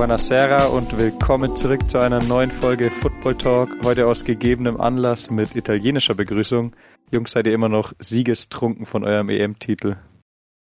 Buonasera 0.00 0.66
und 0.66 0.96
willkommen 0.96 1.56
zurück 1.56 1.90
zu 1.90 1.98
einer 1.98 2.22
neuen 2.22 2.50
Folge 2.50 2.90
Football 2.90 3.34
Talk. 3.34 3.68
Heute 3.84 4.06
aus 4.06 4.24
gegebenem 4.24 4.80
Anlass 4.80 5.30
mit 5.30 5.54
italienischer 5.54 6.14
Begrüßung. 6.14 6.74
Jungs, 7.10 7.32
seid 7.32 7.46
ihr 7.46 7.52
immer 7.52 7.68
noch 7.68 7.92
siegestrunken 7.98 8.86
von 8.86 9.04
eurem 9.04 9.28
EM-Titel? 9.28 9.96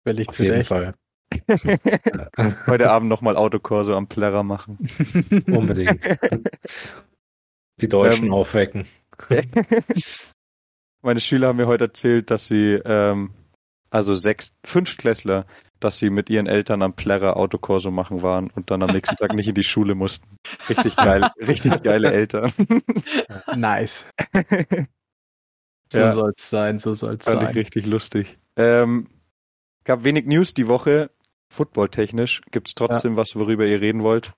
Völlig 0.03 0.29
Auf 0.29 0.39
jeden 0.39 0.63
Fall. 0.63 0.93
Heute 2.67 2.89
Abend 2.89 3.09
nochmal 3.09 3.37
Autokorso 3.37 3.95
am 3.95 4.07
Plärrer 4.07 4.43
machen. 4.43 4.77
Unbedingt. 5.47 6.05
Die 7.81 7.89
Deutschen 7.89 8.27
ähm, 8.27 8.33
aufwecken. 8.33 8.87
Meine 11.01 11.19
Schüler 11.19 11.49
haben 11.49 11.57
mir 11.57 11.67
heute 11.67 11.85
erzählt, 11.85 12.31
dass 12.31 12.47
sie, 12.47 12.81
ähm, 12.83 13.31
also 13.91 14.15
sechs, 14.15 14.53
Fünftklässler, 14.63 15.45
dass 15.79 15.99
sie 15.99 16.09
mit 16.09 16.29
ihren 16.29 16.47
Eltern 16.47 16.81
am 16.81 16.93
Plärrer 16.93 17.37
Autokorso 17.37 17.91
machen 17.91 18.23
waren 18.23 18.49
und 18.49 18.71
dann 18.71 18.81
am 18.81 18.91
nächsten 18.91 19.15
Tag 19.15 19.33
nicht 19.33 19.47
in 19.47 19.55
die 19.55 19.63
Schule 19.63 19.93
mussten. 19.93 20.37
Richtig 20.67 20.95
geil, 20.95 21.29
richtig 21.37 21.83
geile 21.83 22.11
Eltern. 22.11 22.51
Nice. 23.55 24.09
so 25.89 25.99
ja. 25.99 26.13
soll's 26.13 26.49
sein, 26.49 26.79
so 26.79 26.95
soll's 26.95 27.23
Fand 27.25 27.41
sein. 27.41 27.49
Ich 27.49 27.55
richtig 27.55 27.85
lustig. 27.85 28.39
Ähm, 28.55 29.07
gab 29.83 30.03
wenig 30.03 30.25
News 30.25 30.53
die 30.53 30.67
Woche, 30.67 31.11
footballtechnisch. 31.55 32.41
Gibt's 32.51 32.75
trotzdem 32.75 33.13
ja. 33.13 33.17
was, 33.17 33.35
worüber 33.35 33.65
ihr 33.65 33.81
reden 33.81 34.03
wollt? 34.03 34.33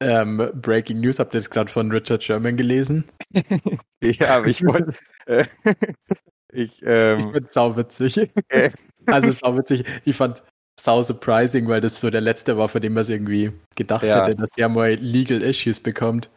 Ähm, 0.00 0.50
Breaking 0.54 1.00
News, 1.00 1.18
habt 1.18 1.34
ihr 1.34 1.40
jetzt 1.40 1.50
gerade 1.50 1.70
von 1.70 1.90
Richard 1.90 2.22
Sherman 2.22 2.56
gelesen? 2.56 3.04
ja, 4.02 4.36
aber 4.36 4.46
ich 4.46 4.62
wollte. 4.62 4.94
Äh, 5.24 5.46
ich 6.52 6.82
ähm, 6.84 7.20
ich 7.20 7.32
find's 7.32 7.54
sauwitzig. 7.54 8.30
Äh, 8.48 8.70
also 9.06 9.30
sau 9.30 9.56
witzig. 9.56 9.84
Ich 10.04 10.16
fand 10.16 10.42
sau 10.78 11.02
surprising, 11.02 11.66
weil 11.68 11.80
das 11.80 12.00
so 12.00 12.10
der 12.10 12.20
letzte 12.20 12.58
war, 12.58 12.68
von 12.68 12.82
dem 12.82 12.92
man 12.92 13.02
es 13.02 13.08
irgendwie 13.08 13.52
gedacht 13.74 14.02
ja. 14.02 14.26
hätte, 14.26 14.36
dass 14.36 14.50
er 14.56 14.68
mal 14.68 14.92
Legal 14.94 15.40
Issues 15.40 15.80
bekommt. 15.80 16.28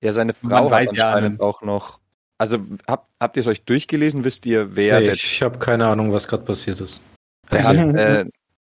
Ja, 0.00 0.10
seine 0.10 0.34
Frau 0.34 0.70
hat 0.70 0.88
anscheinend 0.88 1.40
ja, 1.40 1.46
auch 1.46 1.62
noch. 1.62 2.00
Also 2.36 2.58
habt, 2.88 3.08
habt 3.20 3.36
ihr 3.36 3.40
es 3.40 3.46
euch 3.46 3.64
durchgelesen? 3.64 4.24
Wisst 4.24 4.44
ihr, 4.44 4.74
wer? 4.74 4.98
Nee, 4.98 5.10
ich 5.10 5.40
habe 5.40 5.58
keine 5.60 5.86
Ahnung, 5.86 6.12
was 6.12 6.26
gerade 6.26 6.44
passiert 6.44 6.80
ist. 6.80 7.00
Er 7.48 7.64
hat, 7.64 7.76
äh, 7.76 8.24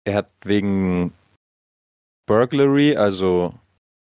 er 0.07 0.15
hat 0.15 0.31
wegen 0.45 1.13
Burglary, 2.27 2.97
also 2.97 3.55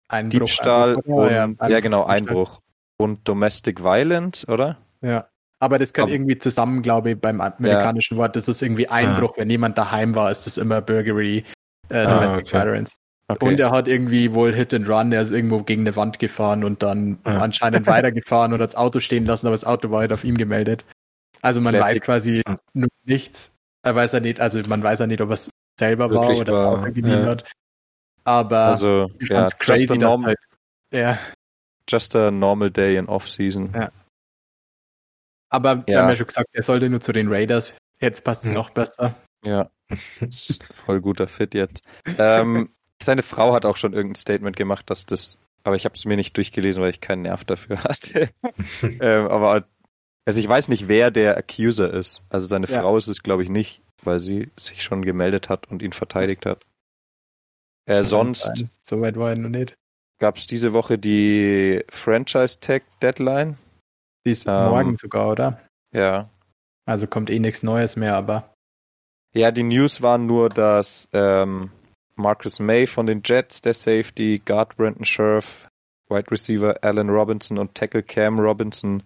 Einbruch, 0.09 0.39
Diebstahl 0.39 0.97
Einbruch, 0.97 1.25
und, 1.25 1.31
ja, 1.31 1.45
Einbruch, 1.45 1.69
ja, 1.69 1.81
genau, 1.81 2.05
Einbruch 2.05 2.61
und 2.97 3.29
Domestic 3.29 3.83
Violence, 3.83 4.49
oder? 4.49 4.79
Ja. 5.03 5.29
Aber 5.61 5.81
das 5.81 5.93
kann 5.93 6.09
irgendwie 6.09 6.39
zusammen, 6.39 6.83
glaube 6.83 7.11
ich, 7.11 7.21
beim 7.21 7.41
amerikanischen 7.41 8.15
ja. 8.15 8.21
Wort, 8.21 8.37
das 8.37 8.47
ist 8.47 8.63
irgendwie 8.63 8.89
Einbruch. 8.89 9.37
Ja. 9.37 9.43
Wenn 9.43 9.51
jemand 9.51 9.77
daheim 9.77 10.15
war, 10.15 10.31
ist 10.31 10.47
das 10.47 10.57
immer 10.57 10.81
Burglary, 10.81 11.45
äh, 11.89 11.97
ah, 11.97 12.15
Domestic 12.15 12.55
ah, 12.55 12.59
okay. 12.59 12.67
Violence. 12.67 12.95
Okay. 13.27 13.45
Und 13.45 13.61
er 13.61 13.73
hat 13.73 13.89
irgendwie 13.89 14.33
wohl 14.35 14.55
Hit 14.55 14.73
and 14.73 14.89
Run, 14.89 15.13
er 15.13 15.21
ist 15.21 15.33
irgendwo 15.33 15.63
gegen 15.65 15.83
eine 15.83 15.97
Wand 15.97 16.21
gefahren 16.21 16.63
und 16.63 16.85
dann 16.85 17.19
ja. 17.27 17.41
anscheinend 17.41 17.87
weitergefahren 17.89 18.53
und 18.53 18.63
hat 18.63 18.71
das 18.71 18.77
Auto 18.77 19.01
stehen 19.01 19.27
lassen, 19.27 19.49
aber 19.49 19.55
das 19.55 19.65
Auto 19.65 19.91
war 19.91 20.01
halt 20.01 20.13
auf 20.13 20.23
ihm 20.23 20.37
gemeldet. 20.37 20.85
Also 21.43 21.61
man 21.61 21.75
Classic. 21.75 21.97
weiß 21.97 22.01
quasi 22.03 22.43
nur 22.73 22.89
nichts. 23.05 23.53
Er 23.83 23.97
weiß 23.97 24.13
ja 24.13 24.21
nicht, 24.21 24.41
also 24.41 24.61
man 24.69 24.83
weiß 24.83 25.01
ja 25.01 25.07
nicht, 25.09 25.21
ob 25.21 25.31
es 25.31 25.51
selber 25.79 26.11
war 26.11 26.31
oder 26.37 26.53
war, 26.53 26.67
Auto 26.81 26.93
geliehen 26.93 27.25
ja. 27.25 27.27
hat. 27.27 27.51
Aber 28.25 28.59
also, 28.59 29.11
ja, 29.21 29.48
crazy, 29.59 29.83
just 29.83 29.93
a 29.93 29.97
normal, 29.97 30.29
halt, 30.29 30.39
ja. 30.93 31.19
Just 31.89 32.17
a 32.17 32.31
normal 32.31 32.70
day 32.70 32.97
in 32.97 33.07
off-season. 33.07 33.73
Ja. 33.75 33.91
Aber 35.51 35.87
wir 35.87 35.98
haben 35.98 36.11
ja 36.11 36.17
schon 36.17 36.27
gesagt, 36.27 36.48
er 36.53 36.62
sollte 36.62 36.91
nur 36.91 37.01
zu 37.01 37.12
den 37.12 37.33
Raiders. 37.33 37.75
Jetzt 38.01 38.23
passt 38.23 38.43
es 38.43 38.48
hm. 38.48 38.55
noch 38.55 38.70
besser. 38.70 39.14
Ja, 39.45 39.70
voll 40.85 41.01
guter 41.01 41.29
Fit 41.29 41.55
jetzt. 41.55 41.83
Ähm, 42.19 42.70
seine 43.02 43.23
Frau 43.23 43.55
hat 43.55 43.64
auch 43.64 43.77
schon 43.77 43.92
irgendein 43.92 44.20
Statement 44.20 44.57
gemacht, 44.57 44.91
dass 44.91 45.07
das, 45.07 45.39
aber 45.64 45.77
ich 45.77 45.85
habe 45.85 45.95
es 45.95 46.05
mir 46.05 46.17
nicht 46.17 46.36
durchgelesen, 46.36 46.83
weil 46.83 46.91
ich 46.91 47.01
keinen 47.01 47.23
Nerv 47.23 47.45
dafür 47.45 47.83
hatte. 47.85 48.29
ähm, 48.83 49.29
aber 49.29 49.67
also 50.28 50.40
ich 50.40 50.46
weiß 50.46 50.68
nicht, 50.68 50.89
wer 50.89 51.11
der 51.11 51.39
Accuser 51.39 51.90
ist. 51.90 52.22
Also 52.28 52.46
seine 52.46 52.66
ja. 52.66 52.83
Frau 52.83 52.98
ist 52.98 53.08
es, 53.08 53.22
glaube 53.22 53.42
ich, 53.42 53.48
nicht, 53.48 53.80
weil 54.02 54.20
sie 54.20 54.50
sich 54.58 54.83
schon 54.83 55.00
gemeldet 55.00 55.48
hat 55.48 55.70
und 55.70 55.80
ihn 55.80 55.94
verteidigt 55.94 56.44
hat. 56.44 56.66
Äh, 57.86 58.02
sonst. 58.02 58.66
So 58.83 59.00
weit 59.00 59.16
war 59.16 59.30
er 59.30 59.39
noch 59.39 59.48
nicht. 59.48 59.74
Gab 60.18 60.36
es 60.36 60.46
diese 60.46 60.74
Woche 60.74 60.98
die 60.98 61.83
Franchise 61.89 62.61
Tag 62.61 62.83
Deadline? 63.00 63.56
Die 64.27 64.33
ist 64.33 64.46
ähm, 64.46 64.68
morgen 64.68 64.96
sogar, 64.96 65.30
oder? 65.30 65.62
Ja. 65.94 66.28
Also 66.84 67.06
kommt 67.06 67.30
eh 67.30 67.39
nichts 67.39 67.62
Neues 67.62 67.96
mehr, 67.96 68.14
aber. 68.14 68.52
Ja, 69.33 69.50
die 69.50 69.62
News 69.62 70.02
waren 70.02 70.27
nur, 70.27 70.50
dass 70.50 71.08
ähm, 71.14 71.70
Marcus 72.16 72.60
May 72.60 72.86
von 72.86 73.06
den 73.06 73.22
Jets, 73.24 73.62
der 73.62 73.72
Safety, 73.72 74.42
Guard 74.45 74.77
Brandon 74.77 75.06
Scherf, 75.06 75.70
Wide 76.10 76.30
Receiver 76.30 76.84
Allen 76.84 77.08
Robinson 77.08 77.56
und 77.56 77.74
Tackle 77.74 78.02
Cam 78.02 78.39
Robinson 78.39 79.02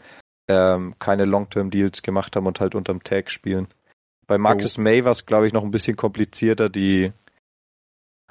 ähm, 0.48 0.94
keine 0.98 1.24
Long-Term-Deals 1.24 2.02
gemacht 2.02 2.36
haben 2.36 2.46
und 2.46 2.60
halt 2.60 2.74
unterm 2.74 3.02
Tag 3.02 3.30
spielen. 3.30 3.68
Bei 4.26 4.38
Marcus 4.38 4.78
oh. 4.78 4.80
May 4.80 5.04
war 5.04 5.12
es, 5.12 5.26
glaube 5.26 5.46
ich, 5.46 5.52
noch 5.52 5.64
ein 5.64 5.70
bisschen 5.70 5.96
komplizierter. 5.96 6.68
Die 6.68 7.12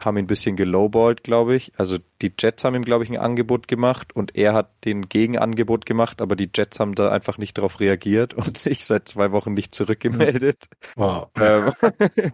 haben 0.06 0.18
ihn 0.18 0.24
ein 0.24 0.28
bisschen 0.28 0.56
gelowballt, 0.56 1.24
glaube 1.24 1.56
ich. 1.56 1.74
Also 1.78 1.98
die 2.22 2.34
Jets 2.38 2.64
haben 2.64 2.76
ihm, 2.76 2.84
glaube 2.84 3.04
ich, 3.04 3.10
ein 3.10 3.18
Angebot 3.18 3.68
gemacht 3.68 4.16
und 4.16 4.36
er 4.36 4.54
hat 4.54 4.86
den 4.86 5.10
Gegenangebot 5.10 5.86
gemacht, 5.86 6.22
aber 6.22 6.36
die 6.36 6.50
Jets 6.54 6.80
haben 6.80 6.96
da 6.96 7.12
einfach 7.12 7.38
nicht 7.38 7.58
darauf 7.58 7.80
reagiert 7.80 8.34
und 8.34 8.58
sich 8.58 8.86
seit 8.86 9.08
zwei 9.08 9.32
Wochen 9.32 9.54
nicht 9.54 9.76
zurückgemeldet. 9.76 10.70
Wow. 10.96 11.30
Ähm, 11.36 11.72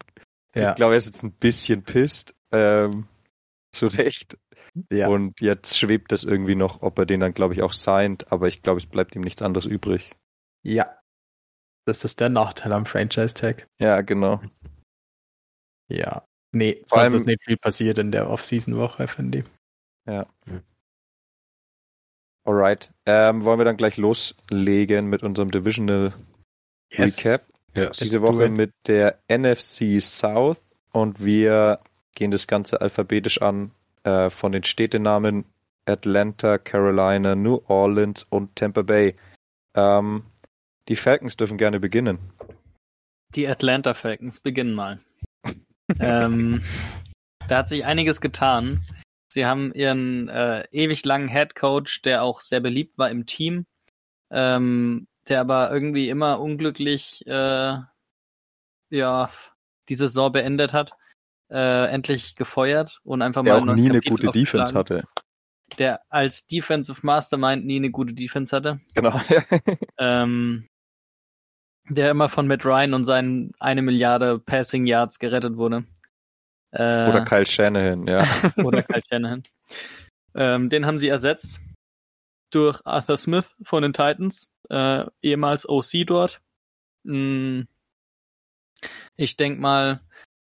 ja. 0.56 0.70
Ich 0.70 0.76
glaube, 0.76 0.94
er 0.94 0.98
ist 0.98 1.08
jetzt 1.08 1.24
ein 1.24 1.34
bisschen 1.34 1.84
pisst. 1.84 2.36
Ähm, 2.52 3.08
zu 3.72 3.88
Recht. 3.88 4.38
Ja. 4.92 5.08
Und 5.08 5.42
jetzt 5.42 5.78
schwebt 5.78 6.12
das 6.12 6.24
irgendwie 6.24 6.56
noch, 6.56 6.82
ob 6.82 6.98
er 7.00 7.06
den 7.06 7.20
dann, 7.20 7.34
glaube 7.34 7.54
ich, 7.54 7.62
auch 7.62 7.74
signed, 7.74 8.32
aber 8.32 8.48
ich 8.48 8.62
glaube, 8.62 8.80
es 8.80 8.86
bleibt 8.86 9.16
ihm 9.16 9.22
nichts 9.22 9.42
anderes 9.42 9.66
übrig. 9.66 10.16
Ja. 10.64 10.98
Das 11.86 12.04
ist 12.04 12.20
der 12.20 12.30
Nachteil 12.30 12.74
am 12.74 12.86
Franchise-Tag. 12.86 13.68
Ja, 13.80 14.02
genau. 14.02 14.42
Ja. 15.90 16.26
Nee, 16.52 16.84
Vor 16.88 16.98
sonst 16.98 17.00
allem, 17.00 17.16
ist 17.16 17.26
nicht 17.26 17.44
viel 17.46 17.58
passiert 17.58 17.98
in 17.98 18.12
der 18.12 18.30
Off-Season-Woche, 18.30 19.08
finde 19.08 19.40
ich. 19.40 19.46
Ja. 20.06 20.26
Alright. 22.46 22.92
Ähm, 23.06 23.44
wollen 23.44 23.60
wir 23.60 23.66
dann 23.66 23.78
gleich 23.78 23.98
loslegen 23.98 25.08
mit 25.08 25.24
unserem 25.24 25.52
Divisional 25.52 26.14
yes. 26.92 27.18
Recap? 27.18 27.42
Yes. 27.76 27.98
Diese 27.98 28.22
Woche 28.22 28.50
mit 28.50 28.72
der 28.88 29.20
NFC 29.30 30.02
South 30.02 30.66
und 30.92 31.24
wir 31.24 31.80
gehen 32.16 32.32
das 32.32 32.48
Ganze 32.48 32.82
alphabetisch 32.82 33.42
an 33.42 33.72
äh, 34.08 34.30
von 34.30 34.54
den 34.54 34.64
Städtenamen 34.64 35.44
Atlanta, 35.86 36.58
Carolina, 36.58 37.36
New 37.36 37.60
Orleans 37.68 38.24
und 38.24 38.56
Tampa 38.56 38.82
Bay. 38.82 39.16
Ähm, 39.76 40.24
die 40.88 40.96
Falcons 40.96 41.36
dürfen 41.36 41.58
gerne 41.58 41.82
beginnen. 41.82 42.20
Die 43.36 43.48
Atlanta 43.48 43.94
Falcons 43.94 44.40
beginnen 44.40 44.74
mal 44.74 45.00
ähm, 46.00 46.64
da 47.48 47.58
hat 47.58 47.70
sich 47.70 47.86
einiges 47.86 48.22
getan. 48.22 48.84
Sie 49.32 49.46
haben 49.46 49.74
ihren 49.74 50.30
äh, 50.30 50.64
ewig 50.72 51.06
langen 51.06 51.30
Head 51.30 51.56
Coach, 51.56 52.02
der 52.02 52.24
auch 52.24 52.42
sehr 52.42 52.60
beliebt 52.60 52.98
war 52.98 53.10
im 53.10 53.26
Team, 53.26 53.66
ähm, 54.32 55.08
der 55.28 55.42
aber 55.42 55.72
irgendwie 55.72 56.10
immer 56.10 56.40
unglücklich 56.40 57.26
äh, 57.28 57.78
ja 58.90 59.30
die 59.90 59.96
Saison 59.96 60.32
beendet 60.32 60.74
hat, 60.74 60.92
äh, 61.50 61.86
endlich 61.90 62.36
gefeuert 62.36 63.00
und 63.04 63.22
einfach 63.22 63.44
der 63.44 63.60
mal 63.60 63.72
auch 63.72 63.76
nie 63.76 63.90
eine 63.90 64.02
gute 64.02 64.28
Defense 64.28 64.74
hatte. 64.74 65.04
Der 65.78 66.02
als 66.10 66.48
Defensive 66.48 67.00
Mastermind 67.04 67.66
nie 67.66 67.78
eine 67.78 67.92
gute 67.92 68.14
Defense 68.14 68.56
hatte. 68.56 68.80
Genau. 68.94 69.20
ähm, 69.98 70.68
der 71.90 72.12
immer 72.12 72.30
von 72.30 72.48
Matt 72.48 72.66
Ryan 72.66 72.94
und 72.94 73.06
seinen 73.06 73.52
eine 73.60 73.82
Milliarde 73.82 74.40
Passing 74.40 74.86
Yards 74.86 75.20
gerettet 75.20 75.58
wurde. 75.58 75.86
Äh, 76.72 77.10
oder 77.10 77.24
Kyle 77.24 77.46
Shanahan, 77.46 78.08
ja. 78.08 78.26
oder 78.58 78.84
Kyle 78.84 79.04
Shanahan. 79.10 79.44
Ähm, 80.36 80.70
den 80.70 80.86
haben 80.86 81.00
sie 81.00 81.08
ersetzt 81.08 81.62
durch 82.52 82.82
Arthur 82.86 83.18
Smith 83.18 83.56
von 83.64 83.84
den 83.84 83.94
Titans, 83.94 84.50
äh, 84.70 85.06
ehemals 85.22 85.68
OC 85.68 86.06
dort. 86.06 86.42
Hm. 87.06 87.68
Ich 89.16 89.38
denke 89.38 89.60
mal, 89.62 90.02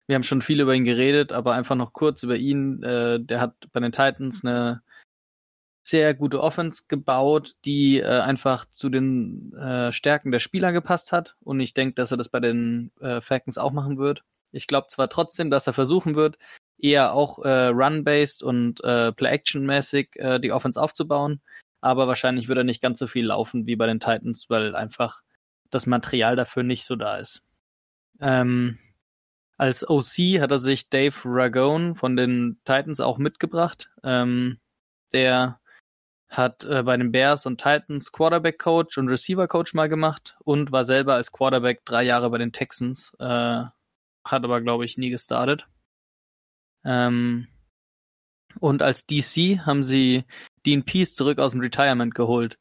wir 0.06 0.16
haben 0.16 0.24
schon 0.24 0.42
viel 0.42 0.60
über 0.60 0.74
ihn 0.74 0.84
geredet, 0.84 1.32
aber 1.32 1.54
einfach 1.54 1.76
noch 1.76 1.92
kurz 1.92 2.22
über 2.22 2.36
ihn. 2.36 2.82
Äh, 2.82 3.20
der 3.20 3.40
hat 3.40 3.54
bei 3.72 3.80
den 3.80 3.92
Titans 3.92 4.44
eine 4.44 4.82
sehr 5.82 6.14
gute 6.14 6.40
Offense 6.40 6.84
gebaut, 6.88 7.54
die 7.64 7.98
äh, 7.98 8.20
einfach 8.20 8.66
zu 8.66 8.88
den 8.88 9.52
äh, 9.54 9.92
Stärken 9.92 10.30
der 10.30 10.38
Spieler 10.38 10.72
gepasst 10.72 11.12
hat. 11.12 11.36
Und 11.40 11.60
ich 11.60 11.74
denke, 11.74 11.94
dass 11.94 12.10
er 12.10 12.16
das 12.16 12.28
bei 12.28 12.40
den 12.40 12.92
äh, 13.00 13.20
Falcons 13.20 13.58
auch 13.58 13.72
machen 13.72 13.98
wird. 13.98 14.22
Ich 14.52 14.66
glaube 14.66 14.88
zwar 14.88 15.08
trotzdem, 15.08 15.50
dass 15.50 15.66
er 15.66 15.72
versuchen 15.72 16.14
wird, 16.14 16.38
eher 16.78 17.14
auch 17.14 17.38
äh, 17.40 17.66
run-based 17.68 18.42
und 18.42 18.82
äh, 18.84 19.12
play-action-mäßig 19.12 20.16
äh, 20.16 20.40
die 20.40 20.52
Offense 20.52 20.80
aufzubauen. 20.80 21.40
Aber 21.80 22.06
wahrscheinlich 22.06 22.48
wird 22.48 22.58
er 22.58 22.64
nicht 22.64 22.82
ganz 22.82 22.98
so 22.98 23.08
viel 23.08 23.26
laufen 23.26 23.66
wie 23.66 23.76
bei 23.76 23.86
den 23.86 23.98
Titans, 23.98 24.48
weil 24.50 24.76
einfach 24.76 25.22
das 25.70 25.86
Material 25.86 26.36
dafür 26.36 26.62
nicht 26.62 26.84
so 26.84 26.94
da 26.96 27.16
ist. 27.16 27.42
Ähm, 28.20 28.78
als 29.62 29.88
OC 29.88 30.40
hat 30.40 30.50
er 30.50 30.58
sich 30.58 30.88
Dave 30.88 31.14
Ragone 31.24 31.94
von 31.94 32.16
den 32.16 32.58
Titans 32.64 32.98
auch 32.98 33.18
mitgebracht. 33.18 33.92
Ähm, 34.02 34.58
der 35.12 35.60
hat 36.28 36.64
äh, 36.64 36.82
bei 36.82 36.96
den 36.96 37.12
Bears 37.12 37.46
und 37.46 37.58
Titans 37.58 38.10
Quarterback 38.10 38.58
Coach 38.58 38.98
und 38.98 39.08
Receiver 39.08 39.46
Coach 39.46 39.72
mal 39.72 39.88
gemacht 39.88 40.36
und 40.40 40.72
war 40.72 40.84
selber 40.84 41.14
als 41.14 41.30
Quarterback 41.30 41.84
drei 41.84 42.02
Jahre 42.02 42.28
bei 42.30 42.38
den 42.38 42.50
Texans. 42.50 43.14
Äh, 43.20 43.62
hat 44.24 44.44
aber, 44.44 44.60
glaube 44.62 44.84
ich, 44.84 44.98
nie 44.98 45.10
gestartet. 45.10 45.68
Ähm, 46.84 47.46
und 48.58 48.82
als 48.82 49.06
DC 49.06 49.60
haben 49.64 49.84
sie 49.84 50.24
Dean 50.66 50.84
Peace 50.84 51.14
zurück 51.14 51.38
aus 51.38 51.52
dem 51.52 51.60
Retirement 51.60 52.16
geholt. 52.16 52.58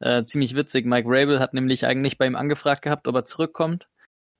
Äh, 0.00 0.24
ziemlich 0.24 0.56
witzig. 0.56 0.84
Mike 0.84 1.06
Rabel 1.08 1.38
hat 1.38 1.54
nämlich 1.54 1.86
eigentlich 1.86 2.18
bei 2.18 2.26
ihm 2.26 2.34
angefragt 2.34 2.82
gehabt, 2.82 3.06
ob 3.06 3.14
er 3.14 3.24
zurückkommt. 3.24 3.86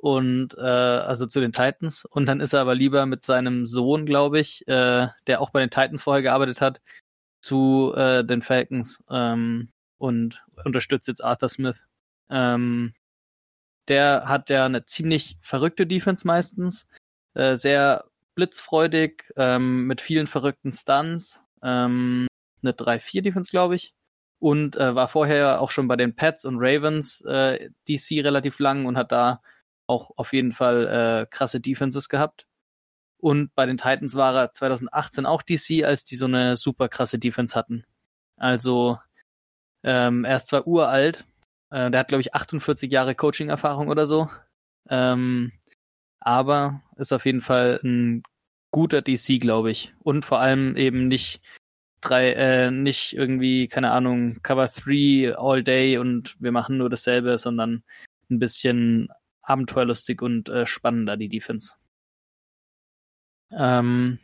Und 0.01 0.57
äh, 0.57 0.63
also 0.63 1.27
zu 1.27 1.41
den 1.41 1.53
Titans. 1.53 2.07
Und 2.07 2.25
dann 2.25 2.41
ist 2.41 2.55
er 2.55 2.63
aber 2.63 2.75
lieber 2.75 3.05
mit 3.05 3.23
seinem 3.23 3.67
Sohn, 3.67 4.07
glaube 4.07 4.41
ich, 4.41 4.67
äh, 4.67 5.09
der 5.27 5.41
auch 5.43 5.51
bei 5.51 5.61
den 5.61 5.69
Titans 5.69 6.03
vorher 6.03 6.23
gearbeitet 6.23 6.63
hat, 6.63 6.81
zu 7.43 7.93
äh, 7.95 8.25
den 8.25 8.41
Falcons 8.41 9.05
ähm, 9.11 9.69
und 9.99 10.43
unterstützt 10.65 11.07
jetzt 11.07 11.23
Arthur 11.23 11.51
Smith. 11.51 11.83
Ähm, 12.31 12.95
der 13.89 14.25
hat 14.27 14.49
ja 14.49 14.65
eine 14.65 14.87
ziemlich 14.87 15.37
verrückte 15.43 15.87
Defense 15.87 16.27
meistens, 16.27 16.87
äh, 17.35 17.57
sehr 17.57 18.05
blitzfreudig, 18.35 19.25
ähm, 19.37 19.87
mit 19.87 20.01
vielen 20.01 20.27
verrückten 20.27 20.73
Stunts, 20.73 21.41
ähm, 21.63 22.27
eine 22.63 22.73
3-4 22.73 23.21
Defense, 23.21 23.51
glaube 23.51 23.75
ich. 23.77 23.93
Und 24.39 24.77
äh, 24.77 24.95
war 24.95 25.09
vorher 25.09 25.61
auch 25.61 25.71
schon 25.71 25.89
bei 25.89 25.97
den 25.97 26.17
Pets 26.17 26.47
und 26.47 26.57
Ravens 26.59 27.21
äh, 27.27 27.69
DC 27.87 28.25
relativ 28.25 28.59
lang 28.61 28.87
und 28.87 28.97
hat 28.97 29.13
da 29.13 29.43
auch 29.91 30.13
auf 30.17 30.33
jeden 30.33 30.53
Fall 30.53 30.87
äh, 30.87 31.27
krasse 31.31 31.61
Defenses 31.61 32.09
gehabt. 32.09 32.47
Und 33.19 33.55
bei 33.55 33.67
den 33.67 33.77
Titans 33.77 34.15
war 34.15 34.35
er 34.35 34.53
2018 34.53 35.27
auch 35.27 35.43
DC, 35.43 35.85
als 35.85 36.05
die 36.05 36.17
so 36.17 36.25
eine 36.25 36.57
super 36.57 36.89
krasse 36.89 37.19
Defense 37.19 37.55
hatten. 37.55 37.85
Also 38.37 38.99
ähm, 39.85 40.25
er 40.25 40.37
ist 40.37 40.49
zwar 40.49 40.67
uralt, 40.67 41.27
äh, 41.71 41.91
der 41.91 42.01
hat 42.01 42.09
glaube 42.09 42.23
ich 42.23 42.35
48 42.35 42.91
Jahre 42.91 43.15
Coaching-Erfahrung 43.15 43.89
oder 43.89 44.07
so, 44.07 44.31
ähm, 44.89 45.53
aber 46.21 46.83
ist 46.97 47.13
auf 47.13 47.27
jeden 47.27 47.43
Fall 47.43 47.81
ein 47.85 48.23
guter 48.71 49.03
DC, 49.03 49.41
glaube 49.41 49.71
ich. 49.71 49.95
Und 50.01 50.25
vor 50.25 50.41
allem 50.41 50.77
eben 50.77 51.09
nicht 51.09 51.43
drei, 52.01 52.33
äh, 52.33 52.71
nicht 52.71 53.15
irgendwie, 53.15 53.69
keine 53.69 53.91
Ahnung, 53.93 54.43
Cover 54.43 54.69
3 54.69 55.35
all 55.37 55.63
day 55.63 55.99
und 55.99 56.37
wir 56.41 56.53
machen 56.53 56.79
nur 56.79 56.91
dasselbe, 56.91 57.39
sondern 57.39 57.83
ein 58.31 58.39
bisschen 58.39 59.09
abenteuerlustig 59.51 60.23
und 60.23 60.49
äh, 60.49 60.67
spannender, 60.67 61.17
die 61.17 61.29
Defense. 61.29 61.75
Ähm, 63.53 64.19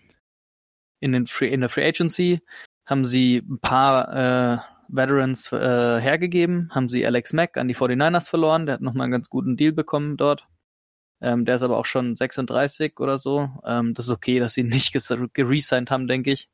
in, 1.00 1.12
den 1.12 1.26
Free, 1.26 1.48
in 1.48 1.60
der 1.60 1.68
Free 1.68 1.86
Agency 1.86 2.40
haben 2.86 3.04
sie 3.04 3.38
ein 3.38 3.58
paar 3.58 4.14
äh, 4.14 4.58
Veterans 4.88 5.50
äh, 5.52 6.00
hergegeben, 6.00 6.70
haben 6.72 6.88
sie 6.88 7.04
Alex 7.04 7.32
Mack 7.32 7.56
an 7.56 7.68
die 7.68 7.74
49ers 7.74 8.28
verloren, 8.28 8.66
der 8.66 8.74
hat 8.74 8.82
nochmal 8.82 9.04
einen 9.06 9.12
ganz 9.12 9.28
guten 9.28 9.56
Deal 9.56 9.72
bekommen 9.72 10.16
dort. 10.16 10.46
Ähm, 11.20 11.44
der 11.44 11.56
ist 11.56 11.62
aber 11.62 11.78
auch 11.78 11.86
schon 11.86 12.14
36 12.14 13.00
oder 13.00 13.18
so. 13.18 13.50
Ähm, 13.64 13.94
das 13.94 14.06
ist 14.06 14.12
okay, 14.12 14.38
dass 14.38 14.54
sie 14.54 14.60
ihn 14.60 14.68
nicht 14.68 14.92
geresigned 15.32 15.90
haben, 15.90 16.06
denke 16.06 16.32
ich. 16.32 16.48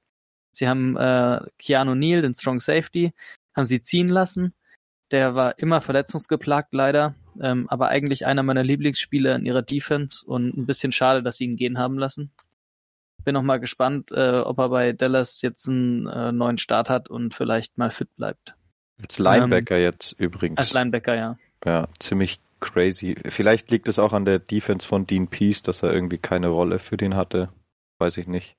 Sie 0.50 0.68
haben 0.68 0.96
äh, 0.96 1.40
Keanu 1.58 1.94
Neal, 1.94 2.22
den 2.22 2.34
Strong 2.34 2.60
Safety, 2.60 3.12
haben 3.54 3.66
sie 3.66 3.82
ziehen 3.82 4.08
lassen. 4.08 4.54
Der 5.10 5.34
war 5.34 5.58
immer 5.58 5.80
verletzungsgeplagt 5.80 6.72
leider, 6.72 7.14
ähm, 7.40 7.66
aber 7.68 7.88
eigentlich 7.88 8.26
einer 8.26 8.42
meiner 8.42 8.62
Lieblingsspieler 8.62 9.36
in 9.36 9.46
ihrer 9.46 9.62
Defense 9.62 10.24
und 10.26 10.56
ein 10.56 10.66
bisschen 10.66 10.92
schade, 10.92 11.22
dass 11.22 11.36
sie 11.36 11.44
ihn 11.44 11.56
gehen 11.56 11.78
haben 11.78 11.98
lassen 11.98 12.32
bin 13.24 13.34
noch 13.34 13.42
mal 13.42 13.58
gespannt, 13.58 14.10
äh, 14.12 14.40
ob 14.40 14.58
er 14.58 14.68
bei 14.68 14.92
Dallas 14.92 15.42
jetzt 15.42 15.68
einen 15.68 16.06
äh, 16.06 16.32
neuen 16.32 16.58
Start 16.58 16.90
hat 16.90 17.08
und 17.08 17.34
vielleicht 17.34 17.78
mal 17.78 17.90
fit 17.90 18.14
bleibt. 18.16 18.54
Als 19.00 19.18
Linebacker 19.18 19.76
ähm, 19.76 19.82
jetzt 19.82 20.12
übrigens. 20.18 20.58
Als 20.58 20.72
Linebacker, 20.72 21.14
ja. 21.14 21.38
Ja, 21.64 21.88
ziemlich 21.98 22.40
crazy. 22.60 23.16
Vielleicht 23.28 23.70
liegt 23.70 23.88
es 23.88 23.98
auch 23.98 24.12
an 24.12 24.24
der 24.24 24.38
Defense 24.38 24.86
von 24.86 25.06
Dean 25.06 25.28
Peace, 25.28 25.62
dass 25.62 25.82
er 25.82 25.92
irgendwie 25.92 26.18
keine 26.18 26.48
Rolle 26.48 26.78
für 26.78 26.96
den 26.96 27.16
hatte. 27.16 27.48
Weiß 27.98 28.16
ich 28.16 28.26
nicht. 28.26 28.56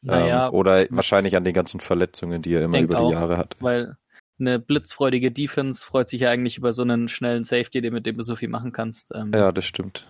Naja, 0.00 0.48
ähm, 0.48 0.54
oder 0.54 0.86
wahrscheinlich 0.90 1.36
an 1.36 1.44
den 1.44 1.54
ganzen 1.54 1.80
Verletzungen, 1.80 2.42
die 2.42 2.54
er 2.54 2.62
immer 2.62 2.80
über 2.80 2.94
die 2.94 3.00
auch, 3.00 3.12
Jahre 3.12 3.36
hat. 3.36 3.56
Weil 3.60 3.96
eine 4.40 4.58
blitzfreudige 4.58 5.30
Defense 5.30 5.84
freut 5.84 6.08
sich 6.08 6.22
ja 6.22 6.30
eigentlich 6.30 6.58
über 6.58 6.72
so 6.72 6.82
einen 6.82 7.08
schnellen 7.08 7.44
Safety, 7.44 7.80
mit 7.90 8.06
dem 8.06 8.16
du 8.16 8.22
so 8.22 8.36
viel 8.36 8.48
machen 8.48 8.72
kannst. 8.72 9.12
Ähm, 9.14 9.32
ja, 9.34 9.52
das 9.52 9.64
stimmt. 9.64 10.06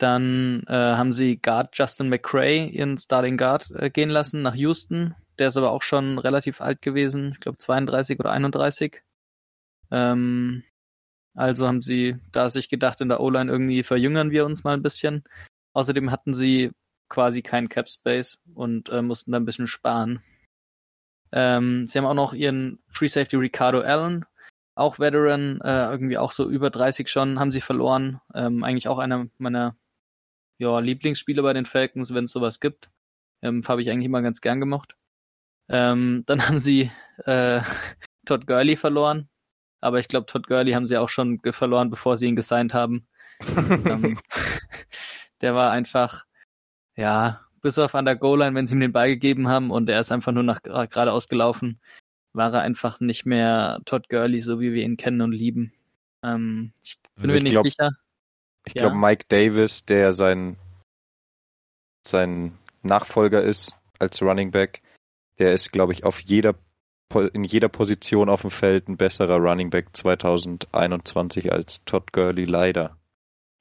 Dann 0.00 0.62
äh, 0.66 0.72
haben 0.72 1.12
sie 1.12 1.36
Guard 1.36 1.76
Justin 1.76 2.08
McCray, 2.08 2.66
ihren 2.70 2.96
Starting 2.96 3.36
Guard, 3.36 3.70
äh, 3.72 3.90
gehen 3.90 4.08
lassen 4.08 4.40
nach 4.40 4.54
Houston. 4.54 5.14
Der 5.38 5.48
ist 5.48 5.58
aber 5.58 5.72
auch 5.72 5.82
schon 5.82 6.18
relativ 6.18 6.62
alt 6.62 6.80
gewesen, 6.80 7.32
ich 7.32 7.40
glaube 7.40 7.58
32 7.58 8.18
oder 8.18 8.32
31. 8.32 9.02
Ähm, 9.90 10.64
also 11.34 11.66
haben 11.66 11.82
sie 11.82 12.16
da 12.32 12.48
sich 12.48 12.70
gedacht, 12.70 13.02
in 13.02 13.10
der 13.10 13.20
O-Line 13.20 13.52
irgendwie 13.52 13.82
verjüngern 13.82 14.30
wir 14.30 14.46
uns 14.46 14.64
mal 14.64 14.72
ein 14.72 14.82
bisschen. 14.82 15.22
Außerdem 15.74 16.10
hatten 16.10 16.32
sie 16.32 16.70
quasi 17.10 17.42
keinen 17.42 17.68
Cap 17.68 17.90
Space 17.90 18.38
und 18.54 18.88
äh, 18.88 19.02
mussten 19.02 19.32
da 19.32 19.38
ein 19.38 19.44
bisschen 19.44 19.66
sparen. 19.66 20.22
Ähm, 21.32 21.86
sie 21.86 21.98
haben 21.98 22.06
auch 22.06 22.14
noch 22.14 22.34
ihren 22.34 22.80
Free 22.88 23.08
Safety 23.08 23.36
Ricardo 23.36 23.80
Allen, 23.80 24.24
auch 24.74 24.98
Veteran, 24.98 25.60
äh, 25.62 25.90
irgendwie 25.90 26.18
auch 26.18 26.32
so 26.32 26.48
über 26.48 26.70
30 26.70 27.08
schon, 27.08 27.38
haben 27.38 27.52
sie 27.52 27.60
verloren. 27.60 28.20
Ähm, 28.34 28.64
eigentlich 28.64 28.88
auch 28.88 28.98
einer 28.98 29.26
meiner 29.38 29.76
ja, 30.58 30.78
Lieblingsspieler 30.78 31.42
bei 31.42 31.52
den 31.52 31.66
Falcons, 31.66 32.14
wenn 32.14 32.24
es 32.24 32.32
sowas 32.32 32.60
gibt. 32.60 32.90
Ähm, 33.42 33.62
Habe 33.66 33.82
ich 33.82 33.90
eigentlich 33.90 34.06
immer 34.06 34.22
ganz 34.22 34.40
gern 34.40 34.60
gemocht. 34.60 34.96
Ähm, 35.68 36.24
dann 36.26 36.40
haben 36.48 36.58
sie 36.58 36.90
äh, 37.24 37.60
Todd 38.26 38.46
Gurley 38.46 38.76
verloren. 38.76 39.28
Aber 39.80 39.98
ich 39.98 40.08
glaube, 40.08 40.26
Todd 40.26 40.46
Gurley 40.46 40.72
haben 40.72 40.86
sie 40.86 40.98
auch 40.98 41.08
schon 41.08 41.40
verloren, 41.52 41.90
bevor 41.90 42.16
sie 42.16 42.28
ihn 42.28 42.36
gesigned 42.36 42.74
haben. 42.74 43.08
ähm, 43.56 44.18
der 45.40 45.54
war 45.54 45.70
einfach, 45.70 46.26
ja, 46.96 47.40
bis 47.62 47.78
auf 47.78 47.94
an 47.94 48.04
der 48.04 48.16
Goal-Line, 48.16 48.54
wenn 48.54 48.66
sie 48.66 48.74
ihm 48.74 48.80
den 48.80 48.92
Ball 48.92 49.08
gegeben 49.08 49.48
haben 49.48 49.70
und 49.70 49.88
er 49.88 50.00
ist 50.00 50.12
einfach 50.12 50.32
nur 50.32 50.42
nach 50.42 50.62
geradeaus 50.62 51.28
gelaufen, 51.28 51.80
war 52.32 52.52
er 52.52 52.60
einfach 52.60 53.00
nicht 53.00 53.26
mehr 53.26 53.80
Todd 53.84 54.08
Gurley, 54.08 54.40
so 54.40 54.60
wie 54.60 54.72
wir 54.72 54.84
ihn 54.84 54.96
kennen 54.96 55.20
und 55.20 55.32
lieben. 55.32 55.72
Ähm, 56.22 56.72
ich 56.82 56.98
bin 57.16 57.30
also 57.30 57.34
mir 57.34 57.42
nicht 57.42 57.52
glaub, 57.52 57.64
sicher. 57.64 57.90
Ich 58.66 58.74
ja. 58.74 58.82
glaube, 58.82 58.96
Mike 58.96 59.26
Davis, 59.28 59.84
der 59.84 60.12
sein, 60.12 60.56
sein 62.06 62.58
Nachfolger 62.82 63.42
ist 63.42 63.74
als 63.98 64.22
Running 64.22 64.50
Back, 64.50 64.82
der 65.38 65.52
ist, 65.52 65.72
glaube 65.72 65.92
ich, 65.92 66.04
auf 66.04 66.20
jeder 66.20 66.54
in 67.32 67.42
jeder 67.42 67.68
Position 67.68 68.28
auf 68.28 68.42
dem 68.42 68.50
Feld 68.50 68.88
ein 68.88 68.96
besserer 68.96 69.38
Running 69.38 69.70
Back 69.70 69.96
2021 69.96 71.50
als 71.50 71.84
Todd 71.84 72.12
Gurley 72.12 72.44
leider. 72.44 72.96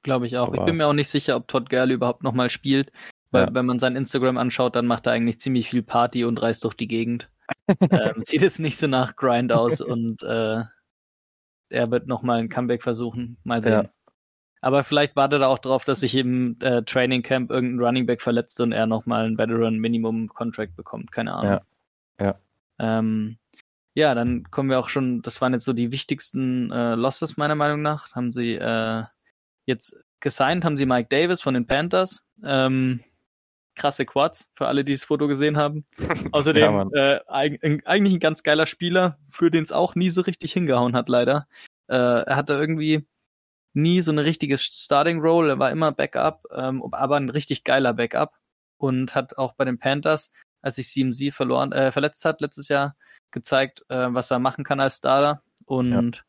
Glaube 0.03 0.27
ich 0.27 0.37
auch. 0.37 0.49
Aber 0.49 0.57
ich 0.57 0.65
bin 0.65 0.77
mir 0.77 0.87
auch 0.87 0.93
nicht 0.93 1.09
sicher, 1.09 1.35
ob 1.35 1.47
Todd 1.47 1.67
Gurley 1.69 1.95
überhaupt 1.95 2.21
nochmal 2.21 2.51
spielt, 2.51 2.91
weil 3.31 3.45
ja. 3.45 3.53
wenn 3.53 3.65
man 3.65 3.79
sein 3.79 3.95
Instagram 3.95 4.37
anschaut, 4.37 4.75
dann 4.75 4.85
macht 4.85 5.07
er 5.07 5.13
eigentlich 5.13 5.39
ziemlich 5.39 5.69
viel 5.69 5.83
Party 5.83 6.25
und 6.25 6.41
reist 6.41 6.63
durch 6.63 6.73
die 6.73 6.87
Gegend. 6.87 7.29
ähm, 7.91 8.23
sieht 8.23 8.43
es 8.43 8.59
nicht 8.59 8.77
so 8.77 8.87
nach 8.87 9.15
Grind 9.15 9.51
aus 9.51 9.81
und 9.81 10.23
äh, 10.23 10.63
er 11.69 11.91
wird 11.91 12.07
nochmal 12.07 12.39
ein 12.39 12.49
Comeback 12.49 12.83
versuchen. 12.83 13.37
Mal 13.43 13.63
sehen. 13.63 13.71
Ja. 13.71 13.89
Aber 14.61 14.83
vielleicht 14.83 15.15
wartet 15.15 15.41
er 15.41 15.49
auch 15.49 15.59
darauf, 15.59 15.85
dass 15.85 16.01
sich 16.01 16.15
im 16.15 16.57
äh, 16.59 16.81
Training 16.83 17.23
Camp 17.23 17.49
irgendein 17.49 17.85
Running 17.85 18.05
Back 18.05 18.21
verletzt 18.21 18.59
und 18.59 18.71
er 18.71 18.87
nochmal 18.87 19.25
einen 19.25 19.37
Veteran 19.37 19.77
Minimum 19.77 20.27
Contract 20.27 20.75
bekommt. 20.75 21.11
Keine 21.11 21.33
Ahnung. 21.33 21.61
Ja. 22.19 22.25
Ja. 22.25 22.39
Ähm, 22.79 23.37
ja, 23.93 24.13
dann 24.15 24.43
kommen 24.51 24.69
wir 24.69 24.79
auch 24.79 24.89
schon, 24.89 25.21
das 25.21 25.41
waren 25.41 25.53
jetzt 25.53 25.65
so 25.65 25.73
die 25.73 25.91
wichtigsten 25.91 26.71
äh, 26.71 26.95
Losses 26.95 27.37
meiner 27.37 27.55
Meinung 27.55 27.81
nach. 27.81 28.13
Haben 28.15 28.33
sie 28.33 28.55
äh, 28.55 29.03
jetzt 29.65 29.95
gesigned, 30.19 30.65
haben 30.65 30.77
sie 30.77 30.85
Mike 30.85 31.09
Davis 31.09 31.41
von 31.41 31.53
den 31.53 31.65
Panthers. 31.65 32.23
Ähm, 32.43 33.01
krasse 33.79 34.05
Quads, 34.05 34.49
für 34.53 34.67
alle, 34.67 34.83
die 34.83 34.93
das 34.93 35.05
Foto 35.05 35.27
gesehen 35.27 35.57
haben. 35.57 35.85
Außerdem 36.31 36.87
ja, 36.93 37.15
äh, 37.15 37.21
eigentlich 37.27 38.13
ein 38.13 38.19
ganz 38.19 38.43
geiler 38.43 38.67
Spieler, 38.67 39.17
für 39.31 39.49
den 39.49 39.63
es 39.63 39.71
auch 39.71 39.95
nie 39.95 40.09
so 40.09 40.21
richtig 40.21 40.53
hingehauen 40.53 40.95
hat, 40.95 41.09
leider. 41.09 41.47
Äh, 41.87 41.95
er 41.95 42.35
hatte 42.35 42.53
irgendwie 42.53 43.07
nie 43.73 44.01
so 44.01 44.11
eine 44.11 44.25
richtige 44.25 44.57
Starting 44.57 45.19
Role, 45.21 45.49
er 45.49 45.59
war 45.59 45.71
immer 45.71 45.91
Backup, 45.91 46.43
ähm, 46.53 46.83
aber 46.91 47.15
ein 47.15 47.29
richtig 47.29 47.63
geiler 47.63 47.93
Backup 47.93 48.33
und 48.77 49.15
hat 49.15 49.37
auch 49.37 49.53
bei 49.53 49.65
den 49.65 49.79
Panthers, 49.79 50.31
als 50.61 50.75
sich 50.75 50.89
CMC 50.89 51.31
verloren, 51.31 51.71
äh, 51.71 51.91
verletzt 51.91 52.25
hat 52.25 52.41
letztes 52.41 52.67
Jahr, 52.67 52.95
gezeigt, 53.31 53.85
äh, 53.89 54.13
was 54.13 54.31
er 54.31 54.39
machen 54.39 54.63
kann 54.63 54.79
als 54.79 54.97
Starter 54.97 55.43
und 55.65 55.91
ja. 55.91 56.21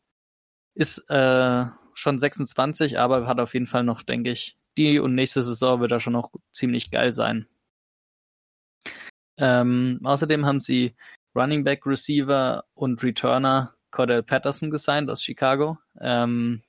ist 0.75 0.99
äh, 1.11 1.67
schon 1.95 2.19
26, 2.19 2.99
aber 2.99 3.27
hat 3.27 3.41
auf 3.41 3.55
jeden 3.55 3.67
Fall 3.67 3.85
noch, 3.85 4.03
denke 4.03 4.31
ich, 4.31 4.57
die 4.79 4.99
und 4.99 5.15
nächste 5.15 5.43
Saison 5.43 5.81
wird 5.81 5.93
er 5.93 6.01
schon 6.01 6.13
noch 6.13 6.31
ziemlich 6.53 6.91
geil 6.91 7.13
sein. 7.13 7.47
Ähm, 9.39 10.01
außerdem 10.05 10.45
haben 10.47 10.61
sie 10.61 10.95
Running 11.35 11.65
Back, 11.65 11.87
Receiver 11.87 12.65
und 12.75 13.03
Returner 13.03 13.75
Cordell 13.91 14.23
Patterson 14.23 14.71
gesigned 14.71 15.11
aus 15.11 15.23
Chicago. 15.23 15.79
Ähm, 16.01 16.63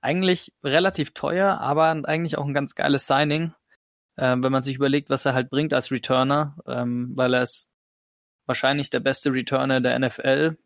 eigentlich 0.00 0.52
relativ 0.62 1.12
teuer, 1.12 1.58
aber 1.60 1.86
eigentlich 2.04 2.36
auch 2.38 2.44
ein 2.44 2.54
ganz 2.54 2.74
geiles 2.74 3.06
Signing, 3.06 3.54
ähm, 4.18 4.42
wenn 4.42 4.52
man 4.52 4.62
sich 4.62 4.76
überlegt, 4.76 5.10
was 5.10 5.24
er 5.24 5.34
halt 5.34 5.50
bringt 5.50 5.72
als 5.72 5.90
Returner, 5.90 6.56
ähm, 6.66 7.12
weil 7.16 7.34
er 7.34 7.42
ist 7.42 7.68
wahrscheinlich 8.46 8.90
der 8.90 9.00
beste 9.00 9.32
Returner 9.32 9.80
der 9.80 9.98
NFL 9.98 10.56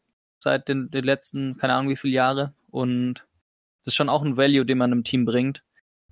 seit 0.40 0.68
den, 0.68 0.90
den 0.90 1.04
letzten, 1.04 1.56
keine 1.56 1.74
Ahnung 1.74 1.90
wie 1.90 1.96
viele 1.96 2.14
Jahre 2.14 2.52
und 2.70 3.24
das 3.84 3.92
ist 3.92 3.96
schon 3.96 4.08
auch 4.08 4.22
ein 4.22 4.36
Value, 4.36 4.66
den 4.66 4.78
man 4.78 4.92
im 4.92 5.04
Team 5.04 5.24
bringt. 5.24 5.62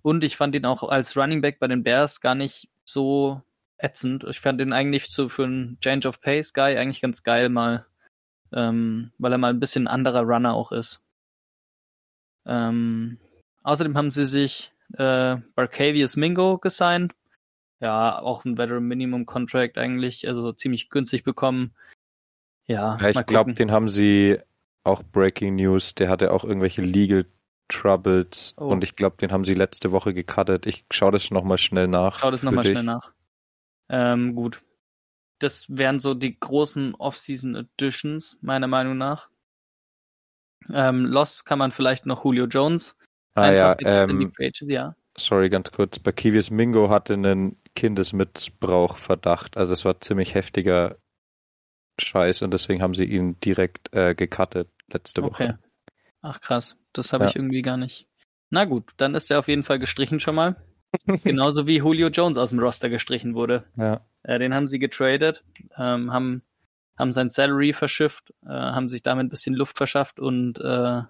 Und 0.06 0.22
ich 0.22 0.36
fand 0.36 0.54
ihn 0.54 0.64
auch 0.66 0.84
als 0.84 1.16
Running 1.16 1.40
Back 1.40 1.58
bei 1.58 1.66
den 1.66 1.82
Bears 1.82 2.20
gar 2.20 2.36
nicht 2.36 2.68
so 2.84 3.42
ätzend. 3.76 4.22
Ich 4.22 4.38
fand 4.38 4.60
ihn 4.60 4.72
eigentlich 4.72 5.08
so 5.08 5.28
für 5.28 5.42
einen 5.42 5.80
Change 5.80 6.06
of 6.06 6.20
Pace 6.20 6.52
Guy 6.52 6.78
eigentlich 6.78 7.00
ganz 7.00 7.24
geil 7.24 7.48
mal, 7.48 7.86
ähm, 8.52 9.10
weil 9.18 9.32
er 9.32 9.38
mal 9.38 9.50
ein 9.50 9.58
bisschen 9.58 9.88
anderer 9.88 10.22
Runner 10.22 10.54
auch 10.54 10.70
ist. 10.70 11.02
Ähm, 12.46 13.18
außerdem 13.64 13.96
haben 13.96 14.12
sie 14.12 14.26
sich 14.26 14.72
äh, 14.92 15.38
Barcavius 15.56 16.14
Mingo 16.14 16.58
gesigned. 16.58 17.12
Ja, 17.80 18.20
auch 18.20 18.44
ein 18.44 18.58
Veteran 18.58 18.84
Minimum 18.84 19.26
Contract 19.26 19.76
eigentlich, 19.76 20.28
also 20.28 20.52
ziemlich 20.52 20.88
günstig 20.88 21.24
bekommen. 21.24 21.74
Ja, 22.68 22.96
ja 23.00 23.10
ich 23.10 23.26
glaube, 23.26 23.54
den 23.54 23.72
haben 23.72 23.88
sie 23.88 24.38
auch 24.84 25.02
Breaking 25.02 25.56
News, 25.56 25.96
der 25.96 26.08
hatte 26.08 26.32
auch 26.32 26.44
irgendwelche 26.44 26.82
Legal 26.82 27.26
Troubles 27.68 28.54
oh. 28.58 28.66
und 28.66 28.84
ich 28.84 28.96
glaube, 28.96 29.16
den 29.16 29.32
haben 29.32 29.44
sie 29.44 29.54
letzte 29.54 29.92
Woche 29.92 30.14
gecuttet. 30.14 30.66
Ich 30.66 30.84
schaue 30.90 31.12
das 31.12 31.30
nochmal 31.30 31.58
schnell 31.58 31.88
nach. 31.88 32.18
Schau 32.20 32.30
das 32.30 32.42
nochmal 32.42 32.64
schnell 32.64 32.82
nach. 32.82 33.12
Ähm, 33.88 34.34
gut. 34.34 34.62
Das 35.38 35.66
wären 35.68 36.00
so 36.00 36.14
die 36.14 36.38
großen 36.38 36.94
Off-Season 36.94 37.54
Editions, 37.56 38.38
meiner 38.40 38.68
Meinung 38.68 38.96
nach. 38.96 39.28
Ähm, 40.72 41.04
Lost 41.04 41.44
kann 41.44 41.58
man 41.58 41.72
vielleicht 41.72 42.06
noch 42.06 42.24
Julio 42.24 42.46
Jones. 42.46 42.96
Ah 43.34 43.52
ja, 43.52 43.76
ähm, 43.80 44.32
ja. 44.62 44.96
Sorry, 45.16 45.50
ganz 45.50 45.70
kurz. 45.70 45.98
Bakivius 45.98 46.50
Mingo 46.50 46.88
hatte 46.88 47.14
einen 47.14 47.60
Kindesmissbrauchverdacht. 47.74 49.56
Also 49.56 49.74
es 49.74 49.84
war 49.84 50.00
ziemlich 50.00 50.34
heftiger 50.34 50.96
Scheiß 52.00 52.42
und 52.42 52.52
deswegen 52.52 52.82
haben 52.82 52.94
sie 52.94 53.04
ihn 53.04 53.38
direkt 53.40 53.94
äh, 53.94 54.14
gecuttet 54.14 54.70
letzte 54.88 55.22
Woche. 55.22 55.44
Okay. 55.44 55.54
Ach 56.22 56.40
krass, 56.40 56.76
das 56.98 57.12
habe 57.12 57.24
ja. 57.24 57.30
ich 57.30 57.36
irgendwie 57.36 57.62
gar 57.62 57.76
nicht. 57.76 58.06
Na 58.50 58.64
gut, 58.64 58.92
dann 58.96 59.14
ist 59.14 59.30
er 59.30 59.38
auf 59.38 59.48
jeden 59.48 59.64
Fall 59.64 59.78
gestrichen 59.78 60.20
schon 60.20 60.34
mal. 60.34 60.56
Genauso 61.24 61.66
wie 61.66 61.78
Julio 61.78 62.08
Jones 62.08 62.38
aus 62.38 62.50
dem 62.50 62.60
Roster 62.60 62.88
gestrichen 62.88 63.34
wurde. 63.34 63.64
Ja. 63.76 64.06
Äh, 64.22 64.38
den 64.38 64.54
haben 64.54 64.66
sie 64.66 64.78
getradet, 64.78 65.44
ähm, 65.76 66.12
haben, 66.12 66.42
haben 66.96 67.12
sein 67.12 67.30
Salary 67.30 67.72
verschifft, 67.72 68.32
äh, 68.44 68.50
haben 68.50 68.88
sich 68.88 69.02
damit 69.02 69.26
ein 69.26 69.30
bisschen 69.30 69.54
Luft 69.54 69.76
verschafft 69.76 70.20
und 70.20 70.58
äh, 70.60 71.02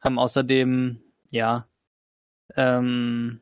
haben 0.00 0.18
außerdem, 0.18 1.00
ja, 1.30 1.66
ähm, 2.56 3.40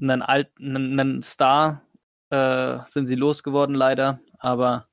einen 0.00 0.22
alten, 0.22 0.76
einen 0.76 1.22
Star 1.22 1.82
äh, 2.30 2.78
sind 2.86 3.06
sie 3.06 3.14
losgeworden 3.14 3.74
leider, 3.74 4.20
aber 4.38 4.88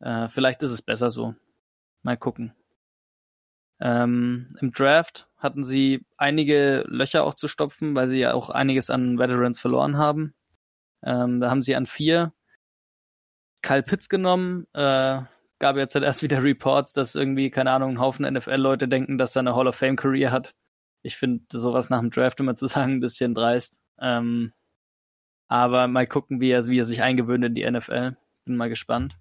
äh, 0.00 0.28
vielleicht 0.28 0.62
ist 0.62 0.72
es 0.72 0.82
besser 0.82 1.10
so. 1.10 1.34
Mal 2.02 2.16
gucken. 2.16 2.52
Ähm, 3.82 4.56
Im 4.60 4.72
Draft 4.72 5.28
hatten 5.36 5.64
sie 5.64 6.06
einige 6.16 6.84
Löcher 6.86 7.24
auch 7.24 7.34
zu 7.34 7.48
stopfen, 7.48 7.96
weil 7.96 8.08
sie 8.08 8.20
ja 8.20 8.32
auch 8.32 8.48
einiges 8.48 8.90
an 8.90 9.18
Veterans 9.18 9.58
verloren 9.58 9.98
haben. 9.98 10.34
Ähm, 11.02 11.40
da 11.40 11.50
haben 11.50 11.62
sie 11.62 11.74
an 11.74 11.86
vier 11.86 12.32
Kyle 13.60 13.82
Pitts 13.82 14.08
genommen. 14.08 14.68
Äh, 14.72 15.22
gab 15.58 15.76
jetzt 15.76 15.96
halt 15.96 16.04
erst 16.04 16.22
wieder 16.22 16.44
Reports, 16.44 16.92
dass 16.92 17.16
irgendwie, 17.16 17.50
keine 17.50 17.72
Ahnung, 17.72 17.92
ein 17.92 18.00
Haufen 18.00 18.32
NFL-Leute 18.32 18.86
denken, 18.86 19.18
dass 19.18 19.34
er 19.34 19.40
eine 19.40 19.56
Hall 19.56 19.66
of 19.66 19.74
Fame-Career 19.74 20.30
hat. 20.30 20.54
Ich 21.02 21.16
finde 21.16 21.44
sowas 21.52 21.90
nach 21.90 21.98
dem 21.98 22.10
Draft 22.10 22.38
immer 22.38 22.54
zu 22.54 22.66
sagen 22.68 22.94
ein 22.94 23.00
bisschen 23.00 23.34
dreist. 23.34 23.80
Ähm, 24.00 24.52
aber 25.48 25.88
mal 25.88 26.06
gucken, 26.06 26.40
wie 26.40 26.50
er, 26.50 26.64
wie 26.66 26.78
er 26.78 26.84
sich 26.84 27.02
eingewöhnt 27.02 27.44
in 27.44 27.56
die 27.56 27.68
NFL. 27.68 28.16
Bin 28.44 28.56
mal 28.56 28.68
gespannt. 28.68 29.18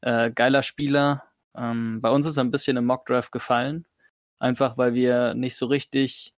Äh, 0.00 0.30
geiler 0.30 0.62
Spieler. 0.62 1.24
Ähm, 1.54 2.00
bei 2.00 2.08
uns 2.08 2.26
ist 2.26 2.38
er 2.38 2.44
ein 2.44 2.50
bisschen 2.50 2.78
im 2.78 2.86
Mock-Draft 2.86 3.32
gefallen. 3.32 3.86
Einfach 4.38 4.78
weil 4.78 4.94
wir 4.94 5.34
nicht 5.34 5.56
so 5.56 5.66
richtig 5.66 6.34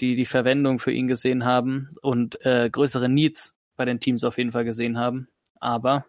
die, 0.00 0.16
die 0.16 0.26
Verwendung 0.26 0.78
für 0.78 0.92
ihn 0.92 1.08
gesehen 1.08 1.44
haben 1.44 1.94
und 2.00 2.44
äh, 2.44 2.70
größere 2.70 3.08
Needs 3.08 3.54
bei 3.76 3.84
den 3.84 4.00
Teams 4.00 4.24
auf 4.24 4.38
jeden 4.38 4.52
Fall 4.52 4.64
gesehen 4.64 4.98
haben. 4.98 5.28
Aber 5.58 6.06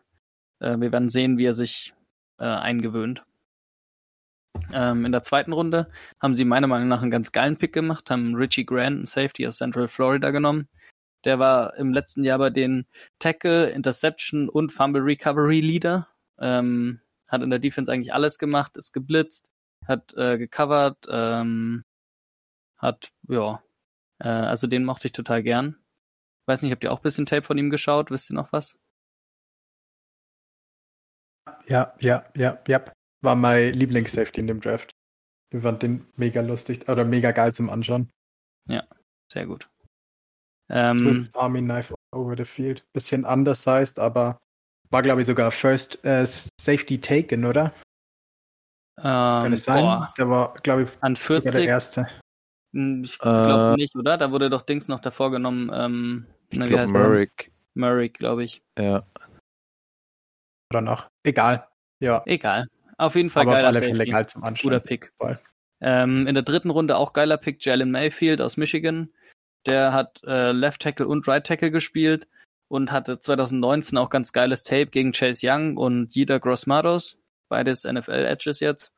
äh, 0.59 0.77
wir 0.77 0.91
werden 0.91 1.09
sehen, 1.09 1.37
wie 1.37 1.45
er 1.45 1.53
sich 1.53 1.93
äh, 2.39 2.45
eingewöhnt. 2.45 3.23
Ähm, 4.73 5.05
in 5.05 5.11
der 5.11 5.23
zweiten 5.23 5.53
Runde 5.53 5.89
haben 6.21 6.35
sie 6.35 6.45
meiner 6.45 6.67
Meinung 6.67 6.87
nach 6.87 7.01
einen 7.01 7.11
ganz 7.11 7.31
geilen 7.31 7.57
Pick 7.57 7.73
gemacht, 7.73 8.09
haben 8.09 8.35
Richie 8.35 8.65
Grant, 8.65 8.97
einen 8.97 9.05
Safety 9.05 9.47
aus 9.47 9.57
Central 9.57 9.87
Florida 9.87 10.31
genommen. 10.31 10.69
Der 11.25 11.39
war 11.39 11.75
im 11.77 11.93
letzten 11.93 12.23
Jahr 12.23 12.39
bei 12.39 12.49
den 12.49 12.85
Tackle, 13.19 13.69
Interception 13.69 14.49
und 14.49 14.71
Fumble 14.71 15.03
Recovery 15.03 15.59
Leader. 15.59 16.07
Ähm, 16.39 17.01
hat 17.27 17.43
in 17.43 17.49
der 17.49 17.59
Defense 17.59 17.91
eigentlich 17.91 18.13
alles 18.13 18.37
gemacht, 18.37 18.77
ist 18.77 18.91
geblitzt, 18.91 19.50
hat 19.85 20.13
äh, 20.15 20.37
gecovert, 20.37 21.07
ähm, 21.09 21.83
hat, 22.77 23.09
ja, 23.27 23.63
äh, 24.19 24.27
also 24.27 24.67
den 24.67 24.85
mochte 24.85 25.07
ich 25.07 25.13
total 25.13 25.43
gern. 25.43 25.77
Weiß 26.47 26.61
nicht, 26.61 26.71
habt 26.71 26.83
ihr 26.83 26.91
auch 26.91 26.99
ein 26.99 27.03
bisschen 27.03 27.25
Tape 27.25 27.43
von 27.43 27.57
ihm 27.57 27.69
geschaut? 27.69 28.11
Wisst 28.11 28.31
ihr 28.31 28.35
noch 28.35 28.51
was? 28.51 28.75
Ja, 31.67 31.95
ja, 31.99 32.25
ja, 32.35 32.59
ja. 32.67 32.83
War 33.23 33.35
mein 33.35 33.73
Lieblings-Safety 33.73 34.41
in 34.41 34.47
dem 34.47 34.61
Draft. 34.61 34.91
Wir 35.51 35.61
fanden 35.61 35.79
den 35.79 36.07
mega 36.15 36.41
lustig 36.41 36.87
oder 36.89 37.05
mega 37.05 37.31
geil 37.31 37.53
zum 37.53 37.69
Anschauen. 37.69 38.09
Ja, 38.67 38.87
sehr 39.31 39.45
gut. 39.45 39.69
Ähm, 40.69 41.29
Army 41.33 41.61
Knife 41.61 41.93
over 42.11 42.35
the 42.37 42.45
field. 42.45 42.83
Bisschen 42.93 43.25
undersized, 43.25 43.99
aber 43.99 44.37
war, 44.89 45.01
glaube 45.01 45.21
ich, 45.21 45.27
sogar 45.27 45.51
First 45.51 46.03
äh, 46.05 46.25
Safety 46.25 46.99
Taken, 46.99 47.45
oder? 47.45 47.73
Ähm, 48.97 49.03
Kann 49.03 49.53
es 49.53 49.63
sein? 49.63 49.83
Boah. 49.83 50.13
Der 50.17 50.29
war, 50.29 50.53
glaube 50.63 50.83
ich, 50.83 50.89
An 51.01 51.15
40, 51.15 51.51
der 51.51 51.63
erste. 51.63 52.07
Hm, 52.73 53.03
ich 53.03 53.17
glaube 53.19 53.73
äh, 53.73 53.81
nicht, 53.81 53.95
oder? 53.95 54.17
Da 54.17 54.31
wurde 54.31 54.49
doch 54.49 54.61
Dings 54.61 54.87
noch 54.87 54.99
davor 54.99 55.31
genommen. 55.31 55.71
Ähm, 55.73 56.25
ich 56.49 56.59
glaube 56.59 56.91
Merrick. 56.91 57.51
Merrick, 57.73 58.19
glaube 58.19 58.43
ich. 58.43 58.61
Ja. 58.77 59.03
Oder 60.71 60.81
noch. 60.81 61.09
Egal. 61.23 61.67
Ja. 61.99 62.23
Egal. 62.25 62.67
Auf 62.97 63.15
jeden 63.15 63.29
Fall 63.29 63.43
Aber 63.43 63.53
geiler 63.53 63.69
auf 63.69 63.75
alle 63.75 63.85
Fälle 63.85 64.05
geil 64.05 64.27
zum 64.27 64.43
Anschauen. 64.43 64.71
Guter 64.71 64.79
Pick. 64.79 65.11
Ähm, 65.81 66.27
in 66.27 66.35
der 66.35 66.43
dritten 66.43 66.69
Runde 66.69 66.97
auch 66.97 67.13
geiler 67.13 67.37
Pick, 67.37 67.65
Jalen 67.65 67.91
Mayfield 67.91 68.41
aus 68.41 68.57
Michigan. 68.57 69.09
Der 69.65 69.93
hat 69.93 70.21
äh, 70.25 70.51
Left 70.51 70.81
Tackle 70.81 71.07
und 71.07 71.27
Right 71.27 71.45
Tackle 71.45 71.71
gespielt 71.71 72.27
und 72.67 72.91
hatte 72.91 73.19
2019 73.19 73.97
auch 73.97 74.09
ganz 74.09 74.33
geiles 74.33 74.63
Tape 74.63 74.87
gegen 74.87 75.11
Chase 75.11 75.45
Young 75.45 75.77
und 75.77 76.13
Jida 76.13 76.37
Grossmatos, 76.37 77.17
beides 77.51 77.83
NFL 77.83 78.25
Edges 78.25 78.61
jetzt. 78.61 78.93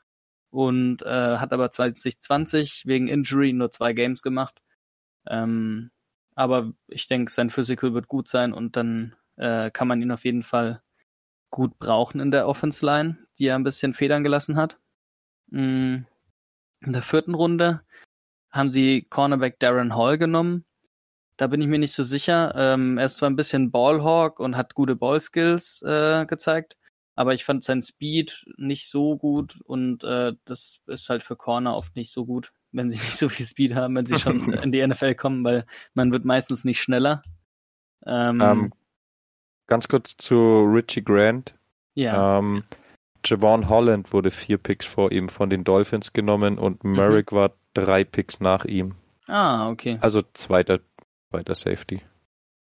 Und 0.52 1.02
äh, 1.02 1.38
hat 1.38 1.52
aber 1.52 1.72
2020 1.72 2.84
wegen 2.86 3.08
Injury 3.08 3.52
nur 3.54 3.72
zwei 3.72 3.94
Games 3.94 4.22
gemacht. 4.22 4.62
Ähm, 5.28 5.90
aber 6.36 6.74
ich 6.88 7.08
denke, 7.08 7.32
sein 7.32 7.50
Physical 7.50 7.94
wird 7.96 8.08
gut 8.08 8.30
sein 8.30 8.54
und 8.54 8.76
dann 8.76 9.16
äh, 9.38 9.72
kann 9.72 9.88
man 9.88 10.02
ihn 10.02 10.12
auf 10.12 10.26
jeden 10.26 10.44
Fall 10.44 10.82
gut 11.50 11.78
brauchen 11.80 12.20
in 12.20 12.32
der 12.32 12.48
Offense 12.48 12.86
Line, 12.86 13.18
die 13.40 13.48
er 13.48 13.56
ein 13.56 13.64
bisschen 13.64 13.96
federn 13.96 14.24
gelassen 14.24 14.56
hat. 14.56 14.78
Mm, 15.48 16.04
in 16.82 16.94
der 16.94 17.02
vierten 17.02 17.34
Runde 17.34 17.82
haben 18.52 18.72
sie 18.72 19.08
Cornerback 19.10 19.60
Darren 19.60 19.96
Hall 19.96 20.20
genommen. 20.20 20.66
Da 21.38 21.48
bin 21.48 21.62
ich 21.62 21.68
mir 21.68 21.80
nicht 21.80 21.94
so 21.94 22.04
sicher. 22.04 22.54
Ähm, 22.56 23.00
er 23.00 23.08
ist 23.08 23.18
zwar 23.18 23.30
ein 23.30 23.36
bisschen 23.36 23.72
Ballhawk 23.72 24.40
und 24.40 24.56
hat 24.56 24.76
gute 24.76 24.96
Ballskills 24.96 25.82
äh, 25.82 26.26
gezeigt, 26.28 26.78
aber 27.16 27.34
ich 27.34 27.46
fand 27.46 27.64
sein 27.64 27.82
Speed 27.82 28.46
nicht 28.58 28.90
so 28.90 29.18
gut 29.18 29.60
und 29.66 30.04
äh, 30.04 30.34
das 30.46 30.82
ist 30.88 31.10
halt 31.10 31.24
für 31.24 31.36
Corner 31.36 31.76
oft 31.76 31.96
nicht 31.96 32.12
so 32.12 32.26
gut, 32.26 32.52
wenn 32.72 32.90
sie 32.90 32.98
nicht 33.04 33.18
so 33.18 33.30
viel 33.30 33.46
Speed 33.46 33.76
haben, 33.76 33.96
wenn 33.96 34.06
sie 34.06 34.20
schon 34.20 34.54
in 34.64 34.72
die 34.72 34.86
NFL 34.86 35.16
kommen, 35.16 35.44
weil 35.44 35.66
man 35.94 36.12
wird 36.12 36.26
meistens 36.26 36.64
nicht 36.64 36.82
schneller. 36.82 37.24
Ähm, 38.06 38.42
ähm, 38.42 38.74
ganz 39.68 39.88
kurz 39.88 40.18
zu 40.18 40.64
Richie 40.64 41.04
Grant. 41.04 41.56
Ja. 41.94 42.40
Ähm, 42.40 42.64
Javon 43.26 43.70
Holland 43.70 44.12
wurde 44.12 44.32
vier 44.32 44.58
Picks 44.58 44.86
vor 44.86 45.12
ihm 45.12 45.30
von 45.30 45.50
den 45.50 45.64
Dolphins 45.64 46.12
genommen 46.14 46.58
und 46.58 46.84
mhm. 46.84 46.94
Merrick 46.94 47.32
mhm. 47.32 47.36
war 47.38 47.54
drei 47.74 48.04
Picks 48.04 48.40
nach 48.40 48.66
ihm. 48.66 48.96
Ah, 49.28 49.70
okay. 49.70 49.98
Also 50.02 50.22
zweiter, 50.34 50.80
zweiter 51.30 51.56
Safety. 51.56 52.02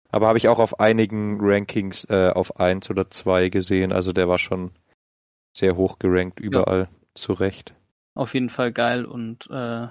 Aber 0.09 0.27
habe 0.27 0.37
ich 0.37 0.47
auch 0.47 0.59
auf 0.59 0.79
einigen 0.79 1.37
Rankings 1.39 2.05
äh, 2.05 2.29
auf 2.29 2.59
eins 2.59 2.89
oder 2.89 3.09
zwei 3.09 3.49
gesehen. 3.49 3.91
Also 3.91 4.13
der 4.13 4.29
war 4.29 4.37
schon 4.37 4.71
sehr 5.55 5.75
hoch 5.75 5.99
gerankt 5.99 6.39
überall. 6.39 6.81
Ja. 6.81 6.89
Zu 7.13 7.33
Recht. 7.33 7.73
Auf 8.13 8.33
jeden 8.33 8.49
Fall 8.49 8.71
geil 8.71 9.05
und 9.05 9.47
äh, 9.49 9.87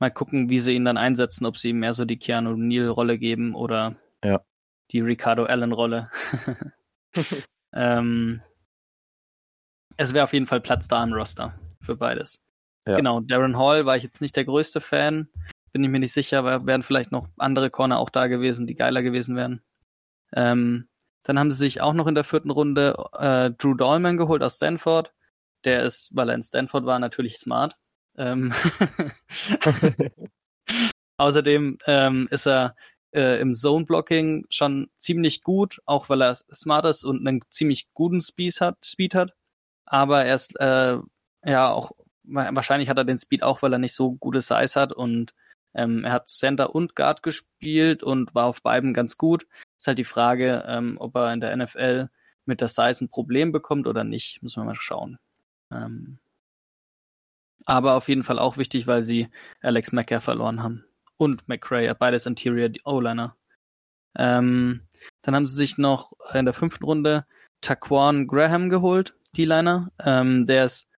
mal 0.00 0.10
gucken, 0.12 0.48
wie 0.48 0.58
sie 0.58 0.74
ihn 0.74 0.84
dann 0.84 0.96
einsetzen, 0.96 1.46
ob 1.46 1.56
sie 1.56 1.70
ihm 1.70 1.78
mehr 1.78 1.94
so 1.94 2.04
die 2.04 2.18
Keanu 2.18 2.56
Neal 2.56 2.88
Rolle 2.88 3.16
geben 3.16 3.54
oder 3.54 3.96
ja. 4.24 4.40
die 4.90 5.00
Ricardo 5.00 5.44
Allen 5.44 5.72
Rolle. 5.72 6.10
Ähm, 7.72 8.42
es 9.96 10.12
wäre 10.14 10.24
auf 10.24 10.32
jeden 10.32 10.46
Fall 10.46 10.60
Platz 10.60 10.88
da 10.88 11.02
im 11.02 11.12
Roster 11.12 11.54
für 11.82 11.96
beides. 11.96 12.40
Ja. 12.86 12.96
Genau, 12.96 13.20
Darren 13.20 13.58
Hall 13.58 13.86
war 13.86 13.96
ich 13.96 14.02
jetzt 14.02 14.20
nicht 14.20 14.36
der 14.36 14.44
größte 14.44 14.80
Fan. 14.80 15.28
Bin 15.72 15.84
ich 15.84 15.90
mir 15.90 16.00
nicht 16.00 16.12
sicher, 16.12 16.38
aber 16.40 16.66
wären 16.66 16.82
vielleicht 16.82 17.12
noch 17.12 17.28
andere 17.38 17.70
Corner 17.70 17.98
auch 17.98 18.10
da 18.10 18.26
gewesen, 18.26 18.66
die 18.66 18.74
geiler 18.74 19.02
gewesen 19.02 19.36
wären. 19.36 19.62
Ähm, 20.34 20.88
dann 21.22 21.38
haben 21.38 21.50
sie 21.50 21.58
sich 21.58 21.80
auch 21.80 21.92
noch 21.92 22.06
in 22.06 22.14
der 22.14 22.24
vierten 22.24 22.50
Runde 22.50 22.94
äh, 23.18 23.50
Drew 23.50 23.74
Dolman 23.74 24.16
geholt 24.16 24.42
aus 24.42 24.56
Stanford. 24.56 25.12
Der 25.64 25.82
ist, 25.82 26.10
weil 26.14 26.28
er 26.30 26.34
in 26.34 26.42
Stanford 26.42 26.86
war, 26.86 26.98
natürlich 26.98 27.38
smart. 27.38 27.76
Ähm 28.16 28.52
Außerdem 31.18 31.78
ähm, 31.86 32.28
ist 32.30 32.46
er 32.46 32.74
äh, 33.12 33.40
im 33.40 33.54
Zone-Blocking 33.54 34.46
schon 34.48 34.90
ziemlich 34.98 35.42
gut, 35.42 35.80
auch 35.84 36.08
weil 36.08 36.22
er 36.22 36.34
smart 36.34 36.86
ist 36.86 37.04
und 37.04 37.26
einen 37.26 37.42
ziemlich 37.50 37.92
guten 37.92 38.20
Speed 38.20 38.60
hat. 38.60 38.78
Speed 38.84 39.14
hat. 39.14 39.34
Aber 39.84 40.24
er 40.24 40.34
ist 40.34 40.58
äh, 40.58 40.98
ja 41.44 41.70
auch 41.70 41.92
wahrscheinlich 42.24 42.88
hat 42.88 42.96
er 42.98 43.04
den 43.04 43.18
Speed 43.18 43.42
auch, 43.42 43.62
weil 43.62 43.72
er 43.72 43.78
nicht 43.78 43.94
so 43.94 44.12
gute 44.12 44.42
Size 44.42 44.80
hat 44.80 44.92
und 44.92 45.34
ähm, 45.74 46.04
er 46.04 46.12
hat 46.12 46.28
Center 46.28 46.74
und 46.74 46.96
Guard 46.96 47.22
gespielt 47.22 48.02
und 48.02 48.34
war 48.34 48.46
auf 48.46 48.62
beiden 48.62 48.94
ganz 48.94 49.16
gut. 49.16 49.46
Ist 49.76 49.86
halt 49.86 49.98
die 49.98 50.04
Frage, 50.04 50.64
ähm, 50.66 50.96
ob 50.98 51.14
er 51.16 51.32
in 51.32 51.40
der 51.40 51.56
NFL 51.56 52.08
mit 52.44 52.60
der 52.60 52.68
Size 52.68 53.04
ein 53.04 53.08
Problem 53.08 53.52
bekommt 53.52 53.86
oder 53.86 54.04
nicht. 54.04 54.42
Müssen 54.42 54.60
wir 54.60 54.66
mal 54.66 54.74
schauen. 54.74 55.18
Ähm, 55.70 56.18
aber 57.64 57.94
auf 57.94 58.08
jeden 58.08 58.24
Fall 58.24 58.38
auch 58.38 58.56
wichtig, 58.56 58.86
weil 58.86 59.04
sie 59.04 59.28
Alex 59.60 59.92
Macker 59.92 60.20
verloren 60.20 60.62
haben. 60.62 60.84
Und 61.16 61.46
McCray, 61.48 61.92
beides 61.94 62.26
Interior 62.26 62.70
O-Liner. 62.84 63.36
Ähm, 64.16 64.82
dann 65.22 65.34
haben 65.34 65.46
sie 65.46 65.54
sich 65.54 65.78
noch 65.78 66.12
in 66.34 66.46
der 66.46 66.54
fünften 66.54 66.84
Runde 66.84 67.26
Taquan 67.60 68.26
Graham 68.26 68.70
geholt, 68.70 69.14
D-Liner. 69.36 69.92
Ähm, 70.00 70.46
der 70.46 70.64
ist 70.64 70.88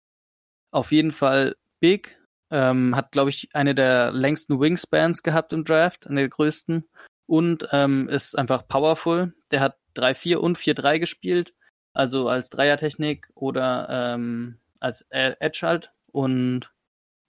auf 0.70 0.92
jeden 0.92 1.12
Fall 1.12 1.56
big, 1.80 2.18
ähm, 2.52 2.94
hat, 2.94 3.12
glaube 3.12 3.30
ich, 3.30 3.48
eine 3.54 3.74
der 3.74 4.12
längsten 4.12 4.60
Wingspans 4.60 5.22
gehabt 5.22 5.52
im 5.52 5.64
Draft, 5.64 6.06
eine 6.06 6.20
der 6.20 6.28
größten. 6.28 6.86
Und 7.26 7.66
ähm, 7.72 8.08
ist 8.08 8.38
einfach 8.38 8.68
powerful. 8.68 9.32
Der 9.50 9.60
hat 9.60 9.78
3-4 9.96 10.36
und 10.36 10.58
4-3 10.58 10.98
gespielt. 10.98 11.54
Also 11.94 12.28
als 12.28 12.50
Dreiertechnik 12.50 13.28
oder 13.34 13.88
ähm, 13.90 14.58
als 14.80 15.06
Edge 15.10 15.60
halt. 15.62 15.92
Und 16.12 16.70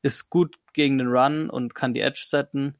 ist 0.01 0.29
gut 0.29 0.57
gegen 0.73 0.97
den 0.97 1.07
Run 1.07 1.49
und 1.49 1.73
kann 1.73 1.93
die 1.93 2.01
Edge 2.01 2.25
setten. 2.27 2.75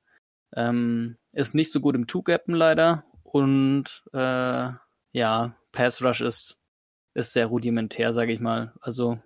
Ähm, 0.53 1.17
ist 1.31 1.55
nicht 1.55 1.71
so 1.71 1.79
gut 1.79 1.95
im 1.95 2.07
Two-Gappen 2.07 2.53
leider. 2.53 3.05
Und 3.23 4.03
äh, 4.11 4.69
ja, 5.13 5.55
Pass 5.71 6.01
Rush 6.03 6.21
ist, 6.21 6.57
ist 7.13 7.31
sehr 7.31 7.45
rudimentär, 7.47 8.11
sage 8.11 8.33
ich 8.33 8.41
mal. 8.41 8.73
Also 8.81 9.19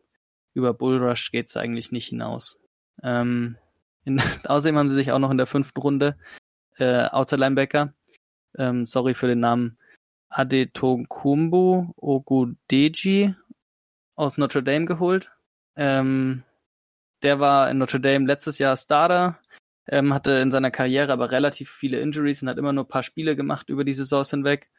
über 0.53 0.73
Bull 0.73 0.97
Rush 1.03 1.31
geht's 1.31 1.57
eigentlich 1.57 1.91
nicht 1.91 2.09
hinaus. 2.09 2.59
Ähm, 3.03 3.57
in, 4.05 4.19
außerdem 4.45 4.77
haben 4.77 4.89
sie 4.89 4.95
sich 4.95 5.11
auch 5.11 5.19
noch 5.19 5.31
in 5.31 5.37
der 5.37 5.47
fünften 5.47 5.79
Runde 5.79 6.17
äh, 6.77 7.05
Outside 7.05 7.39
Linebacker, 7.41 7.93
ähm, 8.57 8.85
sorry 8.85 9.13
für 9.13 9.27
den 9.27 9.39
Namen, 9.39 9.77
Adetokumbo 10.29 11.93
Ogudeji 11.95 13.35
aus 14.15 14.37
Notre 14.37 14.63
Dame 14.63 14.85
geholt. 14.85 15.31
Ähm, 15.75 16.43
der 17.23 17.39
war 17.39 17.69
in 17.69 17.77
Notre 17.77 17.99
Dame 17.99 18.25
letztes 18.25 18.57
Jahr 18.57 18.77
Starter, 18.77 19.39
ähm, 19.87 20.13
hatte 20.13 20.31
in 20.31 20.51
seiner 20.51 20.71
Karriere 20.71 21.13
aber 21.13 21.31
relativ 21.31 21.71
viele 21.71 21.99
Injuries 21.99 22.41
und 22.41 22.49
hat 22.49 22.57
immer 22.57 22.73
nur 22.73 22.83
ein 22.83 22.89
paar 22.89 23.03
Spiele 23.03 23.35
gemacht 23.35 23.69
über 23.69 23.83
die 23.83 23.93
Saisons 23.93 24.29
hinweg 24.29 24.69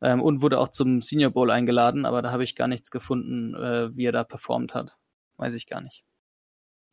ähm, 0.00 0.20
und 0.20 0.42
wurde 0.42 0.58
auch 0.58 0.68
zum 0.68 1.00
Senior 1.00 1.30
Bowl 1.30 1.50
eingeladen, 1.50 2.06
aber 2.06 2.22
da 2.22 2.30
habe 2.30 2.44
ich 2.44 2.56
gar 2.56 2.68
nichts 2.68 2.90
gefunden, 2.90 3.54
äh, 3.54 3.94
wie 3.96 4.06
er 4.06 4.12
da 4.12 4.24
performt 4.24 4.74
hat. 4.74 4.96
Weiß 5.36 5.54
ich 5.54 5.66
gar 5.66 5.80
nicht. 5.80 6.04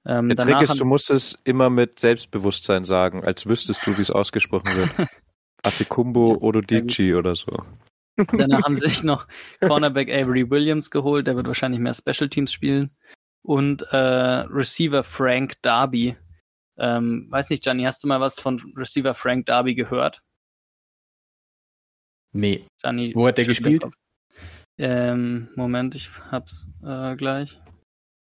Ähm, 0.06 0.30
Der 0.30 0.38
Trick 0.38 0.62
ist, 0.62 0.80
du 0.80 0.86
musst 0.86 1.10
es 1.10 1.38
immer 1.44 1.70
mit 1.70 2.00
Selbstbewusstsein 2.00 2.86
sagen, 2.86 3.24
als 3.24 3.48
wüsstest 3.48 3.86
du, 3.86 3.98
wie 3.98 4.02
es 4.02 4.12
ausgesprochen 4.12 4.76
wird. 4.76 4.90
Atikumbo 5.64 6.38
Ododici 6.42 7.14
oder 7.14 7.36
so. 7.36 7.52
Danach 8.16 8.64
haben 8.64 8.76
sie 8.76 8.88
sich 8.90 9.04
noch 9.04 9.28
Cornerback 9.60 10.10
Avery 10.10 10.50
Williams 10.50 10.90
geholt, 10.90 11.28
der 11.28 11.36
wird 11.36 11.48
wahrscheinlich 11.48 11.80
mehr 11.80 11.94
Special 11.94 12.30
Teams 12.30 12.52
spielen. 12.52 12.92
Und 13.42 13.84
äh, 13.92 13.98
Receiver 13.98 15.04
Frank 15.04 15.62
Darby. 15.62 16.18
Ähm, 16.78 17.28
weiß 17.30 17.50
nicht, 17.50 17.64
Gianni, 17.64 17.84
hast 17.84 18.04
du 18.04 18.08
mal 18.08 18.22
was 18.22 18.40
von 18.40 18.74
Receiver 18.76 19.14
Frank 19.14 19.46
Darby 19.46 19.76
gehört? 19.76 20.22
Nee. 22.32 22.66
Gianni, 22.82 23.14
Wo 23.16 23.28
hat 23.28 23.38
der 23.38 23.46
gespielt? 23.46 23.86
Ähm, 24.78 25.50
Moment, 25.56 25.96
ich 25.96 26.10
hab's 26.32 26.68
äh, 26.84 27.16
gleich. 27.16 27.60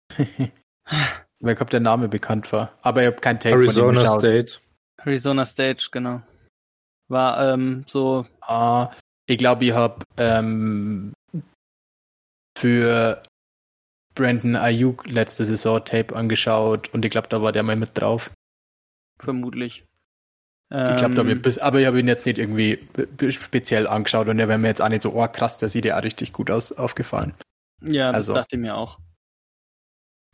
Weil 1.43 1.61
ob 1.61 1.69
der 1.69 1.81
Name 1.81 2.07
bekannt 2.07 2.53
war. 2.53 2.71
Aber 2.81 3.01
ich 3.01 3.07
habe 3.07 3.19
kein 3.19 3.37
Take 3.37 3.55
Arizona 3.55 4.05
State. 4.05 4.59
Arizona 4.97 5.45
State, 5.45 5.87
genau. 5.91 6.21
War 7.09 7.53
ähm, 7.53 7.83
so. 7.85 8.25
Ah, 8.39 8.91
ich 9.25 9.37
glaube, 9.37 9.65
ich 9.65 9.73
habe 9.73 10.05
ähm, 10.15 11.11
für 12.57 13.21
Brandon 14.15 14.55
Ayuk 14.55 15.05
letzte 15.09 15.43
Saison 15.43 15.83
Tape 15.83 16.15
angeschaut 16.15 16.93
und 16.93 17.03
ich 17.03 17.11
glaube, 17.11 17.27
da 17.27 17.41
war 17.41 17.51
der 17.51 17.63
mal 17.63 17.75
mit 17.75 17.89
drauf. 17.93 18.31
Vermutlich. 19.19 19.83
Ich 20.69 20.97
glaube, 20.97 21.21
ähm, 21.21 21.41
aber 21.61 21.79
ich 21.81 21.85
habe 21.85 21.99
ihn 21.99 22.07
jetzt 22.07 22.25
nicht 22.25 22.39
irgendwie 22.39 22.87
speziell 23.29 23.85
angeschaut 23.85 24.27
und 24.27 24.37
der 24.37 24.47
wäre 24.47 24.57
mir 24.57 24.69
jetzt 24.69 24.81
auch 24.81 24.89
nicht 24.89 25.03
so, 25.03 25.13
oh 25.13 25.27
krass, 25.27 25.59
der 25.59 25.69
sieht 25.69 25.85
ja 25.85 25.99
auch 25.99 26.03
richtig 26.03 26.33
gut 26.33 26.49
aus, 26.49 26.71
aufgefallen. 26.71 27.35
Ja, 27.81 28.07
das 28.07 28.15
also. 28.15 28.33
dachte 28.33 28.55
ich 28.55 28.61
mir 28.61 28.75
auch. 28.75 28.97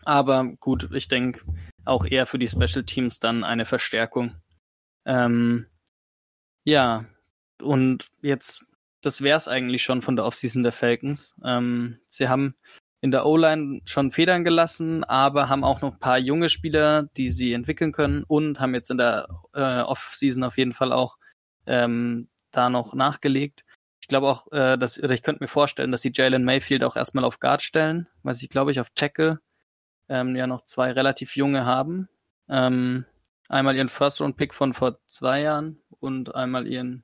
Aber 0.06 0.46
gut, 0.60 0.90
ich 0.94 1.08
denke 1.08 1.42
auch 1.86 2.06
eher 2.06 2.26
für 2.26 2.40
die 2.40 2.48
Special 2.48 2.84
Teams 2.84 3.20
dann 3.20 3.44
eine 3.44 3.66
Verstärkung. 3.66 4.36
Ähm, 5.06 5.66
ja, 6.64 7.06
und 7.62 8.10
jetzt, 8.22 8.66
das 9.02 9.22
wär's 9.22 9.48
eigentlich 9.48 9.84
schon 9.84 10.02
von 10.02 10.16
der 10.16 10.26
Offseason 10.26 10.64
der 10.64 10.72
Falcons. 10.72 11.36
Ähm, 11.44 12.00
sie 12.08 12.30
haben 12.30 12.56
in 13.02 13.12
der 13.12 13.26
O-Line 13.26 13.82
schon 13.86 14.12
Federn 14.12 14.44
gelassen, 14.44 15.04
aber 15.04 15.48
haben 15.48 15.64
auch 15.64 15.82
noch 15.82 15.94
ein 15.94 16.00
paar 16.00 16.18
junge 16.18 16.50
Spieler, 16.50 17.04
die 17.16 17.30
sie 17.30 17.54
entwickeln 17.54 17.92
können 17.92 18.24
und 18.28 18.60
haben 18.60 18.76
jetzt 18.76 18.92
in 18.92 18.98
der 18.98 19.28
äh, 19.54 19.82
Offseason 19.82 20.44
auf 20.44 20.58
jeden 20.58 20.74
Fall 20.74 20.92
auch 20.92 21.18
ähm, 21.66 22.28
da 22.52 22.70
noch 22.70 22.94
nachgelegt. 22.94 23.64
Ich 24.02 24.08
glaube 24.08 24.28
auch, 24.28 24.52
äh, 24.52 24.78
dass, 24.78 25.02
oder 25.02 25.14
ich 25.14 25.24
könnte 25.24 25.44
mir 25.44 25.48
vorstellen, 25.48 25.92
dass 25.92 26.02
sie 26.02 26.12
Jalen 26.14 26.44
Mayfield 26.44 26.84
auch 26.84 26.96
erstmal 26.96 27.24
auf 27.24 27.40
Guard 27.40 27.62
stellen, 27.62 28.08
weil 28.24 28.34
sie, 28.34 28.50
glaube 28.50 28.72
ich, 28.72 28.80
auf 28.80 28.90
Tackle 28.96 29.40
ähm, 30.10 30.36
ja 30.36 30.48
noch 30.48 30.66
zwei 30.66 30.92
relativ 30.92 31.36
junge 31.36 31.66
haben. 31.66 32.10
Ähm, 32.50 33.06
einmal 33.48 33.76
ihren 33.76 33.90
First-Round-Pick 33.90 34.54
von 34.54 34.74
vor 34.74 35.00
zwei 35.08 35.42
Jahren 35.42 35.82
und 36.00 36.36
einmal 36.36 36.68
ihren 36.68 37.04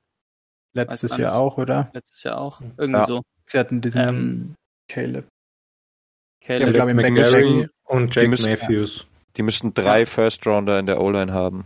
Letztes 0.76 1.16
Jahr 1.16 1.34
auch, 1.34 1.56
oder? 1.56 1.90
Letztes 1.94 2.22
Jahr 2.22 2.38
auch. 2.38 2.60
Irgendwie 2.76 3.00
ja. 3.00 3.06
so. 3.06 3.22
Sie 3.46 3.58
hatten 3.58 3.80
diesen 3.80 4.00
ähm, 4.00 4.54
Caleb. 4.88 5.26
Caleb, 6.42 6.76
ja, 6.76 6.84
McMurray 6.84 7.68
und 7.84 8.14
Jake 8.14 8.28
müssen, 8.28 8.50
Matthews. 8.50 9.06
Die 9.36 9.42
müssten 9.42 9.72
drei 9.72 10.00
ja. 10.00 10.06
First-Rounder 10.06 10.78
in 10.78 10.86
der 10.86 11.00
O-Line 11.00 11.32
haben. 11.32 11.64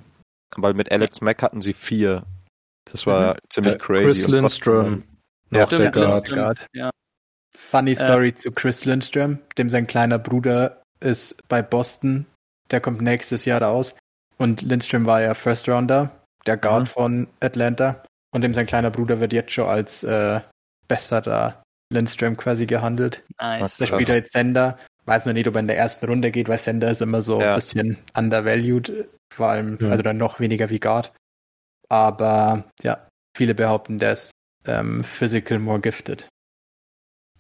Weil 0.57 0.75
mit 0.75 0.93
Alex 0.93 1.21
Mack 1.21 1.43
hatten 1.43 1.61
sie 1.61 1.73
vier. 1.73 2.25
Das 2.85 3.07
war 3.07 3.35
mhm. 3.35 3.39
ziemlich 3.49 3.75
äh, 3.75 3.79
crazy. 3.79 4.23
Chris 4.23 4.29
Lindstrom. 4.29 5.03
Noch 5.51 5.67
Stimmt, 5.67 5.83
der 5.83 5.91
Guard. 5.91 6.29
Guard. 6.29 6.67
Ja. 6.73 6.91
Funny 7.71 7.97
Story 7.97 8.29
äh, 8.29 8.35
zu 8.35 8.53
Chris 8.53 8.85
Lindstrom, 8.85 9.41
dem 9.59 9.69
sein 9.69 9.89
kleiner 9.89 10.19
Bruder 10.19 10.80
ist 11.01 11.47
bei 11.49 11.63
Boston. 11.63 12.27
Der 12.71 12.81
kommt 12.81 13.01
nächstes 13.01 13.45
Jahr 13.45 13.63
raus. 13.63 13.97
Und 14.39 14.63
Lindstrom 14.63 15.07
war 15.07 15.21
ja 15.21 15.35
First 15.35 15.69
Rounder, 15.69 16.11
der 16.47 16.57
Guard 16.57 16.85
mhm. 16.85 16.87
von 16.87 17.29
Atlanta. 17.41 18.03
Und 18.33 18.43
dem 18.43 18.55
sein 18.55 18.67
kleiner 18.67 18.91
Bruder 18.91 19.21
wird 19.21 19.33
jetzt 19.33 19.53
schon 19.53 19.69
als 19.69 20.05
äh, 20.05 20.41
besserer 20.89 21.63
Lindstrom 21.93 22.37
quasi 22.37 22.67
gehandelt. 22.67 23.25
Nice. 23.41 23.79
Der 23.79 23.87
spielt 23.87 24.09
jetzt 24.09 24.33
Sender. 24.33 24.79
Weiß 25.05 25.27
noch 25.27 25.33
nicht, 25.33 25.49
ob 25.49 25.57
er 25.57 25.61
in 25.61 25.67
der 25.67 25.79
ersten 25.79 26.07
Runde 26.07 26.31
geht, 26.31 26.49
weil 26.49 26.59
Sender 26.59 26.91
ist 26.91 27.03
immer 27.03 27.23
so 27.23 27.41
ja. 27.41 27.51
ein 27.51 27.55
bisschen 27.57 27.99
undervalued. 28.15 29.09
Vor 29.35 29.49
allem, 29.49 29.79
mhm. 29.81 29.91
also 29.91 30.03
dann 30.03 30.19
noch 30.19 30.41
weniger 30.41 30.71
wie 30.71 30.79
Guard. 30.79 31.13
Aber 31.89 32.65
ja, 32.83 33.09
viele 33.37 33.55
behaupten, 33.55 33.99
der 33.99 34.13
ist 34.13 34.31
ähm, 34.67 35.03
physical 35.03 35.59
more 35.59 35.81
gifted. 35.81 36.29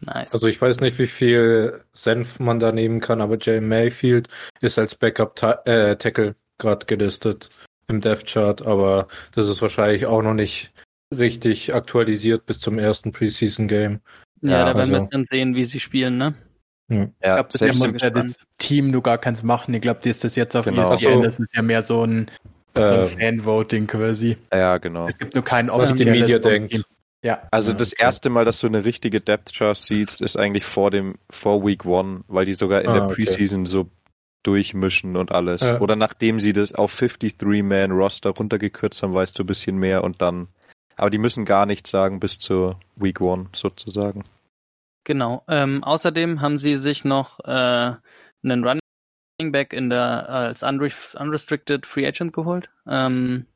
Nice. 0.06 0.34
Also 0.34 0.46
ich 0.46 0.60
weiß 0.60 0.80
nicht, 0.80 0.98
wie 0.98 1.06
viel 1.06 1.82
Senf 1.92 2.38
man 2.38 2.58
da 2.58 2.72
nehmen 2.72 3.00
kann, 3.00 3.20
aber 3.20 3.36
Jay 3.38 3.60
Mayfield 3.60 4.28
ist 4.60 4.78
als 4.78 4.94
Backup-Tackle 4.94 6.26
äh, 6.26 6.34
gerade 6.58 6.86
gelistet 6.86 7.48
im 7.88 8.00
Death 8.00 8.26
Chart, 8.26 8.62
aber 8.62 9.08
das 9.34 9.48
ist 9.48 9.60
wahrscheinlich 9.60 10.06
auch 10.06 10.22
noch 10.22 10.34
nicht 10.34 10.72
richtig 11.14 11.74
aktualisiert 11.74 12.46
bis 12.46 12.60
zum 12.60 12.78
ersten 12.78 13.12
Preseason 13.12 13.68
Game. 13.68 14.00
Ja, 14.42 14.50
ja 14.50 14.64
da 14.66 14.78
werden 14.78 14.94
also. 14.94 15.06
wir 15.06 15.10
dann 15.10 15.24
sehen, 15.24 15.54
wie 15.54 15.64
sie 15.64 15.80
spielen, 15.80 16.16
ne? 16.16 16.34
Hm. 16.88 17.12
Ja, 17.22 17.40
ich 17.40 17.48
glaube, 17.48 17.48
das 17.52 17.78
muss 17.78 18.02
ja 18.02 18.10
das 18.10 18.38
Team 18.58 18.90
nur 18.90 19.02
gar 19.02 19.18
keins 19.18 19.42
machen. 19.42 19.74
Ich 19.74 19.82
glaube, 19.82 20.08
ist 20.08 20.24
das 20.24 20.36
jetzt 20.36 20.56
auf 20.56 20.64
genau. 20.64 20.82
ESPN, 20.82 21.14
so. 21.14 21.22
das 21.22 21.38
ist 21.38 21.54
ja 21.54 21.62
mehr 21.62 21.82
so 21.82 22.04
ein, 22.04 22.30
so 22.76 22.82
ein 22.82 23.00
ähm, 23.00 23.08
Fan-Voting 23.08 23.86
quasi. 23.86 24.36
Ja, 24.52 24.78
genau. 24.78 25.06
Es 25.06 25.18
gibt 25.18 25.34
nur 25.34 25.44
kein 25.44 25.70
offizielles 25.70 26.00
Was 26.00 26.04
die 26.04 26.20
Media 26.20 26.38
denkt. 26.38 26.84
Ja. 27.22 27.46
Also 27.50 27.72
ja, 27.72 27.76
das 27.76 27.92
okay. 27.92 28.02
erste 28.02 28.30
Mal, 28.30 28.44
dass 28.44 28.61
du 28.61 28.66
eine 28.66 28.85
richtige 28.85 29.20
Depth 29.20 29.52
Chart 29.52 29.76
siehst, 29.76 30.20
ist 30.20 30.37
eigentlich 30.37 30.64
vor 30.64 30.90
dem, 30.90 31.16
vor 31.28 31.64
Week 31.64 31.85
One, 31.85 32.24
weil 32.28 32.46
die 32.46 32.54
sogar 32.54 32.83
in 32.83 32.88
ah, 32.88 33.00
der 33.00 33.14
Preseason 33.14 33.61
okay. 33.61 33.70
so 33.70 33.90
durchmischen 34.42 35.16
und 35.16 35.33
alles. 35.33 35.61
Ja. 35.61 35.80
Oder 35.80 35.96
nachdem 35.96 36.40
sie 36.40 36.52
das 36.52 36.74
auf 36.74 36.94
53-Man-Roster 36.94 38.30
runtergekürzt 38.30 39.02
haben, 39.02 39.12
weißt 39.12 39.38
du 39.38 39.42
ein 39.42 39.46
bisschen 39.46 39.76
mehr 39.76 40.02
und 40.02 40.22
dann. 40.22 40.48
Aber 40.96 41.11
die 41.11 41.18
müssen 41.18 41.44
gar 41.44 41.66
nichts 41.66 41.90
sagen 41.90 42.20
bis 42.20 42.38
zur 42.38 42.78
Week 42.96 43.20
One 43.20 43.48
sozusagen. 43.54 44.24
Genau. 45.04 45.44
Ähm, 45.48 45.83
außerdem 45.83 46.40
haben 46.40 46.59
sie 46.59 46.76
sich 46.76 47.04
noch 47.04 47.40
äh, 47.40 47.94
einen 48.42 48.64
Running 48.64 49.52
Back 49.52 49.72
in 49.72 49.88
der 49.90 50.28
als 50.28 50.62
unre 50.62 50.90
unrestricted 51.18 51.87
Free 51.87 52.06
Agent 52.06 52.33
geholt. 52.33 52.70
Ähm, 52.87 53.46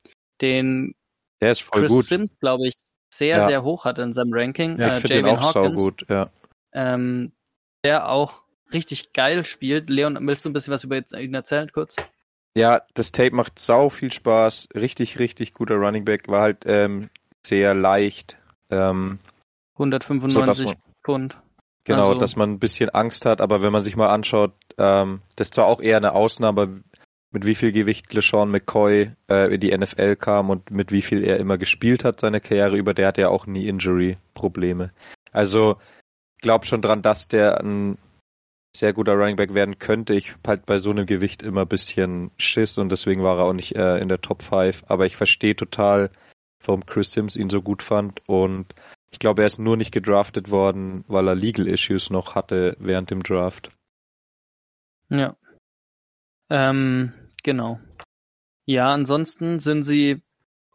den 0.41 0.95
der 1.41 1.53
ist 1.53 1.63
voll 1.63 1.83
Chris 1.83 1.93
gut. 1.93 2.05
Sims, 2.05 2.31
glaube 2.41 2.67
ich, 2.69 2.75
sehr, 3.17 3.39
ja. 3.39 3.47
sehr 3.47 3.63
hoch 3.63 3.85
hat 3.85 3.99
in 3.99 4.13
seinem 4.13 4.33
Ranking. 4.33 4.79
Ja, 4.79 4.99
ich 4.99 5.05
äh, 5.05 5.09
finde 5.09 5.33
auch 5.33 5.55
Hawkins, 5.55 5.83
gut, 5.83 6.07
ja. 6.09 6.31
Ähm, 6.73 7.33
der 7.85 8.09
auch 8.09 8.43
richtig 8.73 9.13
geil 9.13 9.45
spielt. 9.45 9.91
Leon, 9.91 10.19
willst 10.23 10.45
du 10.45 10.51
ein 10.51 10.53
bisschen 10.53 10.73
was 10.73 10.85
über 10.85 10.97
ihn 10.97 11.35
erzählen, 11.35 11.71
kurz? 11.71 11.97
Ja, 12.57 12.83
das 12.95 13.13
Tape 13.13 13.35
macht 13.35 13.59
sau 13.59 13.91
viel 13.91 14.13
Spaß. 14.13 14.69
Richtig, 14.75 15.19
richtig 15.19 15.55
guter 15.55 15.77
Running 15.77 16.05
Back. 16.05 16.29
War 16.29 16.43
halt 16.43 16.65
ähm, 16.67 17.11
sehr 17.45 17.75
leicht. 17.75 18.37
Ähm, 18.71 19.19
195 19.75 20.69
so, 20.69 20.75
Pfund. 21.05 21.37
Genau, 21.85 22.09
also, 22.09 22.21
dass 22.21 22.37
man 22.37 22.53
ein 22.53 22.59
bisschen 22.59 22.91
Angst 22.91 23.27
hat, 23.27 23.41
aber 23.41 23.61
wenn 23.61 23.73
man 23.73 23.83
sich 23.83 23.95
mal 23.95 24.09
anschaut, 24.09 24.53
ähm, 24.79 25.21
das 25.37 25.49
ist 25.49 25.55
zwar 25.55 25.67
auch 25.67 25.83
eher 25.83 25.99
eine 25.99 26.13
Ausnahme, 26.13 26.83
mit 27.35 27.45
wie 27.45 27.57
viel 27.57 27.73
Gewicht 27.73 28.15
LeSean 28.15 28.49
McCoy 28.49 29.11
äh, 29.29 29.53
in 29.53 29.61
die 29.61 29.77
NFL 29.77 30.15
kam 30.15 30.51
und 30.51 30.71
mit 30.71 30.93
wie 30.93 31.03
viel 31.03 31.25
er 31.25 31.39
immer 31.39 31.59
gespielt 31.59 32.05
hat 32.05 32.21
seine 32.21 32.41
Karriere 32.41 32.77
über, 32.77 32.95
der 32.95 33.09
hat 33.09 33.19
ja 33.19 33.29
auch 33.29 33.47
nie 33.47 33.67
Injury-Probleme. 33.67 34.93
Also 35.33 35.77
glaub 36.41 36.65
schon 36.65 36.81
dran, 36.81 37.03
dass 37.03 37.27
der 37.27 37.61
ein 37.61 37.99
sehr 38.75 38.93
guter 38.93 39.15
Running 39.15 39.35
Back 39.35 39.53
werden 39.53 39.81
könnte. 39.81 40.15
Ich 40.15 40.37
halt 40.47 40.65
bei 40.65 40.79
so 40.79 40.91
einem 40.91 41.07
Gewicht 41.07 41.43
immer 41.43 41.63
ein 41.63 41.69
bisschen 41.69 42.31
Schiss 42.39 42.79
und 42.79 42.91
deswegen 42.93 43.25
war 43.25 43.39
er 43.39 43.45
auch 43.47 43.53
nicht 43.53 43.75
äh, 43.75 43.99
in 43.99 44.09
der 44.09 44.21
Top 44.21 44.43
5. 44.45 44.85
Aber 44.87 45.05
ich 45.05 45.17
verstehe 45.17 45.57
total, 45.57 46.11
warum 46.65 46.87
Chris 46.87 47.13
Sims 47.13 47.35
ihn 47.35 47.51
so 47.51 47.63
gut 47.63 47.83
fand 47.83 48.23
und 48.29 48.75
ich 49.11 49.19
glaube, 49.19 49.43
er 49.43 49.47
ist 49.47 49.59
nur 49.59 49.77
nicht 49.77 49.91
gedraftet 49.93 50.53
worden, 50.53 51.05
weil 51.09 51.29
er 51.29 51.35
Legal 51.35 51.67
Issues 51.67 52.11
noch 52.11 52.37
hatte 52.37 52.77
während 52.79 53.11
dem 53.11 53.25
Draft. 53.25 53.71
Ja. 55.09 55.37
Ähm, 56.51 57.13
genau. 57.45 57.79
Ja, 58.67 58.93
ansonsten 58.93 59.61
sind 59.61 59.85
sie 59.85 60.23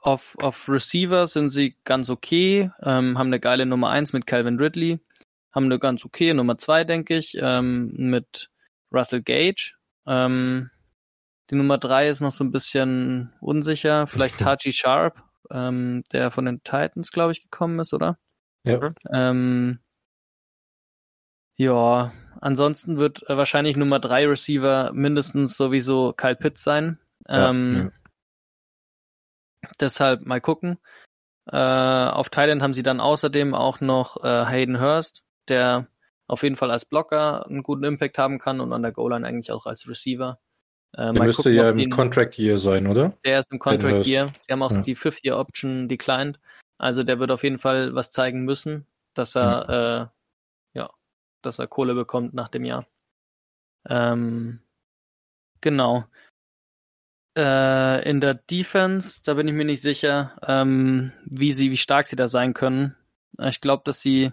auf, 0.01 0.37
auf 0.39 0.69
Receiver 0.69 1.27
sind 1.27 1.49
sie 1.49 1.75
ganz 1.83 2.09
okay, 2.09 2.71
ähm, 2.81 3.17
haben 3.17 3.27
eine 3.27 3.41
geile 3.41 3.65
Nummer 3.65 3.89
1 3.89 4.13
mit 4.13 4.25
Calvin 4.25 4.57
Ridley 4.57 5.01
haben 5.51 5.65
eine 5.65 5.79
ganz 5.79 6.05
okay 6.05 6.33
Nummer 6.33 6.57
zwei, 6.57 6.83
denke 6.83 7.17
ich, 7.17 7.37
ähm, 7.39 7.91
mit 7.95 8.49
Russell 8.93 9.21
Gage. 9.21 9.73
Ähm, 10.05 10.69
die 11.49 11.55
Nummer 11.55 11.77
drei 11.77 12.09
ist 12.09 12.21
noch 12.21 12.31
so 12.31 12.43
ein 12.43 12.51
bisschen 12.51 13.33
unsicher. 13.41 14.07
Vielleicht 14.07 14.37
Taji 14.39 14.71
Sharp, 14.71 15.23
ähm, 15.51 16.03
der 16.11 16.31
von 16.31 16.45
den 16.45 16.63
Titans, 16.63 17.11
glaube 17.11 17.31
ich, 17.31 17.41
gekommen 17.41 17.79
ist, 17.79 17.93
oder? 17.93 18.17
Ja. 18.63 18.93
Ähm, 19.11 19.79
ja, 21.55 22.13
ansonsten 22.41 22.97
wird 22.97 23.29
äh, 23.29 23.37
wahrscheinlich 23.37 23.77
Nummer 23.77 23.99
drei 23.99 24.27
Receiver 24.27 24.91
mindestens 24.93 25.55
sowieso 25.55 26.13
Kyle 26.13 26.35
Pitts 26.35 26.63
sein. 26.63 26.99
Ähm, 27.27 27.91
ja. 29.63 29.69
Deshalb 29.79 30.25
mal 30.25 30.41
gucken. 30.41 30.77
Äh, 31.51 31.57
auf 31.57 32.29
Thailand 32.29 32.61
haben 32.61 32.73
sie 32.73 32.83
dann 32.83 32.99
außerdem 32.99 33.53
auch 33.53 33.81
noch 33.81 34.23
äh, 34.23 34.45
Hayden 34.45 34.79
Hurst, 34.79 35.23
der 35.47 35.87
auf 36.27 36.43
jeden 36.43 36.55
Fall 36.55 36.69
als 36.69 36.85
Blocker 36.85 37.45
einen 37.47 37.63
guten 37.63 37.83
Impact 37.83 38.17
haben 38.17 38.39
kann 38.39 38.59
und 38.59 38.71
an 38.71 38.83
der 38.83 38.91
Goal-Line 38.91 39.25
eigentlich 39.25 39.51
auch 39.51 39.65
als 39.65 39.87
Receiver. 39.87 40.39
Äh, 40.93 41.13
der 41.13 41.23
müsste 41.23 41.43
gucken, 41.43 41.55
ja 41.55 41.69
im 41.69 41.89
Contract 41.89 42.37
Year 42.37 42.57
sein, 42.57 42.87
oder? 42.87 43.13
Der 43.25 43.39
ist 43.39 43.51
im 43.51 43.59
Contract 43.59 44.05
Year. 44.05 44.31
Die 44.47 44.53
haben 44.53 44.61
auch 44.61 44.71
ja. 44.71 44.81
die 44.81 44.95
Fifth 44.95 45.23
Year 45.23 45.37
Option 45.37 45.87
declined. 45.87 46.39
Also 46.77 47.03
der 47.03 47.19
wird 47.19 47.31
auf 47.31 47.43
jeden 47.43 47.59
Fall 47.59 47.95
was 47.95 48.11
zeigen 48.11 48.45
müssen, 48.45 48.85
dass 49.13 49.35
er 49.35 49.65
mhm. 49.65 49.73
äh, 49.73 49.97
ja, 49.97 50.11
dass 51.41 51.59
er 51.59 51.67
Kohle 51.67 51.95
bekommt 51.95 52.33
nach 52.33 52.47
dem 52.47 52.65
Jahr. 52.65 52.85
Ähm, 53.87 54.59
genau. 55.61 56.05
Äh, 57.37 58.09
in 58.09 58.21
der 58.21 58.33
Defense, 58.33 59.21
da 59.23 59.35
bin 59.35 59.47
ich 59.47 59.53
mir 59.53 59.65
nicht 59.65 59.81
sicher, 59.81 60.37
ähm, 60.45 61.11
wie 61.25 61.53
sie, 61.53 61.71
wie 61.71 61.77
stark 61.77 62.07
sie 62.07 62.15
da 62.15 62.27
sein 62.27 62.53
können. 62.53 62.95
Ich 63.41 63.61
glaube, 63.61 63.83
dass 63.85 64.01
sie 64.01 64.31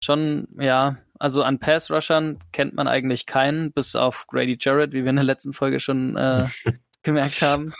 schon, 0.00 0.48
ja, 0.58 0.96
also 1.18 1.42
an 1.42 1.58
Pass-Rushern 1.58 2.38
kennt 2.52 2.74
man 2.74 2.88
eigentlich 2.88 3.26
keinen, 3.26 3.72
bis 3.72 3.94
auf 3.94 4.26
Grady 4.26 4.56
Jarrett, 4.60 4.92
wie 4.92 5.02
wir 5.02 5.10
in 5.10 5.16
der 5.16 5.24
letzten 5.24 5.52
Folge 5.52 5.80
schon 5.80 6.16
äh, 6.16 6.48
gemerkt 7.02 7.42
haben. 7.42 7.74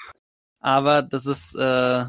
Aber 0.61 1.03
das 1.03 1.27
ist, 1.27 1.55
äh, 1.55 2.05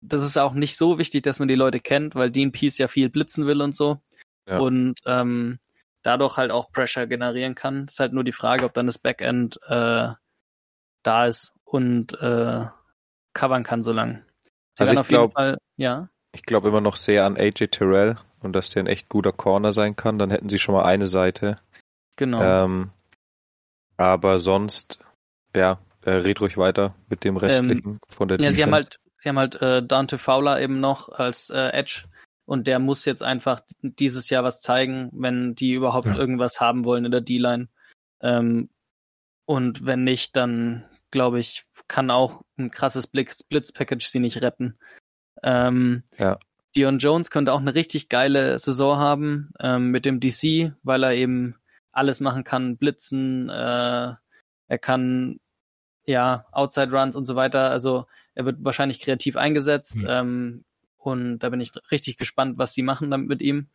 das 0.00 0.22
ist 0.22 0.36
auch 0.36 0.52
nicht 0.54 0.76
so 0.76 0.98
wichtig, 0.98 1.22
dass 1.24 1.38
man 1.38 1.48
die 1.48 1.54
Leute 1.54 1.80
kennt, 1.80 2.14
weil 2.14 2.30
Dean 2.30 2.52
Peace 2.52 2.78
ja 2.78 2.88
viel 2.88 3.08
blitzen 3.08 3.46
will 3.46 3.60
und 3.60 3.74
so. 3.74 4.00
Ja. 4.48 4.58
Und 4.58 5.00
ähm, 5.04 5.58
dadurch 6.06 6.36
halt 6.36 6.52
auch 6.52 6.70
Pressure 6.70 7.06
generieren 7.06 7.56
kann. 7.56 7.86
Ist 7.86 7.98
halt 7.98 8.12
nur 8.12 8.22
die 8.22 8.32
Frage, 8.32 8.64
ob 8.64 8.74
dann 8.74 8.86
das 8.86 8.98
Backend 8.98 9.58
äh, 9.66 10.08
da 11.02 11.26
ist 11.26 11.52
und 11.64 12.14
äh, 12.20 12.66
covern 13.34 13.64
kann 13.64 13.82
so 13.82 13.92
lang. 13.92 14.24
Sie 14.74 14.82
also 14.82 15.00
ich 15.00 15.08
glaube, 15.08 15.58
ja. 15.76 16.08
Ich 16.32 16.42
glaube 16.42 16.68
immer 16.68 16.80
noch 16.80 16.96
sehr 16.96 17.24
an 17.24 17.36
AJ 17.36 17.68
Terrell 17.68 18.16
und 18.40 18.52
dass 18.52 18.70
der 18.70 18.84
ein 18.84 18.86
echt 18.86 19.08
guter 19.08 19.32
Corner 19.32 19.72
sein 19.72 19.96
kann, 19.96 20.18
dann 20.18 20.30
hätten 20.30 20.48
sie 20.48 20.58
schon 20.58 20.74
mal 20.74 20.84
eine 20.84 21.08
Seite. 21.08 21.58
Genau. 22.16 22.40
Ähm, 22.40 22.90
aber 23.96 24.38
sonst, 24.38 25.00
ja, 25.54 25.78
äh, 26.02 26.10
red 26.10 26.40
ruhig 26.40 26.56
weiter 26.56 26.94
mit 27.08 27.24
dem 27.24 27.36
restlichen 27.36 27.94
ähm, 27.94 28.00
von 28.08 28.28
der 28.28 28.36
Ja, 28.36 28.50
Defense. 28.50 28.56
sie 28.56 28.62
haben 28.62 28.74
halt, 28.74 29.00
sie 29.18 29.28
haben 29.28 29.38
halt 29.38 29.60
äh, 29.60 29.82
Dante 29.82 30.18
Fowler 30.18 30.60
eben 30.60 30.78
noch 30.78 31.08
als 31.08 31.50
äh, 31.50 31.70
Edge 31.70 32.04
und 32.46 32.66
der 32.66 32.78
muss 32.78 33.04
jetzt 33.04 33.22
einfach 33.22 33.60
dieses 33.82 34.30
Jahr 34.30 34.44
was 34.44 34.60
zeigen, 34.60 35.10
wenn 35.12 35.54
die 35.54 35.72
überhaupt 35.72 36.06
ja. 36.06 36.16
irgendwas 36.16 36.60
haben 36.60 36.84
wollen 36.84 37.04
in 37.04 37.10
der 37.10 37.20
D-Line. 37.20 37.68
Ähm, 38.20 38.70
und 39.44 39.84
wenn 39.84 40.04
nicht, 40.04 40.36
dann 40.36 40.84
glaube 41.10 41.40
ich, 41.40 41.64
kann 41.88 42.10
auch 42.10 42.42
ein 42.56 42.70
krasses 42.70 43.06
Blitz-Package 43.06 44.06
sie 44.06 44.20
nicht 44.20 44.42
retten. 44.42 44.78
Ähm, 45.42 46.04
ja. 46.18 46.38
Dion 46.74 46.98
Jones 46.98 47.30
könnte 47.30 47.52
auch 47.52 47.60
eine 47.60 47.74
richtig 47.74 48.08
geile 48.08 48.58
Saison 48.58 48.98
haben 48.98 49.50
ähm, 49.60 49.90
mit 49.90 50.04
dem 50.04 50.20
DC, 50.20 50.72
weil 50.82 51.02
er 51.02 51.14
eben 51.14 51.56
alles 51.90 52.20
machen 52.20 52.44
kann, 52.44 52.76
blitzen, 52.76 53.48
äh, 53.48 54.14
er 54.68 54.78
kann 54.78 55.40
ja 56.04 56.44
Outside 56.52 56.92
Runs 56.92 57.16
und 57.16 57.24
so 57.24 57.34
weiter. 57.34 57.70
Also 57.70 58.06
er 58.34 58.44
wird 58.44 58.58
wahrscheinlich 58.60 59.00
kreativ 59.00 59.36
eingesetzt 59.36 59.96
mhm. 59.96 60.06
ähm, 60.08 60.64
und 61.06 61.38
da 61.38 61.50
bin 61.50 61.60
ich 61.60 61.70
richtig 61.92 62.18
gespannt, 62.18 62.58
was 62.58 62.74
sie 62.74 62.82
machen 62.82 63.12
damit 63.12 63.28
mit 63.28 63.40
ihm, 63.40 63.68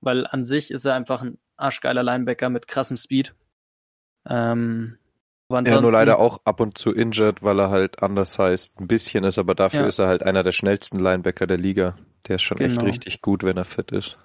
weil 0.00 0.26
an 0.26 0.46
sich 0.46 0.70
ist 0.70 0.86
er 0.86 0.94
einfach 0.94 1.20
ein 1.20 1.36
arschgeiler 1.58 2.02
Linebacker 2.02 2.48
mit 2.48 2.68
krassem 2.68 2.96
Speed. 2.96 3.34
Ähm, 4.26 4.96
ja, 5.50 5.80
nur 5.82 5.92
leider 5.92 6.18
auch 6.18 6.40
ab 6.46 6.58
und 6.60 6.78
zu 6.78 6.92
injured, 6.92 7.42
weil 7.42 7.60
er 7.60 7.68
halt 7.68 8.02
anders 8.02 8.38
heißt. 8.38 8.80
Ein 8.80 8.86
bisschen 8.86 9.24
ist, 9.24 9.36
aber 9.36 9.54
dafür 9.54 9.80
ja. 9.80 9.86
ist 9.88 9.98
er 9.98 10.06
halt 10.06 10.22
einer 10.22 10.42
der 10.42 10.52
schnellsten 10.52 10.98
Linebacker 10.98 11.46
der 11.46 11.58
Liga. 11.58 11.98
Der 12.26 12.36
ist 12.36 12.42
schon 12.42 12.56
genau. 12.56 12.80
echt 12.80 12.94
richtig 12.94 13.20
gut, 13.20 13.42
wenn 13.42 13.58
er 13.58 13.66
fit 13.66 13.92
ist. 13.92 14.16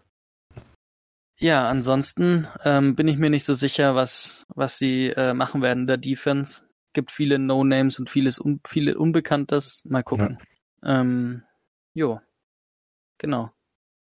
Ja, 1.38 1.68
ansonsten 1.68 2.48
ähm, 2.64 2.96
bin 2.96 3.10
ich 3.10 3.18
mir 3.18 3.30
nicht 3.30 3.44
so 3.44 3.54
sicher, 3.54 3.96
was, 3.96 4.46
was 4.48 4.78
sie 4.78 5.08
äh, 5.08 5.34
machen 5.34 5.62
werden 5.62 5.82
in 5.82 5.88
der 5.88 5.98
Defense. 5.98 6.62
Gibt 6.94 7.12
viele 7.12 7.38
No-Names 7.38 8.00
und 8.00 8.10
vieles 8.10 8.40
un 8.40 8.62
viele 8.66 8.98
Unbekanntes. 8.98 9.82
Mal 9.84 10.04
gucken. 10.04 10.38
Ja. 10.82 11.02
Ähm, 11.02 11.44
jo, 11.94 12.22
genau. 13.18 13.52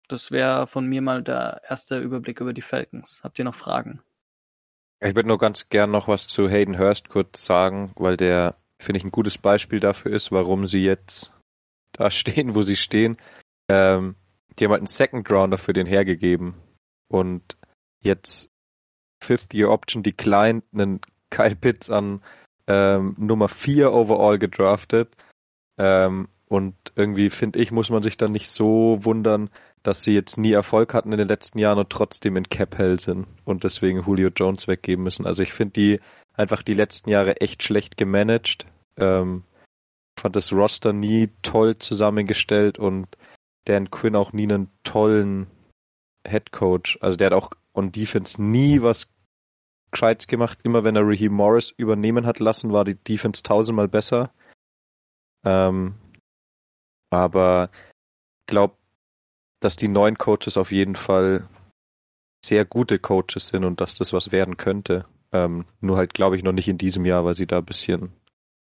Das 0.07 0.31
wäre 0.31 0.67
von 0.67 0.85
mir 0.85 1.01
mal 1.01 1.23
der 1.23 1.61
erste 1.67 1.99
Überblick 1.99 2.41
über 2.41 2.53
die 2.53 2.61
Falcons. 2.61 3.21
Habt 3.23 3.39
ihr 3.39 3.45
noch 3.45 3.55
Fragen? 3.55 4.01
Ich 4.99 5.15
würde 5.15 5.27
nur 5.27 5.37
ganz 5.37 5.69
gern 5.69 5.91
noch 5.91 6.07
was 6.07 6.27
zu 6.27 6.47
Hayden 6.47 6.77
Hurst 6.77 7.09
kurz 7.09 7.45
sagen, 7.45 7.91
weil 7.95 8.15
der, 8.15 8.55
finde 8.79 8.97
ich, 8.97 9.03
ein 9.03 9.11
gutes 9.11 9.37
Beispiel 9.37 9.79
dafür 9.79 10.13
ist, 10.13 10.31
warum 10.31 10.67
sie 10.67 10.83
jetzt 10.83 11.33
da 11.91 12.09
stehen, 12.09 12.55
wo 12.55 12.61
sie 12.61 12.75
stehen. 12.75 13.17
Ähm, 13.69 14.15
die 14.57 14.65
haben 14.65 14.71
halt 14.71 14.81
einen 14.81 14.87
Second 14.87 15.29
Rounder 15.31 15.57
für 15.57 15.73
den 15.73 15.87
hergegeben 15.87 16.55
und 17.07 17.57
jetzt 18.01 18.49
Fifth 19.21 19.53
Year 19.53 19.69
Option 19.69 20.03
declined, 20.03 20.63
einen 20.73 21.01
Kyle 21.29 21.55
Pitts 21.55 21.89
an 21.89 22.21
ähm, 22.67 23.15
Nummer 23.17 23.49
4 23.49 23.91
overall 23.91 24.37
gedraftet. 24.37 25.15
Ähm, 25.77 26.29
und 26.53 26.75
irgendwie, 26.95 27.31
finde 27.31 27.57
ich, 27.57 27.71
muss 27.71 27.89
man 27.89 28.03
sich 28.03 28.15
dann 28.15 28.31
nicht 28.31 28.47
so 28.47 28.99
wundern, 29.01 29.49
dass 29.81 30.03
sie 30.03 30.13
jetzt 30.13 30.37
nie 30.37 30.51
Erfolg 30.51 30.93
hatten 30.93 31.11
in 31.11 31.17
den 31.17 31.27
letzten 31.27 31.57
Jahren 31.57 31.79
und 31.79 31.89
trotzdem 31.89 32.37
in 32.37 32.47
Cap 32.47 32.77
Hell 32.77 32.99
sind 32.99 33.25
und 33.43 33.63
deswegen 33.63 34.03
Julio 34.05 34.29
Jones 34.29 34.67
weggeben 34.67 35.03
müssen. 35.03 35.25
Also 35.25 35.41
ich 35.41 35.51
finde 35.51 35.73
die 35.73 35.99
einfach 36.33 36.61
die 36.61 36.75
letzten 36.75 37.09
Jahre 37.09 37.41
echt 37.41 37.63
schlecht 37.63 37.97
gemanagt. 37.97 38.67
Ähm, 38.97 39.45
fand 40.15 40.35
das 40.35 40.53
Roster 40.53 40.93
nie 40.93 41.31
toll 41.41 41.79
zusammengestellt 41.79 42.77
und 42.77 43.07
Dan 43.65 43.89
Quinn 43.89 44.15
auch 44.15 44.31
nie 44.31 44.43
einen 44.43 44.69
tollen 44.83 45.47
Head 46.23 46.51
Coach. 46.51 46.99
Also 47.01 47.17
der 47.17 47.31
hat 47.31 47.33
auch 47.33 47.49
on 47.73 47.91
Defense 47.91 48.39
nie 48.39 48.79
was 48.83 49.07
Gescheites 49.89 50.27
gemacht. 50.27 50.59
Immer 50.61 50.83
wenn 50.83 50.95
er 50.95 51.03
Raheem 51.03 51.33
Morris 51.33 51.73
übernehmen 51.75 52.27
hat 52.27 52.37
lassen, 52.37 52.71
war 52.71 52.85
die 52.85 53.03
Defense 53.03 53.41
tausendmal 53.41 53.87
besser. 53.87 54.31
Ähm, 55.43 55.95
aber 57.13 57.69
ich 58.41 58.47
glaube, 58.47 58.75
dass 59.59 59.75
die 59.75 59.87
neuen 59.87 60.17
Coaches 60.17 60.57
auf 60.57 60.71
jeden 60.71 60.95
Fall 60.95 61.47
sehr 62.43 62.65
gute 62.65 62.99
Coaches 62.99 63.47
sind 63.47 63.63
und 63.63 63.79
dass 63.79 63.95
das 63.95 64.11
was 64.11 64.31
werden 64.31 64.57
könnte. 64.57 65.05
Ähm, 65.31 65.65
nur 65.79 65.97
halt, 65.97 66.13
glaube 66.13 66.35
ich, 66.35 66.43
noch 66.43 66.51
nicht 66.51 66.67
in 66.67 66.77
diesem 66.77 67.05
Jahr, 67.05 67.23
weil 67.23 67.35
sie 67.35 67.47
da 67.47 67.59
ein 67.59 67.65
bisschen 67.65 68.11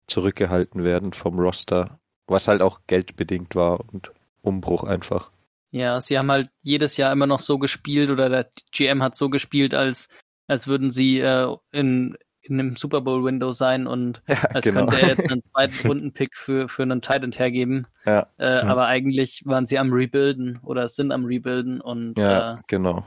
zurückgehalten 0.08 0.82
werden 0.82 1.12
vom 1.12 1.38
Roster, 1.38 2.00
was 2.26 2.48
halt 2.48 2.62
auch 2.62 2.80
geldbedingt 2.86 3.54
war 3.54 3.80
und 3.92 4.12
Umbruch 4.42 4.82
einfach. 4.82 5.30
Ja, 5.70 6.00
sie 6.00 6.18
haben 6.18 6.30
halt 6.30 6.50
jedes 6.62 6.96
Jahr 6.96 7.12
immer 7.12 7.28
noch 7.28 7.38
so 7.38 7.58
gespielt 7.58 8.10
oder 8.10 8.28
der 8.28 8.50
GM 8.72 9.02
hat 9.02 9.14
so 9.14 9.30
gespielt, 9.30 9.72
als, 9.72 10.08
als 10.48 10.66
würden 10.66 10.90
sie 10.90 11.20
äh, 11.20 11.54
in, 11.70 12.18
in 12.50 12.60
einem 12.60 12.76
Super 12.76 13.00
Bowl 13.00 13.24
Window 13.24 13.52
sein 13.52 13.86
und 13.86 14.22
ja, 14.26 14.36
als 14.42 14.64
genau. 14.64 14.86
könnte 14.86 15.02
er 15.02 15.08
jetzt 15.08 15.30
einen 15.30 15.42
zweiten 15.52 15.86
Rundenpick 15.86 16.36
für, 16.36 16.68
für 16.68 16.82
einen 16.82 17.00
Titan 17.00 17.32
hergeben. 17.32 17.86
Ja, 18.04 18.26
äh, 18.38 18.56
ja. 18.56 18.62
Aber 18.64 18.86
eigentlich 18.86 19.42
waren 19.46 19.66
sie 19.66 19.78
am 19.78 19.92
Rebuilden 19.92 20.58
oder 20.62 20.88
sind 20.88 21.12
am 21.12 21.24
Rebuilden 21.24 21.80
und 21.80 22.18
ja, 22.18 22.54
äh, 22.54 22.58
genau. 22.66 23.06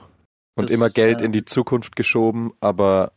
Und 0.55 0.69
das, 0.69 0.75
immer 0.75 0.89
Geld 0.89 1.21
äh, 1.21 1.25
in 1.25 1.31
die 1.31 1.45
Zukunft 1.45 1.95
geschoben, 1.95 2.53
aber 2.59 3.11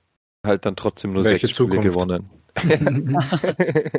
halt 0.45 0.67
dann 0.67 0.77
trotzdem 0.77 1.13
nur 1.13 1.23
sechs 1.23 1.51
Spiele 1.51 1.81
gewonnen. 1.81 2.31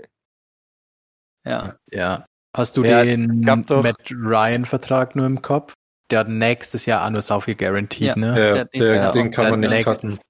ja. 1.46 1.76
Ja. 1.92 2.26
Hast 2.56 2.78
du 2.78 2.84
ja, 2.84 3.04
den 3.04 3.42
Matt 3.42 3.70
Ryan-Vertrag 4.12 5.16
nur 5.16 5.26
im 5.28 5.42
Kopf? 5.42 5.74
Der 6.10 6.20
hat 6.20 6.30
nächstes 6.30 6.86
Jahr 6.86 7.06
auch 7.06 7.10
nur 7.10 7.22
so 7.22 7.40
viel 7.42 7.56
guaranteed, 7.56 8.08
ja, 8.08 8.16
ne? 8.16 8.28
Ja, 8.28 8.54
der, 8.64 8.66
der, 8.66 9.12
den 9.12 9.32
kann 9.32 9.50
man 9.52 9.60
nicht 9.60 9.70
nächstes. 9.70 10.22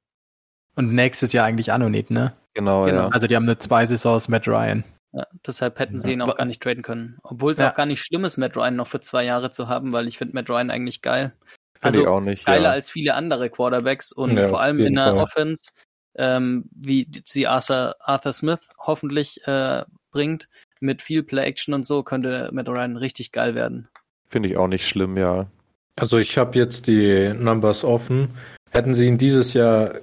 Und 0.78 0.94
nächstes 0.94 1.34
Jahr 1.34 1.46
eigentlich 1.46 1.74
nicht, 1.76 2.12
ne? 2.12 2.34
Genau, 2.54 2.86
genau, 2.86 3.02
ja. 3.02 3.08
Also 3.10 3.28
die 3.28 3.36
haben 3.36 3.46
nur 3.46 3.60
zwei 3.60 3.86
Saisons 3.86 4.30
Matt 4.30 4.48
Ryan. 4.48 4.84
Ja, 5.12 5.26
deshalb 5.46 5.80
hätten 5.80 6.00
sie 6.00 6.14
ihn 6.14 6.22
auch 6.22 6.38
gar 6.38 6.46
nicht 6.46 6.62
traden 6.62 6.84
können. 6.84 7.18
Obwohl 7.24 7.54
es 7.54 7.60
ja. 7.60 7.72
auch 7.72 7.76
gar 7.76 7.88
nicht 7.88 8.02
schlimm 8.02 8.26
ist, 8.26 8.38
Matt 8.38 8.56
Ryan 8.56 8.76
noch 8.76 8.88
für 8.88 9.02
zwei 9.02 9.24
Jahre 9.24 9.52
zu 9.52 9.68
haben, 9.68 9.92
weil 9.92 10.08
ich 10.08 10.20
finde 10.20 10.36
Matt 10.36 10.50
Ryan 10.50 10.70
eigentlich 10.70 11.02
geil. 11.02 11.34
Also 11.82 12.02
ich 12.02 12.08
auch 12.08 12.20
nicht, 12.20 12.46
geiler 12.46 12.70
ja. 12.70 12.72
als 12.72 12.90
viele 12.90 13.16
andere 13.16 13.50
Quarterbacks 13.50 14.12
und 14.12 14.40
vor 14.40 14.62
allem 14.62 14.80
in 14.80 14.94
der 14.94 15.06
Fall. 15.06 15.18
Offense, 15.18 15.72
ähm, 16.16 16.66
wie 16.72 17.10
sie 17.26 17.48
Arthur, 17.48 17.96
Arthur 18.00 18.34
Smith 18.34 18.70
hoffentlich 18.78 19.40
äh, 19.48 19.84
bringt, 20.12 20.48
mit 20.80 21.02
viel 21.02 21.24
Play-Action 21.24 21.74
und 21.74 21.86
so, 21.86 22.04
könnte 22.04 22.50
Matt 22.52 22.70
Ryan 22.70 22.98
richtig 22.98 23.32
geil 23.32 23.56
werden. 23.56 23.88
Finde 24.30 24.50
ich 24.50 24.58
auch 24.58 24.68
nicht 24.68 24.88
schlimm, 24.88 25.18
ja. 25.18 25.48
Also 25.96 26.20
ich 26.20 26.38
habe 26.38 26.58
jetzt 26.58 26.86
die 26.86 27.34
Numbers 27.34 27.84
offen. 27.84 28.36
Hätten 28.70 28.94
sie 28.94 29.08
ihn 29.08 29.18
dieses 29.18 29.54
Jahr 29.54 29.96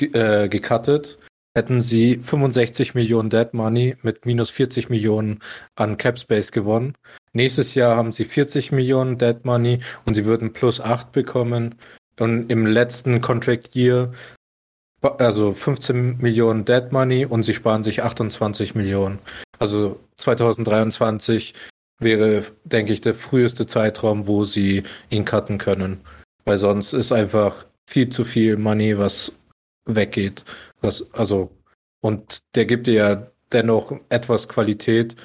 äh, 0.00 0.48
gecuttet, 0.48 1.18
hätten 1.54 1.80
sie 1.80 2.18
65 2.18 2.94
Millionen 2.94 3.30
Dead 3.30 3.52
Money 3.54 3.96
mit 4.02 4.26
minus 4.26 4.50
40 4.50 4.90
Millionen 4.90 5.40
an 5.74 5.96
Cap 5.96 6.18
Space 6.18 6.52
gewonnen. 6.52 6.94
Nächstes 7.32 7.74
Jahr 7.74 7.96
haben 7.96 8.12
sie 8.12 8.24
40 8.24 8.72
Millionen 8.72 9.18
Dead 9.18 9.44
Money 9.44 9.78
und 10.04 10.14
sie 10.14 10.24
würden 10.24 10.52
plus 10.52 10.80
8 10.80 11.12
bekommen. 11.12 11.76
Und 12.18 12.50
im 12.50 12.66
letzten 12.66 13.20
Contract 13.20 13.76
Year 13.76 14.12
also 15.02 15.52
15 15.52 16.18
Millionen 16.18 16.64
Dead 16.64 16.90
Money 16.90 17.26
und 17.26 17.42
sie 17.42 17.54
sparen 17.54 17.84
sich 17.84 18.02
28 18.02 18.74
Millionen. 18.74 19.18
Also 19.58 20.00
2023 20.16 21.54
wäre, 21.98 22.44
denke 22.64 22.92
ich, 22.92 23.00
der 23.00 23.14
früheste 23.14 23.66
Zeitraum, 23.66 24.26
wo 24.26 24.44
sie 24.44 24.82
ihn 25.10 25.24
cutten 25.24 25.58
können. 25.58 26.00
Weil 26.44 26.58
sonst 26.58 26.92
ist 26.92 27.12
einfach 27.12 27.66
viel 27.88 28.08
zu 28.08 28.24
viel 28.24 28.56
Money, 28.56 28.98
was 28.98 29.32
weggeht. 29.86 30.44
Was, 30.80 31.12
also, 31.14 31.50
und 32.00 32.42
der 32.54 32.66
gibt 32.66 32.86
dir 32.86 32.94
ja 32.94 33.26
dennoch 33.52 33.92
etwas 34.08 34.48
Qualität 34.48 35.16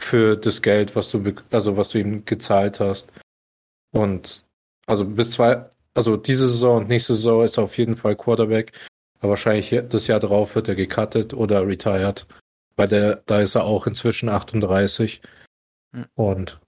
für 0.00 0.36
das 0.36 0.62
Geld, 0.62 0.94
was 0.96 1.10
du, 1.10 1.34
also 1.50 1.76
was 1.76 1.90
du 1.90 1.98
ihm 1.98 2.24
gezahlt 2.24 2.80
hast. 2.80 3.12
Und 3.92 4.44
also 4.86 5.04
bis 5.04 5.32
zwei, 5.32 5.68
also 5.94 6.16
diese 6.16 6.48
Saison 6.48 6.78
und 6.78 6.88
nächste 6.88 7.14
Saison 7.14 7.44
ist 7.44 7.58
auf 7.58 7.76
jeden 7.78 7.96
Fall 7.96 8.16
Quarterback. 8.16 8.72
Aber 9.20 9.30
wahrscheinlich 9.30 9.74
das 9.88 10.06
Jahr 10.06 10.20
drauf 10.20 10.54
wird 10.54 10.68
er 10.68 10.76
gecuttet 10.76 11.34
oder 11.34 11.66
retired. 11.66 12.26
Weil 12.76 12.88
der, 12.88 13.22
da 13.26 13.40
ist 13.40 13.56
er 13.56 13.64
auch 13.64 13.86
inzwischen 13.86 14.28
38. 14.28 15.20
Hm. 15.92 16.06
Und 16.14 16.60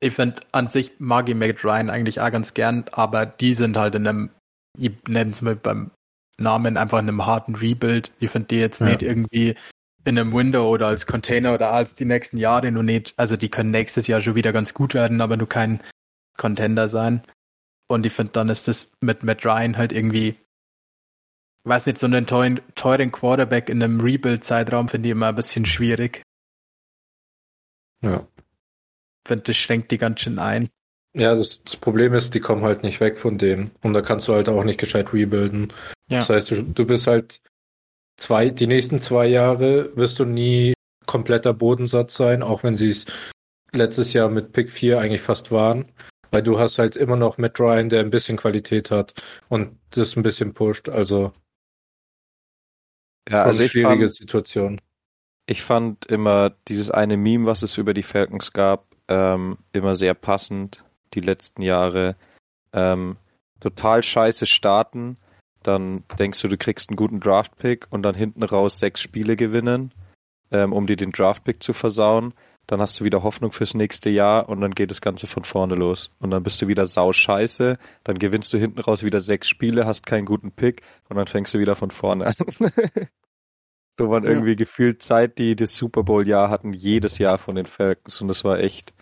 ich 0.00 0.14
finde 0.14 0.40
an 0.52 0.68
sich 0.68 0.92
mag 0.98 1.28
ich 1.28 1.34
Matt 1.34 1.64
Ryan 1.64 1.90
eigentlich 1.90 2.20
auch 2.20 2.30
ganz 2.30 2.54
gern, 2.54 2.84
aber 2.92 3.26
die 3.26 3.54
sind 3.54 3.76
halt 3.76 3.96
in 3.96 4.06
einem, 4.06 4.30
ich 4.78 4.92
nenne 5.08 5.32
es 5.32 5.42
mal 5.42 5.56
beim 5.56 5.90
Namen 6.38 6.76
einfach 6.76 6.98
in 6.98 7.08
einem 7.08 7.26
harten 7.26 7.54
Rebuild. 7.54 8.12
Ich 8.20 8.30
finde 8.30 8.48
die 8.48 8.58
jetzt 8.58 8.80
ja. 8.80 8.86
nicht 8.86 9.02
irgendwie 9.02 9.56
in 10.04 10.18
einem 10.18 10.32
Window 10.32 10.68
oder 10.68 10.86
als 10.86 11.06
Container 11.06 11.54
oder 11.54 11.72
als 11.72 11.94
die 11.94 12.04
nächsten 12.04 12.38
Jahre 12.38 12.70
nur 12.72 12.82
nicht, 12.82 13.14
also 13.16 13.36
die 13.36 13.50
können 13.50 13.70
nächstes 13.70 14.06
Jahr 14.06 14.20
schon 14.20 14.36
wieder 14.36 14.52
ganz 14.52 14.72
gut 14.72 14.94
werden, 14.94 15.20
aber 15.20 15.36
nur 15.36 15.48
kein 15.48 15.82
Contender 16.36 16.88
sein. 16.88 17.22
Und 17.88 18.06
ich 18.06 18.12
finde, 18.12 18.32
dann 18.32 18.48
ist 18.48 18.68
das 18.68 18.92
mit 19.00 19.22
Matt 19.22 19.44
Ryan 19.44 19.76
halt 19.76 19.92
irgendwie 19.92 20.36
weiß 21.68 21.86
nicht, 21.86 21.98
so 21.98 22.06
einen 22.06 22.26
teuren, 22.26 22.60
teuren 22.74 23.12
Quarterback 23.12 23.68
in 23.68 23.82
einem 23.82 24.00
Rebuild-Zeitraum 24.00 24.88
finde 24.88 25.08
ich 25.08 25.12
immer 25.12 25.28
ein 25.28 25.34
bisschen 25.34 25.66
schwierig. 25.66 26.22
Ja. 28.02 28.26
Ich 28.36 29.28
finde, 29.28 29.44
das 29.44 29.56
schränkt 29.56 29.90
die 29.90 29.98
ganz 29.98 30.20
schön 30.20 30.38
ein. 30.38 30.68
Ja, 31.14 31.34
das, 31.34 31.62
das, 31.64 31.76
Problem 31.76 32.14
ist, 32.14 32.34
die 32.34 32.40
kommen 32.40 32.62
halt 32.62 32.82
nicht 32.82 33.00
weg 33.00 33.18
von 33.18 33.38
dem. 33.38 33.70
Und 33.82 33.92
da 33.92 34.02
kannst 34.02 34.28
du 34.28 34.34
halt 34.34 34.48
auch 34.48 34.64
nicht 34.64 34.78
gescheit 34.78 35.12
rebuilden. 35.12 35.72
Ja. 36.08 36.18
Das 36.18 36.30
heißt, 36.30 36.50
du, 36.50 36.62
du 36.62 36.86
bist 36.86 37.06
halt 37.06 37.40
zwei, 38.16 38.50
die 38.50 38.66
nächsten 38.66 38.98
zwei 38.98 39.26
Jahre 39.26 39.96
wirst 39.96 40.18
du 40.18 40.24
nie 40.24 40.74
kompletter 41.06 41.54
Bodensatz 41.54 42.16
sein, 42.16 42.42
auch 42.42 42.62
wenn 42.62 42.76
sie 42.76 42.90
es 42.90 43.06
letztes 43.72 44.12
Jahr 44.12 44.28
mit 44.28 44.52
Pick 44.52 44.70
4 44.70 45.00
eigentlich 45.00 45.22
fast 45.22 45.50
waren. 45.50 45.88
Weil 46.30 46.42
du 46.42 46.58
hast 46.58 46.78
halt 46.78 46.94
immer 46.94 47.16
noch 47.16 47.38
Matt 47.38 47.58
Ryan, 47.58 47.88
der 47.88 48.00
ein 48.00 48.10
bisschen 48.10 48.36
Qualität 48.36 48.90
hat 48.90 49.14
und 49.48 49.78
das 49.90 50.14
ein 50.14 50.22
bisschen 50.22 50.52
pusht. 50.52 50.90
Also 50.90 51.32
ja, 53.30 53.42
also 53.42 53.62
ich 53.62 53.72
schwierige 53.72 54.06
fand, 54.06 54.14
Situation. 54.14 54.80
Ich 55.46 55.62
fand 55.62 56.04
immer 56.06 56.50
dieses 56.68 56.90
eine 56.90 57.16
Meme, 57.16 57.46
was 57.46 57.62
es 57.62 57.78
über 57.78 57.94
die 57.94 58.02
Falcons 58.02 58.52
gab, 58.52 58.86
ähm, 59.08 59.56
immer 59.72 59.94
sehr 59.94 60.14
passend. 60.14 60.84
Die 61.14 61.20
letzten 61.20 61.62
Jahre 61.62 62.16
ähm, 62.74 63.16
total 63.60 64.02
scheiße 64.02 64.44
starten, 64.44 65.16
dann 65.62 66.04
denkst 66.18 66.40
du, 66.40 66.48
du 66.48 66.56
kriegst 66.56 66.90
einen 66.90 66.96
guten 66.96 67.20
Draftpick 67.20 67.86
und 67.90 68.02
dann 68.02 68.14
hinten 68.14 68.42
raus 68.42 68.78
sechs 68.78 69.00
Spiele 69.00 69.36
gewinnen, 69.36 69.92
ähm, 70.50 70.72
um 70.72 70.86
dir 70.86 70.96
den 70.96 71.12
Draftpick 71.12 71.62
zu 71.62 71.72
versauen. 71.72 72.34
Dann 72.66 72.80
hast 72.80 73.00
du 73.00 73.04
wieder 73.04 73.22
Hoffnung 73.22 73.50
fürs 73.52 73.72
nächste 73.72 74.10
Jahr 74.10 74.48
und 74.48 74.60
dann 74.60 74.72
geht 74.72 74.90
das 74.90 75.00
Ganze 75.00 75.26
von 75.26 75.44
vorne 75.44 75.74
los. 75.74 76.10
Und 76.20 76.30
dann 76.30 76.42
bist 76.42 76.60
du 76.60 76.68
wieder 76.68 76.84
sau 76.84 77.12
scheiße, 77.12 77.78
dann 78.04 78.18
gewinnst 78.18 78.52
du 78.52 78.58
hinten 78.58 78.80
raus 78.80 79.02
wieder 79.02 79.20
sechs 79.20 79.48
Spiele, 79.48 79.86
hast 79.86 80.04
keinen 80.04 80.26
guten 80.26 80.52
Pick 80.52 80.82
und 81.08 81.16
dann 81.16 81.26
fängst 81.26 81.54
du 81.54 81.58
wieder 81.58 81.76
von 81.76 81.90
vorne 81.90 82.26
an. 82.26 82.34
so 83.98 84.10
waren 84.10 84.24
ja. 84.24 84.30
irgendwie 84.30 84.54
gefühlt 84.54 85.02
Zeit, 85.02 85.38
die 85.38 85.56
das 85.56 85.74
Super 85.76 86.02
Bowl-Jahr 86.02 86.50
hatten, 86.50 86.74
jedes 86.74 87.16
Jahr 87.16 87.38
von 87.38 87.54
den 87.54 87.64
Falcons. 87.64 88.20
Und 88.20 88.28
das 88.28 88.44
war 88.44 88.58
echt, 88.58 88.92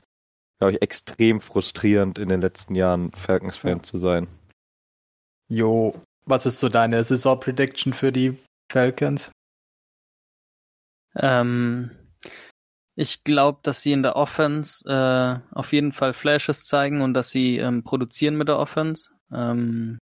glaube 0.58 0.74
ich, 0.74 0.82
extrem 0.82 1.40
frustrierend 1.40 2.18
in 2.18 2.28
den 2.28 2.40
letzten 2.40 2.76
Jahren, 2.76 3.10
Falcons-Fan 3.12 3.78
ja. 3.78 3.82
zu 3.82 3.98
sein. 3.98 4.28
Jo, 5.48 5.94
was 6.26 6.46
ist 6.46 6.60
so 6.60 6.68
deine 6.68 7.02
Saison-Prediction 7.02 7.92
für 7.92 8.12
die 8.12 8.38
Falcons? 8.70 9.30
Ähm, 11.14 11.90
ich 12.96 13.24
glaube, 13.24 13.60
dass 13.62 13.82
sie 13.82 13.92
in 13.92 14.02
der 14.02 14.16
Offense 14.16 14.84
äh, 14.88 15.54
auf 15.54 15.72
jeden 15.72 15.92
Fall 15.92 16.14
Flashes 16.14 16.66
zeigen 16.66 17.00
und 17.00 17.14
dass 17.14 17.30
sie 17.30 17.58
ähm, 17.58 17.84
produzieren 17.84 18.36
mit 18.36 18.48
der 18.48 18.58
Offense. 18.58 19.10
Ähm, 19.32 19.98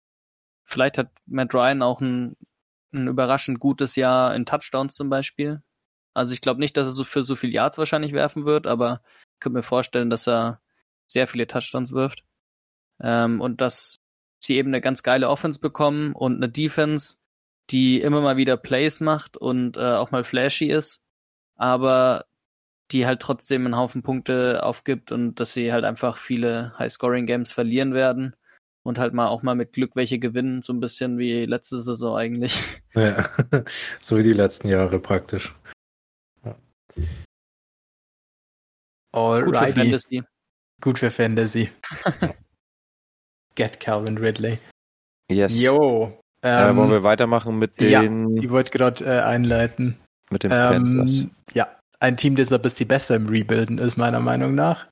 vielleicht 0.65 0.97
hat 0.97 1.11
Matt 1.25 1.53
Ryan 1.53 1.81
auch 1.81 2.01
ein, 2.01 2.35
ein 2.93 3.07
überraschend 3.07 3.59
gutes 3.59 3.95
Jahr 3.95 4.35
in 4.35 4.45
Touchdowns 4.45 4.95
zum 4.95 5.09
Beispiel. 5.09 5.61
Also 6.13 6.33
ich 6.33 6.41
glaube 6.41 6.59
nicht, 6.59 6.75
dass 6.77 6.87
er 6.87 6.93
so 6.93 7.03
für 7.03 7.23
so 7.23 7.35
viel 7.35 7.53
Yards 7.53 7.77
wahrscheinlich 7.77 8.13
werfen 8.13 8.45
wird, 8.45 8.67
aber 8.67 9.01
ich 9.35 9.39
könnte 9.39 9.57
mir 9.57 9.63
vorstellen, 9.63 10.09
dass 10.09 10.27
er 10.27 10.59
sehr 11.07 11.27
viele 11.27 11.47
Touchdowns 11.47 11.91
wirft. 11.91 12.23
Ähm, 13.01 13.39
und 13.39 13.61
dass 13.61 13.98
sie 14.39 14.55
eben 14.57 14.69
eine 14.69 14.81
ganz 14.81 15.03
geile 15.03 15.29
Offense 15.29 15.59
bekommen 15.59 16.13
und 16.13 16.37
eine 16.37 16.49
Defense, 16.49 17.17
die 17.69 18.01
immer 18.01 18.21
mal 18.21 18.37
wieder 18.37 18.57
Plays 18.57 18.99
macht 18.99 19.37
und 19.37 19.77
äh, 19.77 19.81
auch 19.81 20.11
mal 20.11 20.23
flashy 20.23 20.67
ist, 20.67 21.01
aber 21.55 22.25
die 22.91 23.05
halt 23.05 23.21
trotzdem 23.21 23.65
einen 23.65 23.77
Haufen 23.77 24.01
Punkte 24.01 24.63
aufgibt 24.63 25.11
und 25.11 25.39
dass 25.39 25.53
sie 25.53 25.71
halt 25.71 25.85
einfach 25.85 26.17
viele 26.17 26.73
High-Scoring-Games 26.79 27.51
verlieren 27.51 27.93
werden 27.93 28.35
und 28.83 28.97
halt 28.97 29.13
mal 29.13 29.27
auch 29.27 29.43
mal 29.43 29.55
mit 29.55 29.73
Glück 29.73 29.95
welche 29.95 30.17
gewinnen, 30.17 30.63
so 30.63 30.73
ein 30.73 30.79
bisschen 30.79 31.17
wie 31.19 31.45
letzte 31.45 31.81
Saison 31.81 32.17
eigentlich. 32.17 32.57
Ja, 32.95 33.29
so 34.01 34.17
wie 34.17 34.23
die 34.23 34.33
letzten 34.33 34.67
Jahre 34.67 34.99
praktisch. 34.99 35.55
Ja. 36.43 36.55
Gut 39.41 39.55
für 39.55 39.73
Fantasy. 39.73 40.23
Gut 40.81 40.97
für 40.97 41.11
Fantasy. 41.11 41.69
Get 43.55 43.79
Calvin 43.79 44.17
Ridley. 44.17 44.59
Yes. 45.29 45.59
Jo. 45.59 46.17
Ähm, 46.41 46.73
äh, 46.73 46.75
wollen 46.75 46.91
wir 46.91 47.03
weitermachen 47.03 47.57
mit 47.57 47.79
den. 47.79 47.91
Ja, 48.29 48.41
ich 48.41 48.49
wollte 48.49 48.71
gerade 48.71 49.03
äh, 49.05 49.19
einleiten. 49.21 49.97
Mit 50.29 50.43
den 50.43 50.51
ähm, 50.53 51.31
Ja, 51.53 51.67
ein 51.99 52.17
Team, 52.17 52.35
das 52.35 52.51
ein 52.51 52.61
bisschen 52.61 52.87
besser 52.87 53.15
im 53.15 53.27
Rebuilden 53.27 53.77
ist, 53.77 53.97
meiner 53.97 54.19
Meinung 54.19 54.55
nach. 54.55 54.87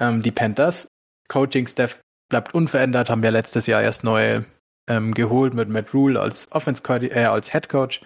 Ähm, 0.00 0.22
die 0.22 0.30
Panthers. 0.30 0.88
Coaching-Staff 1.28 2.00
bleibt 2.30 2.54
unverändert, 2.54 3.10
haben 3.10 3.22
wir 3.22 3.30
letztes 3.30 3.66
Jahr 3.66 3.82
erst 3.82 4.02
neu 4.02 4.42
ähm, 4.88 5.12
geholt 5.12 5.52
mit 5.54 5.68
Matt 5.68 5.92
Rule 5.92 6.18
als 6.18 6.50
Offense 6.52 6.82
äh, 7.10 7.24
als 7.24 7.52
Head 7.52 7.68
Coach. 7.68 8.00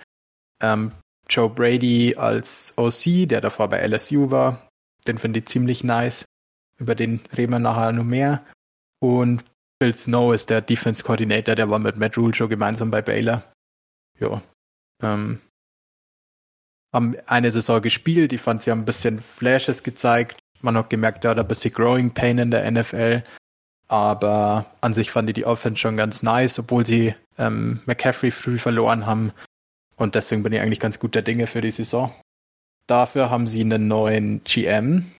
Ähm, 0.60 0.92
Joe 1.28 1.48
Brady 1.48 2.16
als 2.16 2.74
OC, 2.76 3.28
der 3.28 3.40
davor 3.40 3.68
bei 3.68 3.86
LSU 3.86 4.30
war. 4.30 4.68
Den 5.06 5.18
finde 5.18 5.40
ich 5.40 5.46
ziemlich 5.46 5.84
nice. 5.84 6.24
Über 6.78 6.94
den 6.94 7.20
reden 7.36 7.52
wir 7.52 7.58
nachher 7.58 7.92
noch 7.92 8.04
mehr. 8.04 8.44
Und 9.00 9.44
Bill 9.82 9.96
Snow 9.96 10.32
ist 10.32 10.48
der 10.48 10.60
Defense 10.60 11.02
Coordinator, 11.02 11.56
der 11.56 11.68
war 11.68 11.80
mit 11.80 11.96
Matt 11.96 12.16
Rule 12.16 12.32
schon 12.32 12.48
gemeinsam 12.48 12.92
bei 12.92 13.02
Baylor. 13.02 13.42
Ja. 14.20 14.40
Ähm, 15.02 15.40
haben 16.92 17.16
eine 17.26 17.50
Saison 17.50 17.82
gespielt. 17.82 18.32
Ich 18.32 18.40
fand, 18.40 18.62
sie 18.62 18.70
haben 18.70 18.82
ein 18.82 18.84
bisschen 18.84 19.20
Flashes 19.20 19.82
gezeigt. 19.82 20.38
Man 20.60 20.76
hat 20.76 20.88
gemerkt, 20.88 21.24
er 21.24 21.32
hat 21.32 21.40
ein 21.40 21.48
bisschen 21.48 21.74
Growing 21.74 22.14
Pain 22.14 22.38
in 22.38 22.52
der 22.52 22.70
NFL. 22.70 23.24
Aber 23.88 24.66
an 24.82 24.94
sich 24.94 25.10
fand 25.10 25.28
ich 25.30 25.34
die 25.34 25.46
Offense 25.46 25.80
schon 25.80 25.96
ganz 25.96 26.22
nice, 26.22 26.60
obwohl 26.60 26.86
sie 26.86 27.16
ähm, 27.36 27.80
McCaffrey 27.86 28.30
früh 28.30 28.58
verloren 28.58 29.04
haben. 29.04 29.32
Und 29.96 30.14
deswegen 30.14 30.44
bin 30.44 30.52
ich 30.52 30.60
eigentlich 30.60 30.78
ganz 30.78 31.00
guter 31.00 31.22
Dinge 31.22 31.48
für 31.48 31.60
die 31.60 31.72
Saison. 31.72 32.14
Dafür 32.86 33.30
haben 33.30 33.48
sie 33.48 33.62
einen 33.62 33.88
neuen 33.88 34.44
GM. 34.44 35.10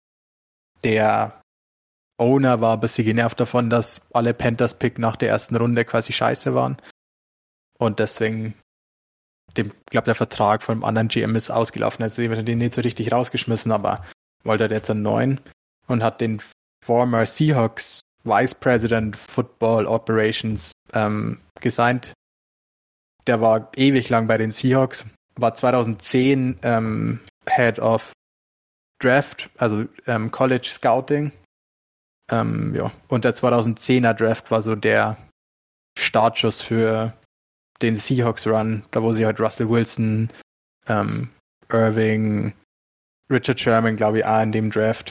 Der 0.85 1.42
Owner 2.23 2.61
war 2.61 2.75
ein 2.75 2.81
bisschen 2.81 3.05
genervt 3.05 3.41
davon, 3.41 3.69
dass 3.69 4.11
alle 4.13 4.33
Panthers-Pick 4.33 4.99
nach 4.99 5.17
der 5.17 5.29
ersten 5.29 5.57
Runde 5.57 5.85
quasi 5.85 6.13
scheiße 6.13 6.55
waren. 6.55 6.77
Und 7.79 7.99
deswegen 7.99 8.55
dem, 9.57 9.73
glaube 9.91 10.07
der 10.07 10.15
Vertrag 10.15 10.63
von 10.63 10.75
einem 10.75 10.85
anderen 10.85 11.09
GM 11.09 11.37
ist 11.37 11.51
ausgelaufen. 11.51 12.03
Also 12.03 12.23
wird 12.23 12.47
den 12.47 12.59
nicht 12.59 12.75
so 12.75 12.81
richtig 12.81 13.13
rausgeschmissen, 13.13 13.73
aber 13.73 14.05
wollte 14.45 14.67
jetzt 14.67 14.91
einen 14.91 15.03
neuen 15.03 15.41
und 15.89 16.03
hat 16.03 16.21
den 16.21 16.41
former 16.85 17.27
Seahawks 17.27 18.01
Vice 18.25 18.55
President 18.55 19.17
Football 19.17 19.87
Operations 19.87 20.73
ähm, 20.95 21.41
gesigned. 21.61 22.13
Der 23.27 23.41
war 23.41 23.71
ewig 23.77 24.09
lang 24.09 24.27
bei 24.27 24.39
den 24.39 24.53
Seahawks, 24.53 25.07
war 25.37 25.55
2010 25.55 26.59
ähm, 26.63 27.21
Head 27.49 27.79
of 27.79 28.13
Draft, 29.01 29.51
also 29.59 29.85
ähm, 30.07 30.31
College 30.31 30.69
Scouting. 30.71 31.33
Ähm, 32.33 32.75
ja, 32.75 32.91
und 33.09 33.25
der 33.25 33.35
2010er 33.35 34.15
Draft 34.15 34.51
war 34.51 34.63
so 34.63 34.75
der 34.75 35.19
Startschuss 35.99 36.63
für 36.63 37.13
den 37.83 37.97
Seahawks 37.97 38.47
Run, 38.47 38.85
da 38.91 39.03
wo 39.03 39.13
sie 39.13 39.27
halt 39.27 39.39
Russell 39.39 39.69
Wilson, 39.69 40.31
ähm, 40.89 41.29
Irving, 41.71 42.55
Richard 43.31 43.61
Sherman, 43.61 43.97
glaube 43.97 44.19
ich, 44.19 44.25
auch 44.25 44.43
in 44.43 44.53
dem 44.53 44.71
Draft. 44.71 45.11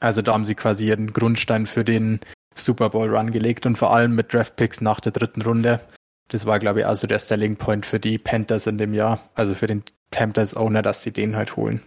Also 0.00 0.20
da 0.20 0.34
haben 0.34 0.44
sie 0.44 0.54
quasi 0.54 0.88
ihren 0.88 1.12
Grundstein 1.14 1.66
für 1.66 1.84
den 1.84 2.20
Super 2.54 2.90
Bowl 2.90 3.14
Run 3.14 3.32
gelegt 3.32 3.64
und 3.64 3.76
vor 3.76 3.94
allem 3.94 4.14
mit 4.14 4.32
Draft 4.32 4.56
Picks 4.56 4.80
nach 4.82 5.00
der 5.00 5.12
dritten 5.12 5.42
Runde. 5.42 5.80
Das 6.28 6.44
war, 6.44 6.58
glaube 6.58 6.80
ich, 6.80 6.86
also 6.86 7.06
der 7.06 7.20
Selling 7.20 7.56
Point 7.56 7.86
für 7.86 7.98
die 7.98 8.18
Panthers 8.18 8.66
in 8.66 8.76
dem 8.76 8.92
Jahr, 8.92 9.20
also 9.34 9.54
für 9.54 9.66
den 9.66 9.82
Panthers 10.10 10.54
Owner, 10.54 10.82
dass 10.82 11.02
sie 11.02 11.12
den 11.12 11.36
halt 11.36 11.56
holen. 11.56 11.82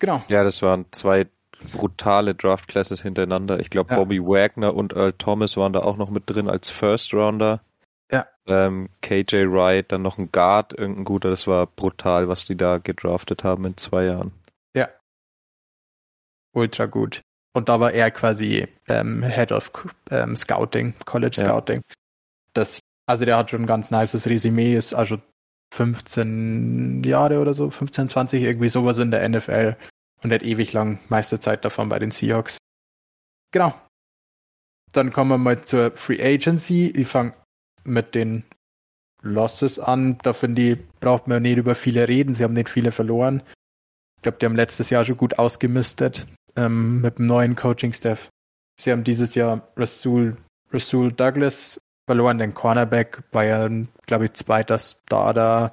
Genau. 0.00 0.24
Ja, 0.28 0.42
das 0.42 0.60
waren 0.60 0.86
zwei 0.90 1.26
brutale 1.72 2.34
Draft 2.34 2.68
Classes 2.68 3.02
hintereinander. 3.02 3.60
Ich 3.60 3.70
glaube, 3.70 3.90
ja. 3.90 3.96
Bobby 3.96 4.20
Wagner 4.20 4.74
und 4.74 4.92
Earl 4.94 5.12
Thomas 5.14 5.56
waren 5.56 5.72
da 5.72 5.80
auch 5.80 5.96
noch 5.96 6.10
mit 6.10 6.24
drin 6.26 6.48
als 6.48 6.70
First 6.70 7.12
Rounder. 7.14 7.60
Ja. 8.10 8.26
Ähm, 8.46 8.88
KJ 9.02 9.50
Wright, 9.50 9.90
dann 9.90 10.02
noch 10.02 10.18
ein 10.18 10.30
Guard, 10.30 10.72
irgendein 10.72 11.04
guter, 11.04 11.30
das 11.30 11.46
war 11.46 11.66
brutal, 11.66 12.28
was 12.28 12.44
die 12.44 12.56
da 12.56 12.78
gedraftet 12.78 13.42
haben 13.42 13.64
in 13.64 13.76
zwei 13.76 14.04
Jahren. 14.04 14.32
Ja. 14.74 14.88
Ultra 16.52 16.86
gut. 16.86 17.22
Und 17.52 17.68
da 17.68 17.80
war 17.80 17.92
er 17.92 18.10
quasi 18.10 18.68
ähm, 18.86 19.22
Head 19.22 19.50
of 19.50 19.72
ähm, 20.10 20.36
Scouting, 20.36 20.94
College 21.04 21.36
ja. 21.38 21.46
Scouting. 21.46 21.82
Das, 22.52 22.80
also 23.06 23.24
der 23.24 23.38
hat 23.38 23.50
schon 23.50 23.62
ein 23.62 23.66
ganz 23.66 23.90
nices 23.90 24.26
Resümee, 24.28 24.74
ist 24.74 24.94
also 24.94 25.18
15 25.74 27.02
Jahre 27.02 27.40
oder 27.40 27.54
so, 27.54 27.70
15, 27.70 28.08
20, 28.08 28.42
irgendwie 28.42 28.68
sowas 28.68 28.98
in 28.98 29.10
der 29.10 29.28
NFL 29.28 29.76
und 30.22 30.32
hat 30.32 30.42
ewig 30.42 30.72
lang 30.72 31.00
meiste 31.08 31.40
Zeit 31.40 31.64
davon 31.64 31.88
bei 31.88 31.98
den 31.98 32.10
Seahawks. 32.10 32.58
Genau. 33.52 33.74
Dann 34.92 35.12
kommen 35.12 35.30
wir 35.30 35.38
mal 35.38 35.64
zur 35.64 35.92
Free 35.92 36.22
Agency. 36.22 36.88
Ich 36.88 37.08
fange 37.08 37.34
mit 37.84 38.14
den 38.14 38.44
Losses 39.22 39.78
an. 39.78 40.18
Da 40.22 40.32
finde 40.32 40.62
ich, 40.62 40.78
braucht 41.00 41.28
man 41.28 41.42
nicht 41.42 41.58
über 41.58 41.74
viele 41.74 42.08
reden. 42.08 42.34
Sie 42.34 42.44
haben 42.44 42.54
nicht 42.54 42.70
viele 42.70 42.92
verloren. 42.92 43.42
Ich 44.16 44.22
glaube, 44.22 44.38
die 44.38 44.46
haben 44.46 44.56
letztes 44.56 44.90
Jahr 44.90 45.04
schon 45.04 45.16
gut 45.16 45.38
ausgemistet 45.38 46.26
ähm, 46.56 47.00
mit 47.00 47.18
dem 47.18 47.26
neuen 47.26 47.56
Coaching-Staff. 47.56 48.28
Sie 48.80 48.92
haben 48.92 49.04
dieses 49.04 49.34
Jahr 49.34 49.68
Rasul, 49.76 50.36
Rasul 50.72 51.12
Douglas 51.12 51.80
verloren, 52.06 52.38
den 52.38 52.54
Cornerback, 52.54 53.22
war 53.32 53.44
ja, 53.44 53.68
glaube 54.06 54.26
ich, 54.26 54.32
zweiter 54.34 54.78
Starter. 54.78 55.72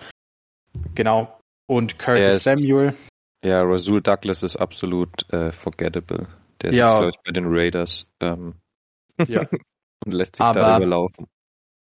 Genau. 0.95 1.39
Und 1.67 1.99
Curtis 1.99 2.43
Samuel. 2.43 2.95
Ja, 3.43 3.61
Rasul 3.61 4.01
Douglas 4.01 4.41
ist 4.41 4.55
absolut 4.55 5.31
äh, 5.31 5.51
forgettable. 5.51 6.27
Der 6.61 6.69
ist, 6.69 6.75
ja. 6.77 6.87
glaube 6.87 7.09
ich, 7.09 7.17
bei 7.23 7.31
den 7.31 7.45
Raiders. 7.47 8.07
Ähm, 8.21 8.55
ja. 9.27 9.41
und 10.05 10.13
lässt 10.13 10.37
sich 10.37 10.45
Aber 10.45 10.59
da 10.61 10.77
überlaufen. 10.77 11.27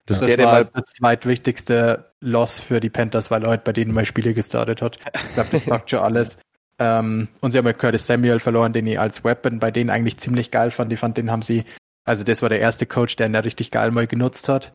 Das, 0.07 0.21
das 0.21 0.27
der, 0.27 0.39
der 0.39 0.47
war 0.47 0.65
das 0.65 0.85
zweitwichtigste 0.87 2.13
Loss 2.21 2.59
für 2.59 2.81
die 2.81 2.91
Panthers, 2.91 3.31
weil 3.31 3.45
er 3.45 3.51
heute 3.51 3.63
bei 3.63 3.73
denen 3.73 3.93
mal 3.93 4.07
Spiele 4.07 4.35
gestartet 4.35 4.83
hat. 4.83 4.99
Ich 5.15 5.35
glaube, 5.35 5.51
das 5.51 5.65
sagt 5.65 5.91
schon 5.91 6.01
alles. 6.01 6.39
Ähm, 6.83 7.29
und 7.43 7.53
sie 7.53 7.59
haben 7.59 7.67
mit 7.67 7.79
Curtis 7.79 8.07
Samuel 8.07 8.41
verloren, 8.41 8.73
den 8.73 8.87
ich 8.87 8.99
als 8.99 9.23
Weapon 9.23 9.59
bei 9.59 9.71
denen 9.71 9.91
eigentlich 9.91 10.17
ziemlich 10.17 10.51
geil 10.51 10.71
fand. 10.71 10.91
Ich 10.91 10.99
fand, 10.99 11.19
den 11.19 11.31
haben 11.31 11.43
sie, 11.43 11.65
also 12.05 12.25
das 12.25 12.41
war 12.41 12.49
der 12.49 12.61
erste 12.61 12.87
Coach, 12.87 13.17
der 13.17 13.27
ihn 13.27 13.35
da 13.35 13.41
richtig 13.41 13.71
geil 13.71 13.91
mal 13.91 14.07
genutzt 14.07 14.49
hat. 14.49 14.73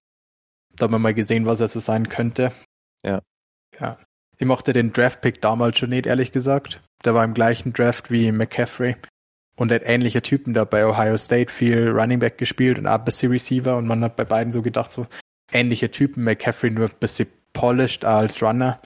Da 0.75 0.83
haben 0.83 0.93
wir 0.93 0.99
mal 0.99 1.15
gesehen, 1.15 1.47
was 1.47 1.61
er 1.61 1.67
so 1.67 1.79
sein 1.79 2.07
könnte. 2.07 2.51
Ja. 3.03 3.23
Ja. 3.79 3.97
Ich 4.37 4.45
mochte 4.45 4.73
den 4.73 4.91
Draft-Pick 4.91 5.41
damals 5.41 5.79
schon 5.79 5.89
nicht, 5.89 6.05
ehrlich 6.05 6.31
gesagt. 6.31 6.81
Der 7.03 7.13
war 7.13 7.23
im 7.23 7.33
gleichen 7.33 7.73
Draft 7.73 8.11
wie 8.11 8.31
McCaffrey 8.31 8.95
und 9.55 9.71
hat 9.71 9.83
ähnliche 9.85 10.21
Typen 10.21 10.53
da 10.53 10.65
bei 10.65 10.85
Ohio 10.85 11.17
State 11.17 11.51
viel 11.51 11.89
Running 11.89 12.19
Back 12.19 12.37
gespielt 12.37 12.77
und 12.77 12.87
auch 12.87 12.99
ein 12.99 13.05
bisschen 13.05 13.31
Receiver 13.31 13.77
und 13.77 13.87
man 13.87 14.03
hat 14.03 14.15
bei 14.15 14.25
beiden 14.25 14.51
so 14.51 14.61
gedacht, 14.61 14.91
so 14.91 15.07
ähnliche 15.51 15.91
Typen, 15.91 16.23
McCaffrey 16.23 16.71
nur 16.71 16.89
ein 16.89 16.95
bisschen 16.99 17.27
polished 17.53 18.03
als 18.03 18.41
Runner. 18.41 18.81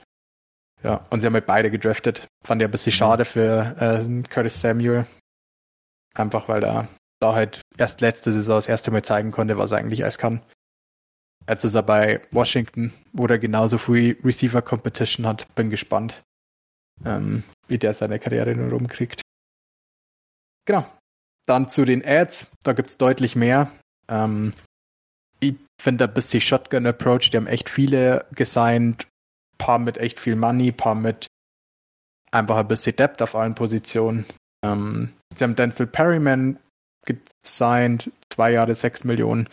Ja, 0.82 1.06
und 1.10 1.20
sie 1.20 1.26
haben 1.26 1.34
halt 1.34 1.46
beide 1.46 1.70
gedraftet. 1.70 2.26
Fand 2.44 2.62
ich 2.62 2.68
ein 2.68 2.70
bisschen 2.70 2.92
mhm. 2.92 2.96
schade 2.96 3.24
für 3.24 3.76
äh, 3.78 4.22
Curtis 4.28 4.60
Samuel. 4.60 5.06
Einfach 6.14 6.48
weil 6.48 6.64
er 6.64 6.88
da 7.20 7.34
halt 7.34 7.60
erst 7.76 8.00
letzte 8.00 8.32
Saison 8.32 8.56
das 8.56 8.68
erste 8.68 8.90
Mal 8.90 9.02
zeigen 9.02 9.30
konnte, 9.30 9.58
was 9.58 9.72
er 9.72 9.78
eigentlich 9.78 10.02
alles 10.02 10.18
kann. 10.18 10.42
Jetzt 11.48 11.64
ist 11.64 11.74
er 11.74 11.82
bei 11.82 12.20
Washington, 12.30 12.92
wo 13.12 13.26
er 13.26 13.38
genauso 13.38 13.78
viel 13.78 14.18
Receiver 14.22 14.62
Competition 14.62 15.26
hat. 15.26 15.52
Bin 15.54 15.70
gespannt, 15.70 16.22
ähm, 17.04 17.42
wie 17.66 17.78
der 17.78 17.94
seine 17.94 18.18
Karriere 18.18 18.54
nur 18.54 18.70
rumkriegt. 18.70 19.22
Genau. 20.66 20.86
Dann 21.46 21.70
zu 21.70 21.84
den 21.84 22.04
Ads, 22.04 22.46
da 22.62 22.72
gibt's 22.72 22.96
deutlich 22.96 23.34
mehr. 23.34 23.72
Ähm, 24.08 24.52
ich 25.40 25.56
finde 25.80 26.04
ein 26.04 26.14
bisschen 26.14 26.40
Shotgun 26.40 26.86
Approach, 26.86 27.30
die 27.30 27.36
haben 27.36 27.46
echt 27.46 27.68
viele 27.68 28.26
gesigned, 28.32 29.08
paar 29.58 29.78
mit 29.78 29.96
echt 29.98 30.20
viel 30.20 30.36
Money, 30.36 30.70
paar 30.70 30.94
mit 30.94 31.26
einfach 32.30 32.58
ein 32.58 32.68
bisschen 32.68 32.94
Depth 32.94 33.22
auf 33.22 33.34
allen 33.34 33.54
Positionen. 33.54 34.26
Ähm, 34.64 35.14
sie 35.36 35.44
haben 35.44 35.56
Denzel 35.56 35.86
Perryman 35.86 36.58
gesigned, 37.04 38.10
zwei 38.28 38.52
Jahre 38.52 38.74
sechs 38.74 39.04
Millionen. 39.04 39.48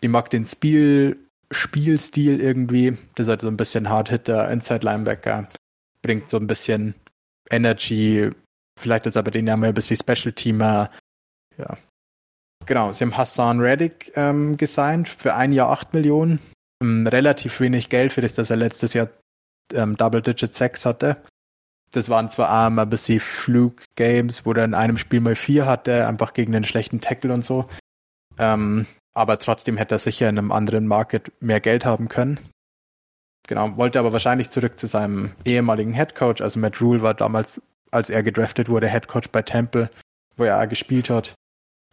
Ich 0.00 0.08
mag 0.08 0.30
den 0.30 0.44
Spiel, 0.44 1.16
Spielstil 1.50 2.40
irgendwie. 2.40 2.96
Das 3.14 3.26
ist 3.26 3.30
halt 3.30 3.40
so 3.42 3.48
ein 3.48 3.56
bisschen 3.56 3.88
Hard-Hitter, 3.88 4.50
Inside-Linebacker. 4.50 5.48
Bringt 6.02 6.30
so 6.30 6.36
ein 6.36 6.46
bisschen 6.46 6.94
Energy. 7.50 8.30
Vielleicht 8.78 9.06
ist 9.06 9.16
aber 9.16 9.30
den 9.30 9.46
ja 9.46 9.56
mal 9.56 9.68
ein 9.68 9.74
bisschen 9.74 9.96
Special-Teamer. 9.96 10.90
Ja, 11.58 11.78
Genau, 12.66 12.92
sie 12.92 13.04
haben 13.04 13.16
Hassan 13.16 13.60
Reddick 13.60 14.12
ähm, 14.16 14.56
gesigned 14.56 15.08
für 15.08 15.34
ein 15.34 15.52
Jahr 15.52 15.70
8 15.70 15.94
Millionen. 15.94 16.40
Ähm, 16.82 17.06
relativ 17.06 17.60
wenig 17.60 17.88
Geld 17.88 18.12
für 18.12 18.20
das, 18.20 18.34
dass 18.34 18.50
er 18.50 18.56
letztes 18.56 18.92
Jahr 18.92 19.08
ähm, 19.72 19.96
Double-Digit 19.96 20.54
Sex 20.54 20.84
hatte. 20.84 21.16
Das 21.92 22.08
waren 22.08 22.30
zwar 22.30 22.50
auch 22.50 22.76
ein 22.76 22.90
bisschen 22.90 23.20
Flug-Games, 23.20 24.44
wo 24.44 24.52
er 24.52 24.64
in 24.64 24.74
einem 24.74 24.98
Spiel 24.98 25.20
mal 25.20 25.36
vier 25.36 25.66
hatte, 25.66 26.08
einfach 26.08 26.34
gegen 26.34 26.54
einen 26.54 26.64
schlechten 26.64 27.00
Tackle 27.00 27.32
und 27.32 27.44
so. 27.44 27.68
Ähm, 28.36 28.86
aber 29.16 29.38
trotzdem 29.38 29.76
hätte 29.76 29.96
er 29.96 29.98
sicher 29.98 30.28
in 30.28 30.38
einem 30.38 30.52
anderen 30.52 30.86
Market 30.86 31.32
mehr 31.40 31.60
Geld 31.60 31.84
haben 31.84 32.08
können. 32.08 32.38
Genau, 33.48 33.76
wollte 33.76 33.98
aber 33.98 34.12
wahrscheinlich 34.12 34.50
zurück 34.50 34.78
zu 34.78 34.86
seinem 34.86 35.32
ehemaligen 35.44 35.94
Head 35.94 36.14
Coach. 36.14 36.40
Also 36.40 36.58
Matt 36.58 36.80
Rule 36.80 37.02
war 37.02 37.14
damals, 37.14 37.62
als 37.90 38.10
er 38.10 38.22
gedraftet 38.22 38.68
wurde, 38.68 38.88
Head 38.88 39.08
Coach 39.08 39.28
bei 39.30 39.42
Temple 39.42 39.90
wo 40.36 40.44
er 40.44 40.66
gespielt 40.66 41.10
hat. 41.10 41.34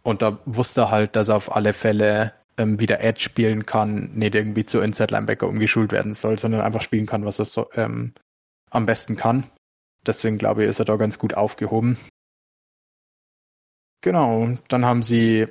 Und 0.02 0.22
da 0.22 0.38
wusste 0.44 0.82
er 0.82 0.90
halt, 0.90 1.16
dass 1.16 1.28
er 1.28 1.36
auf 1.36 1.54
alle 1.54 1.72
Fälle 1.72 2.34
ähm, 2.58 2.78
wieder 2.78 3.00
Edge 3.00 3.20
spielen 3.20 3.66
kann, 3.66 4.12
nicht 4.14 4.34
irgendwie 4.34 4.66
zu 4.66 4.80
Inside 4.80 5.14
Linebacker 5.14 5.48
umgeschult 5.48 5.92
werden 5.92 6.14
soll, 6.14 6.38
sondern 6.38 6.60
einfach 6.60 6.82
spielen 6.82 7.06
kann, 7.06 7.24
was 7.24 7.38
er 7.38 7.46
so, 7.46 7.70
ähm, 7.74 8.12
am 8.70 8.86
besten 8.86 9.16
kann. 9.16 9.44
Deswegen 10.06 10.38
glaube 10.38 10.62
ich, 10.62 10.68
ist 10.68 10.78
er 10.78 10.84
da 10.84 10.96
ganz 10.96 11.18
gut 11.18 11.34
aufgehoben. 11.34 11.96
Genau, 14.02 14.58
dann 14.68 14.84
haben 14.84 15.02
sie 15.02 15.48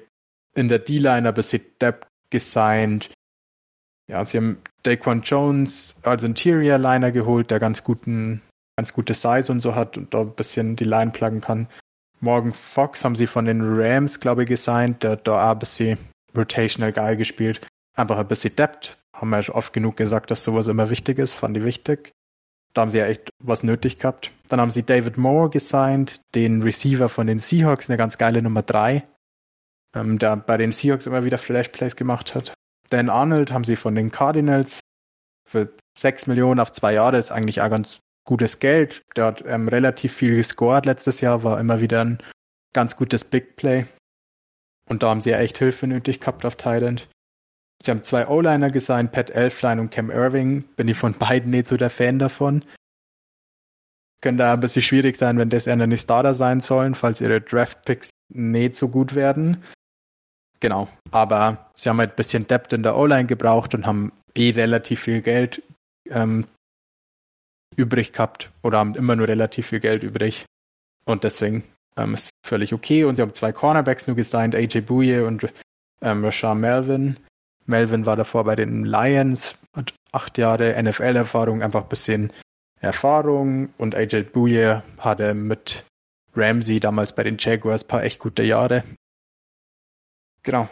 in 0.55 0.69
der 0.69 0.79
D-Line 0.79 1.27
ein 1.27 1.33
bisschen 1.33 1.63
Depth 1.81 2.07
gesigned. 2.29 3.11
Ja, 4.07 4.25
sie 4.25 4.37
haben 4.37 4.57
Daquan 4.83 5.21
Jones 5.21 5.95
als 6.03 6.23
Interior 6.23 6.77
Liner 6.77 7.11
geholt, 7.11 7.51
der 7.51 7.59
ganz 7.59 7.83
guten, 7.83 8.41
ganz 8.77 8.93
gute 8.93 9.13
Size 9.13 9.51
und 9.51 9.59
so 9.59 9.75
hat 9.75 9.97
und 9.97 10.13
da 10.13 10.21
ein 10.21 10.35
bisschen 10.35 10.75
die 10.75 10.83
Line 10.83 11.11
pluggen 11.11 11.41
kann. 11.41 11.67
Morgan 12.19 12.53
Fox 12.53 13.03
haben 13.03 13.15
sie 13.15 13.27
von 13.27 13.45
den 13.45 13.61
Rams, 13.61 14.19
glaube 14.19 14.43
ich, 14.43 14.49
gesigned, 14.49 15.03
der 15.03 15.17
da 15.17 15.45
auch 15.45 15.53
ein 15.53 15.59
bisschen 15.59 15.97
rotational 16.35 16.93
geil 16.93 17.17
gespielt. 17.17 17.67
Einfach 17.95 18.17
ein 18.17 18.27
bisschen 18.27 18.55
Depth. 18.55 18.97
Haben 19.13 19.29
wir 19.29 19.55
oft 19.55 19.73
genug 19.73 19.97
gesagt, 19.97 20.31
dass 20.31 20.43
sowas 20.43 20.67
immer 20.67 20.89
wichtig 20.89 21.19
ist, 21.19 21.33
fand 21.33 21.55
ich 21.57 21.63
wichtig. 21.63 22.11
Da 22.73 22.81
haben 22.81 22.89
sie 22.89 22.97
ja 22.97 23.05
echt 23.05 23.29
was 23.43 23.61
nötig 23.61 23.99
gehabt. 23.99 24.31
Dann 24.49 24.59
haben 24.59 24.71
sie 24.71 24.83
David 24.83 25.17
Moore 25.17 25.49
gesigned, 25.49 26.19
den 26.33 26.63
Receiver 26.63 27.07
von 27.07 27.27
den 27.27 27.39
Seahawks, 27.39 27.89
eine 27.89 27.97
ganz 27.97 28.17
geile 28.17 28.41
Nummer 28.41 28.63
3, 28.63 29.03
ähm, 29.95 30.19
der 30.19 30.37
bei 30.37 30.57
den 30.57 30.71
Seahawks 30.71 31.07
immer 31.07 31.23
wieder 31.23 31.37
Flash 31.37 31.69
Plays 31.69 31.95
gemacht 31.95 32.35
hat. 32.35 32.53
Dan 32.89 33.09
Arnold 33.09 33.51
haben 33.51 33.63
sie 33.63 33.75
von 33.75 33.95
den 33.95 34.11
Cardinals 34.11 34.79
für 35.47 35.73
6 35.97 36.27
Millionen 36.27 36.59
auf 36.59 36.71
zwei 36.71 36.93
Jahre, 36.93 37.17
ist 37.17 37.31
eigentlich 37.31 37.61
auch 37.61 37.69
ganz 37.69 37.99
gutes 38.25 38.59
Geld. 38.59 39.03
Der 39.15 39.25
hat 39.25 39.43
ähm, 39.45 39.67
relativ 39.67 40.13
viel 40.13 40.35
gescored 40.35 40.85
letztes 40.85 41.21
Jahr, 41.21 41.43
war 41.43 41.59
immer 41.59 41.79
wieder 41.79 42.03
ein 42.03 42.19
ganz 42.73 42.95
gutes 42.95 43.25
Big 43.25 43.55
Play. 43.55 43.85
Und 44.89 45.03
da 45.03 45.09
haben 45.09 45.21
sie 45.21 45.29
ja 45.29 45.39
echt 45.39 45.57
Hilfe 45.57 45.87
nötig 45.87 46.19
gehabt 46.19 46.45
auf 46.45 46.55
Thailand. 46.55 47.07
Sie 47.81 47.91
haben 47.91 48.03
zwei 48.03 48.27
O-Liner 48.27 48.71
gesigned, 48.71 49.11
Pat 49.11 49.29
Elfline 49.29 49.81
und 49.81 49.91
Cam 49.91 50.09
Irving. 50.09 50.63
Bin 50.75 50.87
ich 50.87 50.97
von 50.97 51.13
beiden 51.13 51.51
nicht 51.51 51.67
so 51.67 51.77
der 51.77 51.89
Fan 51.89 52.19
davon. 52.19 52.63
Könnte 54.21 54.45
ein 54.45 54.59
bisschen 54.61 54.81
schwierig 54.81 55.17
sein, 55.17 55.37
wenn 55.37 55.49
das 55.49 55.67
eher 55.67 55.73
eine 55.73 55.97
Starter 55.97 56.33
sein 56.33 56.61
sollen, 56.61 56.95
falls 56.95 57.19
ihre 57.19 57.41
Draft-Picks 57.41 58.09
nicht 58.29 58.77
so 58.77 58.87
gut 58.87 59.15
werden. 59.15 59.63
Genau. 60.63 60.87
Aber 61.11 61.69
sie 61.75 61.89
haben 61.89 61.97
halt 61.97 62.11
ein 62.11 62.15
bisschen 62.15 62.47
Depth 62.47 62.71
in 62.71 62.83
der 62.83 62.95
O-Line 62.95 63.25
gebraucht 63.25 63.75
und 63.75 63.85
haben 63.85 64.13
eh 64.33 64.51
relativ 64.51 65.01
viel 65.01 65.21
Geld 65.21 65.61
ähm, 66.09 66.47
übrig 67.75 68.13
gehabt 68.13 68.49
oder 68.61 68.77
haben 68.77 68.95
immer 68.95 69.17
nur 69.17 69.27
relativ 69.27 69.67
viel 69.67 69.81
Geld 69.81 70.03
übrig. 70.03 70.45
Und 71.03 71.25
deswegen 71.25 71.65
ähm, 71.97 72.13
ist 72.13 72.29
völlig 72.47 72.73
okay. 72.73 73.03
Und 73.03 73.17
sie 73.17 73.23
haben 73.23 73.33
zwei 73.33 73.51
Cornerbacks 73.51 74.07
nur 74.07 74.15
gesigned, 74.15 74.55
AJ 74.55 74.81
Bouye 74.81 75.27
und 75.27 75.51
ähm, 76.01 76.23
Rashad 76.23 76.55
Melvin. 76.55 77.17
Melvin 77.65 78.05
war 78.05 78.15
davor 78.15 78.45
bei 78.45 78.55
den 78.55 78.85
Lions, 78.85 79.59
hat 79.75 79.93
acht 80.13 80.37
Jahre 80.37 80.81
NFL-Erfahrung, 80.81 81.61
einfach 81.61 81.83
ein 81.83 81.89
bisschen 81.89 82.31
Erfahrung 82.79 83.73
und 83.77 83.95
AJ 83.95 84.31
Bouye 84.31 84.81
hatte 84.97 85.33
mit 85.33 85.83
Ramsey 86.33 86.79
damals 86.79 87.13
bei 87.13 87.23
den 87.23 87.35
Jaguars 87.37 87.83
ein 87.83 87.87
paar 87.89 88.03
echt 88.03 88.19
gute 88.19 88.43
Jahre. 88.43 88.85
Genau. 90.43 90.69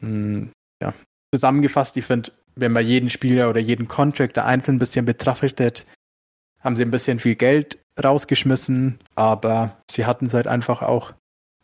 Hm, 0.00 0.50
ja. 0.82 0.94
Zusammengefasst, 1.32 1.96
ich 1.96 2.04
finde, 2.04 2.32
wenn 2.56 2.72
man 2.72 2.84
jeden 2.84 3.10
Spieler 3.10 3.48
oder 3.48 3.60
jeden 3.60 3.88
Contractor 3.88 4.44
einzeln 4.44 4.76
ein 4.76 4.80
bisschen 4.80 5.04
betrachtet, 5.04 5.86
haben 6.60 6.76
sie 6.76 6.82
ein 6.82 6.90
bisschen 6.90 7.18
viel 7.18 7.36
Geld 7.36 7.78
rausgeschmissen, 8.02 8.98
aber 9.14 9.76
sie 9.90 10.04
hatten 10.04 10.26
es 10.26 10.34
halt 10.34 10.46
einfach 10.46 10.82
auch, 10.82 11.12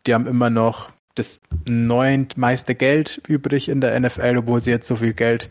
die 0.06 0.14
haben 0.14 0.26
immer 0.26 0.50
noch 0.50 0.90
das 1.14 1.40
neuntmeiste 1.64 2.74
Geld 2.74 3.20
übrig 3.26 3.68
in 3.68 3.80
der 3.80 3.98
NFL, 3.98 4.36
obwohl 4.38 4.62
sie 4.62 4.70
jetzt 4.70 4.86
so 4.86 4.96
viel 4.96 5.14
Geld 5.14 5.50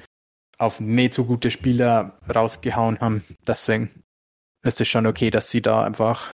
auf 0.57 0.79
nicht 0.79 1.13
so 1.13 1.25
gute 1.25 1.51
Spieler 1.51 2.17
rausgehauen 2.33 2.99
haben. 2.99 3.23
Deswegen 3.45 3.89
ist 4.63 4.79
es 4.79 4.87
schon 4.87 5.05
okay, 5.05 5.31
dass 5.31 5.49
sie 5.49 5.61
da 5.61 5.83
einfach 5.83 6.31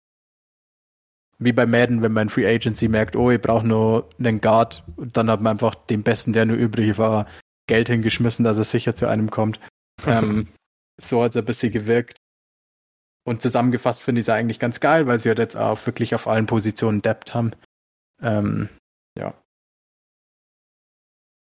wie 1.39 1.53
bei 1.53 1.67
Madden, 1.67 2.03
wenn 2.03 2.13
man 2.13 2.29
Free 2.29 2.47
Agency 2.47 2.89
merkt, 2.89 3.17
oh, 3.17 3.31
ich 3.31 3.41
brauche 3.41 3.67
nur 3.67 4.09
einen 4.19 4.41
Guard, 4.41 4.85
dann 4.97 5.31
hat 5.31 5.41
man 5.41 5.53
einfach 5.53 5.75
den 5.75 6.03
Besten, 6.03 6.33
der 6.33 6.47
nur 6.47 6.57
übrig 6.57 6.97
war, 6.99 7.27
Geld 7.67 7.89
hingeschmissen, 7.89 8.45
dass 8.45 8.59
er 8.59 8.65
sicher 8.65 8.95
zu 8.95 9.07
einem 9.07 9.31
kommt. 9.31 9.61
ähm, 10.07 10.49
so 11.01 11.23
hat 11.23 11.33
es 11.33 11.37
ein 11.37 11.45
bisschen 11.45 11.73
gewirkt. 11.73 12.19
Und 13.27 13.43
zusammengefasst 13.43 14.03
finde 14.03 14.21
ich 14.21 14.27
es 14.27 14.31
eigentlich 14.31 14.61
ganz 14.61 14.81
geil, 14.81 15.07
weil 15.07 15.19
sie 15.19 15.29
halt 15.29 15.39
jetzt 15.39 15.57
auch 15.57 15.85
wirklich 15.85 16.15
auf 16.15 16.29
allen 16.29 16.47
Positionen 16.47 17.03
Depth 17.03 17.35
haben. 17.35 17.53
Ähm, 18.23 18.69
ja. 19.19 19.35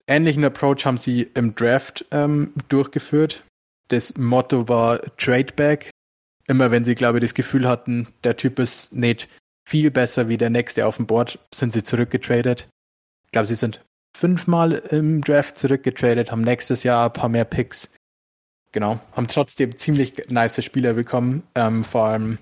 Ähnlichen 0.06 0.44
Approach 0.44 0.84
haben 0.84 0.98
sie 0.98 1.22
im 1.34 1.54
Draft 1.56 2.06
ähm, 2.10 2.54
durchgeführt. 2.68 3.44
Das 3.88 4.16
Motto 4.16 4.68
war 4.68 5.00
Tradeback. 5.16 5.90
Immer 6.46 6.70
wenn 6.70 6.84
sie, 6.84 6.94
glaube 6.94 7.18
ich, 7.18 7.22
das 7.22 7.34
Gefühl 7.34 7.68
hatten, 7.68 8.08
der 8.22 8.36
Typ 8.36 8.58
ist 8.58 8.92
nicht 8.92 9.28
viel 9.66 9.90
besser 9.90 10.28
wie 10.28 10.36
der 10.36 10.50
nächste 10.50 10.86
auf 10.86 10.96
dem 10.96 11.06
Board, 11.06 11.38
sind 11.52 11.72
sie 11.72 11.82
zurückgetradet. 11.82 12.68
Ich 13.26 13.32
glaube, 13.32 13.46
sie 13.46 13.54
sind 13.54 13.84
fünfmal 14.16 14.72
im 14.72 15.22
Draft 15.22 15.58
zurückgetradet, 15.58 16.30
haben 16.30 16.42
nächstes 16.42 16.82
Jahr 16.82 17.06
ein 17.06 17.12
paar 17.12 17.28
mehr 17.28 17.44
Picks. 17.44 17.92
Genau, 18.72 19.00
haben 19.12 19.28
trotzdem 19.28 19.78
ziemlich 19.78 20.30
nice 20.30 20.62
Spieler 20.64 20.94
bekommen, 20.94 21.44
ähm, 21.54 21.84
vor 21.84 22.06
allem 22.06 22.38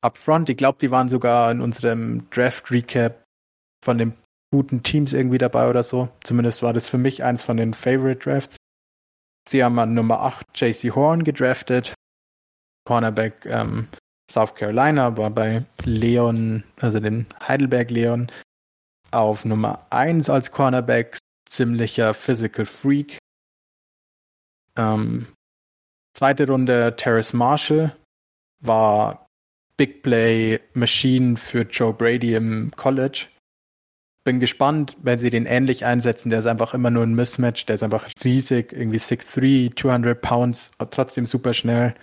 upfront. 0.00 0.48
Ich 0.48 0.56
glaube, 0.56 0.78
die 0.80 0.90
waren 0.90 1.08
sogar 1.08 1.50
in 1.50 1.60
unserem 1.60 2.28
Draft 2.30 2.70
Recap 2.70 3.24
von 3.84 3.98
den 3.98 4.14
guten 4.50 4.82
Teams 4.82 5.12
irgendwie 5.12 5.38
dabei 5.38 5.68
oder 5.68 5.82
so. 5.82 6.08
Zumindest 6.24 6.62
war 6.62 6.72
das 6.72 6.86
für 6.86 6.98
mich 6.98 7.22
eins 7.22 7.42
von 7.42 7.56
den 7.56 7.74
Favorite 7.74 8.20
Drafts. 8.20 8.56
Sie 9.48 9.62
haben 9.62 9.78
an 9.78 9.94
Nummer 9.94 10.20
8 10.20 10.46
JC 10.54 10.94
Horn 10.94 11.24
gedraftet. 11.24 11.94
Cornerback 12.84 13.44
ähm, 13.46 13.88
South 14.30 14.54
Carolina 14.54 15.16
war 15.16 15.30
bei 15.30 15.64
Leon, 15.84 16.62
also 16.80 17.00
den 17.00 17.26
Heidelberg 17.46 17.90
Leon, 17.90 18.30
auf 19.10 19.44
Nummer 19.44 19.86
1 19.90 20.28
als 20.28 20.52
Cornerback, 20.52 21.18
ziemlicher 21.48 22.12
Physical 22.12 22.66
Freak. 22.66 23.18
Ähm, 24.76 25.28
zweite 26.14 26.46
Runde 26.46 26.94
Terrace 26.96 27.32
Marshall 27.32 27.96
war 28.60 29.26
Big 29.76 30.02
Play 30.02 30.60
Machine 30.74 31.36
für 31.36 31.62
Joe 31.62 31.92
Brady 31.92 32.34
im 32.34 32.70
College. 32.76 33.26
Bin 34.24 34.40
gespannt, 34.40 34.96
wenn 35.00 35.18
sie 35.18 35.30
den 35.30 35.46
ähnlich 35.46 35.86
einsetzen. 35.86 36.28
Der 36.28 36.40
ist 36.40 36.46
einfach 36.46 36.74
immer 36.74 36.90
nur 36.90 37.04
ein 37.04 37.14
Mismatch. 37.14 37.64
Der 37.64 37.76
ist 37.76 37.82
einfach 37.82 38.08
riesig, 38.24 38.72
irgendwie 38.72 38.98
6'3, 38.98 39.74
200 39.74 40.20
Pounds, 40.20 40.72
trotzdem 40.90 41.24
super 41.24 41.54
schnell. 41.54 41.94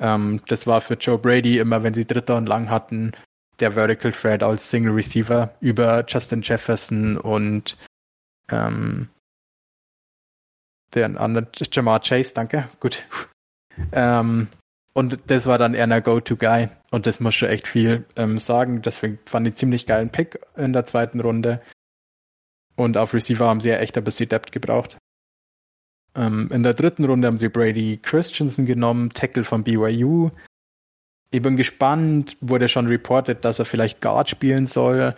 Ähm, 0.00 0.40
das 0.48 0.66
war 0.66 0.80
für 0.80 0.94
Joe 0.94 1.18
Brady 1.18 1.58
immer, 1.58 1.82
wenn 1.82 1.94
sie 1.94 2.06
Dritter 2.06 2.36
und 2.36 2.48
Lang 2.48 2.70
hatten, 2.70 3.12
der 3.60 3.72
Vertical 3.72 4.12
Thread 4.12 4.42
als 4.42 4.70
Single 4.70 4.92
Receiver 4.92 5.54
über 5.60 6.04
Justin 6.06 6.42
Jefferson 6.42 7.16
und 7.16 7.76
ähm, 8.50 9.08
der 10.94 11.20
andere 11.20 11.48
Jamar 11.70 12.00
Chase, 12.00 12.32
danke, 12.34 12.68
gut. 12.80 13.04
Ähm, 13.92 14.48
und 14.94 15.18
das 15.26 15.46
war 15.46 15.58
dann 15.58 15.74
eher 15.74 15.88
ein 15.88 16.02
Go-To-Guy 16.02 16.68
und 16.90 17.06
das 17.06 17.20
muss 17.20 17.34
schon 17.34 17.50
echt 17.50 17.68
viel 17.68 18.04
ähm, 18.16 18.38
sagen. 18.38 18.82
Deswegen 18.82 19.18
fand 19.26 19.46
ich 19.46 19.56
ziemlich 19.56 19.86
geilen 19.86 20.10
Pick 20.10 20.40
in 20.56 20.72
der 20.72 20.86
zweiten 20.86 21.20
Runde. 21.20 21.60
Und 22.74 22.96
auf 22.96 23.12
Receiver 23.12 23.46
haben 23.46 23.60
sie 23.60 23.68
ja 23.68 23.78
echt 23.78 23.96
ein 23.96 24.04
bisschen 24.04 24.28
Depth 24.28 24.50
gebraucht. 24.50 24.96
Ähm, 26.14 26.50
in 26.52 26.62
der 26.62 26.74
dritten 26.74 27.04
Runde 27.04 27.26
haben 27.26 27.38
sie 27.38 27.48
Brady 27.48 27.98
Christensen 28.02 28.66
genommen, 28.66 29.10
Tackle 29.10 29.44
von 29.44 29.64
BYU. 29.64 30.30
Ich 31.30 31.42
bin 31.42 31.56
gespannt, 31.56 32.36
wurde 32.40 32.68
schon 32.68 32.86
reported, 32.86 33.44
dass 33.44 33.58
er 33.58 33.64
vielleicht 33.64 34.00
Guard 34.00 34.30
spielen 34.30 34.66
soll. 34.66 35.14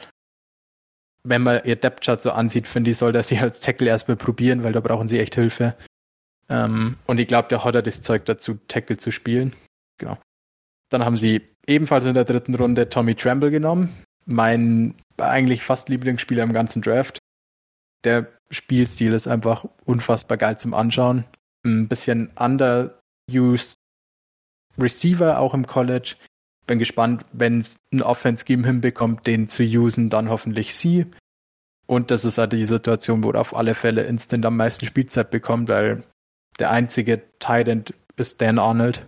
Wenn 1.22 1.43
man 1.43 1.61
ihr 1.64 1.76
Depth 1.76 2.05
Chart 2.05 2.20
so 2.20 2.32
ansieht, 2.32 2.66
finde 2.66 2.91
ich, 2.91 2.99
soll 2.99 3.14
er 3.14 3.22
sich 3.22 3.41
als 3.41 3.61
Tackle 3.61 3.88
erstmal 3.88 4.16
probieren, 4.16 4.64
weil 4.64 4.72
da 4.72 4.80
brauchen 4.80 5.09
sie 5.09 5.20
echt 5.20 5.34
Hilfe. 5.34 5.76
Ähm, 6.49 6.97
und 7.07 7.18
ich 7.18 7.28
glaube, 7.28 7.49
der 7.49 7.62
hat 7.64 7.86
das 7.86 8.03
Zeug 8.03 8.24
dazu, 8.24 8.59
Tackle 8.66 8.97
zu 8.97 9.12
spielen. 9.12 9.53
Genau. 9.99 10.18
Dann 10.88 11.05
haben 11.05 11.16
sie 11.16 11.43
ebenfalls 11.66 12.05
in 12.05 12.14
der 12.14 12.24
dritten 12.24 12.55
Runde 12.55 12.88
Tommy 12.88 13.14
Tremble 13.14 13.51
genommen. 13.51 13.91
Mein 14.26 14.95
eigentlich 15.16 15.62
fast 15.62 15.88
Lieblingsspieler 15.88 16.43
im 16.43 16.53
ganzen 16.53 16.82
Draft. 16.82 17.18
Der 18.05 18.28
Spielstil 18.51 19.12
ist 19.12 19.28
einfach 19.28 19.66
unfassbar 19.84 20.36
geil 20.36 20.59
zum 20.59 20.74
Anschauen. 20.74 21.24
Ein 21.64 21.88
bisschen 21.88 22.30
underused 22.36 23.76
Receiver 24.78 25.38
auch 25.38 25.55
im 25.55 25.66
College. 25.66 26.16
Bin 26.66 26.78
gespannt, 26.78 27.24
wenn 27.32 27.61
es 27.61 27.76
ein 27.92 28.03
Offense-Scheme 28.03 28.66
hinbekommt, 28.66 29.26
den 29.26 29.48
zu 29.48 29.62
usen, 29.62 30.09
dann 30.09 30.28
hoffentlich 30.28 30.74
sie. 30.74 31.07
Und 31.86 32.11
das 32.11 32.24
ist 32.24 32.38
halt 32.38 32.53
die 32.53 32.64
Situation, 32.66 33.24
wo 33.24 33.32
er 33.32 33.40
auf 33.40 33.55
alle 33.55 33.74
Fälle 33.74 34.05
instant 34.05 34.46
am 34.46 34.57
meisten 34.57 34.86
Spielzeit 34.86 35.30
bekommt, 35.30 35.68
weil 35.68 36.05
der 36.59 36.70
einzige 36.70 37.22
Titan 37.40 37.84
ist 38.16 38.40
Dan 38.40 38.59
Arnold. 38.59 39.07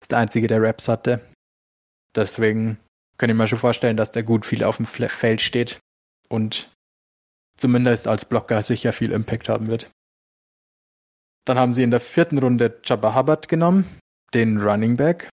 ist 0.00 0.10
der 0.10 0.18
einzige, 0.18 0.46
der 0.46 0.62
Raps 0.62 0.88
hatte. 0.88 1.20
Deswegen 2.14 2.78
kann 3.18 3.30
ich 3.30 3.36
mir 3.36 3.46
schon 3.48 3.58
vorstellen, 3.58 3.96
dass 3.96 4.12
der 4.12 4.22
gut 4.22 4.46
viel 4.46 4.64
auf 4.64 4.78
dem 4.78 4.86
Feld 4.86 5.40
steht 5.42 5.78
und 6.28 6.71
zumindest 7.56 8.08
als 8.08 8.24
Blocker 8.24 8.62
sicher 8.62 8.92
viel 8.92 9.12
Impact 9.12 9.48
haben 9.48 9.68
wird. 9.68 9.90
Dann 11.44 11.58
haben 11.58 11.74
sie 11.74 11.82
in 11.82 11.90
der 11.90 12.00
vierten 12.00 12.38
Runde 12.38 12.80
Jabba 12.84 13.14
Hubbard 13.14 13.48
genommen, 13.48 13.84
den 14.32 14.60
Running 14.60 14.96
Back. 14.96 15.28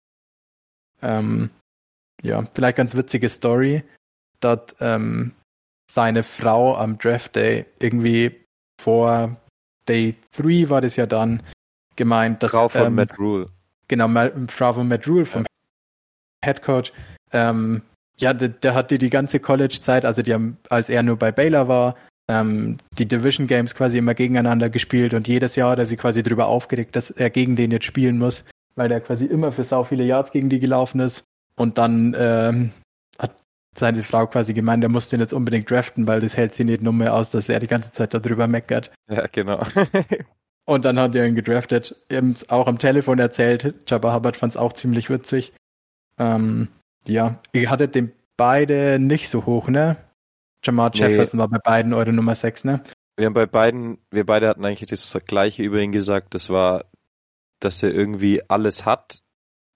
Ähm, 1.02 1.50
ja, 2.22 2.44
vielleicht 2.54 2.78
ganz 2.78 2.96
witzige 2.96 3.30
Story. 3.30 3.84
Dort 4.40 4.76
ähm, 4.80 5.34
seine 5.92 6.24
Frau 6.24 6.76
am 6.76 6.98
Draft 6.98 7.36
Day 7.36 7.66
irgendwie 7.80 8.46
vor 8.80 9.38
Day 9.88 10.16
3 10.38 10.70
war 10.70 10.82
das 10.82 10.96
ja 10.96 11.06
dann 11.06 11.42
gemeint, 11.96 12.44
dass 12.44 12.52
Frau 12.52 12.70
von 12.70 12.88
ähm, 12.88 12.96
Matt 12.96 13.18
Rule. 13.18 13.48
Genau, 13.88 14.08
Frau 14.48 14.74
von 14.74 14.88
Matt 14.88 15.08
Rule 15.08 15.26
vom 15.26 15.44
ja. 15.44 15.48
Head 16.48 16.62
Coach. 16.62 16.94
Ähm, 17.32 17.82
ja, 18.18 18.34
der, 18.34 18.50
der 18.50 18.74
hatte 18.74 18.98
die 18.98 19.10
ganze 19.10 19.40
College-Zeit, 19.40 20.06
also 20.06 20.22
die 20.22 20.34
haben, 20.34 20.58
als 20.70 20.90
er 20.90 21.04
nur 21.04 21.18
bei 21.18 21.32
Baylor 21.32 21.68
war, 21.68 21.96
ähm, 22.28 22.78
die 22.98 23.08
Division 23.08 23.48
Games 23.48 23.76
quasi 23.76 23.98
immer 23.98 24.16
gegeneinander 24.16 24.70
gespielt 24.70 25.14
und 25.14 25.28
jedes 25.28 25.56
Jahr 25.56 25.72
hat 25.72 25.80
er 25.80 25.86
sich 25.86 26.00
quasi 26.00 26.24
darüber 26.24 26.48
aufgeregt, 26.48 26.96
dass 26.96 27.12
er 27.12 27.30
gegen 27.30 27.56
den 27.56 27.72
jetzt 27.72 27.86
spielen 27.86 28.18
muss, 28.18 28.46
weil 28.76 28.90
der 28.90 29.02
quasi 29.02 29.26
immer 29.26 29.52
für 29.52 29.64
sau 29.64 29.84
viele 29.84 30.04
Yards 30.04 30.32
gegen 30.32 30.50
die 30.50 30.60
gelaufen 30.60 31.00
ist. 31.00 31.26
Und 31.58 31.78
dann 31.78 32.16
ähm, 32.18 32.72
hat 33.20 33.36
seine 33.78 34.04
Frau 34.04 34.28
quasi 34.28 34.54
gemeint, 34.54 34.84
er 34.84 34.90
muss 34.90 35.10
den 35.10 35.20
jetzt 35.20 35.34
unbedingt 35.34 35.70
draften, 35.70 36.08
weil 36.08 36.22
das 36.22 36.36
hält 36.36 36.56
sie 36.56 36.64
nicht 36.64 36.82
nur 36.82 36.94
mehr 36.94 37.14
aus, 37.14 37.30
dass 37.30 37.48
er 37.48 37.60
die 37.60 37.68
ganze 37.68 37.92
Zeit 37.92 38.14
darüber 38.14 38.48
meckert. 38.48 38.92
Ja, 39.10 39.28
genau. 39.32 39.66
und 40.66 40.84
dann 40.84 41.00
hat 41.00 41.16
er 41.16 41.28
ihn 41.28 41.36
gedraftet. 41.36 41.96
Eben 42.10 42.36
auch 42.48 42.68
am 42.68 42.80
Telefon 42.80 43.20
erzählt, 43.20 43.76
Jabba 43.88 44.14
Hubbard 44.14 44.36
fand 44.36 44.54
es 44.54 44.58
auch 44.58 44.74
ziemlich 44.74 45.10
witzig. 45.10 45.54
Ähm, 46.20 46.70
ja, 47.08 47.40
ihr 47.54 47.70
hattet 47.70 47.96
den 47.96 48.12
beide 48.38 49.00
nicht 49.00 49.30
so 49.30 49.46
hoch, 49.46 49.68
ne? 49.68 49.98
Jamar 50.64 50.92
nee. 50.94 51.02
Jefferson 51.02 51.40
war 51.40 51.48
bei 51.48 51.60
beiden 51.60 51.94
eure 51.94 52.14
Nummer 52.14 52.36
6, 52.36 52.64
ne? 52.64 52.82
Wir 53.18 53.28
haben 53.28 53.34
bei 53.34 53.46
beiden, 53.46 54.00
wir 54.12 54.26
beide 54.26 54.48
hatten 54.48 54.66
eigentlich 54.66 54.90
das 54.90 55.18
gleiche 55.26 55.64
über 55.64 55.80
ihn 55.80 55.92
gesagt. 55.92 56.34
Das 56.34 56.50
war, 56.50 56.86
dass 57.60 57.82
er 57.82 57.94
irgendwie 57.94 58.42
alles 58.50 58.86
hat, 58.86 59.22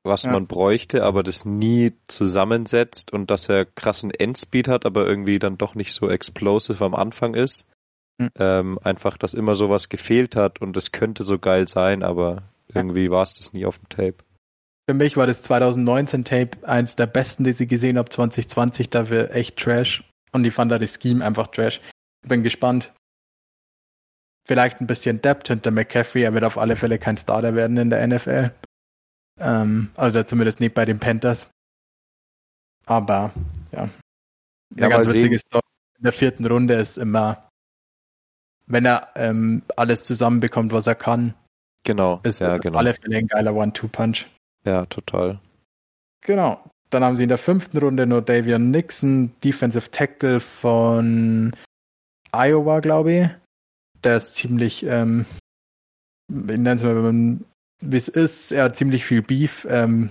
was 0.03 0.23
ja. 0.23 0.31
man 0.31 0.47
bräuchte, 0.47 1.03
aber 1.03 1.23
das 1.23 1.45
nie 1.45 1.93
zusammensetzt 2.07 3.13
und 3.13 3.29
dass 3.31 3.47
er 3.47 3.65
krassen 3.65 4.11
Endspeed 4.11 4.67
hat, 4.67 4.85
aber 4.85 5.07
irgendwie 5.07 5.39
dann 5.39 5.57
doch 5.57 5.75
nicht 5.75 5.93
so 5.93 6.09
explosive 6.09 6.83
am 6.83 6.95
Anfang 6.95 7.33
ist. 7.33 7.65
Mhm. 8.17 8.29
Ähm, 8.35 8.79
einfach, 8.83 9.17
dass 9.17 9.33
immer 9.33 9.55
sowas 9.55 9.87
gefehlt 9.87 10.35
hat 10.35 10.59
und 10.59 10.75
es 10.75 10.91
könnte 10.91 11.23
so 11.23 11.39
geil 11.39 11.67
sein, 11.67 12.03
aber 12.03 12.43
irgendwie 12.73 13.09
war 13.09 13.23
es 13.23 13.33
das 13.33 13.53
nie 13.53 13.65
auf 13.65 13.79
dem 13.79 13.89
Tape. 13.89 14.15
Für 14.89 14.95
mich 14.95 15.17
war 15.17 15.27
das 15.27 15.43
2019 15.43 16.25
Tape 16.25 16.67
eins 16.67 16.95
der 16.95 17.05
besten, 17.05 17.43
die 17.43 17.51
sie 17.51 17.67
gesehen 17.67 17.99
habe. 17.99 18.09
2020 18.09 18.89
dafür 18.89 19.29
echt 19.29 19.55
Trash. 19.59 20.03
Und 20.31 20.45
ich 20.45 20.53
fand 20.55 20.71
da 20.71 20.79
das 20.79 20.97
Scheme 20.99 21.23
einfach 21.23 21.45
Trash. 21.51 21.79
Bin 22.27 22.41
gespannt. 22.41 22.91
Vielleicht 24.47 24.81
ein 24.81 24.87
bisschen 24.87 25.21
Depth 25.21 25.49
hinter 25.49 25.69
McCaffrey. 25.69 26.23
Er 26.23 26.33
wird 26.33 26.43
auf 26.43 26.57
alle 26.57 26.75
Fälle 26.75 26.97
kein 26.97 27.17
Starter 27.17 27.53
werden 27.53 27.77
in 27.77 27.91
der 27.91 28.07
NFL. 28.07 28.51
Ähm, 29.39 29.91
also 29.95 30.23
zumindest 30.23 30.59
nicht 30.59 30.73
bei 30.73 30.85
den 30.85 30.99
Panthers. 30.99 31.51
Aber 32.87 33.31
ja. 33.71 33.81
Eine 33.81 33.91
ja, 34.75 34.87
ganz 34.87 35.07
witzige 35.07 35.37
Story. 35.37 35.61
In 35.99 36.03
der 36.05 36.13
vierten 36.13 36.47
Runde 36.47 36.73
ist 36.73 36.97
immer, 36.97 37.47
wenn 38.65 38.85
er 38.85 39.09
ähm, 39.13 39.61
alles 39.75 40.03
zusammenbekommt, 40.03 40.71
was 40.71 40.87
er 40.87 40.95
kann. 40.95 41.35
Genau. 41.83 42.21
Ist 42.23 42.41
ja, 42.41 42.57
genau. 42.57 42.73
auf 42.73 42.79
alle 42.79 42.95
Fälle 42.95 43.17
ein 43.17 43.27
geiler 43.27 43.53
One-Two-Punch. 43.53 44.25
Ja, 44.65 44.85
total. 44.85 45.39
Genau. 46.21 46.63
Dann 46.89 47.03
haben 47.03 47.15
sie 47.15 47.23
in 47.23 47.29
der 47.29 47.37
fünften 47.37 47.77
Runde 47.77 48.07
nur 48.07 48.21
Davian 48.21 48.71
Nixon, 48.71 49.31
Defensive 49.43 49.91
Tackle 49.91 50.39
von 50.39 51.55
Iowa, 52.31 52.79
glaube 52.79 53.13
ich. 53.13 53.29
Der 54.03 54.17
ist 54.17 54.35
ziemlich, 54.35 54.83
ähm, 54.85 55.25
ich 56.29 56.35
nenne 56.45 56.73
es 56.73 56.83
mal, 56.83 57.39
wie 57.81 57.97
es 57.97 58.07
ist. 58.07 58.51
Er 58.51 58.65
hat 58.65 58.77
ziemlich 58.77 59.05
viel 59.05 59.21
Beef. 59.21 59.67
Ähm, 59.69 60.09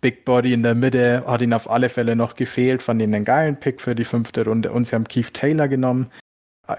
Big 0.00 0.24
Body 0.24 0.52
in 0.52 0.62
der 0.62 0.74
Mitte 0.74 1.24
hat 1.26 1.42
ihn 1.42 1.52
auf 1.52 1.68
alle 1.68 1.88
Fälle 1.88 2.16
noch 2.16 2.36
gefehlt. 2.36 2.82
Fand 2.82 3.02
ihn 3.02 3.14
einen 3.14 3.24
geilen 3.24 3.58
Pick 3.58 3.80
für 3.80 3.94
die 3.94 4.04
fünfte 4.04 4.44
Runde. 4.44 4.72
Und 4.72 4.86
sie 4.86 4.94
haben 4.94 5.08
Keith 5.08 5.34
Taylor 5.34 5.68
genommen. 5.68 6.10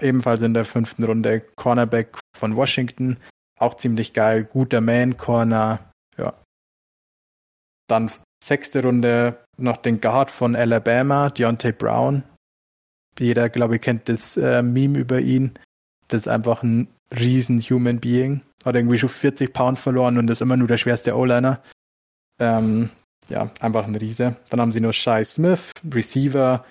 Ebenfalls 0.00 0.42
in 0.42 0.54
der 0.54 0.64
fünften 0.64 1.04
Runde 1.04 1.42
Cornerback 1.56 2.18
von 2.36 2.56
Washington. 2.56 3.18
Auch 3.58 3.76
ziemlich 3.76 4.14
geil. 4.14 4.44
Guter 4.44 4.80
Man-Corner. 4.80 5.78
Ja, 6.18 6.34
dann 7.86 8.10
sechste 8.42 8.82
Runde 8.82 9.38
noch 9.56 9.78
den 9.78 10.00
Guard 10.00 10.30
von 10.30 10.54
Alabama, 10.54 11.30
Deontay 11.30 11.72
Brown. 11.72 12.22
Jeder, 13.18 13.48
glaube 13.48 13.76
ich, 13.76 13.82
kennt 13.82 14.08
das 14.08 14.36
äh, 14.36 14.62
Meme 14.62 14.98
über 14.98 15.20
ihn. 15.20 15.58
Das 16.08 16.22
ist 16.22 16.28
einfach 16.28 16.62
ein 16.62 16.88
riesen 17.18 17.60
Human 17.60 18.00
Being. 18.00 18.42
Hat 18.64 18.74
irgendwie 18.74 18.98
schon 18.98 19.08
40 19.08 19.52
Pounds 19.52 19.80
verloren 19.80 20.18
und 20.18 20.28
ist 20.30 20.42
immer 20.42 20.56
nur 20.56 20.68
der 20.68 20.76
schwerste 20.76 21.16
O-Liner. 21.16 21.62
Ähm, 22.38 22.90
ja, 23.28 23.50
einfach 23.60 23.86
ein 23.86 23.96
Riese. 23.96 24.36
Dann 24.50 24.60
haben 24.60 24.72
sie 24.72 24.80
noch 24.80 24.92
Shai 24.92 25.24
Smith, 25.24 25.72
Receiver, 25.92 26.64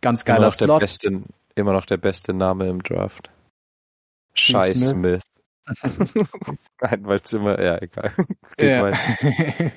ganz 0.00 0.24
geiler 0.24 0.38
immer 0.38 0.46
noch 0.46 0.54
Slot. 0.54 0.68
Der 0.70 0.78
beste, 0.86 1.22
immer 1.54 1.72
noch 1.72 1.86
der 1.86 1.98
beste 1.98 2.32
Name 2.32 2.68
im 2.68 2.82
Draft. 2.82 3.30
Shai 4.34 4.74
Smith. 4.74 4.90
Smith. 4.90 5.22
Nein, 6.80 7.06
weil 7.06 7.20
es 7.22 7.32
immer, 7.32 7.60
ja, 7.60 7.80
egal. 7.80 8.12
Ja. 8.58 8.92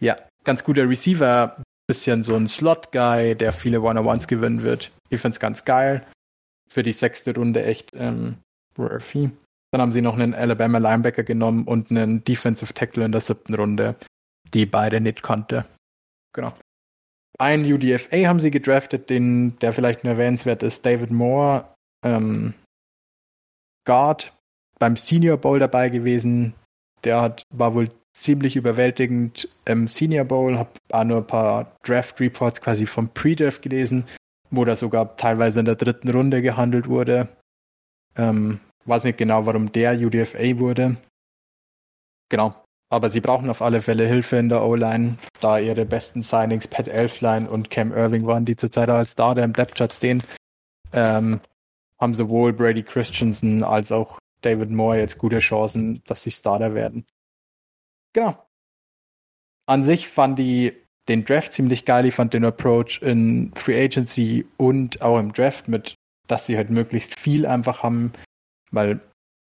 Ja, 0.00 0.16
ganz 0.44 0.64
guter 0.64 0.88
Receiver, 0.88 1.62
bisschen 1.86 2.24
so 2.24 2.34
ein 2.36 2.48
Slot-Guy, 2.48 3.34
der 3.34 3.52
viele 3.52 3.80
One-on-Ones 3.80 4.26
gewinnen 4.26 4.62
wird. 4.62 4.92
Ich 5.08 5.20
finde 5.20 5.34
es 5.36 5.40
ganz 5.40 5.64
geil. 5.64 6.06
Für 6.68 6.82
die 6.82 6.92
sechste 6.92 7.34
Runde 7.34 7.64
echt 7.64 7.92
ähm. 7.94 8.38
Dann 8.78 9.80
haben 9.80 9.92
sie 9.92 10.02
noch 10.02 10.14
einen 10.14 10.34
Alabama 10.34 10.76
Linebacker 10.76 11.22
genommen 11.22 11.64
und 11.64 11.90
einen 11.90 12.22
Defensive 12.24 12.74
Tackle 12.74 13.06
in 13.06 13.12
der 13.12 13.22
siebten 13.22 13.54
Runde, 13.54 13.96
die 14.52 14.66
beide 14.66 15.00
nicht 15.00 15.22
konnte. 15.22 15.64
Genau. 16.34 16.52
Ein 17.38 17.64
UDFA 17.64 18.28
haben 18.28 18.40
sie 18.40 18.50
gedraftet, 18.50 19.08
den, 19.08 19.58
der 19.60 19.72
vielleicht 19.72 20.04
nur 20.04 20.14
erwähnenswert 20.14 20.62
ist, 20.62 20.84
David 20.84 21.10
Moore, 21.10 21.74
ähm, 22.04 22.52
Guard, 23.86 24.36
beim 24.78 24.96
Senior 24.96 25.38
Bowl 25.38 25.58
dabei 25.58 25.88
gewesen. 25.88 26.54
Der 27.04 27.20
hat, 27.22 27.42
war 27.50 27.74
wohl 27.74 27.90
ziemlich 28.20 28.56
überwältigend 28.56 29.48
im 29.64 29.88
Senior 29.88 30.24
Bowl, 30.24 30.58
habe 30.58 30.70
auch 30.90 31.04
nur 31.04 31.18
ein 31.18 31.26
paar 31.26 31.76
Draft 31.84 32.18
Reports 32.20 32.60
quasi 32.60 32.86
vom 32.86 33.08
Pre-Draft 33.08 33.62
gelesen, 33.62 34.04
wo 34.50 34.64
da 34.64 34.74
sogar 34.74 35.16
teilweise 35.16 35.60
in 35.60 35.66
der 35.66 35.76
dritten 35.76 36.08
Runde 36.08 36.42
gehandelt 36.42 36.88
wurde. 36.88 37.28
Ähm, 38.16 38.60
weiß 38.86 39.04
nicht 39.04 39.18
genau, 39.18 39.44
warum 39.46 39.70
der 39.72 39.92
UDFA 39.94 40.58
wurde. 40.58 40.96
Genau. 42.28 42.54
Aber 42.88 43.08
sie 43.08 43.20
brauchen 43.20 43.50
auf 43.50 43.62
alle 43.62 43.82
Fälle 43.82 44.06
Hilfe 44.06 44.36
in 44.36 44.48
der 44.48 44.62
O-Line, 44.62 45.18
da 45.40 45.58
ihre 45.58 45.84
besten 45.84 46.22
Signings 46.22 46.68
Pat 46.68 46.86
Elfline 46.86 47.50
und 47.50 47.68
Cam 47.68 47.92
Irving 47.92 48.26
waren, 48.26 48.44
die 48.44 48.56
zurzeit 48.56 48.88
als 48.88 49.12
Starter 49.12 49.42
im 49.42 49.52
Depth 49.52 49.74
Chart 49.74 49.92
stehen. 49.92 50.22
Ähm, 50.92 51.40
haben 52.00 52.14
sowohl 52.14 52.52
Brady 52.52 52.84
Christensen 52.84 53.64
als 53.64 53.90
auch 53.90 54.18
David 54.42 54.70
Moore 54.70 54.98
jetzt 54.98 55.18
gute 55.18 55.40
Chancen, 55.40 56.02
dass 56.06 56.22
sie 56.22 56.30
Starter 56.30 56.74
werden. 56.74 57.04
Genau. 58.16 58.42
An 59.68 59.84
sich 59.84 60.08
fand 60.08 60.38
ich 60.38 60.72
den 61.06 61.26
Draft 61.26 61.52
ziemlich 61.52 61.84
geil. 61.84 62.06
Ich 62.06 62.14
fand 62.14 62.32
den 62.32 62.46
Approach 62.46 63.02
in 63.02 63.52
Free 63.54 63.84
Agency 63.84 64.46
und 64.56 65.02
auch 65.02 65.18
im 65.18 65.34
Draft 65.34 65.68
mit, 65.68 65.96
dass 66.26 66.46
sie 66.46 66.56
halt 66.56 66.70
möglichst 66.70 67.20
viel 67.20 67.44
einfach 67.44 67.82
haben, 67.82 68.14
weil, 68.70 69.00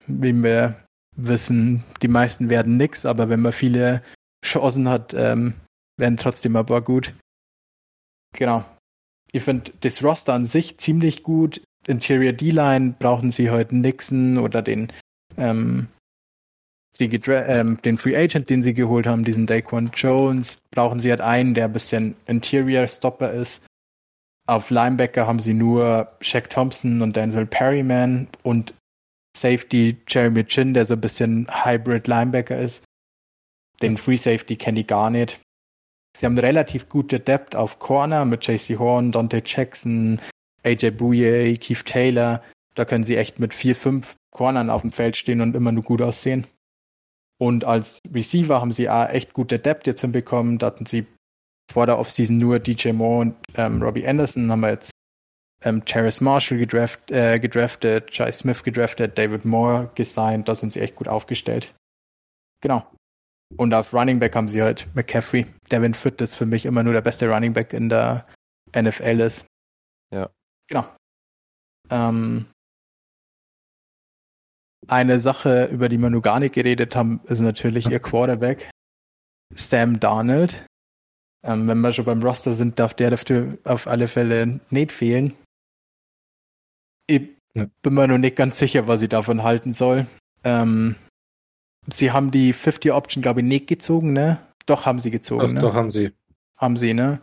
wie 0.06 0.34
wir 0.34 0.84
wissen, 1.16 1.82
die 2.02 2.08
meisten 2.08 2.50
werden 2.50 2.76
nix, 2.76 3.06
aber 3.06 3.30
wenn 3.30 3.40
man 3.40 3.52
viele 3.52 4.02
Chancen 4.44 4.86
hat, 4.86 5.14
ähm, 5.14 5.54
werden 5.96 6.18
trotzdem 6.18 6.54
aber 6.54 6.82
gut. 6.82 7.14
Genau. 8.36 8.66
Ich 9.32 9.44
finde 9.44 9.72
das 9.80 10.04
Roster 10.04 10.34
an 10.34 10.46
sich 10.46 10.76
ziemlich 10.76 11.22
gut. 11.22 11.62
Interior 11.86 12.34
D-Line 12.34 12.96
brauchen 12.98 13.30
sie 13.30 13.48
heute 13.48 13.74
Nixon 13.76 14.36
oder 14.36 14.60
den 14.60 14.92
ähm, 15.38 15.88
sie 16.92 17.06
ähm, 17.06 17.80
den 17.82 17.98
Free 17.98 18.16
Agent, 18.16 18.50
den 18.50 18.62
sie 18.62 18.74
geholt 18.74 19.06
haben, 19.06 19.24
diesen 19.24 19.46
Daquan 19.46 19.90
Jones, 19.94 20.58
brauchen 20.70 21.00
sie 21.00 21.10
halt 21.10 21.20
einen, 21.20 21.54
der 21.54 21.66
ein 21.66 21.72
bisschen 21.72 22.16
Interior 22.26 22.88
Stopper 22.88 23.32
ist. 23.32 23.64
Auf 24.46 24.70
Linebacker 24.70 25.26
haben 25.26 25.40
sie 25.40 25.54
nur 25.54 26.08
Shaq 26.20 26.48
Thompson 26.48 27.02
und 27.02 27.16
Denzel 27.16 27.46
Perryman 27.46 28.28
und 28.42 28.74
Safety 29.36 29.96
Jeremy 30.08 30.44
Chin, 30.44 30.74
der 30.74 30.84
so 30.84 30.94
ein 30.94 31.00
bisschen 31.00 31.46
Hybrid 31.50 32.08
Linebacker 32.08 32.58
ist. 32.58 32.84
Den 33.82 33.96
Free 33.96 34.16
Safety 34.16 34.56
kenne 34.56 34.80
ich 34.80 34.86
gar 34.86 35.10
nicht. 35.10 35.40
Sie 36.18 36.26
haben 36.26 36.38
relativ 36.38 36.88
gute 36.88 37.20
Depth 37.20 37.54
auf 37.54 37.78
Corner 37.78 38.24
mit 38.24 38.44
JC 38.46 38.78
Horn, 38.78 39.12
Dante 39.12 39.42
Jackson, 39.44 40.20
AJ 40.64 40.90
Bouye, 40.92 41.56
Keith 41.58 41.84
Taylor. 41.84 42.42
Da 42.74 42.84
können 42.84 43.04
sie 43.04 43.16
echt 43.16 43.38
mit 43.38 43.54
vier, 43.54 43.76
fünf 43.76 44.16
Cornern 44.32 44.70
auf 44.70 44.82
dem 44.82 44.92
Feld 44.92 45.16
stehen 45.16 45.40
und 45.40 45.54
immer 45.54 45.72
nur 45.72 45.84
gut 45.84 46.02
aussehen. 46.02 46.46
Und 47.40 47.64
als 47.64 47.98
Receiver 48.12 48.60
haben 48.60 48.72
sie 48.72 48.88
auch 48.90 49.08
echt 49.08 49.32
gute 49.32 49.58
Depth 49.58 49.86
jetzt 49.86 50.00
hinbekommen. 50.00 50.58
Da 50.58 50.66
hatten 50.66 50.86
sie 50.86 51.06
vor 51.70 51.86
der 51.86 51.98
Offseason 51.98 52.38
nur 52.38 52.58
DJ 52.58 52.92
Moore 52.92 53.20
und 53.20 53.36
ähm, 53.54 53.82
Robbie 53.82 54.06
Anderson, 54.06 54.50
haben 54.50 54.60
wir 54.60 54.70
jetzt 54.70 54.90
ähm, 55.62 55.84
Terrace 55.84 56.20
Marshall 56.20 56.58
gedraft, 56.58 57.10
äh, 57.10 57.38
gedraftet, 57.38 58.10
Jai 58.12 58.32
Smith 58.32 58.62
gedraftet, 58.62 59.18
David 59.18 59.44
Moore 59.44 59.90
gesigned, 59.94 60.48
da 60.48 60.54
sind 60.54 60.72
sie 60.72 60.80
echt 60.80 60.96
gut 60.96 61.08
aufgestellt. 61.08 61.74
Genau. 62.62 62.86
Und 63.56 63.72
auf 63.72 63.92
Running 63.94 64.18
Back 64.18 64.34
haben 64.34 64.48
sie 64.48 64.62
halt 64.62 64.86
McCaffrey. 64.94 65.46
Devin 65.70 65.94
Foote 65.94 66.24
ist 66.24 66.36
für 66.36 66.46
mich 66.46 66.66
immer 66.66 66.82
nur 66.82 66.92
der 66.92 67.00
beste 67.00 67.28
Running 67.28 67.54
Back 67.54 67.72
in 67.72 67.88
der 67.88 68.26
NFL 68.76 69.20
ist. 69.20 69.46
Ja. 70.12 70.30
Genau. 70.68 70.86
Ähm, 71.90 72.46
eine 74.86 75.18
Sache, 75.20 75.66
über 75.66 75.88
die 75.88 75.98
wir 75.98 76.10
nur 76.10 76.22
gar 76.22 76.40
nicht 76.40 76.54
geredet 76.54 76.94
haben, 76.94 77.20
ist 77.24 77.40
natürlich 77.40 77.88
ihr 77.88 78.00
Quarterback, 78.00 78.70
Sam 79.54 80.00
Darnold. 80.00 80.64
Ähm, 81.44 81.68
wenn 81.68 81.80
wir 81.80 81.92
schon 81.92 82.04
beim 82.04 82.22
Roster 82.22 82.52
sind, 82.52 82.78
darf 82.78 82.94
der 82.94 83.10
dafür 83.10 83.58
auf 83.64 83.86
alle 83.86 84.08
Fälle 84.08 84.60
nicht 84.70 84.92
fehlen. 84.92 85.34
Ich 87.06 87.22
ja. 87.54 87.66
bin 87.82 87.94
mir 87.94 88.08
noch 88.08 88.18
nicht 88.18 88.36
ganz 88.36 88.58
sicher, 88.58 88.86
was 88.86 89.02
ich 89.02 89.08
davon 89.08 89.42
halten 89.42 89.72
soll. 89.72 90.06
Ähm, 90.44 90.96
sie 91.92 92.10
haben 92.10 92.30
die 92.30 92.54
50-Option, 92.54 93.22
glaube 93.22 93.40
ich, 93.40 93.46
nicht 93.46 93.66
gezogen, 93.66 94.12
ne? 94.12 94.38
Doch, 94.66 94.84
haben 94.84 95.00
sie 95.00 95.10
gezogen, 95.10 95.40
doch, 95.40 95.52
ne? 95.52 95.60
Doch, 95.60 95.74
haben 95.74 95.90
sie. 95.90 96.12
Haben 96.56 96.76
sie, 96.76 96.92
ne? 96.92 97.20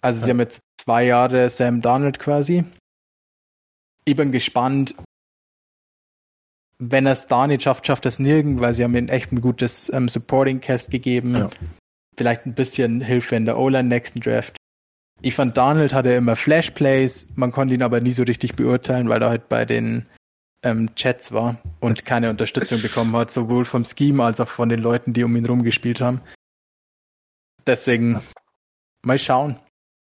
Also 0.00 0.20
ja. 0.20 0.24
sie 0.24 0.30
haben 0.30 0.40
jetzt 0.40 0.60
zwei 0.78 1.04
Jahre 1.04 1.50
Sam 1.50 1.82
Donald 1.82 2.18
quasi. 2.18 2.64
Ich 4.04 4.14
bin 4.14 4.30
gespannt, 4.30 4.94
wenn 6.78 7.06
er 7.06 7.12
es 7.12 7.26
da 7.26 7.46
nicht 7.46 7.62
schafft, 7.62 7.86
schafft 7.86 8.06
er 8.06 8.10
es 8.10 8.18
nirgend, 8.18 8.60
weil 8.60 8.74
sie 8.74 8.84
haben 8.84 8.94
ihm 8.94 9.08
echt 9.08 9.32
ein 9.32 9.40
gutes 9.40 9.92
ähm, 9.92 10.08
Supporting 10.08 10.60
Cast 10.60 10.90
gegeben. 10.90 11.36
Ja. 11.36 11.50
Vielleicht 12.16 12.46
ein 12.46 12.54
bisschen 12.54 13.00
Hilfe 13.00 13.36
in 13.36 13.46
der 13.46 13.58
O-Line 13.58 13.88
nächsten 13.88 14.20
Draft. 14.20 14.56
Ich 15.20 15.34
fand, 15.34 15.56
Donald 15.56 15.92
hatte 15.92 16.10
immer 16.10 16.36
Flash 16.36 16.70
Plays, 16.70 17.26
man 17.34 17.50
konnte 17.50 17.74
ihn 17.74 17.82
aber 17.82 18.00
nie 18.00 18.12
so 18.12 18.22
richtig 18.22 18.54
beurteilen, 18.54 19.08
weil 19.08 19.20
er 19.20 19.30
halt 19.30 19.48
bei 19.48 19.64
den 19.64 20.06
ähm, 20.62 20.94
Chats 20.94 21.32
war 21.32 21.58
und 21.80 22.04
keine 22.04 22.30
Unterstützung 22.30 22.80
bekommen 22.80 23.14
hat, 23.16 23.32
sowohl 23.32 23.64
vom 23.64 23.84
Scheme 23.84 24.24
als 24.24 24.40
auch 24.40 24.48
von 24.48 24.68
den 24.68 24.80
Leuten, 24.80 25.12
die 25.12 25.24
um 25.24 25.34
ihn 25.34 25.46
rumgespielt 25.46 26.00
haben. 26.00 26.20
Deswegen 27.66 28.20
mal 29.02 29.18
schauen. 29.18 29.58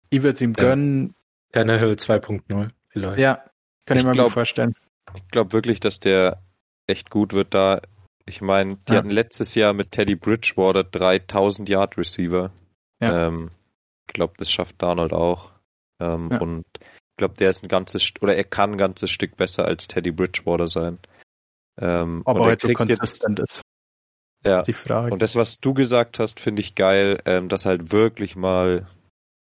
Ich 0.09 0.21
würde 0.21 0.35
es 0.35 0.41
ihm 0.41 0.53
ja. 0.57 0.63
gönnen. 0.63 1.15
Tannehill 1.51 1.93
2.0 1.93 2.69
vielleicht. 2.87 3.19
Ja, 3.19 3.43
kann 3.85 3.97
ich, 3.97 4.03
ich 4.03 4.07
mir 4.07 4.13
glaub, 4.13 4.31
vorstellen. 4.31 4.73
Ich 5.15 5.27
glaube 5.27 5.51
wirklich, 5.51 5.81
dass 5.81 5.99
der 5.99 6.41
echt 6.87 7.09
gut 7.09 7.33
wird 7.33 7.53
da. 7.53 7.81
Ich 8.25 8.41
meine, 8.41 8.77
die 8.87 8.93
ja. 8.93 8.99
hatten 8.99 9.09
letztes 9.09 9.55
Jahr 9.55 9.73
mit 9.73 9.91
Teddy 9.91 10.15
Bridgewater 10.15 10.83
3000 10.83 11.67
Yard 11.67 11.97
Receiver. 11.97 12.51
Ja. 13.01 13.27
Ähm, 13.27 13.51
ich 14.07 14.13
glaube, 14.13 14.33
das 14.37 14.51
schafft 14.51 14.81
Donald 14.81 15.13
auch. 15.13 15.51
Ähm, 15.99 16.29
ja. 16.31 16.39
Und 16.39 16.65
ich 16.79 17.17
glaube, 17.17 17.35
der 17.35 17.49
ist 17.49 17.63
ein 17.63 17.69
ganzes, 17.69 18.11
oder 18.21 18.35
er 18.35 18.43
kann 18.43 18.71
ein 18.71 18.77
ganzes 18.77 19.11
Stück 19.11 19.35
besser 19.37 19.65
als 19.65 19.87
Teddy 19.87 20.11
Bridgewater 20.11 20.67
sein. 20.67 20.99
Ähm, 21.79 22.21
Aber 22.25 22.45
heute 22.45 22.67
so 22.67 22.73
konsistent 22.73 23.39
jetzt, 23.39 23.57
ist. 23.57 23.61
Ja. 24.45 24.61
Die 24.61 24.73
Frage. 24.73 25.13
Und 25.13 25.21
das, 25.21 25.35
was 25.35 25.59
du 25.59 25.73
gesagt 25.73 26.19
hast, 26.19 26.39
finde 26.39 26.61
ich 26.61 26.75
geil, 26.75 27.21
ähm, 27.25 27.49
dass 27.49 27.65
halt 27.65 27.91
wirklich 27.91 28.35
mal, 28.35 28.87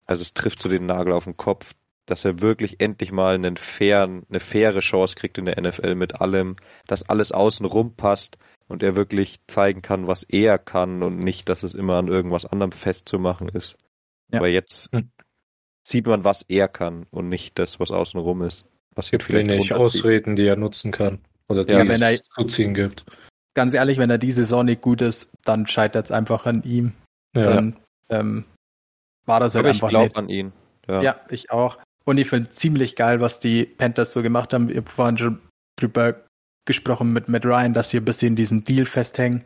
also 0.06 0.22
es 0.22 0.34
trifft 0.34 0.62
so 0.62 0.70
den 0.70 0.86
Nagel 0.86 1.14
auf 1.14 1.24
den 1.24 1.38
Kopf, 1.38 1.74
dass 2.06 2.26
er 2.26 2.42
wirklich 2.42 2.82
endlich 2.82 3.12
mal 3.12 3.36
einen 3.36 3.58
fairen, 3.58 4.26
eine 4.30 4.40
faire 4.40 4.80
Chance 4.80 5.16
kriegt 5.16 5.38
in 5.38 5.46
der 5.46 5.60
NFL 5.62 5.96
mit 5.96 6.20
allem, 6.20 6.58
dass 6.88 7.08
alles 7.08 7.32
außen 7.32 7.66
rum 7.66 7.96
passt 7.96 8.38
und 8.68 8.84
er 8.84 8.96
wirklich 8.96 9.40
zeigen 9.48 9.82
kann, 9.82 10.08
was 10.08 10.24
er 10.24 10.58
kann 10.58 11.04
und 11.04 11.20
nicht, 11.20 11.50
dass 11.50 11.64
es 11.64 11.74
immer 11.74 11.96
an 11.96 12.08
irgendwas 12.08 12.46
anderem 12.46 12.72
festzumachen 12.72 13.50
ist. 13.50 13.78
Ja. 14.32 14.40
Aber 14.40 14.48
jetzt 14.48 14.92
hm. 14.92 15.12
sieht 15.82 16.08
man, 16.08 16.24
was 16.24 16.44
er 16.44 16.68
kann 16.68 17.06
und 17.12 17.30
nicht 17.30 17.60
das, 17.60 17.80
was 17.80 17.92
außen 17.92 18.20
rum 18.20 18.42
ist. 18.42 18.66
Was 18.96 19.12
gibt 19.12 19.24
vielleicht 19.24 19.48
wenig 19.48 19.74
Ausreden, 19.74 20.36
die 20.36 20.46
er 20.46 20.56
nutzen 20.56 20.92
kann. 20.92 21.20
Oder 21.48 21.66
die 21.66 21.74
ja, 21.74 21.88
wenn 21.88 22.02
es 22.02 22.22
zu 22.24 22.46
ziehen 22.46 22.74
gibt. 22.74 23.06
Ganz 23.54 23.74
ehrlich, 23.74 23.98
wenn 23.98 24.10
er 24.10 24.18
diese 24.18 24.44
Saison 24.44 24.66
nicht 24.66 24.82
gut 24.82 25.02
ist, 25.02 25.38
dann 25.46 25.68
scheitert 25.68 26.06
es 26.06 26.12
einfach 26.12 26.46
an 26.46 26.64
ihm. 26.64 26.94
Ja. 27.36 27.44
Dann 27.44 27.78
ähm, 28.10 28.46
war 29.26 29.40
das 29.40 29.56
halt 29.56 29.66
Aber 29.66 29.74
einfach 29.74 29.88
ich 29.88 29.92
glaube 29.92 30.16
an 30.16 30.30
ihn. 30.30 30.54
Ja. 30.88 31.02
ja, 31.02 31.22
ich 31.30 31.52
auch. 31.52 31.78
Und 32.06 32.18
ich 32.18 32.30
finde 32.30 32.52
ziemlich 32.52 32.96
geil, 32.96 33.22
was 33.22 33.40
die 33.40 33.66
Panthers 33.66 34.14
so 34.14 34.22
gemacht 34.22 34.54
haben. 34.54 34.68
Wir 34.68 34.78
haben 34.78 34.88
vorhin 34.88 35.18
schon 35.18 35.42
drüber 35.78 36.24
gesprochen 36.66 37.14
mit 37.14 37.30
Matt 37.30 37.46
Ryan, 37.46 37.74
dass 37.74 37.90
sie 37.90 37.98
ein 37.98 38.06
bisschen 38.06 38.30
in 38.30 38.36
diesem 38.36 38.64
Deal 38.64 38.86
festhängen. 38.86 39.46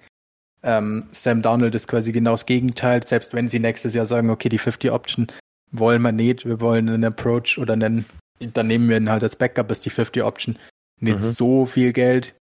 Ähm, 0.63 1.07
Sam 1.11 1.41
Donald 1.41 1.75
ist 1.75 1.87
quasi 1.87 2.11
genau 2.11 2.31
das 2.31 2.45
Gegenteil. 2.45 3.03
Selbst 3.03 3.33
wenn 3.33 3.49
sie 3.49 3.59
nächstes 3.59 3.93
Jahr 3.93 4.05
sagen, 4.05 4.29
okay, 4.29 4.49
die 4.49 4.57
50 4.57 4.91
Option 4.91 5.27
wollen 5.71 6.01
wir 6.01 6.11
nicht, 6.11 6.45
wir 6.45 6.61
wollen 6.61 6.89
einen 6.89 7.05
Approach 7.05 7.57
oder 7.57 7.73
einen, 7.73 8.05
dann 8.39 8.67
nehmen 8.67 8.89
wir 8.89 8.97
ihn 8.97 9.09
halt 9.09 9.23
als 9.23 9.35
Backup, 9.35 9.69
ist 9.71 9.85
die 9.85 9.89
50 9.89 10.23
Option 10.23 10.57
nicht 10.99 11.19
mhm. 11.19 11.23
so 11.23 11.65
viel 11.65 11.93
Geld. 11.93 12.35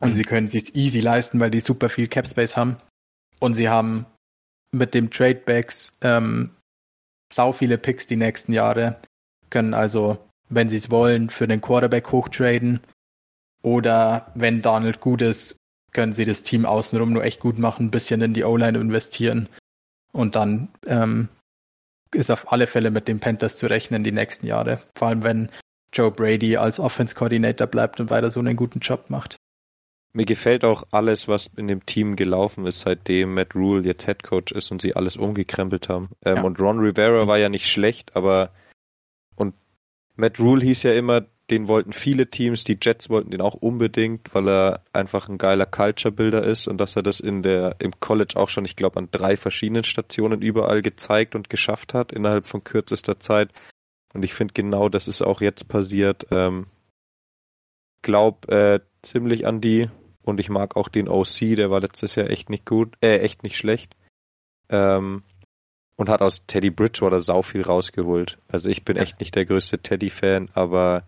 Und 0.00 0.10
mhm. 0.10 0.14
sie 0.14 0.22
können 0.22 0.48
sich 0.48 0.74
easy 0.76 1.00
leisten, 1.00 1.40
weil 1.40 1.50
die 1.50 1.60
super 1.60 1.88
viel 1.88 2.06
Cap 2.06 2.28
Space 2.28 2.56
haben. 2.56 2.76
Und 3.40 3.54
sie 3.54 3.68
haben 3.68 4.06
mit 4.72 4.94
dem 4.94 5.10
Tradebacks 5.10 5.92
ähm, 6.02 6.50
sau 7.32 7.52
viele 7.52 7.78
Picks 7.78 8.06
die 8.06 8.16
nächsten 8.16 8.52
Jahre 8.52 9.00
können 9.50 9.74
also, 9.74 10.18
wenn 10.48 10.68
sie 10.68 10.76
es 10.76 10.90
wollen, 10.90 11.30
für 11.30 11.46
den 11.46 11.60
Quarterback 11.60 12.12
hochtraden. 12.12 12.80
Oder 13.62 14.30
wenn 14.34 14.62
Donald 14.62 15.00
gut 15.00 15.22
ist, 15.22 15.56
können 15.92 16.14
sie 16.14 16.24
das 16.24 16.42
Team 16.42 16.66
außenrum 16.66 17.12
nur 17.12 17.24
echt 17.24 17.40
gut 17.40 17.58
machen, 17.58 17.86
ein 17.86 17.90
bisschen 17.90 18.20
in 18.20 18.34
die 18.34 18.44
O-Line 18.44 18.78
investieren. 18.78 19.48
Und 20.12 20.36
dann 20.36 20.68
ähm, 20.86 21.28
ist 22.14 22.30
auf 22.30 22.52
alle 22.52 22.66
Fälle 22.66 22.90
mit 22.90 23.08
den 23.08 23.20
Panthers 23.20 23.56
zu 23.56 23.66
rechnen 23.66 24.04
die 24.04 24.12
nächsten 24.12 24.46
Jahre. 24.46 24.80
Vor 24.94 25.08
allem, 25.08 25.22
wenn 25.22 25.48
Joe 25.92 26.10
Brady 26.10 26.56
als 26.56 26.78
Offense 26.78 27.14
Coordinator 27.14 27.66
bleibt 27.66 28.00
und 28.00 28.10
weiter 28.10 28.30
so 28.30 28.40
einen 28.40 28.56
guten 28.56 28.80
Job 28.80 29.06
macht. 29.08 29.36
Mir 30.12 30.24
gefällt 30.24 30.64
auch 30.64 30.84
alles, 30.90 31.28
was 31.28 31.50
in 31.56 31.68
dem 31.68 31.84
Team 31.84 32.16
gelaufen 32.16 32.66
ist, 32.66 32.80
seitdem 32.80 33.34
Matt 33.34 33.54
Rule 33.54 33.82
jetzt 33.82 34.06
Head 34.06 34.22
Coach 34.22 34.52
ist 34.52 34.70
und 34.70 34.80
sie 34.80 34.96
alles 34.96 35.16
umgekrempelt 35.16 35.88
haben. 35.88 36.10
Ähm, 36.24 36.36
ja. 36.36 36.42
Und 36.42 36.60
Ron 36.60 36.80
Rivera 36.80 37.26
war 37.26 37.38
ja 37.38 37.48
nicht 37.48 37.66
schlecht, 37.66 38.16
aber 38.16 38.50
Matt 40.18 40.40
Rule 40.40 40.64
hieß 40.64 40.82
ja 40.82 40.94
immer, 40.94 41.26
den 41.48 41.68
wollten 41.68 41.92
viele 41.92 42.28
Teams, 42.28 42.64
die 42.64 42.76
Jets 42.82 43.08
wollten 43.08 43.30
den 43.30 43.40
auch 43.40 43.54
unbedingt, 43.54 44.34
weil 44.34 44.48
er 44.48 44.82
einfach 44.92 45.28
ein 45.28 45.38
geiler 45.38 45.64
Culture-Builder 45.64 46.42
ist 46.42 46.66
und 46.66 46.78
dass 46.78 46.96
er 46.96 47.04
das 47.04 47.20
in 47.20 47.44
der, 47.44 47.76
im 47.78 47.92
College 48.00 48.34
auch 48.36 48.48
schon, 48.48 48.64
ich 48.64 48.74
glaube, 48.74 48.98
an 48.98 49.08
drei 49.12 49.36
verschiedenen 49.36 49.84
Stationen 49.84 50.42
überall 50.42 50.82
gezeigt 50.82 51.36
und 51.36 51.48
geschafft 51.48 51.94
hat 51.94 52.10
innerhalb 52.10 52.46
von 52.46 52.64
kürzester 52.64 53.20
Zeit. 53.20 53.52
Und 54.12 54.24
ich 54.24 54.34
finde 54.34 54.54
genau, 54.54 54.88
das 54.88 55.06
ist 55.06 55.22
auch 55.22 55.40
jetzt 55.40 55.68
passiert. 55.68 56.26
Ähm, 56.32 56.66
glaub 58.02 58.48
äh, 58.48 58.80
ziemlich 59.02 59.46
an 59.46 59.60
die 59.60 59.88
und 60.22 60.40
ich 60.40 60.48
mag 60.48 60.76
auch 60.76 60.88
den 60.88 61.08
OC, 61.08 61.54
der 61.56 61.70
war 61.70 61.80
letztes 61.80 62.16
Jahr 62.16 62.28
echt 62.28 62.50
nicht 62.50 62.66
gut, 62.66 62.96
äh, 63.00 63.18
echt 63.18 63.44
nicht 63.44 63.56
schlecht. 63.56 63.94
Ähm, 64.68 65.22
und 65.98 66.08
hat 66.08 66.22
aus 66.22 66.46
Teddy 66.46 66.70
Bridgewater 66.70 67.20
sau 67.20 67.42
viel 67.42 67.62
rausgeholt. 67.62 68.38
Also 68.48 68.70
ich 68.70 68.84
bin 68.84 68.96
echt 68.96 69.20
nicht 69.20 69.34
der 69.34 69.44
größte 69.44 69.80
Teddy-Fan, 69.80 70.48
aber 70.54 71.02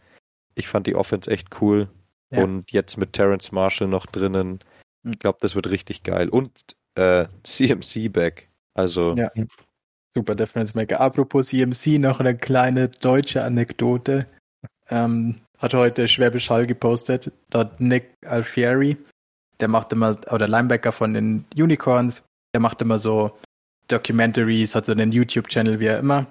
ich 0.56 0.68
fand 0.68 0.86
die 0.86 0.96
Offense 0.96 1.30
echt 1.30 1.62
cool. 1.62 1.88
Ja. 2.30 2.42
Und 2.42 2.70
jetzt 2.72 2.98
mit 2.98 3.12
Terrence 3.12 3.52
Marshall 3.52 3.88
noch 3.88 4.06
drinnen, 4.06 4.60
ich 5.08 5.18
glaube, 5.18 5.38
das 5.40 5.54
wird 5.54 5.70
richtig 5.70 6.02
geil. 6.02 6.28
Und 6.28 6.76
äh, 6.96 7.26
CMC 7.44 8.12
back. 8.12 8.48
Also. 8.74 9.14
Ja. 9.16 9.30
Super 10.12 10.34
Difference 10.34 10.74
Maker. 10.74 11.00
Apropos 11.00 11.48
CMC, 11.48 12.00
noch 12.00 12.18
eine 12.18 12.36
kleine 12.36 12.88
deutsche 12.88 13.44
Anekdote. 13.44 14.26
Ähm, 14.90 15.40
hat 15.58 15.72
heute 15.72 16.08
Schwäbisch 16.08 16.50
Hall 16.50 16.66
gepostet. 16.66 17.32
Dort 17.48 17.80
Nick 17.80 18.10
Alfieri, 18.26 18.96
der 19.60 19.68
macht 19.68 19.92
immer, 19.92 20.18
oder 20.30 20.48
Linebacker 20.48 20.90
von 20.90 21.14
den 21.14 21.44
Unicorns, 21.56 22.24
der 22.52 22.60
macht 22.60 22.82
immer 22.82 22.98
so 22.98 23.38
Documentaries, 23.92 24.74
hat 24.74 24.86
so 24.86 24.92
einen 24.92 25.12
YouTube-Channel 25.12 25.80
wie 25.80 25.86
er 25.86 25.98
immer 25.98 26.26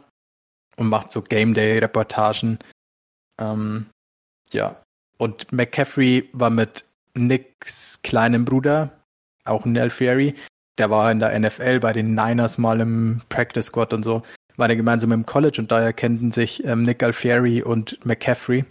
und 0.77 0.87
macht 0.87 1.11
so 1.11 1.21
Game 1.21 1.53
Day-Reportagen. 1.53 2.59
Ähm, 3.39 3.87
ja. 4.51 4.81
Und 5.17 5.51
McCaffrey 5.51 6.29
war 6.33 6.49
mit 6.49 6.85
Nicks 7.15 8.01
kleinem 8.01 8.45
Bruder, 8.45 8.91
auch 9.43 9.65
ein 9.65 9.77
Alfieri, 9.77 10.35
der 10.79 10.89
war 10.89 11.11
in 11.11 11.19
der 11.19 11.37
NFL 11.37 11.81
bei 11.81 11.93
den 11.93 12.15
Niners 12.15 12.57
mal 12.57 12.79
im 12.79 13.21
Practice 13.29 13.67
Squad 13.67 13.93
und 13.93 14.03
so, 14.03 14.23
war 14.55 14.67
der 14.67 14.77
gemeinsam 14.77 15.11
im 15.11 15.25
College 15.25 15.61
und 15.61 15.71
daher 15.71 15.93
kennten 15.93 16.31
sich 16.31 16.63
ähm, 16.63 16.83
Nick 16.83 17.03
Alfieri 17.03 17.61
und 17.61 18.03
McCaffrey. 18.05 18.65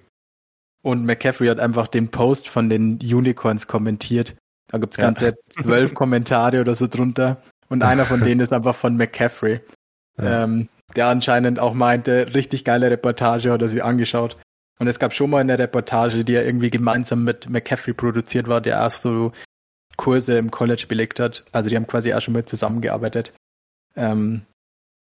Und 0.83 1.05
McCaffrey 1.05 1.49
hat 1.49 1.61
einfach 1.61 1.87
den 1.87 2.09
Post 2.09 2.49
von 2.49 2.71
den 2.71 2.99
Unicorns 3.03 3.67
kommentiert. 3.67 4.37
Da 4.71 4.79
gibt's 4.79 4.97
ganze 4.97 5.35
zwölf 5.51 5.95
Kommentare 5.95 6.61
oder 6.61 6.75
so 6.75 6.87
drunter. 6.87 7.43
Und 7.69 7.83
einer 7.83 8.07
von 8.07 8.21
denen 8.21 8.41
ist 8.41 8.53
einfach 8.53 8.75
von 8.75 8.97
McCaffrey, 8.97 9.61
ja. 10.19 10.45
ähm, 10.45 10.69
der 10.97 11.09
anscheinend 11.09 11.59
auch 11.59 11.75
meinte, 11.75 12.35
richtig 12.35 12.65
geile 12.65 12.91
Reportage 12.91 13.53
hat 13.53 13.63
er 13.63 13.69
sich 13.69 13.85
angeschaut. 13.85 14.37
Und 14.79 14.87
es 14.87 14.99
gab 14.99 15.13
schon 15.13 15.31
mal 15.31 15.41
eine 15.41 15.59
Reportage, 15.59 16.25
die 16.25 16.35
er 16.35 16.47
irgendwie 16.47 16.71
gemeinsam 16.71 17.25
mit 17.25 17.51
McCaffrey 17.51 17.95
produziert 17.95 18.49
war, 18.49 18.61
der 18.61 18.77
erst 18.77 19.03
so 19.03 19.33
Kurse 19.97 20.39
im 20.39 20.51
College 20.51 20.87
belegt 20.89 21.21
hat. 21.21 21.45
Also 21.53 21.69
die 21.69 21.77
haben 21.77 21.87
quasi 21.87 22.15
auch 22.15 22.23
schon 22.23 22.35
mit 22.35 22.49
zusammengearbeitet. 22.49 23.33
Ähm, 23.97 24.43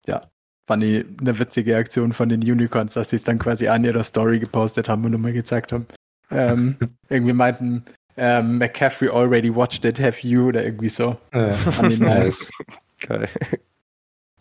Ja, 0.06 0.22
fand 0.68 0.84
ich 0.84 1.06
eine 1.20 1.40
witzige 1.40 1.78
Aktion 1.78 2.14
von 2.14 2.30
den 2.30 2.42
Unicorns, 2.42 2.94
dass 2.94 3.10
sie 3.10 3.16
es 3.16 3.24
dann 3.24 3.40
quasi 3.40 3.70
an 3.70 3.86
ihrer 3.86 4.04
Story 4.04 4.40
gepostet 4.40 4.90
haben 4.90 5.06
und 5.06 5.14
nochmal 5.14 5.34
gezeigt 5.34 5.72
haben. 5.72 5.88
Ähm, 6.30 6.76
irgendwie 7.10 7.34
meinten, 7.34 7.86
ähm, 8.18 8.58
McCaffrey 8.58 9.10
already 9.10 9.54
watched 9.54 9.86
it, 9.86 10.00
have 10.00 10.26
you? 10.26 10.48
Oder 10.48 10.64
irgendwie 10.64 10.90
so. 10.90 11.18
Ja. 11.34 11.50
nice. 12.00 12.52
Geil. 13.00 13.30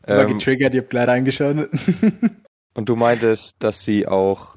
War 0.07 0.23
ähm, 0.23 0.39
getriggert, 0.39 0.75
ihr 0.75 0.83
habt 0.83 0.91
gleich 0.91 1.09
reingeschaut. 1.09 1.69
und 2.75 2.89
du 2.89 2.97
meintest, 2.97 3.57
dass 3.63 3.83
sie 3.83 4.07
auch, 4.07 4.57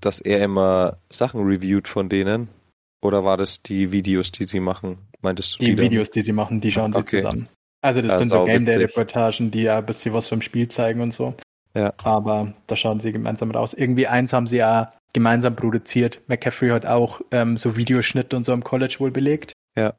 dass 0.00 0.20
er 0.20 0.42
immer 0.42 0.98
Sachen 1.10 1.42
reviewt 1.42 1.88
von 1.88 2.08
denen? 2.08 2.48
Oder 3.02 3.24
war 3.24 3.36
das 3.36 3.62
die 3.62 3.92
Videos, 3.92 4.32
die 4.32 4.46
sie 4.46 4.60
machen? 4.60 4.98
Meintest 5.20 5.54
du 5.54 5.58
die, 5.58 5.74
die 5.74 5.82
Videos, 5.82 6.10
die 6.10 6.22
sie 6.22 6.32
machen, 6.32 6.60
die 6.60 6.72
schauen 6.72 6.94
okay. 6.94 7.18
sie 7.18 7.22
zusammen. 7.22 7.48
Also 7.82 8.00
das, 8.00 8.12
das 8.12 8.18
sind 8.20 8.30
so 8.30 8.44
Game 8.44 8.64
Day 8.64 8.76
Reportagen, 8.76 9.50
die 9.50 9.64
ja 9.64 9.78
ein 9.78 9.86
bisschen 9.86 10.14
was 10.14 10.26
vom 10.26 10.40
Spiel 10.40 10.68
zeigen 10.68 11.02
und 11.02 11.12
so. 11.12 11.34
Ja. 11.74 11.92
Aber 12.02 12.54
da 12.66 12.76
schauen 12.76 13.00
sie 13.00 13.12
gemeinsam 13.12 13.50
raus. 13.50 13.74
Irgendwie 13.74 14.06
eins 14.06 14.32
haben 14.32 14.46
sie 14.46 14.56
ja 14.58 14.94
gemeinsam 15.14 15.56
produziert. 15.56 16.20
McCaffrey 16.26 16.68
hat 16.68 16.84
auch 16.84 17.22
ähm, 17.30 17.56
so 17.56 17.76
Videoschnitt 17.76 18.34
und 18.34 18.44
so 18.44 18.52
im 18.52 18.62
College 18.62 18.96
wohl 18.98 19.10
belegt. 19.10 19.54
Ja. 19.76 19.94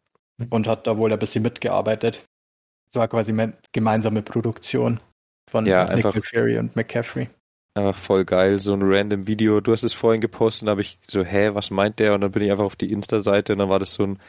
Und 0.50 0.68
hat 0.68 0.86
da 0.86 0.98
wohl 0.98 1.12
ein 1.12 1.18
bisschen 1.18 1.42
mitgearbeitet. 1.42 2.24
Es 2.92 3.00
war 3.00 3.08
quasi 3.08 3.32
eine 3.32 3.54
gemeinsame 3.72 4.22
Produktion 4.22 5.00
von 5.50 5.66
ja, 5.66 5.94
Nick 5.94 6.06
McFerry 6.06 6.58
und 6.58 6.76
McCaffrey. 6.76 7.30
Einfach 7.74 7.98
voll 7.98 8.26
geil, 8.26 8.60
so 8.60 8.74
ein 8.74 8.82
random 8.84 9.28
Video. 9.28 9.60
Du 9.60 9.72
hast 9.72 9.84
es 9.84 9.94
vorhin 9.94 10.22
gepostet 10.22 10.64
und 10.64 10.70
habe 10.70 10.82
ich 10.82 11.00
so, 11.08 11.24
hä, 11.24 11.52
was 11.54 11.72
meint 11.72 12.00
der? 12.00 12.14
Und 12.14 12.22
dann 12.22 12.32
bin 12.32 12.44
ich 12.44 12.52
einfach 12.52 12.64
auf 12.64 12.76
die 12.76 12.92
Insta-Seite 12.92 13.54
und 13.54 13.60
dann 13.60 13.70
war 13.70 13.80
das 13.80 13.94
so 13.94 14.04
ein 14.04 14.20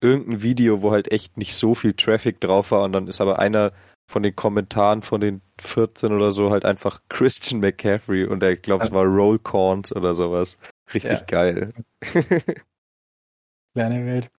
irgendein 0.00 0.42
Video, 0.42 0.82
wo 0.82 0.90
halt 0.90 1.10
echt 1.10 1.36
nicht 1.36 1.54
so 1.54 1.74
viel 1.74 1.94
Traffic 1.94 2.40
drauf 2.40 2.70
war 2.72 2.82
und 2.82 2.92
dann 2.92 3.06
ist 3.06 3.20
aber 3.20 3.38
einer 3.38 3.72
von 4.12 4.22
den 4.22 4.36
Kommentaren 4.36 5.02
von 5.02 5.20
den 5.20 5.40
14 5.60 6.12
oder 6.12 6.32
so 6.32 6.50
halt 6.50 6.64
einfach 6.64 7.00
Christian 7.08 7.60
McCaffrey 7.60 8.24
und 8.24 8.40
der, 8.40 8.56
glaube 8.56 8.84
es 8.84 8.92
war 8.92 9.04
Roll 9.04 9.38
Corns 9.38 9.94
oder 9.94 10.14
sowas. 10.14 10.58
Richtig 10.94 11.20
ja. 11.20 11.24
geil. 11.26 11.72
Kleine 13.74 14.06
Welt. 14.06 14.30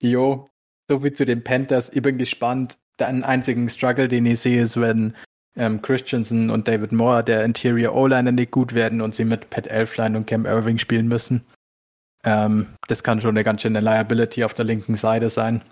Jo, 0.00 0.48
so 0.88 1.00
viel 1.00 1.14
zu 1.14 1.24
den 1.24 1.42
Panthers. 1.42 1.90
Ich 1.92 2.02
bin 2.02 2.18
gespannt. 2.18 2.78
Der 2.98 3.08
einzigen 3.08 3.68
Struggle, 3.70 4.06
den 4.06 4.26
ich 4.26 4.40
sehe, 4.40 4.60
ist, 4.60 4.78
wenn 4.78 5.16
ähm, 5.56 5.80
Christensen 5.80 6.50
und 6.50 6.68
David 6.68 6.92
Moore, 6.92 7.24
der 7.24 7.44
Interior 7.44 7.94
O-Liner, 7.94 8.32
nicht 8.32 8.50
gut 8.50 8.74
werden 8.74 9.00
und 9.00 9.14
sie 9.14 9.24
mit 9.24 9.48
Pat 9.48 9.66
Elfline 9.66 10.16
und 10.16 10.26
Cam 10.26 10.44
Irving 10.44 10.76
spielen 10.76 11.08
müssen. 11.08 11.42
Ähm, 12.24 12.66
das 12.88 13.02
kann 13.02 13.20
schon 13.20 13.30
eine 13.30 13.44
ganz 13.44 13.62
schöne 13.62 13.80
Liability 13.80 14.44
auf 14.44 14.52
der 14.54 14.66
linken 14.66 14.94
Seite 14.94 15.30
sein. 15.30 15.62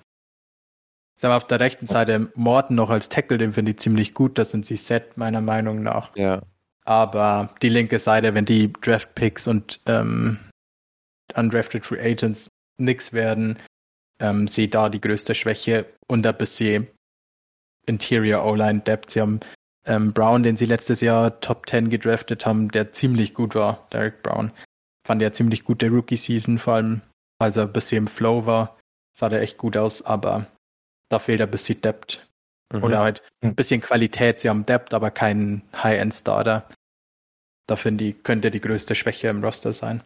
Sagen 1.20 1.32
wir 1.32 1.36
auf 1.36 1.46
der 1.46 1.60
rechten 1.60 1.86
Seite 1.86 2.30
Morton 2.34 2.76
noch 2.76 2.90
als 2.90 3.08
Tackle, 3.08 3.38
den 3.38 3.52
finde 3.52 3.72
ich 3.72 3.78
ziemlich 3.78 4.14
gut. 4.14 4.38
Das 4.38 4.50
sind 4.50 4.64
sie 4.64 4.76
set, 4.76 5.16
meiner 5.16 5.40
Meinung 5.40 5.82
nach. 5.82 6.16
Ja. 6.16 6.42
Aber 6.84 7.54
die 7.60 7.68
linke 7.68 7.98
Seite, 7.98 8.34
wenn 8.34 8.46
die 8.46 8.72
Draft 8.72 9.14
Picks 9.14 9.46
und 9.46 9.80
ähm, 9.86 10.38
undrafted 11.34 11.84
Free 11.84 12.00
Agents 12.00 12.48
nix 12.78 13.12
werden, 13.12 13.58
ähm, 14.18 14.48
sehe 14.48 14.68
da 14.68 14.88
die 14.88 15.00
größte 15.00 15.34
Schwäche 15.34 15.86
und 16.06 16.26
ein 16.26 16.36
bisschen 16.38 16.88
Interior 17.86 18.44
O-Line 18.44 18.80
Depth. 18.80 19.10
Sie 19.10 19.20
haben 19.20 19.40
ähm, 19.84 20.12
Brown, 20.12 20.42
den 20.42 20.56
sie 20.56 20.66
letztes 20.66 21.02
Jahr 21.02 21.40
Top 21.40 21.68
10 21.68 21.90
gedraftet 21.90 22.46
haben, 22.46 22.70
der 22.70 22.92
ziemlich 22.92 23.34
gut 23.34 23.54
war, 23.54 23.86
Derek 23.92 24.22
Brown 24.22 24.52
fand 25.10 25.22
er 25.22 25.32
ziemlich 25.32 25.64
gute 25.64 25.88
Rookie-Season, 25.88 26.60
vor 26.60 26.74
allem, 26.74 27.00
als 27.40 27.56
er 27.56 27.64
ein 27.64 27.72
bisschen 27.72 27.98
im 27.98 28.06
Flow 28.06 28.46
war, 28.46 28.78
sah 29.18 29.28
der 29.28 29.42
echt 29.42 29.58
gut 29.58 29.76
aus, 29.76 30.02
aber 30.02 30.46
da 31.10 31.18
fehlt 31.18 31.40
ein 31.40 31.50
bisschen 31.50 31.80
Depth. 31.82 32.26
Mhm. 32.72 32.84
Oder 32.84 33.00
halt 33.00 33.22
ein 33.42 33.54
bisschen 33.54 33.80
Qualität. 33.80 34.38
Sie 34.38 34.48
haben 34.48 34.64
Depth, 34.64 34.94
aber 34.94 35.10
keinen 35.10 35.62
High-End-Starter. 35.74 36.68
Da 37.66 37.76
finde 37.76 38.04
ich, 38.04 38.22
könnte 38.22 38.50
die 38.50 38.60
größte 38.60 38.94
Schwäche 38.94 39.28
im 39.28 39.44
Roster 39.44 39.72
sein. 39.72 40.02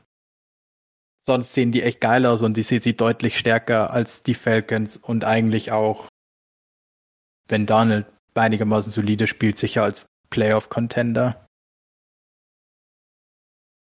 Sonst 1.26 1.54
sehen 1.54 1.72
die 1.72 1.82
echt 1.82 2.00
geil 2.00 2.26
aus 2.26 2.42
und 2.42 2.58
ich 2.58 2.66
sehe 2.66 2.80
sie 2.80 2.96
deutlich 2.96 3.38
stärker 3.38 3.90
als 3.90 4.22
die 4.22 4.34
Falcons 4.34 4.96
und 4.98 5.24
eigentlich 5.24 5.72
auch, 5.72 6.08
wenn 7.48 7.64
Donald 7.64 8.06
einigermaßen 8.34 8.92
solide 8.92 9.26
spielt, 9.26 9.56
sicher 9.56 9.82
als 9.82 10.06
Playoff-Contender. 10.28 11.46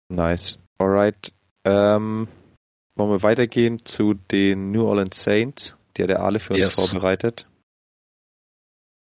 Nice. 0.09 0.59
Alright. 0.79 1.33
Ähm, 1.65 2.29
wollen 2.95 3.11
wir 3.11 3.23
weitergehen 3.23 3.85
zu 3.85 4.15
den 4.15 4.71
New 4.71 4.87
Orleans 4.87 5.23
Saints? 5.23 5.76
Die 5.97 6.03
hat 6.03 6.11
der 6.11 6.21
Ale 6.21 6.39
für 6.39 6.55
uns 6.55 6.63
yes. 6.63 6.75
vorbereitet. 6.75 7.47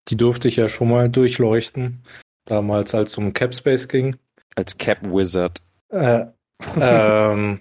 Die 0.08 0.16
durfte 0.16 0.48
ich 0.48 0.56
ja 0.56 0.68
schon 0.68 0.90
mal 0.90 1.08
durchleuchten. 1.08 2.04
Damals, 2.44 2.94
als 2.94 3.12
es 3.12 3.18
um 3.18 3.32
Cap 3.32 3.54
Space 3.54 3.88
ging. 3.88 4.16
Als 4.54 4.76
Cap 4.76 4.98
Wizard. 5.02 5.60
Äh, 5.88 6.26
ähm, 6.80 7.60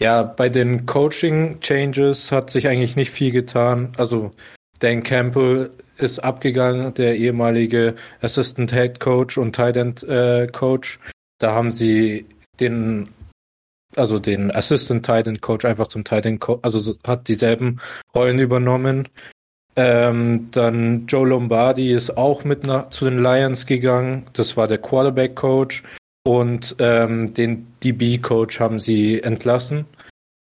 ja, 0.00 0.22
bei 0.22 0.48
den 0.48 0.86
Coaching 0.86 1.60
Changes 1.60 2.32
hat 2.32 2.50
sich 2.50 2.66
eigentlich 2.66 2.96
nicht 2.96 3.10
viel 3.10 3.30
getan. 3.30 3.92
Also 3.96 4.30
Dan 4.80 5.02
Campbell 5.02 5.70
ist 5.96 6.18
abgegangen, 6.18 6.92
der 6.94 7.16
ehemalige 7.16 7.94
Assistant 8.20 8.72
Head 8.72 9.00
Coach 9.00 9.38
und 9.38 9.54
Tight 9.54 9.76
End 9.76 10.02
äh, 10.02 10.46
Coach. 10.48 10.98
Da 11.38 11.52
haben 11.52 11.72
sie 11.72 12.26
den 12.60 13.08
also 13.96 14.18
den 14.18 14.50
Assistant 14.50 15.04
Titan 15.04 15.40
Coach 15.40 15.64
einfach 15.64 15.88
zum 15.88 16.04
Titan 16.04 16.38
Coach, 16.38 16.60
also 16.62 16.94
hat 17.06 17.28
dieselben 17.28 17.80
Rollen 18.14 18.38
übernommen. 18.38 19.08
Ähm, 19.76 20.48
dann 20.52 21.06
Joe 21.06 21.28
Lombardi 21.28 21.92
ist 21.92 22.16
auch 22.16 22.44
mit 22.44 22.64
nach, 22.64 22.88
zu 22.90 23.04
den 23.04 23.22
Lions 23.22 23.66
gegangen. 23.66 24.24
Das 24.32 24.56
war 24.56 24.66
der 24.66 24.78
Quarterback 24.78 25.36
Coach 25.36 25.82
und 26.24 26.76
ähm, 26.78 27.34
den 27.34 27.66
DB 27.84 28.18
Coach 28.18 28.58
haben 28.58 28.80
sie 28.80 29.22
entlassen. 29.22 29.84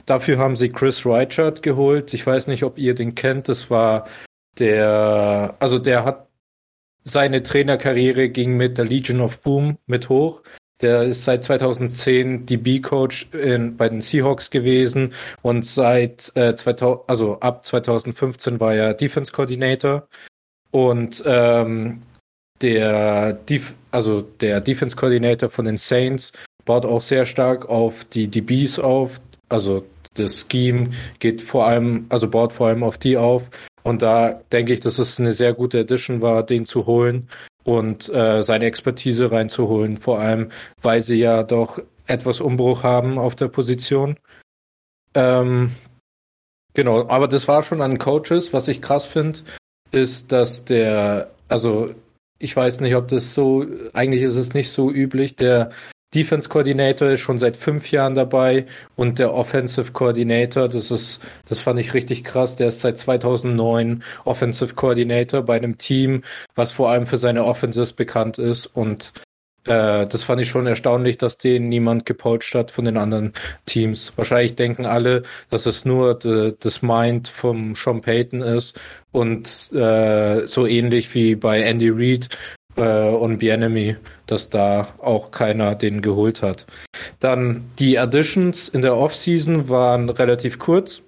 Dafür 0.06 0.36
haben 0.38 0.56
sie 0.56 0.68
Chris 0.68 1.06
Reichard 1.06 1.62
geholt. 1.62 2.12
Ich 2.12 2.26
weiß 2.26 2.46
nicht, 2.48 2.62
ob 2.64 2.78
ihr 2.78 2.94
den 2.94 3.14
kennt. 3.14 3.48
Das 3.48 3.70
war 3.70 4.06
der, 4.58 5.56
also 5.58 5.78
der 5.78 6.04
hat 6.04 6.28
seine 7.02 7.42
Trainerkarriere 7.42 8.28
ging 8.28 8.56
mit 8.56 8.78
der 8.78 8.84
Legion 8.84 9.20
of 9.20 9.40
Boom 9.40 9.78
mit 9.86 10.08
hoch. 10.08 10.42
Der 10.80 11.04
ist 11.04 11.24
seit 11.24 11.44
2010 11.44 12.46
DB-Coach 12.46 13.28
bei 13.30 13.88
den 13.88 14.00
Seahawks 14.00 14.50
gewesen 14.50 15.12
und 15.42 15.64
seit 15.64 16.32
äh, 16.34 16.54
2000, 16.54 17.08
also 17.08 17.38
ab 17.40 17.64
2015 17.64 18.58
war 18.58 18.74
er 18.74 18.94
Defense 18.94 19.32
Coordinator 19.32 20.08
und 20.72 21.22
ähm, 21.24 22.00
der 22.60 23.38
also 23.90 24.22
der 24.22 24.60
Defense 24.60 24.96
Coordinator 24.96 25.48
von 25.48 25.66
den 25.66 25.76
Saints 25.76 26.32
baut 26.64 26.84
auch 26.84 27.02
sehr 27.02 27.26
stark 27.26 27.68
auf 27.68 28.04
die 28.04 28.26
DBs 28.26 28.78
auf, 28.80 29.20
also 29.48 29.84
das 30.14 30.46
Scheme 30.50 30.90
geht 31.18 31.42
vor 31.42 31.66
allem, 31.66 32.06
also 32.08 32.28
baut 32.28 32.52
vor 32.52 32.68
allem 32.68 32.82
auf 32.82 32.98
die 32.98 33.16
auf. 33.16 33.48
Und 33.82 34.02
da 34.02 34.40
denke 34.50 34.72
ich, 34.72 34.80
dass 34.80 34.98
es 34.98 35.20
eine 35.20 35.32
sehr 35.32 35.52
gute 35.52 35.80
Addition 35.80 36.20
war, 36.22 36.42
den 36.42 36.66
zu 36.66 36.86
holen 36.86 37.28
und 37.64 38.08
äh, 38.10 38.42
seine 38.42 38.66
Expertise 38.66 39.30
reinzuholen. 39.30 39.96
Vor 39.96 40.20
allem, 40.20 40.50
weil 40.82 41.02
sie 41.02 41.16
ja 41.16 41.42
doch 41.42 41.80
etwas 42.06 42.40
Umbruch 42.40 42.82
haben 42.82 43.18
auf 43.18 43.34
der 43.34 43.48
Position. 43.48 44.18
Ähm, 45.14 45.72
genau, 46.74 47.08
aber 47.08 47.28
das 47.28 47.48
war 47.48 47.62
schon 47.62 47.80
an 47.80 47.98
Coaches. 47.98 48.52
Was 48.52 48.68
ich 48.68 48.82
krass 48.82 49.06
finde, 49.06 49.40
ist, 49.90 50.32
dass 50.32 50.64
der, 50.64 51.30
also 51.48 51.94
ich 52.38 52.54
weiß 52.54 52.80
nicht, 52.80 52.94
ob 52.94 53.08
das 53.08 53.34
so, 53.34 53.64
eigentlich 53.94 54.22
ist 54.22 54.36
es 54.36 54.54
nicht 54.54 54.70
so 54.70 54.90
üblich, 54.90 55.36
der 55.36 55.70
Defense 56.14 56.48
Coordinator 56.48 57.08
ist 57.08 57.20
schon 57.20 57.38
seit 57.38 57.56
fünf 57.56 57.90
Jahren 57.90 58.14
dabei 58.14 58.66
und 58.96 59.18
der 59.18 59.34
Offensive 59.34 59.92
Coordinator, 59.92 60.68
das 60.68 60.90
ist, 60.90 61.20
das 61.48 61.58
fand 61.58 61.80
ich 61.80 61.92
richtig 61.94 62.22
krass, 62.24 62.56
der 62.56 62.68
ist 62.68 62.80
seit 62.80 62.98
2009 62.98 64.02
Offensive 64.24 64.74
Coordinator 64.74 65.42
bei 65.42 65.56
einem 65.56 65.78
Team, 65.78 66.22
was 66.54 66.72
vor 66.72 66.90
allem 66.90 67.06
für 67.06 67.18
seine 67.18 67.44
Offenses 67.44 67.92
bekannt 67.92 68.38
ist 68.38 68.66
und 68.66 69.12
äh, 69.66 70.06
das 70.06 70.24
fand 70.24 70.40
ich 70.40 70.48
schon 70.48 70.66
erstaunlich, 70.66 71.18
dass 71.18 71.38
den 71.38 71.68
niemand 71.68 72.06
gepoacht 72.06 72.54
hat 72.54 72.70
von 72.70 72.84
den 72.84 72.96
anderen 72.96 73.32
Teams. 73.66 74.12
Wahrscheinlich 74.16 74.54
denken 74.54 74.86
alle, 74.86 75.22
dass 75.50 75.66
es 75.66 75.84
nur 75.84 76.18
das 76.18 76.82
Mind 76.82 77.28
vom 77.28 77.74
Sean 77.74 78.00
Payton 78.00 78.42
ist 78.42 78.78
und 79.12 79.72
äh, 79.72 80.46
so 80.46 80.66
ähnlich 80.66 81.14
wie 81.14 81.34
bei 81.34 81.62
Andy 81.62 81.90
Reid 81.90 82.28
äh, 82.76 83.08
und 83.08 83.38
Bienemy, 83.38 83.96
dass 84.26 84.50
da 84.50 84.88
auch 84.98 85.30
keiner 85.30 85.74
den 85.74 86.02
geholt 86.02 86.42
hat. 86.42 86.66
Dann 87.20 87.70
die 87.78 87.98
Additions 87.98 88.68
in 88.68 88.82
der 88.82 88.96
Offseason 88.96 89.68
waren 89.68 90.08
relativ 90.10 90.58
kurz, 90.58 91.02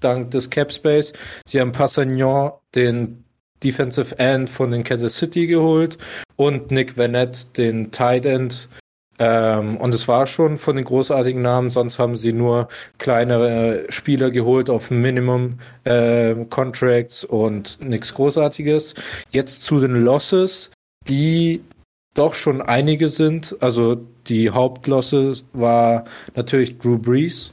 dank 0.00 0.30
des 0.30 0.50
Cap 0.50 0.72
Space. 0.72 1.12
Sie 1.46 1.60
haben 1.60 1.72
Passagnon, 1.72 2.52
den 2.74 3.24
Defensive 3.62 4.18
End 4.18 4.50
von 4.50 4.70
den 4.70 4.84
Kansas 4.84 5.16
City 5.16 5.46
geholt 5.46 5.98
und 6.36 6.70
Nick 6.70 6.96
Vanette, 6.96 7.46
den 7.56 7.90
Tight 7.92 8.26
End. 8.26 8.68
Ähm, 9.18 9.76
und 9.76 9.94
es 9.94 10.08
war 10.08 10.26
schon 10.26 10.56
von 10.56 10.74
den 10.74 10.84
großartigen 10.84 11.42
Namen, 11.42 11.70
sonst 11.70 11.98
haben 11.98 12.16
sie 12.16 12.32
nur 12.32 12.68
kleinere 12.98 13.84
Spieler 13.88 14.30
geholt 14.30 14.70
auf 14.70 14.90
Minimum 14.90 15.58
äh, 15.84 16.34
Contracts 16.50 17.22
und 17.22 17.78
nichts 17.84 18.14
Großartiges. 18.14 18.94
Jetzt 19.30 19.62
zu 19.62 19.80
den 19.80 20.02
Losses 20.02 20.70
die 21.08 21.62
doch 22.14 22.34
schon 22.34 22.60
einige 22.60 23.08
sind. 23.08 23.56
Also 23.60 23.96
die 24.26 24.50
Hauptlosse 24.50 25.34
war 25.52 26.04
natürlich 26.34 26.78
Drew 26.78 26.98
Brees, 26.98 27.52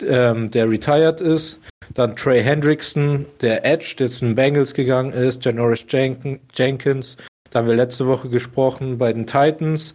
ähm, 0.00 0.50
der 0.50 0.68
retired 0.68 1.20
ist. 1.20 1.60
Dann 1.94 2.16
Trey 2.16 2.42
Hendrickson, 2.42 3.26
der 3.40 3.64
Edge, 3.64 3.94
der 3.98 4.10
zu 4.10 4.24
den 4.24 4.34
Bengals 4.34 4.74
gegangen 4.74 5.12
ist. 5.12 5.44
Janoris 5.44 5.84
Jenkins, 5.88 7.16
da 7.50 7.58
haben 7.58 7.68
wir 7.68 7.74
letzte 7.74 8.06
Woche 8.06 8.28
gesprochen 8.28 8.98
bei 8.98 9.12
den 9.12 9.26
Titans. 9.26 9.94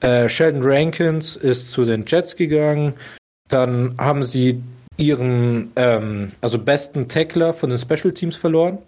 Äh, 0.00 0.28
Sheldon 0.28 0.62
Rankins 0.62 1.36
ist 1.36 1.70
zu 1.70 1.84
den 1.84 2.04
Jets 2.06 2.36
gegangen. 2.36 2.94
Dann 3.48 3.94
haben 3.98 4.22
sie 4.22 4.62
ihren 4.96 5.72
ähm, 5.76 6.32
also 6.40 6.58
besten 6.58 7.08
Tackler 7.08 7.54
von 7.54 7.70
den 7.70 7.78
Special 7.78 8.12
Teams 8.12 8.36
verloren. 8.36 8.78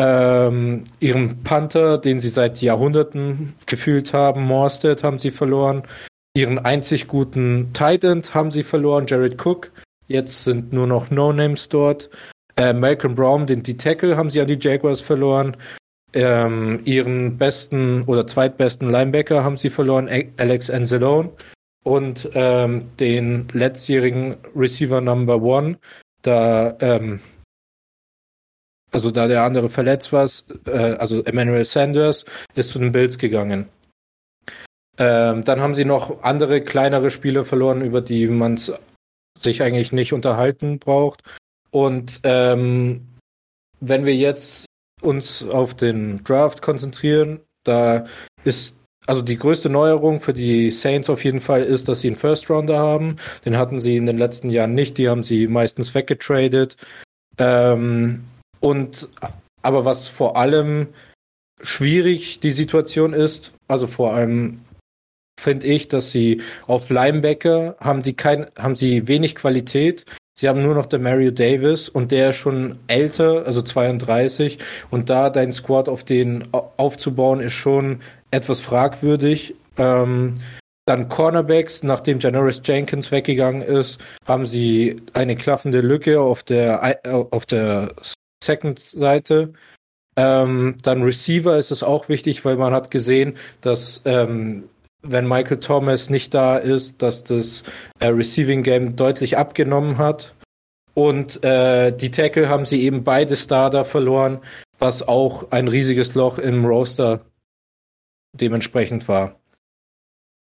Ähm, 0.00 0.84
ihren 1.00 1.42
Panther, 1.42 1.98
den 1.98 2.20
sie 2.20 2.28
seit 2.28 2.62
Jahrhunderten 2.62 3.54
gefühlt 3.66 4.12
haben, 4.12 4.44
Morstead, 4.44 5.02
haben 5.02 5.18
sie 5.18 5.32
verloren. 5.32 5.82
Ihren 6.34 6.60
einzig 6.60 7.08
guten 7.08 7.72
Titan 7.72 8.22
haben 8.32 8.52
sie 8.52 8.62
verloren, 8.62 9.06
Jared 9.08 9.44
Cook. 9.44 9.72
Jetzt 10.06 10.44
sind 10.44 10.72
nur 10.72 10.86
noch 10.86 11.10
No-Names 11.10 11.68
dort. 11.68 12.10
Äh, 12.56 12.74
Malcolm 12.74 13.16
Brown, 13.16 13.48
den 13.48 13.64
die 13.64 13.76
Tackle, 13.76 14.16
haben 14.16 14.30
sie 14.30 14.40
an 14.40 14.46
die 14.46 14.58
Jaguars 14.60 15.00
verloren. 15.00 15.56
Ähm, 16.12 16.80
ihren 16.84 17.36
besten 17.36 18.02
oder 18.04 18.24
zweitbesten 18.26 18.88
Linebacker 18.88 19.42
haben 19.42 19.56
sie 19.56 19.68
verloren, 19.68 20.08
Alex 20.36 20.70
Anzalone. 20.70 21.30
Und 21.82 22.30
ähm, 22.34 22.84
den 23.00 23.48
letztjährigen 23.52 24.36
Receiver 24.54 25.00
Number 25.00 25.42
One, 25.42 25.78
da, 26.22 26.76
ähm, 26.80 27.20
also 28.90 29.10
da 29.10 29.28
der 29.28 29.42
andere 29.42 29.68
verletzt 29.68 30.12
war, 30.12 30.28
äh, 30.66 30.94
also 30.96 31.22
Emmanuel 31.24 31.64
Sanders, 31.64 32.24
ist 32.54 32.70
zu 32.70 32.78
den 32.78 32.92
Bills 32.92 33.18
gegangen. 33.18 33.68
Ähm, 34.96 35.44
dann 35.44 35.60
haben 35.60 35.74
sie 35.74 35.84
noch 35.84 36.22
andere 36.22 36.60
kleinere 36.60 37.10
Spiele 37.10 37.44
verloren, 37.44 37.82
über 37.82 38.00
die 38.00 38.26
man 38.26 38.58
sich 39.38 39.62
eigentlich 39.62 39.92
nicht 39.92 40.12
unterhalten 40.12 40.78
braucht. 40.78 41.22
Und 41.70 42.20
ähm, 42.24 43.06
wenn 43.80 44.04
wir 44.04 44.16
jetzt 44.16 44.68
uns 45.00 45.44
auf 45.44 45.74
den 45.74 46.22
Draft 46.24 46.62
konzentrieren. 46.62 47.40
Da 47.64 48.06
ist 48.44 48.76
also 49.06 49.22
die 49.22 49.36
größte 49.36 49.70
Neuerung 49.70 50.20
für 50.20 50.34
die 50.34 50.70
Saints 50.70 51.08
auf 51.08 51.24
jeden 51.24 51.40
Fall 51.40 51.62
ist, 51.62 51.88
dass 51.88 52.00
sie 52.00 52.08
einen 52.08 52.16
First 52.16 52.50
Rounder 52.50 52.78
haben. 52.78 53.16
Den 53.44 53.56
hatten 53.56 53.80
sie 53.80 53.96
in 53.96 54.06
den 54.06 54.18
letzten 54.18 54.50
Jahren 54.50 54.74
nicht. 54.74 54.98
Die 54.98 55.08
haben 55.08 55.22
sie 55.22 55.46
meistens 55.46 55.94
weggetradet. 55.94 56.76
Ähm, 57.38 58.24
und 58.60 59.08
aber 59.62 59.84
was 59.84 60.08
vor 60.08 60.36
allem 60.36 60.88
schwierig 61.60 62.40
die 62.40 62.52
Situation 62.52 63.12
ist, 63.12 63.52
also 63.66 63.86
vor 63.86 64.14
allem 64.14 64.60
finde 65.38 65.66
ich, 65.66 65.88
dass 65.88 66.10
sie 66.10 66.42
auf 66.66 66.90
Linebacker 66.90 67.76
haben 67.80 68.02
die 68.02 68.14
kein, 68.14 68.46
haben 68.56 68.76
sie 68.76 69.06
wenig 69.08 69.34
Qualität. 69.34 70.04
Sie 70.34 70.48
haben 70.48 70.62
nur 70.62 70.74
noch 70.74 70.86
der 70.86 71.00
Mario 71.00 71.30
Davis 71.30 71.88
und 71.88 72.12
der 72.12 72.30
ist 72.30 72.36
schon 72.36 72.78
älter, 72.86 73.44
also 73.46 73.62
32. 73.62 74.58
Und 74.90 75.10
da 75.10 75.30
dein 75.30 75.52
Squad 75.52 75.88
auf 75.88 76.04
den 76.04 76.44
aufzubauen, 76.52 77.40
ist 77.40 77.54
schon 77.54 78.00
etwas 78.30 78.60
fragwürdig. 78.60 79.54
Ähm, 79.76 80.40
dann 80.86 81.08
Cornerbacks, 81.08 81.82
nachdem 81.82 82.18
Janoris 82.18 82.62
Jenkins 82.64 83.10
weggegangen 83.10 83.62
ist, 83.62 84.00
haben 84.26 84.46
sie 84.46 85.02
eine 85.12 85.36
klaffende 85.36 85.80
Lücke 85.80 86.20
auf 86.20 86.42
der, 86.42 87.00
auf 87.30 87.44
der 87.44 87.94
Second-Seite. 88.42 89.52
Ähm, 90.16 90.76
dann 90.82 91.02
Receiver 91.02 91.56
ist 91.58 91.70
es 91.70 91.82
auch 91.82 92.08
wichtig, 92.08 92.44
weil 92.44 92.56
man 92.56 92.72
hat 92.72 92.90
gesehen, 92.90 93.36
dass 93.60 94.02
ähm, 94.04 94.68
wenn 95.02 95.28
Michael 95.28 95.60
Thomas 95.60 96.10
nicht 96.10 96.34
da 96.34 96.56
ist, 96.56 97.00
dass 97.02 97.24
das 97.24 97.62
äh, 98.00 98.08
Receiving 98.08 98.62
Game 98.62 98.96
deutlich 98.96 99.36
abgenommen 99.36 99.98
hat. 99.98 100.34
Und 100.94 101.44
äh, 101.44 101.92
die 101.92 102.10
Tackle 102.10 102.48
haben 102.48 102.66
sie 102.66 102.82
eben 102.82 103.04
beide 103.04 103.36
Starter 103.36 103.84
verloren, 103.84 104.40
was 104.80 105.06
auch 105.06 105.52
ein 105.52 105.68
riesiges 105.68 106.14
Loch 106.16 106.38
im 106.38 106.64
Roster 106.64 107.20
dementsprechend 108.32 109.06
war. 109.06 109.36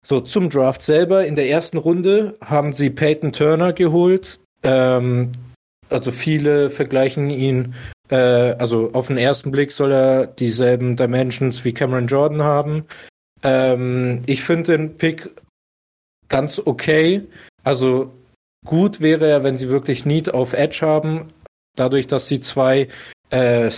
So, 0.04 0.22
zum 0.22 0.50
Draft 0.50 0.82
selber. 0.82 1.26
In 1.26 1.36
der 1.36 1.50
ersten 1.50 1.78
Runde 1.78 2.38
haben 2.44 2.74
sie 2.74 2.90
Peyton 2.90 3.34
Turner 3.34 3.74
geholt. 3.74 4.40
Ähm, 4.64 5.32
also 5.90 6.12
viele 6.12 6.70
vergleichen 6.70 7.30
ihn, 7.30 7.76
äh, 8.10 8.16
also 8.16 8.92
auf 8.94 9.08
den 9.08 9.18
ersten 9.18 9.52
Blick 9.52 9.72
soll 9.72 9.92
er 9.92 10.28
dieselben 10.28 10.96
Dimensions 10.96 11.64
wie 11.66 11.74
Cameron 11.74 12.08
Jordan 12.08 12.44
haben. 12.44 12.86
Ähm, 13.44 14.24
ich 14.26 14.44
finde 14.44 14.78
den 14.78 14.98
Pick 14.98 15.30
ganz 16.30 16.62
okay. 16.64 17.24
Also 17.64 18.12
gut 18.66 19.02
wäre 19.02 19.28
er, 19.28 19.44
wenn 19.44 19.58
sie 19.58 19.70
wirklich 19.70 20.06
Need 20.06 20.34
auf 20.34 20.54
Edge 20.54 20.80
haben, 20.82 21.28
dadurch, 21.76 22.08
dass 22.08 22.28
sie 22.28 22.40
zwei 22.40 22.88
äh, 23.30 23.70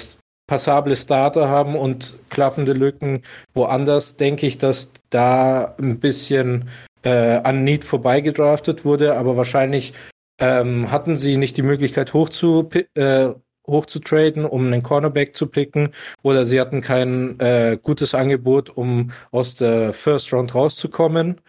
passable 0.48 0.96
Starter 0.96 1.48
haben 1.48 1.76
und 1.76 2.16
klaffende 2.30 2.74
Lücken 2.74 3.24
woanders, 3.54 4.16
denke 4.16 4.48
ich, 4.48 4.58
dass 4.58 4.92
da 5.10 5.76
ein 5.80 6.00
bisschen 6.00 6.70
äh, 7.04 7.38
an 7.38 7.64
Need 7.64 7.84
vorbeigedraftet 7.84 8.84
wurde, 8.84 9.16
aber 9.16 9.38
wahrscheinlich 9.38 9.94
ähm, 10.40 10.92
hatten 10.92 11.18
sie 11.18 11.38
nicht 11.38 11.58
die 11.58 11.64
Möglichkeit 11.64 12.14
hoch 12.14 12.30
zu, 12.30 12.70
äh, 12.96 13.30
hochzutraden, 13.68 14.46
um 14.46 14.66
einen 14.66 14.84
Cornerback 14.84 15.36
zu 15.36 15.48
picken, 15.48 15.94
oder 16.24 16.46
sie 16.46 16.60
hatten 16.60 16.82
kein 16.82 17.40
äh, 17.40 17.78
gutes 17.82 18.16
Angebot, 18.16 18.70
um 18.70 19.12
aus 19.32 19.56
der 19.56 19.94
First 19.94 20.34
Round 20.34 20.56
rauszukommen. 20.56 21.42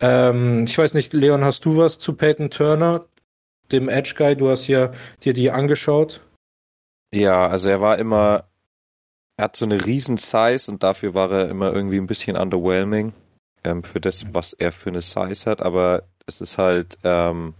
Ähm, 0.00 0.64
ich 0.64 0.76
weiß 0.76 0.94
nicht, 0.94 1.12
Leon, 1.12 1.44
hast 1.44 1.64
du 1.64 1.78
was 1.78 1.98
zu 1.98 2.14
Peyton 2.14 2.50
Turner, 2.50 3.06
dem 3.70 3.88
Edge 3.88 4.14
Guy? 4.16 4.36
Du 4.36 4.50
hast 4.50 4.66
ja 4.66 4.92
dir 5.22 5.32
die 5.32 5.50
angeschaut. 5.50 6.20
Ja, 7.14 7.46
also 7.46 7.68
er 7.68 7.80
war 7.80 7.98
immer, 7.98 8.44
er 9.36 9.44
hat 9.44 9.56
so 9.56 9.64
eine 9.64 9.84
riesen 9.84 10.16
Size 10.16 10.70
und 10.70 10.82
dafür 10.82 11.14
war 11.14 11.30
er 11.30 11.48
immer 11.48 11.72
irgendwie 11.72 11.98
ein 11.98 12.06
bisschen 12.06 12.36
underwhelming 12.36 13.12
ähm, 13.64 13.82
für 13.82 14.00
das, 14.00 14.24
was 14.32 14.52
er 14.54 14.72
für 14.72 14.90
eine 14.90 15.02
Size 15.02 15.50
hat, 15.50 15.62
aber 15.62 16.04
es 16.26 16.40
ist 16.40 16.58
halt, 16.58 16.98
ähm, 17.04 17.54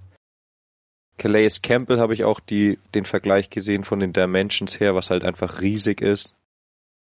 Calais 1.23 1.63
Campbell 1.63 2.01
habe 2.01 2.15
ich 2.15 2.25
auch 2.25 2.41
die, 2.41 2.81
den 2.97 3.05
Vergleich 3.05 3.49
gesehen 3.49 3.85
von 3.85 4.01
den 4.01 4.13
Dimensions 4.13 4.81
her, 4.81 4.97
was 4.97 5.11
halt 5.11 5.23
einfach 5.23 5.61
riesig 5.61 6.01
ist. 6.01 6.35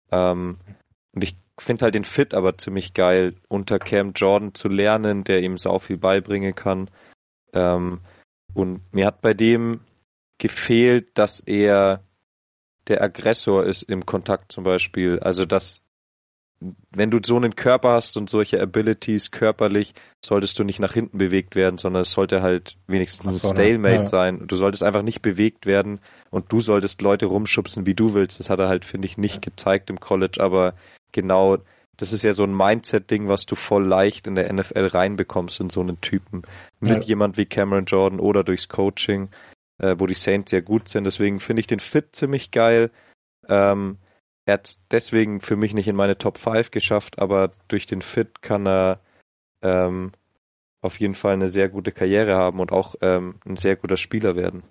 Ähm, 0.10 0.58
und 1.14 1.22
ich 1.22 1.36
finde 1.60 1.84
halt 1.84 1.96
den 1.96 2.06
Fit 2.06 2.34
aber 2.34 2.58
ziemlich 2.58 2.94
geil, 2.94 3.36
unter 3.50 3.78
Cam 3.78 4.14
Jordan 4.14 4.54
zu 4.54 4.70
lernen, 4.70 5.26
der 5.26 5.44
ihm 5.44 5.58
sau 5.58 5.80
viel 5.80 5.98
beibringen 5.98 6.56
kann. 6.56 6.90
Ähm, 7.52 8.00
und 8.54 8.82
mir 8.94 9.08
hat 9.08 9.20
bei 9.20 9.34
dem 9.34 9.82
gefehlt, 10.38 11.10
dass 11.18 11.42
er 11.42 12.02
der 12.88 13.02
Aggressor 13.02 13.66
ist 13.66 13.84
im 13.84 14.06
Kontakt 14.06 14.50
zum 14.50 14.64
Beispiel. 14.64 15.20
Also 15.20 15.44
dass 15.44 15.84
wenn 16.92 17.12
du 17.12 17.20
so 17.24 17.36
einen 17.36 17.56
Körper 17.56 17.92
hast 17.92 18.18
und 18.18 18.30
solche 18.30 18.62
Abilities 18.62 19.32
körperlich, 19.32 19.94
solltest 20.24 20.58
du 20.58 20.64
nicht 20.64 20.80
nach 20.80 20.94
hinten 20.94 21.18
bewegt 21.18 21.56
werden, 21.56 21.78
sondern 21.78 22.04
es 22.04 22.12
sollte 22.12 22.42
halt 22.42 22.78
wenigstens 22.88 23.28
ein 23.46 23.52
Stalemate 23.52 23.96
ja. 23.96 24.08
sein. 24.08 24.48
Du 24.48 24.56
solltest 24.56 24.84
einfach 24.84 25.02
nicht 25.02 25.22
bewegt 25.22 25.66
werden 25.66 26.00
und 26.32 26.52
du 26.52 26.62
solltest 26.62 27.02
Leute 27.02 27.26
rumschubsen, 27.26 27.86
wie 27.86 27.94
du 27.94 28.14
willst. 28.14 28.40
Das 28.40 28.50
hat 28.50 28.60
er 28.60 28.70
halt, 28.70 28.86
finde 28.86 29.08
ich, 29.08 29.18
nicht 29.18 29.42
gezeigt 29.42 29.90
im 29.90 30.00
College, 30.00 30.42
aber 30.42 30.74
genau, 31.12 31.58
das 31.98 32.14
ist 32.14 32.24
ja 32.24 32.34
so 32.34 32.44
ein 32.44 32.56
Mindset-Ding, 32.56 33.28
was 33.28 33.46
du 33.46 33.56
voll 33.56 33.86
leicht 33.86 34.28
in 34.28 34.36
der 34.36 34.52
NFL 34.52 34.88
reinbekommst 34.88 35.60
in 35.60 35.70
so 35.70 35.82
einen 35.82 36.02
Typen. 36.02 36.44
Mit 36.80 37.04
ja. 37.04 37.10
jemand 37.10 37.38
wie 37.38 37.46
Cameron 37.46 37.86
Jordan 37.86 38.20
oder 38.20 38.44
durchs 38.44 38.68
Coaching, 38.68 39.30
äh, 39.78 39.96
wo 39.98 40.08
die 40.08 40.14
Saints 40.14 40.52
sehr 40.52 40.62
gut 40.62 40.90
sind. 40.90 41.06
Deswegen 41.06 41.40
finde 41.40 41.62
ich 41.62 41.68
den 41.68 41.80
Fit 41.80 42.16
ziemlich 42.16 42.52
geil. 42.52 42.92
Ähm, 43.48 43.98
er 44.46 44.56
hat 44.56 44.76
deswegen 44.92 45.42
für 45.42 45.56
mich 45.56 45.74
nicht 45.74 45.88
in 45.88 45.96
meine 45.96 46.18
Top 46.18 46.38
5 46.38 46.72
geschafft, 46.72 47.20
aber 47.20 47.52
durch 47.68 47.86
den 47.88 48.02
Fit 48.02 48.42
kann 48.42 48.68
er 48.68 49.00
ähm, 49.62 50.12
auf 50.82 51.00
jeden 51.00 51.16
Fall 51.16 51.34
eine 51.34 51.50
sehr 51.50 51.70
gute 51.70 51.92
Karriere 51.92 52.36
haben 52.36 52.60
und 52.60 52.72
auch 52.72 52.96
ähm, 53.02 53.36
ein 53.46 53.56
sehr 53.56 53.76
guter 53.76 53.98
Spieler 53.98 54.36
werden. 54.36 54.64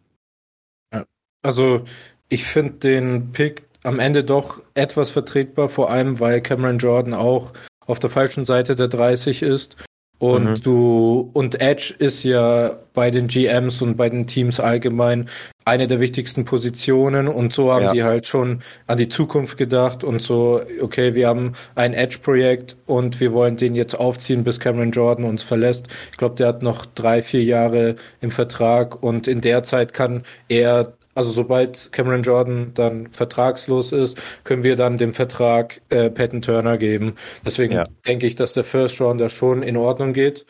Also 1.42 1.84
ich 2.28 2.44
finde 2.44 2.74
den 2.78 3.32
Pick 3.32 3.64
am 3.82 3.98
Ende 3.98 4.24
doch 4.24 4.62
etwas 4.74 5.10
vertretbar, 5.10 5.68
vor 5.68 5.90
allem 5.90 6.20
weil 6.20 6.40
Cameron 6.40 6.78
Jordan 6.78 7.12
auch 7.12 7.52
auf 7.80 7.98
der 7.98 8.10
falschen 8.10 8.44
Seite 8.44 8.76
der 8.76 8.88
30 8.88 9.42
ist 9.42 9.76
und 10.18 10.44
mhm. 10.44 10.62
du 10.62 11.30
und 11.32 11.60
Edge 11.60 11.94
ist 11.98 12.22
ja 12.22 12.78
bei 12.94 13.10
den 13.10 13.26
GMs 13.26 13.82
und 13.82 13.96
bei 13.96 14.08
den 14.08 14.26
Teams 14.26 14.60
allgemein 14.60 15.28
eine 15.64 15.86
der 15.86 15.98
wichtigsten 15.98 16.44
Positionen 16.44 17.26
und 17.26 17.52
so 17.52 17.72
haben 17.72 17.86
ja. 17.86 17.92
die 17.92 18.04
halt 18.04 18.26
schon 18.26 18.62
an 18.86 18.98
die 18.98 19.08
Zukunft 19.08 19.56
gedacht 19.56 20.04
und 20.04 20.20
so, 20.22 20.60
okay, 20.80 21.14
wir 21.14 21.26
haben 21.26 21.54
ein 21.74 21.94
Edge-Projekt 21.94 22.76
und 22.86 23.18
wir 23.20 23.32
wollen 23.32 23.56
den 23.56 23.74
jetzt 23.74 23.94
aufziehen, 23.94 24.44
bis 24.44 24.60
Cameron 24.60 24.92
Jordan 24.92 25.24
uns 25.24 25.42
verlässt. 25.42 25.88
Ich 26.12 26.18
glaube, 26.18 26.36
der 26.36 26.48
hat 26.48 26.62
noch 26.62 26.86
drei, 26.86 27.22
vier 27.22 27.42
Jahre 27.42 27.96
im 28.20 28.30
Vertrag 28.30 29.02
und 29.02 29.26
in 29.26 29.40
der 29.40 29.62
Zeit 29.62 29.94
kann 29.94 30.22
er 30.48 30.94
also 31.14 31.30
sobald 31.30 31.92
Cameron 31.92 32.22
Jordan 32.22 32.72
dann 32.74 33.12
vertragslos 33.12 33.92
ist, 33.92 34.20
können 34.44 34.62
wir 34.62 34.76
dann 34.76 34.98
den 34.98 35.12
Vertrag 35.12 35.80
äh, 35.88 36.10
Patton 36.10 36.42
Turner 36.42 36.76
geben. 36.78 37.16
Deswegen 37.44 37.74
ja. 37.74 37.84
denke 38.06 38.26
ich, 38.26 38.34
dass 38.34 38.52
der 38.52 38.64
First 38.64 39.00
Rounder 39.00 39.28
schon 39.28 39.62
in 39.62 39.76
Ordnung 39.76 40.12
geht. 40.12 40.46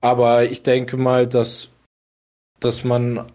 Aber 0.00 0.44
ich 0.44 0.62
denke 0.62 0.96
mal, 0.96 1.26
dass, 1.26 1.70
dass 2.60 2.84
man 2.84 3.26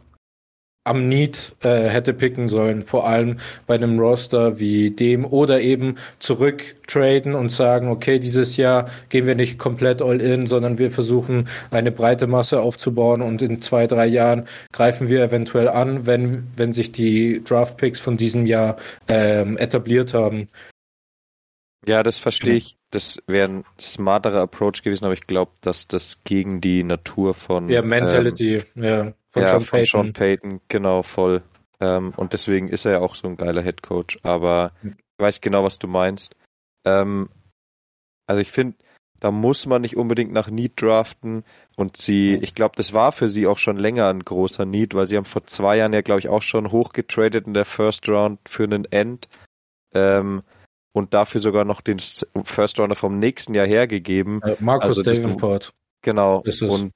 am 0.83 1.07
Need 1.07 1.55
äh, 1.61 1.89
hätte 1.89 2.13
picken 2.13 2.47
sollen, 2.47 2.81
vor 2.81 3.07
allem 3.07 3.37
bei 3.67 3.75
einem 3.75 3.99
Roster 3.99 4.59
wie 4.59 4.89
dem 4.89 5.25
oder 5.25 5.61
eben 5.61 5.97
zurücktraden 6.17 7.35
und 7.35 7.49
sagen, 7.49 7.87
okay, 7.87 8.17
dieses 8.17 8.57
Jahr 8.57 8.89
gehen 9.09 9.27
wir 9.27 9.35
nicht 9.35 9.59
komplett 9.59 10.01
all 10.01 10.19
in, 10.19 10.47
sondern 10.47 10.79
wir 10.79 10.89
versuchen 10.89 11.47
eine 11.69 11.91
breite 11.91 12.25
Masse 12.25 12.61
aufzubauen 12.61 13.21
und 13.21 13.43
in 13.43 13.61
zwei, 13.61 13.85
drei 13.85 14.07
Jahren 14.07 14.47
greifen 14.71 15.07
wir 15.07 15.21
eventuell 15.23 15.69
an, 15.69 16.07
wenn, 16.07 16.47
wenn 16.55 16.73
sich 16.73 16.91
die 16.91 17.43
Draft 17.43 17.77
Picks 17.77 17.99
von 17.99 18.17
diesem 18.17 18.47
Jahr 18.47 18.77
ähm, 19.07 19.57
etabliert 19.57 20.15
haben. 20.15 20.47
Ja, 21.85 22.01
das 22.01 22.17
verstehe 22.17 22.55
ich. 22.55 22.75
Das 22.89 23.19
wäre 23.25 23.47
ein 23.47 23.63
smarterer 23.79 24.41
Approach 24.41 24.83
gewesen, 24.83 25.05
aber 25.05 25.13
ich 25.13 25.25
glaube, 25.25 25.51
dass 25.61 25.87
das 25.87 26.23
gegen 26.23 26.59
die 26.59 26.83
Natur 26.83 27.33
von 27.33 27.69
ja 27.69 27.81
Mentality, 27.81 28.63
ähm, 28.75 28.83
ja 28.83 29.13
von, 29.31 29.43
ja, 29.43 29.49
Sean, 29.49 29.61
von 29.61 29.79
Payton. 29.79 29.85
Sean 29.85 30.13
Payton, 30.13 30.61
genau, 30.67 31.03
voll. 31.03 31.43
Ähm, 31.79 32.13
und 32.15 32.33
deswegen 32.33 32.69
ist 32.69 32.85
er 32.85 32.93
ja 32.93 32.99
auch 32.99 33.15
so 33.15 33.27
ein 33.27 33.37
geiler 33.37 33.63
Head 33.63 33.81
Coach. 33.81 34.19
Aber 34.23 34.73
ich 34.83 34.93
weiß 35.19 35.41
genau, 35.41 35.63
was 35.63 35.79
du 35.79 35.87
meinst. 35.87 36.35
Ähm, 36.85 37.29
also 38.27 38.41
ich 38.41 38.51
finde, 38.51 38.77
da 39.19 39.31
muss 39.31 39.65
man 39.65 39.81
nicht 39.81 39.97
unbedingt 39.97 40.31
nach 40.31 40.49
Need 40.49 40.81
draften. 40.81 41.43
Und 41.75 41.97
sie, 41.97 42.35
ich 42.35 42.55
glaube, 42.55 42.75
das 42.75 42.93
war 42.93 43.11
für 43.11 43.27
sie 43.27 43.47
auch 43.47 43.57
schon 43.57 43.77
länger 43.77 44.07
ein 44.07 44.23
großer 44.23 44.65
Need, 44.65 44.93
weil 44.93 45.07
sie 45.07 45.17
haben 45.17 45.25
vor 45.25 45.45
zwei 45.45 45.77
Jahren 45.77 45.93
ja, 45.93 46.01
glaube 46.01 46.19
ich, 46.19 46.29
auch 46.29 46.41
schon 46.41 46.71
hochgetradet 46.71 47.47
in 47.47 47.53
der 47.53 47.65
First 47.65 48.07
Round 48.09 48.39
für 48.47 48.63
einen 48.63 48.85
End. 48.85 49.29
Ähm, 49.93 50.43
und 50.93 51.13
dafür 51.13 51.39
sogar 51.39 51.65
noch 51.65 51.81
den 51.81 51.99
First 51.99 52.79
Rounder 52.79 52.95
vom 52.95 53.17
nächsten 53.17 53.53
Jahr 53.53 53.67
hergegeben. 53.67 54.41
Äh, 54.41 54.57
Markus 54.59 54.97
also 54.97 55.03
Davenport. 55.03 55.73
Genau. 56.01 56.43
Und 56.67 56.93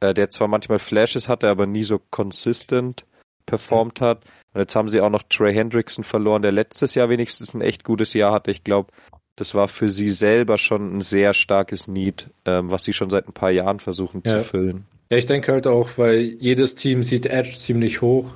äh, 0.00 0.14
der 0.14 0.30
zwar 0.30 0.48
manchmal 0.48 0.78
Flashes 0.78 1.28
hatte, 1.28 1.48
aber 1.48 1.66
nie 1.66 1.82
so 1.82 2.00
consistent 2.10 3.04
performt 3.46 4.00
hat. 4.00 4.24
Und 4.52 4.60
jetzt 4.60 4.74
haben 4.74 4.88
sie 4.88 5.00
auch 5.00 5.10
noch 5.10 5.22
Trey 5.28 5.54
Hendrickson 5.54 6.04
verloren, 6.04 6.42
der 6.42 6.52
letztes 6.52 6.94
Jahr 6.94 7.08
wenigstens 7.08 7.54
ein 7.54 7.60
echt 7.60 7.84
gutes 7.84 8.12
Jahr 8.12 8.32
hatte. 8.32 8.50
Ich 8.50 8.64
glaube, 8.64 8.92
das 9.36 9.54
war 9.54 9.68
für 9.68 9.90
sie 9.90 10.08
selber 10.08 10.58
schon 10.58 10.96
ein 10.96 11.00
sehr 11.02 11.34
starkes 11.34 11.88
Need, 11.88 12.30
ähm, 12.44 12.70
was 12.70 12.84
sie 12.84 12.92
schon 12.92 13.10
seit 13.10 13.28
ein 13.28 13.32
paar 13.32 13.50
Jahren 13.50 13.80
versuchen 13.80 14.22
ja. 14.24 14.38
zu 14.38 14.44
füllen. 14.44 14.86
Ja, 15.10 15.18
ich 15.18 15.26
denke 15.26 15.52
halt 15.52 15.66
auch, 15.66 15.90
weil 15.96 16.20
jedes 16.20 16.74
Team 16.74 17.04
sieht 17.04 17.26
Edge 17.26 17.56
ziemlich 17.58 18.00
hoch. 18.00 18.34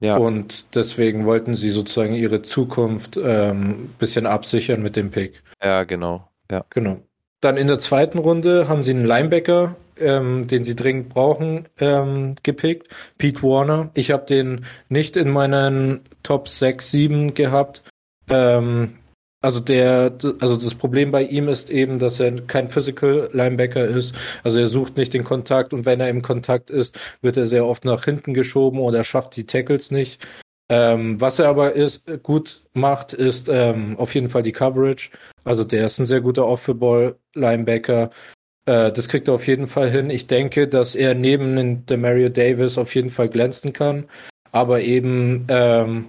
Ja. 0.00 0.16
Und 0.16 0.64
deswegen 0.74 1.26
wollten 1.26 1.54
sie 1.54 1.70
sozusagen 1.70 2.14
ihre 2.14 2.42
Zukunft 2.42 3.18
ähm, 3.22 3.90
bisschen 3.98 4.26
absichern 4.26 4.82
mit 4.82 4.96
dem 4.96 5.10
Pick. 5.10 5.42
Ja, 5.62 5.84
genau. 5.84 6.28
Ja. 6.50 6.64
Genau. 6.70 7.00
Dann 7.40 7.56
in 7.56 7.68
der 7.68 7.78
zweiten 7.78 8.18
Runde 8.18 8.66
haben 8.68 8.82
sie 8.82 8.92
einen 8.92 9.04
Linebacker 9.04 9.76
ähm, 10.00 10.46
den 10.46 10.64
sie 10.64 10.76
dringend 10.76 11.10
brauchen, 11.10 11.68
ähm, 11.78 12.34
gepickt. 12.42 12.88
Pete 13.18 13.42
Warner. 13.42 13.90
Ich 13.94 14.10
habe 14.10 14.26
den 14.26 14.64
nicht 14.88 15.16
in 15.16 15.30
meinen 15.30 16.00
Top 16.22 16.48
6, 16.48 16.90
7 16.90 17.34
gehabt. 17.34 17.82
Ähm, 18.28 18.94
also 19.42 19.58
der, 19.60 20.12
also 20.40 20.56
das 20.56 20.74
Problem 20.74 21.10
bei 21.10 21.22
ihm 21.22 21.48
ist 21.48 21.70
eben, 21.70 21.98
dass 21.98 22.20
er 22.20 22.42
kein 22.42 22.68
Physical 22.68 23.30
Linebacker 23.32 23.86
ist. 23.86 24.14
Also 24.44 24.58
er 24.58 24.66
sucht 24.66 24.98
nicht 24.98 25.14
den 25.14 25.24
Kontakt 25.24 25.72
und 25.72 25.86
wenn 25.86 26.00
er 26.00 26.10
im 26.10 26.20
Kontakt 26.20 26.68
ist, 26.68 26.98
wird 27.22 27.38
er 27.38 27.46
sehr 27.46 27.66
oft 27.66 27.86
nach 27.86 28.04
hinten 28.04 28.34
geschoben 28.34 28.80
oder 28.80 29.02
schafft 29.02 29.36
die 29.36 29.46
Tackles 29.46 29.90
nicht. 29.90 30.26
Ähm, 30.68 31.20
was 31.20 31.38
er 31.38 31.48
aber 31.48 31.72
ist, 31.72 32.04
gut 32.22 32.62
macht, 32.74 33.12
ist 33.12 33.48
ähm, 33.48 33.96
auf 33.98 34.14
jeden 34.14 34.28
Fall 34.28 34.42
die 34.42 34.52
Coverage. 34.52 35.10
Also 35.42 35.64
der 35.64 35.86
ist 35.86 35.98
ein 35.98 36.06
sehr 36.06 36.20
guter 36.20 36.46
Off-the-Ball-Linebacker. 36.46 38.10
Äh, 38.66 38.92
das 38.92 39.08
kriegt 39.08 39.28
er 39.28 39.34
auf 39.34 39.46
jeden 39.46 39.66
Fall 39.66 39.90
hin. 39.90 40.10
Ich 40.10 40.26
denke, 40.26 40.68
dass 40.68 40.94
er 40.94 41.14
neben 41.14 41.86
der 41.86 41.98
Mario 41.98 42.28
Davis 42.28 42.78
auf 42.78 42.94
jeden 42.94 43.10
Fall 43.10 43.28
glänzen 43.28 43.72
kann. 43.72 44.08
Aber 44.52 44.80
eben, 44.80 45.46
ähm, 45.48 46.08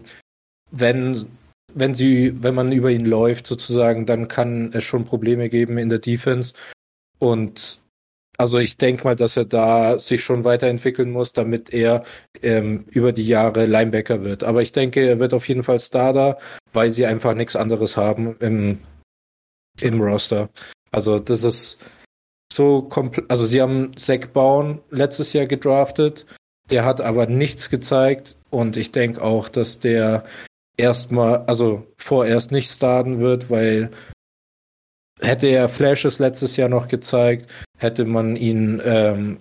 wenn, 0.72 1.26
wenn 1.74 1.93
sie, 1.93 2.41
wenn 2.41 2.56
man 2.56 2.72
über 2.72 2.91
ihn 2.91 3.06
läuft, 3.06 3.47
sozusagen, 3.47 4.06
dann 4.06 4.28
kann 4.28 4.72
es 4.74 4.84
schon 4.84 5.06
Probleme 5.06 5.49
geben 5.49 5.78
in 5.78 5.89
der 5.89 5.99
Defense. 5.99 6.54
Und 7.20 7.82
also 8.38 8.58
ich 8.58 8.78
denke 8.78 9.04
mal, 9.04 9.16
dass 9.16 9.38
er 9.38 9.45
da 9.45 9.99
sich 9.99 10.24
schon 10.24 10.43
weiterentwickeln 10.43 11.12
muss, 11.12 11.34
damit 11.34 11.72
er 11.72 12.04
ähm, 12.41 12.86
über 12.89 13.12
die 13.12 13.28
Jahre 13.28 13.68
Linebacker 13.68 14.24
wird. 14.24 14.43
Aber 14.43 14.64
ich 14.64 14.72
denke, 14.72 15.02
er 15.08 15.20
wird 15.20 15.36
auf 15.36 15.47
jeden 15.47 15.62
Fall 15.62 15.80
Starter, 15.80 16.39
weil 16.74 16.91
sie 16.91 17.06
einfach 17.06 17.36
nichts 17.36 17.56
anderes 17.56 17.97
haben 17.97 18.36
im, 18.39 18.80
im 19.80 20.02
Roster. 20.02 20.49
Also 20.91 21.20
das 21.20 21.43
ist, 21.43 21.78
so 22.52 22.82
komplett, 22.82 23.30
also 23.30 23.45
sie 23.45 23.62
haben 23.62 23.95
Zach 23.97 24.28
Baun 24.34 24.82
letztes 24.89 25.34
Jahr 25.34 25.45
gedraftet, 25.45 26.26
der 26.70 26.86
hat 26.86 27.02
aber 27.02 27.26
nichts 27.26 27.70
gezeigt. 27.70 28.38
Und 28.49 28.78
ich 28.78 28.91
denke 28.91 29.22
auch, 29.22 29.49
dass 29.49 29.80
der 29.80 30.26
erstmal, 30.78 31.45
also 31.45 31.88
vorerst 31.97 32.52
nicht 32.52 32.70
starten 32.70 33.20
wird, 33.20 33.49
weil 33.49 33.91
hätte 35.22 35.47
er 35.47 35.70
Flashes 35.70 36.20
letztes 36.20 36.58
Jahr 36.58 36.70
noch 36.70 36.88
gezeigt, 36.88 37.49
hätte 37.78 38.06
man 38.06 38.36
ihn 38.36 38.82
ähm, 38.84 39.39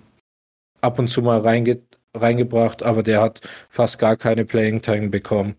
ab 0.81 0.99
und 0.99 1.09
zu 1.09 1.23
mal 1.23 1.41
reinge 1.41 1.81
reingebracht, 2.17 2.83
aber 2.83 3.05
der 3.05 3.21
hat 3.21 3.41
fast 3.69 4.01
gar 4.01 4.17
keine 4.17 4.45
Playing 4.45 4.83
Time 4.83 5.11
bekommen. 5.11 5.55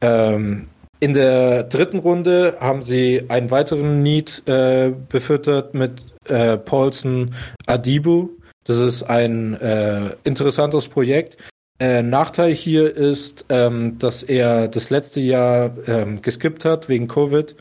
Ähm, 0.00 0.68
in 1.00 1.12
der 1.12 1.64
dritten 1.64 1.98
Runde 1.98 2.56
haben 2.60 2.82
sie 2.82 3.24
einen 3.28 3.50
weiteren 3.50 4.02
Need 4.02 4.42
äh, 4.46 4.92
befüttert 5.08 5.74
mit 5.74 6.02
äh, 6.28 6.56
Paulson 6.56 7.34
Adibu. 7.66 8.30
Das 8.64 8.78
ist 8.78 9.04
ein 9.04 9.54
äh, 9.54 10.14
interessantes 10.24 10.88
Projekt. 10.88 11.36
Äh, 11.80 12.02
Nachteil 12.02 12.52
hier 12.52 12.94
ist, 12.94 13.44
ähm, 13.48 13.98
dass 13.98 14.24
er 14.24 14.66
das 14.68 14.90
letzte 14.90 15.20
Jahr 15.20 15.70
ähm, 15.86 16.20
geskippt 16.20 16.64
hat 16.64 16.88
wegen 16.88 17.06
Covid. 17.06 17.54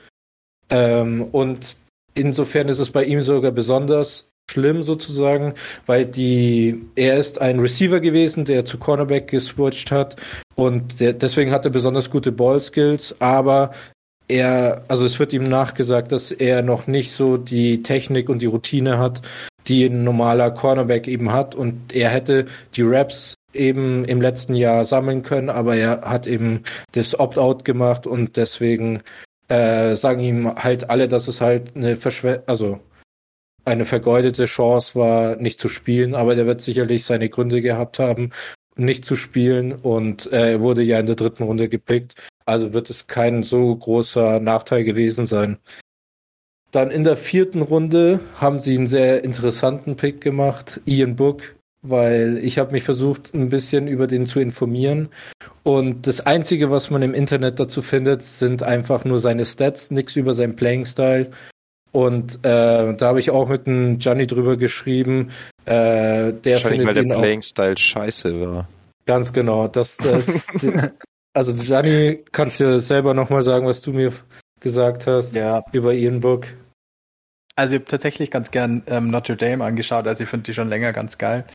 Ähm, 0.69 1.27
und 1.31 1.77
insofern 2.15 2.67
ist 2.67 2.79
es 2.79 2.91
bei 2.91 3.03
ihm 3.03 3.21
sogar 3.21 3.51
besonders 3.51 4.27
schlimm 4.49 4.83
sozusagen, 4.83 5.53
weil 5.85 6.05
die 6.05 6.81
er 6.95 7.17
ist 7.17 7.39
ein 7.41 7.59
Receiver 7.59 7.99
gewesen, 7.99 8.45
der 8.45 8.65
zu 8.65 8.77
Cornerback 8.77 9.27
geswitcht 9.27 9.91
hat 9.91 10.15
und 10.55 10.99
der, 10.99 11.13
deswegen 11.13 11.51
hat 11.51 11.65
er 11.65 11.71
besonders 11.71 12.09
gute 12.09 12.31
Ball-Skills, 12.31 13.15
aber 13.19 13.71
er, 14.27 14.83
also 14.87 15.05
es 15.05 15.19
wird 15.19 15.33
ihm 15.33 15.43
nachgesagt, 15.43 16.11
dass 16.11 16.31
er 16.31 16.61
noch 16.61 16.87
nicht 16.87 17.11
so 17.11 17.37
die 17.37 17.83
Technik 17.83 18.29
und 18.29 18.41
die 18.41 18.47
Routine 18.47 18.97
hat, 18.97 19.21
die 19.67 19.85
ein 19.85 20.03
normaler 20.03 20.51
Cornerback 20.51 21.07
eben 21.07 21.31
hat. 21.31 21.55
Und 21.55 21.95
er 21.95 22.09
hätte 22.09 22.47
die 22.75 22.83
Raps 22.83 23.35
eben 23.53 24.05
im 24.05 24.21
letzten 24.21 24.55
Jahr 24.55 24.85
sammeln 24.85 25.23
können, 25.23 25.49
aber 25.49 25.75
er 25.75 26.01
hat 26.01 26.27
eben 26.27 26.63
das 26.91 27.17
Opt-out 27.17 27.65
gemacht 27.65 28.05
und 28.05 28.35
deswegen 28.37 29.01
äh, 29.47 29.95
sagen 29.95 30.19
ihm 30.21 30.55
halt 30.55 30.89
alle, 30.89 31.07
dass 31.07 31.27
es 31.27 31.39
halt 31.41 31.75
eine 31.75 31.95
Verschw 31.95 32.39
also 32.45 32.79
eine 33.67 33.85
vergeudete 33.85 34.45
Chance 34.45 34.95
war, 34.95 35.35
nicht 35.35 35.59
zu 35.59 35.67
spielen, 35.67 36.15
aber 36.15 36.35
der 36.35 36.47
wird 36.47 36.61
sicherlich 36.61 37.05
seine 37.05 37.29
Gründe 37.29 37.61
gehabt 37.61 37.99
haben, 37.99 38.31
nicht 38.77 39.05
zu 39.05 39.15
spielen 39.15 39.73
und 39.73 40.31
äh, 40.31 40.53
er 40.53 40.61
wurde 40.61 40.83
ja 40.83 40.99
in 40.99 41.05
der 41.05 41.15
dritten 41.15 41.43
Runde 41.43 41.67
gepickt. 41.67 42.15
Also 42.45 42.73
wird 42.73 42.89
es 42.89 43.07
kein 43.07 43.43
so 43.43 43.75
großer 43.75 44.39
Nachteil 44.39 44.83
gewesen 44.83 45.25
sein. 45.25 45.57
Dann 46.71 46.91
in 46.91 47.03
der 47.03 47.17
vierten 47.17 47.61
Runde 47.61 48.19
haben 48.35 48.59
sie 48.59 48.77
einen 48.77 48.87
sehr 48.87 49.23
interessanten 49.23 49.95
Pick 49.95 50.21
gemacht, 50.21 50.81
Ian 50.85 51.15
Book, 51.15 51.55
weil 51.81 52.37
ich 52.41 52.57
habe 52.59 52.71
mich 52.71 52.83
versucht, 52.83 53.33
ein 53.33 53.49
bisschen 53.49 53.87
über 53.87 54.07
den 54.07 54.25
zu 54.25 54.39
informieren. 54.39 55.09
Und 55.63 56.07
das 56.07 56.25
Einzige, 56.25 56.71
was 56.71 56.89
man 56.89 57.01
im 57.01 57.13
Internet 57.13 57.59
dazu 57.59 57.81
findet, 57.81 58.23
sind 58.23 58.63
einfach 58.63 59.05
nur 59.05 59.19
seine 59.19 59.45
Stats, 59.45 59.91
nichts 59.91 60.15
über 60.15 60.33
seinen 60.33 60.55
Playing 60.55 60.85
Style. 60.85 61.31
Und 61.91 62.45
äh, 62.45 62.93
da 62.95 63.07
habe 63.07 63.19
ich 63.19 63.31
auch 63.31 63.47
mit 63.49 63.65
dem 63.65 63.97
Gianni 63.99 64.27
drüber 64.27 64.57
geschrieben. 64.57 65.31
Äh, 65.65 66.33
der 66.33 66.57
findet 66.57 66.87
weil 66.87 67.05
der 67.05 67.15
Playing 67.15 67.41
Style 67.41 67.77
scheiße 67.77 68.39
war. 68.41 68.67
Ganz 69.05 69.31
genau. 69.31 69.67
Das, 69.67 69.97
das, 69.97 70.25
Also 71.37 71.53
Gianni, 71.53 72.25
kannst 72.31 72.59
du 72.59 72.79
selber 72.79 73.13
nochmal 73.13 73.43
sagen, 73.43 73.67
was 73.67 73.83
du 73.83 73.93
mir 73.93 74.11
gesagt 74.59 75.05
hast 75.05 75.35
ja. 75.35 75.63
über 75.71 75.93
Ian 75.93 76.19
Book? 76.19 76.47
Also 77.55 77.75
ich 77.75 77.81
habe 77.81 77.91
tatsächlich 77.91 78.31
ganz 78.31 78.49
gern 78.49 78.81
ähm, 78.87 79.11
Notre 79.11 79.37
Dame 79.37 79.63
angeschaut, 79.63 80.07
also 80.07 80.23
ich 80.23 80.29
finde 80.31 80.45
die 80.45 80.55
schon 80.55 80.67
länger 80.67 80.93
ganz 80.93 81.19
geil. 81.19 81.45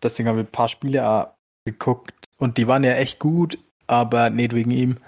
Deswegen 0.00 0.28
habe 0.28 0.42
ich 0.42 0.46
ein 0.46 0.52
paar 0.52 0.68
Spiele 0.68 1.08
auch 1.08 1.34
geguckt 1.64 2.14
und 2.38 2.56
die 2.56 2.68
waren 2.68 2.84
ja 2.84 2.92
echt 2.92 3.18
gut, 3.18 3.58
aber 3.88 4.30
nicht 4.30 4.54
wegen 4.54 4.70
ihm. 4.70 4.98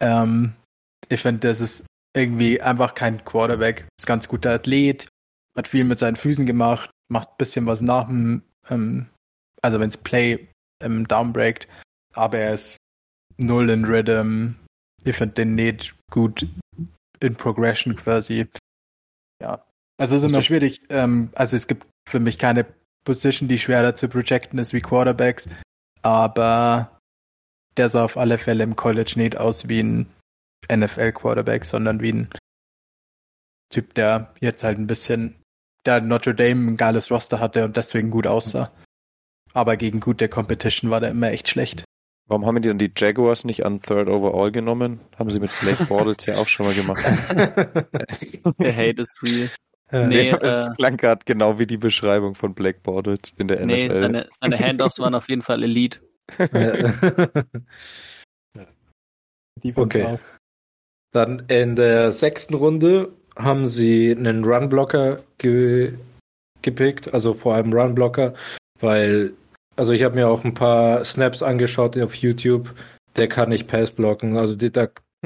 Ähm, 0.00 0.52
ich 1.08 1.22
finde, 1.22 1.48
das 1.48 1.62
ist 1.62 1.86
irgendwie 2.18 2.60
einfach 2.60 2.94
kein 2.94 3.24
Quarterback. 3.24 3.86
Ist 3.98 4.06
ganz 4.06 4.28
guter 4.28 4.52
Athlet, 4.52 5.08
hat 5.56 5.68
viel 5.68 5.84
mit 5.84 5.98
seinen 5.98 6.16
Füßen 6.16 6.46
gemacht, 6.46 6.90
macht 7.10 7.30
ein 7.30 7.38
bisschen 7.38 7.66
was 7.66 7.80
nach 7.80 8.06
dem, 8.06 8.42
ähm, 8.68 9.08
also 9.62 9.80
wenns 9.80 9.96
Play 9.96 10.48
ähm, 10.82 11.08
downbreakt, 11.08 11.68
aber 12.14 12.38
er 12.38 12.54
ist 12.54 12.76
null 13.36 13.70
in 13.70 13.84
Rhythm. 13.84 14.54
Ich 15.04 15.16
finde 15.16 15.34
den 15.34 15.54
nicht 15.54 15.94
gut 16.10 16.46
in 17.20 17.36
Progression 17.36 17.96
quasi. 17.96 18.46
Ja. 19.42 19.64
Also 19.98 20.16
es 20.16 20.22
ist 20.22 20.30
immer 20.30 20.42
schwierig. 20.42 20.82
Ähm, 20.90 21.30
also 21.34 21.56
es 21.56 21.66
gibt 21.66 21.86
für 22.08 22.20
mich 22.20 22.38
keine 22.38 22.66
Position, 23.04 23.48
die 23.48 23.58
schwerer 23.58 23.96
zu 23.96 24.08
projecten 24.08 24.58
ist 24.58 24.72
wie 24.72 24.80
Quarterbacks, 24.80 25.48
aber 26.02 26.98
der 27.76 27.88
sah 27.88 28.04
auf 28.04 28.16
alle 28.16 28.38
Fälle 28.38 28.64
im 28.64 28.76
College 28.76 29.14
nicht 29.16 29.36
aus 29.36 29.68
wie 29.68 29.80
ein 29.80 30.06
NFL-Quarterback, 30.70 31.64
sondern 31.64 32.00
wie 32.00 32.12
ein 32.12 32.30
Typ, 33.70 33.94
der 33.94 34.34
jetzt 34.40 34.64
halt 34.64 34.78
ein 34.78 34.86
bisschen, 34.86 35.42
der 35.84 36.00
Notre 36.00 36.34
Dame 36.34 36.72
ein 36.72 36.76
geiles 36.76 37.10
Roster 37.10 37.38
hatte 37.40 37.64
und 37.64 37.76
deswegen 37.76 38.10
gut 38.10 38.26
aussah. 38.26 38.72
Aber 39.52 39.76
gegen 39.76 40.00
gute 40.00 40.28
Competition 40.28 40.90
war 40.90 41.00
der 41.00 41.10
immer 41.10 41.30
echt 41.30 41.48
schlecht. 41.48 41.84
Warum 42.26 42.44
haben 42.44 42.60
die 42.60 42.68
dann 42.68 42.78
die 42.78 42.92
Jaguars 42.94 43.44
nicht 43.44 43.64
an 43.64 43.80
Third 43.80 44.08
Overall 44.08 44.52
genommen? 44.52 45.00
Haben 45.18 45.30
sie 45.30 45.40
mit 45.40 45.50
Blake 45.60 45.86
Bortles 45.86 46.26
ja 46.26 46.36
auch 46.36 46.46
schon 46.46 46.66
mal 46.66 46.74
gemacht. 46.74 47.02
Der 48.58 48.76
Hate 48.76 49.00
is 49.00 49.14
real. 49.22 49.50
Nee, 49.90 50.06
nee 50.06 50.36
das 50.38 50.68
äh, 50.68 50.72
klang 50.74 50.98
gerade 50.98 51.22
genau 51.24 51.58
wie 51.58 51.66
die 51.66 51.78
Beschreibung 51.78 52.34
von 52.34 52.54
Blake 52.54 52.80
Bortles 52.82 53.32
in 53.38 53.48
der 53.48 53.64
nee, 53.64 53.88
NFL. 53.88 53.98
Nee, 53.98 54.02
seine, 54.02 54.28
seine 54.38 54.58
Handoffs 54.58 54.98
waren 54.98 55.14
auf 55.14 55.30
jeden 55.30 55.40
Fall 55.40 55.62
Elite. 55.62 56.00
okay. 59.74 60.04
Auch. 60.04 60.20
Dann 61.12 61.44
in 61.48 61.76
der 61.76 62.12
sechsten 62.12 62.54
Runde 62.54 63.12
haben 63.36 63.66
sie 63.66 64.14
einen 64.16 64.44
Runblocker 64.44 65.22
ge 65.38 65.94
gepickt, 66.60 67.14
also 67.14 67.34
vor 67.34 67.54
allem 67.54 67.72
Runblocker, 67.72 68.34
weil, 68.80 69.32
also 69.76 69.92
ich 69.92 70.02
habe 70.02 70.16
mir 70.16 70.28
auch 70.28 70.44
ein 70.44 70.54
paar 70.54 71.04
Snaps 71.04 71.42
angeschaut 71.42 71.96
auf 71.96 72.14
YouTube, 72.16 72.74
der 73.16 73.28
kann 73.28 73.50
nicht 73.50 73.68
Pass 73.68 73.92
blocken, 73.92 74.36
also 74.36 74.56
die, 74.56 74.72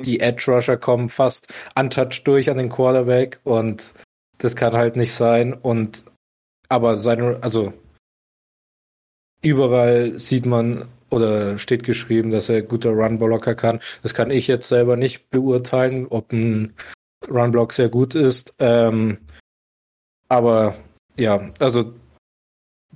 die 0.04 0.20
Edge 0.20 0.44
Rusher 0.52 0.76
kommen 0.76 1.08
fast 1.08 1.46
untouched 1.74 2.26
durch 2.26 2.50
an 2.50 2.58
den 2.58 2.68
Quarterback 2.68 3.40
und 3.44 3.94
das 4.38 4.54
kann 4.56 4.74
halt 4.74 4.96
nicht 4.96 5.14
sein 5.14 5.54
und 5.54 6.04
aber 6.68 6.96
seine, 6.96 7.38
also 7.42 7.72
überall 9.42 10.18
sieht 10.18 10.46
man 10.46 10.86
oder 11.12 11.58
steht 11.58 11.84
geschrieben, 11.84 12.30
dass 12.30 12.48
er 12.48 12.62
guter 12.62 12.90
Runblocker 12.90 13.54
kann. 13.54 13.80
Das 14.02 14.14
kann 14.14 14.30
ich 14.30 14.46
jetzt 14.48 14.68
selber 14.68 14.96
nicht 14.96 15.30
beurteilen, 15.30 16.06
ob 16.08 16.32
ein 16.32 16.74
Runblock 17.30 17.72
sehr 17.72 17.88
gut 17.88 18.14
ist. 18.14 18.54
Ähm, 18.58 19.18
aber 20.28 20.76
ja, 21.16 21.50
also 21.58 21.92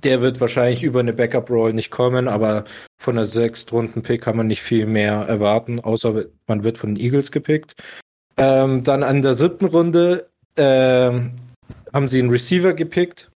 der 0.03 0.21
wird 0.21 0.39
wahrscheinlich 0.39 0.83
über 0.83 0.99
eine 0.99 1.13
Backup-Roll 1.13 1.73
nicht 1.73 1.91
kommen, 1.91 2.27
aber 2.27 2.65
von 2.99 3.15
der 3.15 3.25
Sechstrunden-Pick 3.25 4.21
kann 4.21 4.37
man 4.37 4.47
nicht 4.47 4.61
viel 4.61 4.85
mehr 4.85 5.13
erwarten, 5.13 5.79
außer 5.79 6.25
man 6.47 6.63
wird 6.63 6.77
von 6.77 6.95
den 6.95 7.03
Eagles 7.03 7.31
gepickt. 7.31 7.75
Ähm, 8.37 8.83
dann 8.83 9.03
an 9.03 9.23
der 9.23 9.33
siebten 9.33 9.65
Runde 9.65 10.29
ähm, 10.55 11.31
haben 11.93 12.07
sie 12.07 12.19
einen 12.19 12.29
Receiver 12.29 12.73
gepickt, 12.73 13.31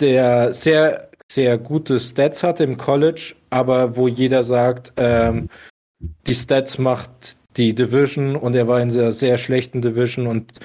der 0.00 0.52
sehr, 0.52 1.10
sehr 1.30 1.58
gute 1.58 2.00
Stats 2.00 2.42
hatte 2.42 2.64
im 2.64 2.76
College, 2.76 3.34
aber 3.50 3.96
wo 3.96 4.08
jeder 4.08 4.42
sagt, 4.42 4.92
ähm, 4.96 5.48
die 6.26 6.34
Stats 6.34 6.78
macht 6.78 7.36
die 7.56 7.74
Division 7.74 8.36
und 8.36 8.54
er 8.54 8.68
war 8.68 8.80
in 8.80 8.90
einer 8.90 9.12
sehr 9.12 9.38
schlechten 9.38 9.80
Division 9.80 10.26
und 10.26 10.60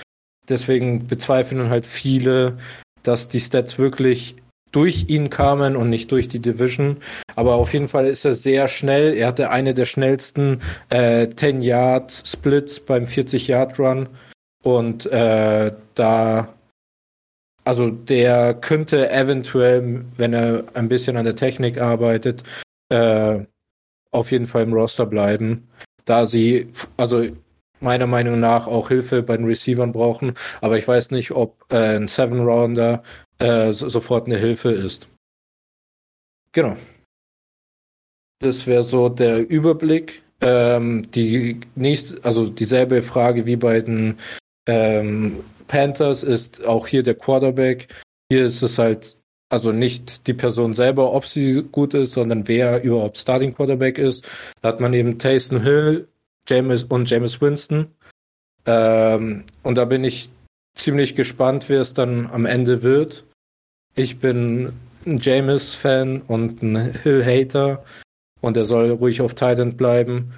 deswegen 0.49 1.07
bezweifeln 1.07 1.69
halt 1.69 1.85
viele, 1.85 2.57
dass 3.03 3.29
die 3.29 3.39
Stats 3.39 3.79
wirklich 3.79 4.35
durch 4.71 5.05
ihn 5.09 5.29
kamen 5.29 5.75
und 5.75 5.89
nicht 5.89 6.11
durch 6.11 6.29
die 6.29 6.39
Division. 6.39 6.97
Aber 7.35 7.55
auf 7.55 7.73
jeden 7.73 7.89
Fall 7.89 8.07
ist 8.07 8.25
er 8.25 8.33
sehr 8.33 8.67
schnell. 8.67 9.13
Er 9.13 9.27
hatte 9.27 9.49
eine 9.49 9.73
der 9.73 9.85
schnellsten 9.85 10.61
äh, 10.89 11.27
10-Yard-Splits 11.27 12.81
beim 12.81 13.03
40-Yard-Run. 13.03 14.07
Und 14.63 15.07
äh, 15.07 15.73
da, 15.95 16.53
also 17.63 17.89
der 17.89 18.53
könnte 18.53 19.11
eventuell, 19.11 20.05
wenn 20.17 20.33
er 20.33 20.63
ein 20.73 20.87
bisschen 20.87 21.17
an 21.17 21.25
der 21.25 21.35
Technik 21.35 21.79
arbeitet, 21.79 22.43
äh, 22.89 23.39
auf 24.11 24.31
jeden 24.31 24.45
Fall 24.45 24.63
im 24.63 24.73
Roster 24.73 25.05
bleiben 25.05 25.67
da 26.05 26.25
sie, 26.25 26.67
also 26.97 27.27
meiner 27.79 28.07
Meinung 28.07 28.39
nach 28.39 28.67
auch 28.67 28.89
Hilfe 28.89 29.23
bei 29.23 29.37
den 29.37 29.45
Receivern 29.45 29.91
brauchen. 29.91 30.33
Aber 30.61 30.77
ich 30.77 30.87
weiß 30.87 31.11
nicht, 31.11 31.31
ob 31.31 31.65
äh, 31.69 31.95
ein 31.97 32.07
Seven 32.07 32.41
Rounder 32.41 33.03
äh, 33.39 33.71
so, 33.71 33.89
sofort 33.89 34.27
eine 34.27 34.37
Hilfe 34.37 34.71
ist. 34.71 35.07
Genau. 36.51 36.75
Das 38.39 38.67
wäre 38.67 38.83
so 38.83 39.09
der 39.09 39.47
Überblick. 39.49 40.23
Ähm, 40.41 41.09
die 41.11 41.59
nächste, 41.75 42.23
also 42.25 42.47
dieselbe 42.47 43.03
Frage 43.03 43.45
wie 43.45 43.55
bei 43.55 43.79
den 43.81 44.17
ähm, 44.67 45.39
Panthers 45.71 46.21
ist 46.21 46.65
auch 46.65 46.85
hier 46.85 47.01
der 47.01 47.15
Quarterback. 47.15 47.87
Hier 48.29 48.45
ist 48.45 48.61
es 48.61 48.77
halt 48.77 49.15
also 49.49 49.71
nicht 49.71 50.27
die 50.27 50.33
Person 50.33 50.73
selber, 50.73 51.13
ob 51.13 51.25
sie 51.25 51.63
gut 51.63 51.93
ist, 51.93 52.11
sondern 52.11 52.49
wer 52.49 52.83
überhaupt 52.83 53.17
Starting 53.17 53.53
Quarterback 53.53 53.97
ist. 53.97 54.27
Da 54.61 54.69
hat 54.69 54.81
man 54.81 54.93
eben 54.93 55.17
Taysom 55.17 55.61
Hill 55.61 56.09
James 56.47 56.83
und 56.83 57.09
James 57.09 57.39
Winston. 57.39 57.87
Ähm, 58.65 59.45
und 59.63 59.75
da 59.75 59.85
bin 59.85 60.03
ich 60.03 60.29
ziemlich 60.75 61.15
gespannt, 61.15 61.69
wer 61.69 61.79
es 61.79 61.93
dann 61.93 62.29
am 62.31 62.45
Ende 62.45 62.83
wird. 62.83 63.23
Ich 63.95 64.19
bin 64.19 64.73
ein 65.05 65.19
James-Fan 65.19 66.21
und 66.27 66.61
ein 66.61 66.93
Hill-Hater 67.03 67.83
und 68.41 68.57
er 68.57 68.65
soll 68.65 68.91
ruhig 68.91 69.21
auf 69.21 69.35
Titan 69.35 69.77
bleiben. 69.77 70.33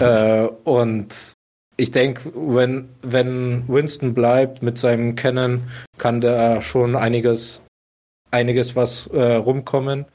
äh, 0.00 0.46
und 0.64 1.36
ich 1.78 1.92
denke, 1.92 2.32
wenn, 2.34 2.88
wenn 3.02 3.66
Winston 3.68 4.12
bleibt 4.12 4.62
mit 4.62 4.76
seinem 4.76 5.14
Kennen, 5.14 5.70
kann 5.96 6.20
da 6.20 6.60
schon 6.60 6.96
einiges 6.96 7.62
einiges 8.30 8.76
was 8.76 9.06
äh, 9.08 9.34
rumkommen. 9.34 10.06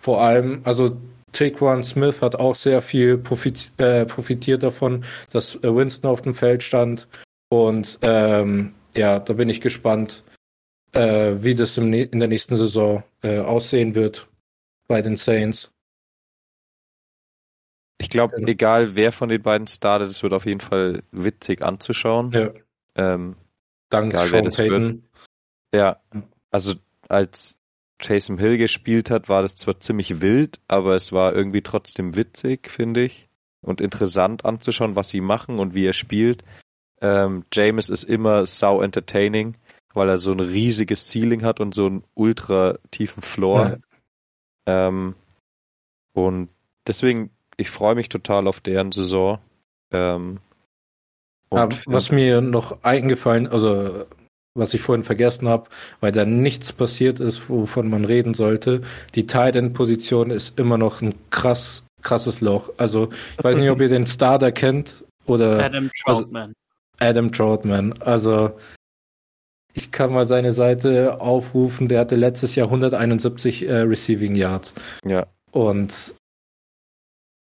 Vor 0.00 0.20
allem, 0.20 0.60
also 0.64 0.96
Taquan 1.32 1.82
Smith 1.84 2.22
hat 2.22 2.36
auch 2.36 2.54
sehr 2.54 2.82
viel 2.82 3.18
profit, 3.18 3.72
äh, 3.78 4.06
profitiert 4.06 4.62
davon, 4.62 5.04
dass 5.30 5.56
äh, 5.56 5.74
Winston 5.74 6.10
auf 6.10 6.22
dem 6.22 6.34
Feld 6.34 6.62
stand. 6.62 7.08
Und 7.48 7.98
ähm, 8.02 8.74
ja, 8.96 9.18
da 9.18 9.32
bin 9.32 9.48
ich 9.48 9.60
gespannt, 9.60 10.22
äh, 10.92 11.34
wie 11.38 11.54
das 11.54 11.76
im, 11.78 11.92
in 11.92 12.18
der 12.18 12.28
nächsten 12.28 12.56
Saison 12.56 13.02
äh, 13.22 13.38
aussehen 13.40 13.94
wird 13.94 14.28
bei 14.86 15.02
den 15.02 15.16
Saints. 15.16 15.70
Ich 17.98 18.10
glaube, 18.10 18.40
ja. 18.40 18.46
egal 18.46 18.94
wer 18.94 19.12
von 19.12 19.28
den 19.28 19.42
beiden 19.42 19.66
startet, 19.66 20.08
es 20.08 20.22
wird 20.22 20.32
auf 20.32 20.46
jeden 20.46 20.60
Fall 20.60 21.02
witzig 21.10 21.62
anzuschauen. 21.62 22.32
Ja. 22.32 22.50
Ähm, 22.94 23.36
Dank 23.90 24.12
egal, 24.12 24.28
Sean 24.28 24.48
Payton. 24.48 25.02
Ja, 25.74 26.00
also 26.50 26.74
als 27.08 27.58
Jason 28.00 28.38
Hill 28.38 28.58
gespielt 28.58 29.10
hat, 29.10 29.28
war 29.28 29.42
das 29.42 29.56
zwar 29.56 29.80
ziemlich 29.80 30.20
wild, 30.20 30.60
aber 30.68 30.94
es 30.94 31.12
war 31.12 31.34
irgendwie 31.34 31.62
trotzdem 31.62 32.14
witzig, 32.14 32.70
finde 32.70 33.04
ich. 33.04 33.28
Und 33.60 33.80
interessant 33.80 34.44
anzuschauen, 34.44 34.94
was 34.94 35.08
sie 35.08 35.20
machen 35.20 35.58
und 35.58 35.74
wie 35.74 35.84
er 35.84 35.92
spielt. 35.92 36.44
Ähm, 37.00 37.44
James 37.52 37.90
ist 37.90 38.04
immer 38.04 38.46
sau 38.46 38.80
entertaining, 38.82 39.56
weil 39.94 40.08
er 40.08 40.18
so 40.18 40.30
ein 40.30 40.40
riesiges 40.40 41.08
Ceiling 41.08 41.42
hat 41.42 41.58
und 41.58 41.74
so 41.74 41.86
einen 41.86 42.04
ultra 42.14 42.78
tiefen 42.92 43.22
Floor. 43.22 43.80
Ja. 44.66 44.88
Ähm, 44.88 45.16
und 46.12 46.50
deswegen, 46.86 47.30
ich 47.58 47.70
freue 47.70 47.94
mich 47.94 48.08
total 48.08 48.46
auf 48.46 48.60
deren 48.60 48.92
Saison. 48.92 49.38
Ähm, 49.92 50.40
ja, 51.52 51.68
was 51.86 52.10
mir 52.10 52.40
noch 52.40 52.82
eingefallen, 52.82 53.46
also 53.46 54.06
was 54.54 54.74
ich 54.74 54.80
vorhin 54.80 55.04
vergessen 55.04 55.48
habe, 55.48 55.68
weil 56.00 56.12
da 56.12 56.24
nichts 56.24 56.72
passiert 56.72 57.20
ist, 57.20 57.48
wovon 57.48 57.88
man 57.90 58.04
reden 58.04 58.34
sollte. 58.34 58.82
Die 59.14 59.26
Tight 59.26 59.56
End 59.56 59.74
Position 59.74 60.30
ist 60.30 60.58
immer 60.58 60.78
noch 60.78 61.00
ein 61.02 61.14
krass 61.30 61.84
krasses 62.02 62.40
Loch. 62.40 62.70
Also 62.76 63.10
ich 63.36 63.44
weiß 63.44 63.56
nicht, 63.56 63.70
ob 63.70 63.80
ihr 63.80 63.88
den 63.88 64.06
Starter 64.06 64.52
kennt 64.52 65.04
oder 65.26 65.64
Adam 65.64 65.90
also 66.04 66.20
Troutman. 66.20 66.54
Also, 66.98 67.10
Adam 67.10 67.32
Troutman. 67.32 67.94
Also 68.00 68.52
ich 69.74 69.90
kann 69.90 70.12
mal 70.12 70.26
seine 70.26 70.52
Seite 70.52 71.20
aufrufen. 71.20 71.88
Der 71.88 72.00
hatte 72.00 72.16
letztes 72.16 72.54
Jahr 72.54 72.68
171 72.68 73.68
äh, 73.68 73.78
Receiving 73.78 74.34
Yards. 74.34 74.74
Ja. 75.04 75.26
Und 75.50 76.14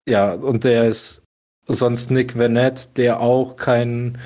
ja, 0.08 0.34
und 0.34 0.64
der 0.64 0.88
ist 0.88 1.22
sonst 1.68 2.12
Nick 2.12 2.38
Vanette, 2.38 2.90
der 2.96 3.20
auch 3.20 3.58
kein 3.58 4.18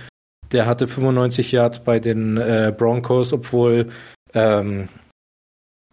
der 0.51 0.65
hatte 0.65 0.87
95 0.87 1.51
Yards 1.51 1.83
bei 1.83 1.99
den 1.99 2.37
äh, 2.37 2.73
Broncos, 2.75 3.33
obwohl 3.33 3.89
ähm, 4.33 4.89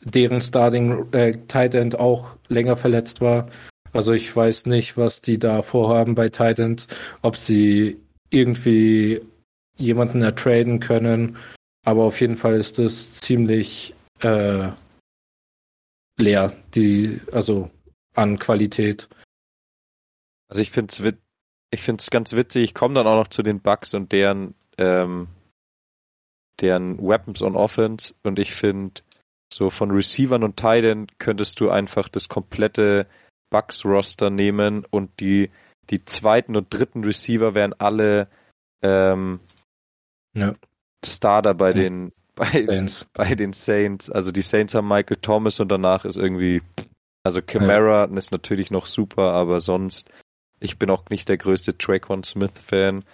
deren 0.02 0.40
Starting 0.40 1.12
äh, 1.12 1.38
Tight 1.48 1.74
End 1.74 1.98
auch 1.98 2.36
länger 2.48 2.76
verletzt 2.76 3.20
war. 3.20 3.48
Also 3.92 4.12
ich 4.12 4.34
weiß 4.34 4.66
nicht, 4.66 4.96
was 4.96 5.20
die 5.20 5.38
da 5.38 5.62
vorhaben 5.62 6.14
bei 6.14 6.28
Tight 6.28 6.58
End, 6.58 6.86
ob 7.22 7.36
sie 7.36 7.98
irgendwie 8.30 9.20
jemanden 9.76 10.22
ertraden 10.22 10.80
können. 10.80 11.36
Aber 11.84 12.02
auf 12.04 12.20
jeden 12.20 12.36
Fall 12.36 12.54
ist 12.54 12.78
das 12.78 13.12
ziemlich 13.14 13.94
äh, 14.20 14.70
leer, 16.18 16.52
die, 16.74 17.20
also 17.32 17.70
an 18.14 18.38
Qualität. 18.38 19.08
Also 20.48 20.62
ich 20.62 20.70
finde 20.70 20.92
es 20.92 21.14
ich 21.70 21.82
find's 21.82 22.10
ganz 22.10 22.32
witzig, 22.32 22.64
ich 22.64 22.74
komme 22.74 22.94
dann 22.94 23.06
auch 23.06 23.16
noch 23.16 23.28
zu 23.28 23.42
den 23.42 23.60
Bugs 23.60 23.92
und 23.94 24.12
deren, 24.12 24.54
ähm, 24.78 25.28
deren 26.60 26.98
Weapons 26.98 27.42
on 27.42 27.56
Offense 27.56 28.14
und 28.22 28.38
ich 28.38 28.54
finde, 28.54 29.02
so 29.52 29.70
von 29.70 29.90
Receivern 29.90 30.44
und 30.44 30.56
Titans 30.56 31.10
könntest 31.18 31.60
du 31.60 31.70
einfach 31.70 32.08
das 32.08 32.28
komplette 32.28 33.06
Bugs-Roster 33.50 34.30
nehmen 34.30 34.84
und 34.90 35.20
die, 35.20 35.50
die 35.90 36.04
zweiten 36.04 36.56
und 36.56 36.72
dritten 36.72 37.04
Receiver 37.04 37.54
wären 37.54 37.74
alle 37.74 38.28
ähm, 38.82 39.40
ja. 40.34 40.54
Starter 41.04 41.54
bei 41.54 41.68
ja. 41.68 41.74
den 41.74 42.12
bei, 42.34 42.64
Saints. 42.66 43.06
bei 43.12 43.34
den 43.34 43.52
Saints. 43.52 44.10
Also 44.10 44.32
die 44.32 44.42
Saints 44.42 44.74
haben 44.74 44.88
Michael 44.88 45.18
Thomas 45.20 45.60
und 45.60 45.68
danach 45.68 46.04
ist 46.04 46.16
irgendwie, 46.16 46.62
also 47.24 47.42
Camara 47.42 48.06
ja. 48.06 48.16
ist 48.16 48.32
natürlich 48.32 48.70
noch 48.70 48.86
super, 48.86 49.32
aber 49.32 49.60
sonst, 49.60 50.10
ich 50.60 50.78
bin 50.78 50.90
auch 50.90 51.08
nicht 51.10 51.28
der 51.28 51.36
größte 51.36 51.76
Traquan 51.78 52.22
Smith-Fan. 52.22 53.04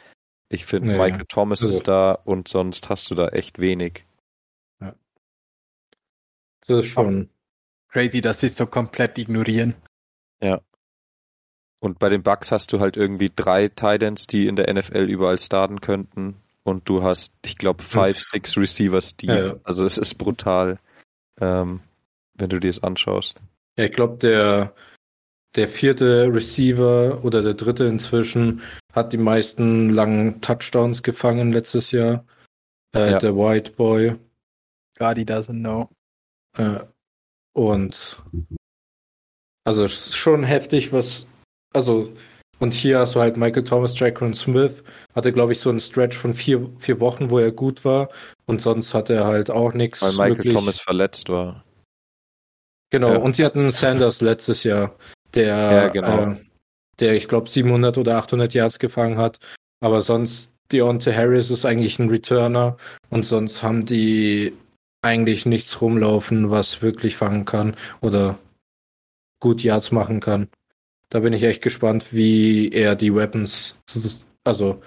Ich 0.49 0.67
finde, 0.67 0.93
nee, 0.93 0.99
Michael 0.99 1.27
Thomas 1.27 1.63
also. 1.63 1.75
ist 1.75 1.89
da 1.89 2.13
und 2.13 2.49
sonst 2.49 2.89
hast 2.89 3.11
du 3.11 3.15
da 3.15 3.29
echt 3.29 3.59
wenig. 3.59 4.05
Ja. 4.81 4.95
Das 6.67 6.85
ist 6.85 6.93
schon 6.93 7.29
crazy, 7.89 8.21
dass 8.21 8.41
sie 8.41 8.47
es 8.47 8.57
so 8.57 8.67
komplett 8.67 9.19
ignorieren. 9.19 9.75
Ja. 10.41 10.61
Und 11.81 11.99
bei 11.99 12.09
den 12.09 12.23
Bucks 12.23 12.51
hast 12.51 12.73
du 12.73 12.81
halt 12.81 12.97
irgendwie 12.97 13.31
drei 13.35 13.69
Titans, 13.69 14.27
die 14.27 14.47
in 14.47 14.57
der 14.57 14.73
NFL 14.73 15.05
überall 15.05 15.39
starten 15.39 15.81
könnten. 15.81 16.37
Und 16.63 16.89
du 16.89 17.03
hast, 17.03 17.35
ich 17.45 17.59
glaube, 17.59 17.83
five, 17.83 18.19
six 18.19 18.57
Receivers, 18.57 19.17
die. 19.17 19.27
Ja, 19.27 19.47
ja. 19.47 19.57
Also 19.65 19.85
es 19.85 19.99
ist 19.99 20.15
brutal, 20.15 20.79
ähm, 21.41 21.81
wenn 22.35 22.49
du 22.49 22.59
dir 22.59 22.69
das 22.69 22.83
anschaust. 22.83 23.39
Ja, 23.77 23.85
ich 23.85 23.93
glaube, 23.93 24.17
der, 24.17 24.75
der 25.57 25.69
vierte 25.69 26.33
Receiver 26.33 27.25
oder 27.25 27.43
der 27.43 27.55
dritte 27.55 27.85
inzwischen 27.85 28.63
hat 28.93 29.13
die 29.13 29.19
meisten 29.19 29.91
langen 29.91 30.41
Touchdowns 30.41 31.03
gefangen 31.03 31.53
letztes 31.53 31.91
Jahr. 31.91 32.25
Äh, 32.95 33.13
ja. 33.13 33.19
Der 33.19 33.37
White 33.37 33.73
Boy. 33.73 34.17
God, 34.99 35.17
he 35.17 35.25
doesn't 35.25 35.61
know. 35.61 35.89
Äh, 36.57 36.81
und 37.53 38.19
also 39.65 39.85
es 39.85 40.09
ist 40.09 40.17
schon 40.17 40.45
heftig, 40.45 40.93
was, 40.93 41.27
also, 41.73 42.13
und 42.59 42.75
hier 42.75 42.99
hast 42.99 43.15
du 43.15 43.21
halt 43.21 43.37
Michael 43.37 43.65
Thomas, 43.65 43.99
Jackson 43.99 44.35
Smith, 44.35 44.85
hatte, 45.15 45.33
glaube 45.33 45.53
ich, 45.53 45.61
so 45.61 45.71
einen 45.71 45.81
Stretch 45.81 46.17
von 46.17 46.35
vier, 46.35 46.71
vier 46.79 47.01
Wochen, 47.01 47.31
wo 47.31 47.39
er 47.39 47.51
gut 47.51 47.85
war. 47.85 48.11
Und 48.47 48.61
sonst 48.61 48.93
hatte 48.93 49.15
er 49.15 49.25
halt 49.25 49.51
auch 49.51 49.73
nichts. 49.73 50.03
Weil 50.03 50.13
Michael 50.13 50.31
wirklich. 50.31 50.55
Thomas 50.55 50.81
verletzt 50.81 51.31
war. 51.31 51.65
Genau, 52.91 53.15
ja. 53.15 53.19
und 53.19 53.35
sie 53.35 53.45
hatten 53.45 53.71
Sanders 53.71 54.21
letztes 54.21 54.63
Jahr, 54.63 54.95
der, 55.35 55.47
ja, 55.47 55.89
genau. 55.89 56.33
äh, 56.33 56.37
der 57.01 57.15
ich 57.15 57.29
glaube, 57.29 57.49
700 57.49 57.99
oder 57.99 58.17
800 58.17 58.55
Yards 58.55 58.79
gefangen 58.79 59.19
hat. 59.19 59.39
Aber 59.81 60.01
sonst, 60.03 60.51
Deontay 60.73 61.13
Harris 61.13 61.51
ist 61.51 61.65
eigentlich 61.65 61.99
ein 61.99 62.09
Returner. 62.09 62.77
Und 63.11 63.25
sonst 63.25 63.63
haben 63.63 63.87
die 63.87 64.55
eigentlich 65.03 65.45
nichts 65.45 65.81
rumlaufen, 65.81 66.51
was 66.51 66.83
wirklich 66.83 67.17
fangen 67.17 67.45
kann. 67.45 67.77
Oder 68.01 68.39
gut 69.41 69.63
Yards 69.63 69.93
machen 69.93 70.21
kann. 70.21 70.49
Da 71.11 71.21
bin 71.21 71.33
ich 71.33 71.43
echt 71.43 71.63
gespannt, 71.63 72.07
wie 72.13 72.71
er 72.71 72.97
die 72.97 73.15
Weapons, 73.15 73.77
also 74.43 74.83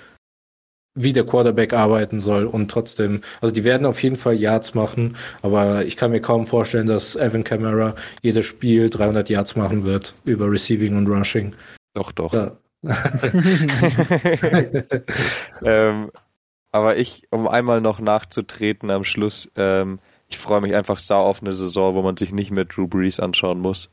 wie 0.98 1.14
der 1.14 1.26
Quarterback 1.26 1.74
arbeiten 1.74 2.20
soll 2.20 2.46
und 2.46 2.70
trotzdem, 2.70 3.22
also 3.40 3.54
die 3.54 3.64
werden 3.64 3.86
auf 3.86 4.02
jeden 4.02 4.16
Fall 4.16 4.36
Yards 4.36 4.74
machen, 4.74 5.16
aber 5.42 5.86
ich 5.86 5.96
kann 5.96 6.12
mir 6.12 6.22
kaum 6.22 6.48
vorstellen, 6.48 6.88
dass 6.88 7.16
Evan 7.16 7.44
Kamara 7.44 7.96
jedes 8.22 8.46
Spiel 8.46 8.90
300 8.90 9.30
Yards 9.30 9.56
machen 9.56 9.84
wird 9.84 10.16
über 10.26 10.52
Receiving 10.52 10.98
und 10.98 11.08
Rushing. 11.08 11.56
Doch, 11.94 12.12
doch. 12.12 12.34
Ja. 12.34 12.58
ähm, 15.64 16.12
aber 16.72 16.98
ich, 16.98 17.28
um 17.32 17.48
einmal 17.48 17.82
noch 17.82 18.00
nachzutreten 18.00 18.92
am 18.92 19.04
Schluss, 19.04 19.52
ähm, 19.56 20.00
ich 20.28 20.38
freue 20.38 20.62
mich 20.62 20.76
einfach 20.76 21.00
sau 21.00 21.24
auf 21.24 21.42
eine 21.42 21.54
Saison, 21.54 21.96
wo 21.96 22.02
man 22.02 22.18
sich 22.18 22.32
nicht 22.32 22.52
mehr 22.52 22.66
Drew 22.66 22.88
Brees 22.88 23.20
anschauen 23.20 23.60
muss 23.60 23.90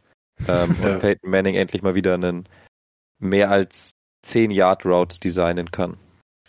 ähm, 0.49 0.77
ja. 0.83 0.95
und 0.95 1.01
Peyton 1.01 1.31
Manning 1.31 1.55
endlich 1.55 1.83
mal 1.83 1.95
wieder 1.95 2.15
einen 2.15 2.49
mehr 3.19 3.51
als 3.51 3.95
10 4.23 4.51
Yard 4.51 4.85
Routes 4.85 5.21
designen 5.21 5.71
kann. 5.71 5.97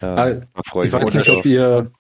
Ähm, 0.01 0.47
ah, 0.53 0.84
ich 0.84 0.91
weiß 0.91 1.13
nicht, 1.13 1.30
ob 1.30 1.45
ihr 1.45 1.91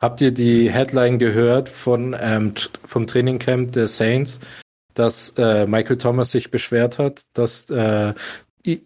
habt 0.00 0.20
ihr 0.20 0.32
die 0.32 0.70
Headline 0.70 1.18
gehört 1.18 1.68
von 1.68 2.16
ähm, 2.18 2.54
vom 2.84 3.06
Trainingcamp 3.06 3.72
der 3.72 3.88
Saints, 3.88 4.40
dass 4.94 5.34
äh, 5.38 5.66
Michael 5.66 5.98
Thomas 5.98 6.32
sich 6.32 6.50
beschwert 6.50 6.98
hat, 6.98 7.22
dass 7.32 7.70
äh, 7.70 8.14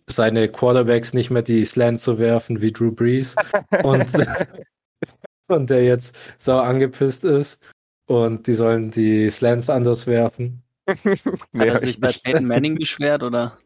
seine 0.07 0.49
Quarterbacks 0.49 1.13
nicht 1.13 1.31
mehr 1.31 1.43
die 1.43 1.65
Slant 1.65 2.01
zu 2.01 2.19
werfen 2.19 2.61
wie 2.61 2.73
Drew 2.73 2.93
Brees 2.93 3.35
und 3.83 4.07
und 5.49 5.71
der 5.71 5.85
jetzt 5.85 6.17
so 6.39 6.55
angepisst 6.55 7.25
ist 7.25 7.61
und 8.07 8.47
die 8.47 8.55
sollen 8.55 8.91
die 8.91 9.31
Slants 9.31 9.71
anders 9.71 10.07
werfen. 10.07 10.63
Hat 10.87 11.37
er 11.55 11.79
sich 11.79 12.01
bei 12.01 12.13
Peyton 12.13 12.47
Manning 12.47 12.77
beschwert, 12.77 13.23
oder? 13.23 13.59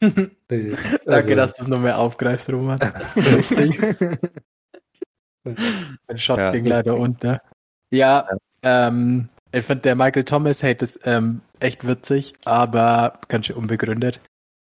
Nee, 0.50 0.72
also, 0.72 0.98
Danke, 1.04 1.36
dass 1.36 1.54
du 1.54 1.62
es 1.62 1.68
noch 1.68 1.80
mehr 1.80 1.98
aufgreifst, 1.98 2.50
Roman. 2.50 2.78
Ein 6.06 6.18
Shot 6.18 6.38
ja. 6.38 6.50
ging 6.52 6.64
leider 6.66 6.96
unter. 6.96 7.42
Ja, 7.90 8.28
ähm, 8.62 9.28
ich 9.52 9.64
finde 9.64 9.82
der 9.82 9.96
Michael 9.96 10.24
Thomas 10.24 10.62
Hate 10.62 10.84
ist 10.84 11.00
ähm, 11.04 11.40
echt 11.60 11.86
witzig, 11.86 12.34
aber 12.44 13.20
ganz 13.28 13.46
schön 13.46 13.56
unbegründet. 13.56 14.20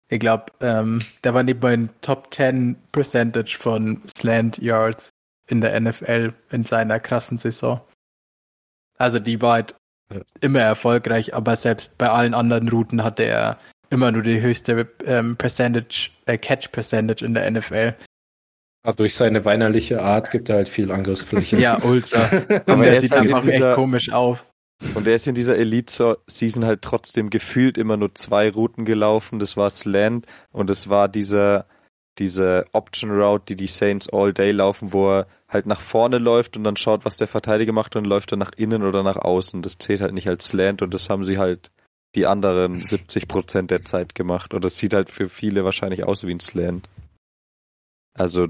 Ich 0.09 0.19
glaube, 0.19 0.45
ähm, 0.59 0.99
der 1.23 1.33
war 1.33 1.43
neben 1.43 1.61
meinen 1.61 1.89
Top 2.01 2.33
10 2.33 2.75
Percentage 2.91 3.57
von 3.59 4.01
Slant 4.17 4.57
Yards 4.57 5.09
in 5.47 5.61
der 5.61 5.79
NFL 5.79 6.33
in 6.49 6.63
seiner 6.63 6.99
krassen 6.99 7.37
Saison. 7.37 7.81
Also 8.97 9.19
die 9.19 9.41
war 9.41 9.53
halt 9.53 9.75
immer 10.41 10.59
erfolgreich, 10.59 11.33
aber 11.33 11.55
selbst 11.55 11.97
bei 11.97 12.09
allen 12.09 12.33
anderen 12.33 12.67
Routen 12.69 13.03
hatte 13.03 13.23
er 13.23 13.57
immer 13.91 14.11
nur 14.11 14.23
die 14.23 14.41
höchste 14.41 14.89
ähm, 15.05 15.35
Percentage, 15.35 16.09
äh, 16.25 16.37
Catch 16.37 16.71
Percentage 16.71 17.23
in 17.23 17.35
der 17.35 17.49
NFL. 17.51 17.93
Aber 18.83 18.95
durch 18.95 19.13
seine 19.13 19.45
weinerliche 19.45 20.01
Art 20.01 20.31
gibt 20.31 20.49
er 20.49 20.55
halt 20.55 20.69
viel 20.69 20.91
Angriffsfläche. 20.91 21.57
ja, 21.59 21.83
ultra. 21.83 22.29
aber 22.65 22.87
er 22.87 23.01
sieht 23.01 23.11
halt 23.11 23.21
einfach 23.21 23.41
dieser, 23.41 23.69
echt 23.69 23.75
komisch 23.75 24.11
auf. 24.11 24.45
Und 24.95 25.05
er 25.05 25.13
ist 25.13 25.27
in 25.27 25.35
dieser 25.35 25.57
Elite-Season 25.57 26.65
halt 26.65 26.81
trotzdem 26.81 27.29
gefühlt 27.29 27.77
immer 27.77 27.97
nur 27.97 28.15
zwei 28.15 28.49
Routen 28.49 28.85
gelaufen. 28.85 29.37
Das 29.37 29.55
war 29.55 29.69
Slant 29.69 30.25
und 30.51 30.71
es 30.71 30.89
war 30.89 31.07
dieser, 31.07 31.67
diese 32.17 32.65
Option 32.71 33.11
Route, 33.11 33.45
die 33.49 33.55
die 33.55 33.67
Saints 33.67 34.09
all 34.11 34.33
day 34.33 34.51
laufen, 34.51 34.93
wo 34.93 35.11
er 35.11 35.27
halt 35.47 35.67
nach 35.67 35.81
vorne 35.81 36.17
läuft 36.17 36.57
und 36.57 36.63
dann 36.63 36.77
schaut, 36.77 37.05
was 37.05 37.17
der 37.17 37.27
Verteidiger 37.27 37.73
macht 37.73 37.95
und 37.95 38.07
läuft 38.07 38.31
er 38.31 38.37
nach 38.37 38.53
innen 38.57 38.81
oder 38.81 39.03
nach 39.03 39.17
außen. 39.17 39.61
Das 39.61 39.77
zählt 39.77 40.01
halt 40.01 40.13
nicht 40.13 40.27
als 40.27 40.47
Slant 40.47 40.81
und 40.81 40.93
das 40.93 41.09
haben 41.09 41.23
sie 41.23 41.37
halt 41.37 41.69
die 42.15 42.25
anderen 42.25 42.83
70 42.83 43.27
Prozent 43.27 43.71
der 43.71 43.83
Zeit 43.83 44.15
gemacht. 44.15 44.53
Und 44.53 44.63
das 44.63 44.77
sieht 44.77 44.93
halt 44.93 45.09
für 45.09 45.29
viele 45.29 45.63
wahrscheinlich 45.63 46.03
aus 46.03 46.25
wie 46.25 46.33
ein 46.33 46.39
Slant. 46.39 46.89
Also, 48.13 48.47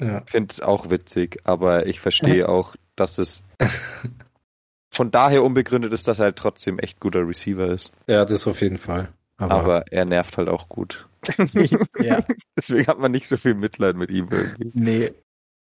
ja. 0.00 0.22
finde 0.26 0.52
es 0.52 0.60
auch 0.60 0.90
witzig, 0.90 1.40
aber 1.44 1.86
ich 1.86 2.00
verstehe 2.00 2.48
auch, 2.48 2.76
dass 2.96 3.18
es 3.18 3.42
von 4.90 5.10
daher 5.10 5.42
unbegründet 5.42 5.92
ist, 5.92 6.08
dass 6.08 6.18
er 6.18 6.26
halt 6.26 6.36
trotzdem 6.36 6.78
echt 6.78 7.00
guter 7.00 7.26
Receiver 7.26 7.68
ist. 7.68 7.92
Ja, 8.06 8.24
das 8.24 8.46
auf 8.46 8.60
jeden 8.60 8.78
Fall. 8.78 9.12
Aber, 9.36 9.54
aber 9.54 9.92
er 9.92 10.04
nervt 10.04 10.36
halt 10.36 10.48
auch 10.48 10.68
gut. 10.68 11.08
ja. 12.00 12.24
Deswegen 12.56 12.86
hat 12.86 12.98
man 12.98 13.12
nicht 13.12 13.28
so 13.28 13.36
viel 13.36 13.54
Mitleid 13.54 13.96
mit 13.96 14.10
ihm 14.10 14.28
irgendwie. 14.30 14.70
Nee, 14.74 15.12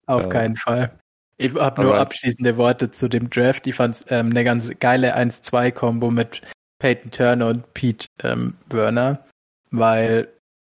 auf 0.06 0.22
ja. 0.22 0.28
keinen 0.28 0.56
Fall. 0.56 0.98
Ich 1.38 1.54
habe 1.54 1.82
nur 1.82 1.96
abschließende 1.96 2.56
Worte 2.56 2.90
zu 2.90 3.08
dem 3.08 3.30
Draft. 3.30 3.66
Ich 3.66 3.76
fand 3.76 3.96
es 3.96 4.04
ähm, 4.08 4.30
eine 4.30 4.44
ganz 4.44 4.68
geile 4.80 5.16
1-2-Kombo 5.16 6.10
mit 6.10 6.42
Peyton 6.78 7.10
Turner 7.10 7.48
und 7.48 7.74
Pete 7.74 8.06
ähm, 8.22 8.54
Werner, 8.68 9.24
weil 9.70 10.28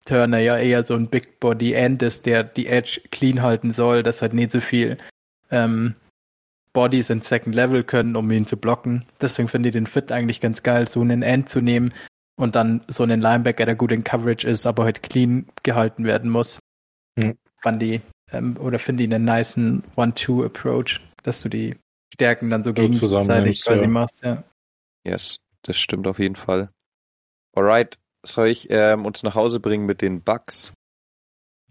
Turner 0.05 0.39
ja 0.39 0.57
eher 0.57 0.83
so 0.83 0.95
ein 0.95 1.07
Big 1.07 1.39
Body 1.39 1.73
End 1.73 2.01
ist, 2.01 2.25
der 2.25 2.43
die 2.43 2.67
Edge 2.67 3.01
clean 3.11 3.41
halten 3.41 3.73
soll, 3.73 4.03
dass 4.03 4.21
halt 4.21 4.33
nicht 4.33 4.51
so 4.51 4.59
viel 4.59 4.97
ähm, 5.51 5.95
Bodies 6.73 7.09
in 7.09 7.21
Second 7.21 7.55
Level 7.55 7.83
können, 7.83 8.15
um 8.15 8.29
ihn 8.31 8.47
zu 8.47 8.57
blocken. 8.57 9.05
Deswegen 9.21 9.47
finde 9.47 9.69
ich 9.69 9.73
den 9.73 9.87
Fit 9.87 10.11
eigentlich 10.11 10.41
ganz 10.41 10.63
geil, 10.63 10.87
so 10.87 11.01
einen 11.01 11.21
End 11.21 11.47
zu 11.47 11.61
nehmen, 11.61 11.93
und 12.35 12.55
dann 12.55 12.81
so 12.87 13.03
einen 13.03 13.21
Linebacker, 13.21 13.65
der 13.65 13.75
gut 13.75 13.91
in 13.91 14.03
Coverage 14.03 14.47
ist, 14.47 14.65
aber 14.65 14.83
halt 14.83 15.03
clean 15.03 15.45
gehalten 15.63 16.03
werden 16.05 16.29
muss. 16.29 16.59
Hm. 17.17 17.37
Fand 17.61 17.81
die, 17.81 18.01
ähm, 18.37 18.57
oder 18.57 18.79
finde 18.79 19.03
ich 19.03 19.13
einen 19.13 19.25
nice 19.25 19.57
One-Two-Approach, 19.95 21.01
dass 21.23 21.41
du 21.41 21.49
die 21.49 21.75
Stärken 22.13 22.49
dann 22.49 22.63
so 22.63 22.73
gegenseitig 22.73 23.63
quasi 23.63 23.81
ja. 23.81 23.87
machst, 23.87 24.23
ja. 24.23 24.43
Yes, 25.03 25.39
das 25.63 25.77
stimmt 25.77 26.07
auf 26.07 26.19
jeden 26.19 26.35
Fall. 26.35 26.69
Alright, 27.55 27.97
soll 28.25 28.47
ich 28.47 28.67
ähm, 28.69 29.05
uns 29.05 29.23
nach 29.23 29.35
Hause 29.35 29.59
bringen 29.59 29.85
mit 29.85 30.01
den 30.01 30.21
Bugs? 30.21 30.73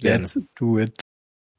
Let's 0.00 0.40
do 0.56 0.78
it. 0.78 0.98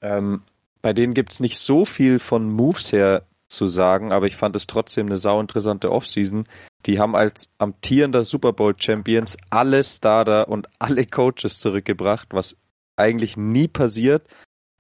Ähm, 0.02 0.44
bei 0.82 0.94
denen 0.94 1.14
gibt's 1.14 1.40
nicht 1.40 1.58
so 1.58 1.86
viel 1.86 2.20
von 2.20 2.50
Moves 2.50 2.92
her 2.92 3.26
zu 3.50 3.68
sagen, 3.68 4.12
aber 4.12 4.28
ich 4.28 4.36
fand 4.36 4.56
es 4.56 4.68
trotzdem 4.68 5.08
eine 5.08 5.18
sau 5.18 5.40
interessante 5.40 5.92
Offseason. 5.92 6.48
die 6.86 7.00
haben 7.00 7.16
als 7.16 7.50
amtierender 7.58 8.24
Super 8.24 8.54
Bowl 8.54 8.76
Champions 8.78 9.38
alle 9.50 9.84
Starter 9.84 10.48
und 10.50 10.68
alle 10.78 11.08
Coaches 11.08 11.58
zurückgebracht, 11.58 12.28
was 12.32 12.58
eigentlich 12.96 13.38
nie 13.38 13.68
passiert. 13.68 14.28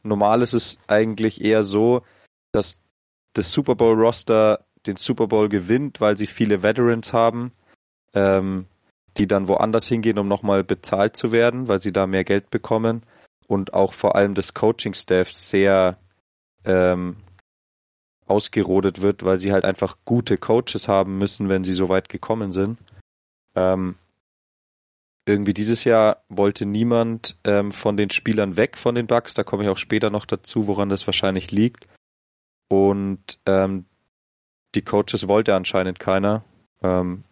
Normal 0.05 0.41
ist 0.41 0.53
es 0.53 0.79
eigentlich 0.87 1.43
eher 1.43 1.63
so, 1.63 2.03
dass 2.51 2.81
das 3.33 3.51
Super 3.51 3.75
Bowl 3.75 3.99
Roster 3.99 4.65
den 4.85 4.97
Super 4.97 5.27
Bowl 5.27 5.49
gewinnt, 5.49 5.99
weil 5.99 6.15
sie 6.17 6.27
viele 6.27 6.63
Veterans 6.63 7.11
haben, 7.11 7.51
ähm, 8.13 8.67
die 9.17 9.27
dann 9.27 9.47
woanders 9.47 9.87
hingehen, 9.87 10.19
um 10.19 10.27
nochmal 10.27 10.63
bezahlt 10.63 11.15
zu 11.15 11.31
werden, 11.31 11.67
weil 11.67 11.79
sie 11.79 11.91
da 11.91 12.05
mehr 12.05 12.23
Geld 12.23 12.49
bekommen 12.49 13.03
und 13.47 13.73
auch 13.73 13.93
vor 13.93 14.15
allem 14.15 14.35
das 14.35 14.53
Coaching-Staff 14.53 15.33
sehr 15.33 15.97
ähm, 16.65 17.17
ausgerodet 18.27 19.01
wird, 19.01 19.23
weil 19.23 19.37
sie 19.37 19.51
halt 19.51 19.65
einfach 19.65 19.97
gute 20.05 20.37
Coaches 20.37 20.87
haben 20.87 21.17
müssen, 21.17 21.49
wenn 21.49 21.63
sie 21.63 21.73
so 21.73 21.89
weit 21.89 22.09
gekommen 22.09 22.51
sind. 22.51 22.79
Ähm, 23.55 23.95
irgendwie 25.25 25.53
dieses 25.53 25.83
Jahr 25.83 26.23
wollte 26.29 26.65
niemand 26.65 27.37
ähm, 27.43 27.71
von 27.71 27.97
den 27.97 28.11
Spielern 28.11 28.57
weg 28.57 28.77
von 28.77 28.95
den 28.95 29.07
Bucks. 29.07 29.33
Da 29.33 29.43
komme 29.43 29.63
ich 29.63 29.69
auch 29.69 29.77
später 29.77 30.09
noch 30.09 30.25
dazu, 30.25 30.67
woran 30.67 30.89
das 30.89 31.07
wahrscheinlich 31.07 31.51
liegt. 31.51 31.87
Und 32.69 33.39
ähm, 33.45 33.85
die 34.75 34.83
Coaches 34.83 35.27
wollte 35.27 35.55
anscheinend 35.55 35.99
keiner. 35.99 36.43
Ähm, 36.83 37.23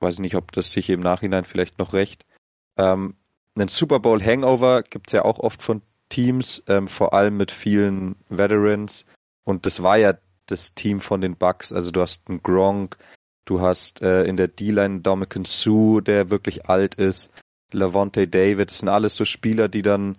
weiß 0.00 0.20
nicht, 0.20 0.36
ob 0.36 0.52
das 0.52 0.70
sich 0.70 0.88
im 0.90 1.00
Nachhinein 1.00 1.44
vielleicht 1.44 1.78
noch 1.78 1.92
recht. 1.92 2.24
Ähm, 2.76 3.16
einen 3.56 3.68
Super 3.68 3.98
Bowl 3.98 4.22
Hangover 4.22 4.82
gibt's 4.82 5.12
ja 5.12 5.24
auch 5.24 5.38
oft 5.38 5.62
von 5.62 5.82
Teams, 6.08 6.62
ähm, 6.68 6.88
vor 6.88 7.12
allem 7.12 7.36
mit 7.36 7.50
vielen 7.50 8.16
Veterans. 8.28 9.04
Und 9.44 9.66
das 9.66 9.82
war 9.82 9.96
ja 9.96 10.14
das 10.46 10.74
Team 10.74 11.00
von 11.00 11.20
den 11.20 11.36
Bucks. 11.36 11.72
Also 11.72 11.90
du 11.90 12.00
hast 12.00 12.28
einen 12.28 12.42
Gronk, 12.42 12.96
du 13.50 13.60
hast 13.60 14.00
äh, 14.00 14.22
in 14.24 14.36
der 14.36 14.48
D-Line 14.48 15.00
Dominican 15.00 15.44
Sue, 15.44 16.02
der 16.02 16.30
wirklich 16.30 16.66
alt 16.66 16.94
ist, 16.94 17.32
Lavonte 17.72 18.28
David. 18.28 18.70
Das 18.70 18.78
sind 18.78 18.88
alles 18.88 19.16
so 19.16 19.24
Spieler, 19.24 19.68
die 19.68 19.82
dann, 19.82 20.16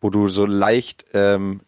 wo 0.00 0.10
du 0.10 0.28
so 0.28 0.44
leicht 0.44 1.06
ähm, 1.14 1.62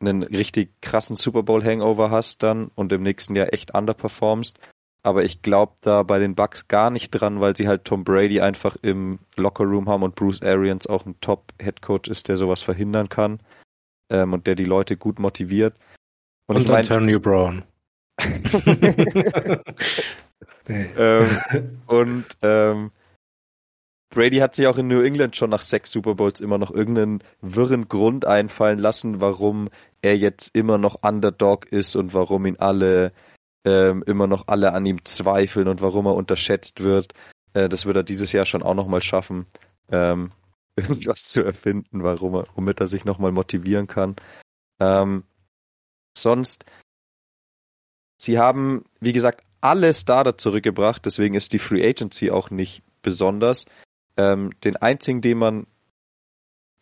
einen 0.00 0.24
richtig 0.24 0.80
krassen 0.80 1.14
Super 1.14 1.44
Bowl 1.44 1.64
Hangover 1.64 2.10
hast 2.10 2.42
dann 2.42 2.70
und 2.74 2.92
im 2.92 3.02
nächsten 3.02 3.36
Jahr 3.36 3.52
echt 3.52 3.72
underperformst. 3.72 4.58
Aber 5.04 5.22
ich 5.22 5.42
glaube 5.42 5.74
da 5.82 6.02
bei 6.02 6.18
den 6.18 6.34
Bucks 6.34 6.66
gar 6.66 6.90
nicht 6.90 7.10
dran, 7.10 7.40
weil 7.40 7.54
sie 7.54 7.68
halt 7.68 7.84
Tom 7.84 8.04
Brady 8.04 8.40
einfach 8.40 8.76
im 8.82 9.20
Locker 9.36 9.64
Room 9.64 9.88
haben 9.88 10.02
und 10.02 10.16
Bruce 10.16 10.42
Arians 10.42 10.86
auch 10.86 11.06
ein 11.06 11.20
Top 11.20 11.52
Head 11.60 11.82
Coach 11.82 12.08
ist, 12.08 12.28
der 12.28 12.36
sowas 12.36 12.62
verhindern 12.62 13.08
kann 13.08 13.38
ähm, 14.10 14.32
und 14.32 14.46
der 14.46 14.54
die 14.56 14.64
Leute 14.64 14.96
gut 14.96 15.18
motiviert. 15.18 15.76
Und, 16.46 16.56
und 16.56 16.62
ich 16.62 16.68
mein, 16.68 16.78
Antonio 16.78 17.20
Brown. 17.20 17.64
Ähm, 20.68 21.38
und 21.86 22.24
ähm, 22.42 22.90
Brady 24.10 24.38
hat 24.38 24.54
sich 24.54 24.66
auch 24.68 24.78
in 24.78 24.86
New 24.86 25.02
England 25.02 25.34
schon 25.34 25.50
nach 25.50 25.62
sechs 25.62 25.90
Super 25.90 26.14
Bowls 26.14 26.40
immer 26.40 26.58
noch 26.58 26.70
irgendeinen 26.70 27.22
wirren 27.40 27.88
Grund 27.88 28.24
einfallen 28.24 28.78
lassen, 28.78 29.20
warum 29.20 29.68
er 30.02 30.16
jetzt 30.16 30.54
immer 30.54 30.78
noch 30.78 31.02
Underdog 31.02 31.66
ist 31.72 31.96
und 31.96 32.14
warum 32.14 32.46
ihn 32.46 32.56
alle 32.56 33.12
ähm, 33.64 34.04
immer 34.06 34.26
noch 34.26 34.48
alle 34.48 34.72
an 34.72 34.86
ihm 34.86 35.04
zweifeln 35.04 35.68
und 35.68 35.80
warum 35.80 36.06
er 36.06 36.14
unterschätzt 36.14 36.82
wird. 36.82 37.14
Äh, 37.54 37.68
das 37.68 37.86
wird 37.86 37.96
er 37.96 38.02
dieses 38.02 38.32
Jahr 38.32 38.44
schon 38.44 38.62
auch 38.62 38.74
nochmal 38.74 39.00
schaffen, 39.00 39.46
ähm, 39.90 40.32
irgendwas 40.76 41.24
zu 41.24 41.42
erfinden, 41.42 42.02
warum 42.02 42.34
er, 42.34 42.46
womit 42.54 42.80
er 42.80 42.86
sich 42.86 43.04
nochmal 43.04 43.32
motivieren 43.32 43.86
kann. 43.86 44.16
Ähm, 44.80 45.24
sonst, 46.16 46.64
sie 48.16 48.38
haben, 48.38 48.84
wie 49.00 49.12
gesagt, 49.12 49.44
alle 49.60 49.94
Starter 49.94 50.36
zurückgebracht, 50.36 51.04
deswegen 51.06 51.34
ist 51.34 51.52
die 51.52 51.58
Free 51.58 51.86
Agency 51.86 52.30
auch 52.30 52.50
nicht 52.50 52.82
besonders. 53.02 53.66
Ähm, 54.16 54.50
den 54.62 54.76
einzigen, 54.76 55.20
den 55.20 55.38
man 55.38 55.66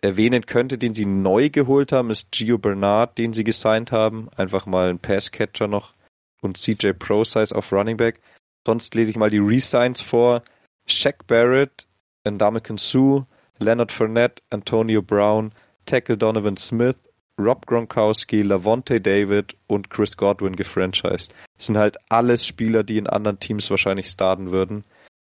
erwähnen 0.03 0.47
könnte, 0.47 0.79
den 0.79 0.95
sie 0.95 1.07
neu 1.07 1.49
geholt 1.49 1.93
haben, 1.93 2.11
ist 2.11 2.33
Gio 2.33 2.59
Bernard, 2.59 3.19
den 3.19 3.33
sie 3.33 3.45
gesigned 3.45 3.93
haben. 3.93 4.29
Einfach 4.37 4.67
mal 4.67 4.91
ein 4.91 4.99
Passcatcher 4.99 5.69
noch 5.69 5.95
und 6.43 6.59
CJ 6.59 6.93
ProSize 6.99 7.55
auf 7.55 7.73
Running 7.73 7.97
Back. 7.97 8.21
Sonst 8.67 8.95
lese 8.95 9.11
ich 9.11 9.17
mal 9.17 9.31
die 9.31 9.39
Resigns 9.39 10.01
vor. 10.01 10.43
Shaq 10.87 11.27
Barrett, 11.29 11.87
Ndamukong 12.29 12.79
Sue, 12.79 13.27
Leonard 13.59 13.93
Fournette, 13.93 14.43
Antonio 14.51 15.03
Brown, 15.03 15.53
Tackle 15.87 16.19
Donovan 16.19 16.57
Smith, 16.57 16.97
Rob 17.39 17.67
Gronkowski, 17.67 18.43
Lavonte 18.43 19.01
David 19.01 19.57
und 19.67 19.91
Chris 19.91 20.17
Godwin 20.17 20.57
gefranchised. 20.57 21.35
Das 21.57 21.67
sind 21.67 21.79
halt 21.79 21.97
alles 22.09 22.47
Spieler, 22.47 22.83
die 22.83 22.99
in 22.99 23.07
anderen 23.07 23.39
Teams 23.39 23.71
wahrscheinlich 23.71 24.09
starten 24.09 24.51
würden. 24.51 24.85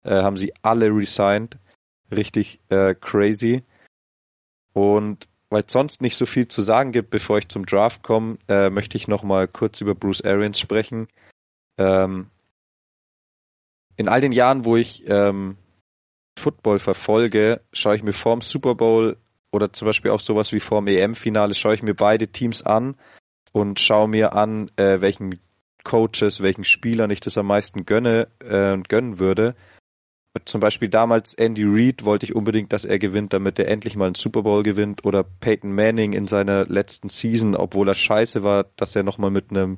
Äh, 0.03 0.21
haben 0.23 0.37
sie 0.37 0.53
alle 0.61 0.87
resigned. 0.87 1.57
Richtig 2.11 2.59
äh, 2.69 2.95
crazy. 2.95 3.63
Und 4.73 5.27
weil 5.49 5.63
es 5.63 5.71
sonst 5.71 6.01
nicht 6.01 6.15
so 6.15 6.25
viel 6.25 6.47
zu 6.47 6.61
sagen 6.61 6.91
gibt, 6.91 7.09
bevor 7.09 7.37
ich 7.37 7.49
zum 7.49 7.65
Draft 7.65 8.03
komme, 8.03 8.37
äh, 8.47 8.69
möchte 8.69 8.97
ich 8.97 9.07
noch 9.07 9.23
mal 9.23 9.47
kurz 9.47 9.81
über 9.81 9.93
Bruce 9.93 10.23
Arians 10.23 10.59
sprechen. 10.59 11.07
Ähm, 11.77 12.29
in 13.97 14.07
all 14.07 14.21
den 14.21 14.31
Jahren, 14.31 14.63
wo 14.65 14.77
ich 14.77 15.03
ähm, 15.07 15.57
Football 16.39 16.79
verfolge, 16.79 17.61
schaue 17.73 17.97
ich 17.97 18.03
mir 18.03 18.13
vorm 18.13 18.41
Super 18.41 18.75
Bowl 18.75 19.17
oder 19.51 19.73
zum 19.73 19.85
Beispiel 19.85 20.11
auch 20.11 20.19
sowas 20.19 20.51
wie 20.51 20.59
vorm 20.59 20.87
EM-Finale, 20.87 21.53
schaue 21.53 21.73
ich 21.73 21.83
mir 21.83 21.95
beide 21.95 22.27
Teams 22.27 22.63
an 22.63 22.95
und 23.51 23.79
schaue 23.79 24.07
mir 24.07 24.33
an, 24.33 24.69
äh, 24.77 25.01
welchen 25.01 25.39
Coaches, 25.83 26.41
welchen 26.41 26.63
Spielern 26.63 27.11
ich 27.11 27.19
das 27.19 27.37
am 27.37 27.47
meisten 27.47 27.85
gönne 27.85 28.27
äh, 28.39 28.77
gönnen 28.87 29.19
würde 29.19 29.55
zum 30.45 30.61
Beispiel 30.61 30.87
damals 30.87 31.33
Andy 31.33 31.63
Reid 31.65 32.05
wollte 32.05 32.25
ich 32.25 32.35
unbedingt, 32.35 32.71
dass 32.71 32.85
er 32.85 32.99
gewinnt, 32.99 33.33
damit 33.33 33.59
er 33.59 33.67
endlich 33.67 33.95
mal 33.95 34.05
einen 34.05 34.15
Super 34.15 34.43
Bowl 34.43 34.63
gewinnt. 34.63 35.03
Oder 35.03 35.23
Peyton 35.23 35.73
Manning 35.73 36.13
in 36.13 36.27
seiner 36.27 36.65
letzten 36.65 37.09
Season, 37.09 37.55
obwohl 37.55 37.89
er 37.89 37.95
scheiße 37.95 38.41
war, 38.43 38.65
dass 38.77 38.95
er 38.95 39.03
nochmal 39.03 39.31
mit 39.31 39.49
einem, 39.49 39.77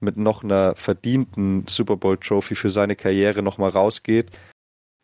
mit 0.00 0.16
noch 0.16 0.42
einer 0.42 0.74
verdienten 0.74 1.66
Super 1.68 1.96
Bowl 1.96 2.16
Trophy 2.16 2.54
für 2.54 2.70
seine 2.70 2.96
Karriere 2.96 3.42
nochmal 3.42 3.70
rausgeht. 3.70 4.30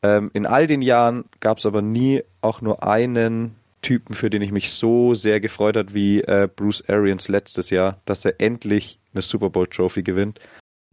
Ähm, 0.03 0.31
in 0.33 0.47
all 0.47 0.67
den 0.67 0.81
Jahren 0.81 1.27
gab 1.41 1.59
es 1.59 1.67
aber 1.67 1.83
nie 1.83 2.23
auch 2.41 2.63
nur 2.63 2.83
einen 2.83 3.57
Typen, 3.83 4.15
für 4.15 4.31
den 4.31 4.43
ich 4.43 4.53
mich 4.53 4.71
so 4.71 5.15
sehr 5.15 5.41
gefreut 5.41 5.77
hat 5.77 5.95
wie 5.95 6.21
äh, 6.21 6.49
Bruce 6.55 6.85
Arians 6.89 7.29
letztes 7.29 7.71
Jahr, 7.71 8.01
dass 8.05 8.25
er 8.25 8.41
endlich 8.41 8.99
eine 9.13 9.23
Super 9.23 9.51
Bowl 9.51 9.67
Trophy 9.67 10.03
gewinnt. 10.03 10.41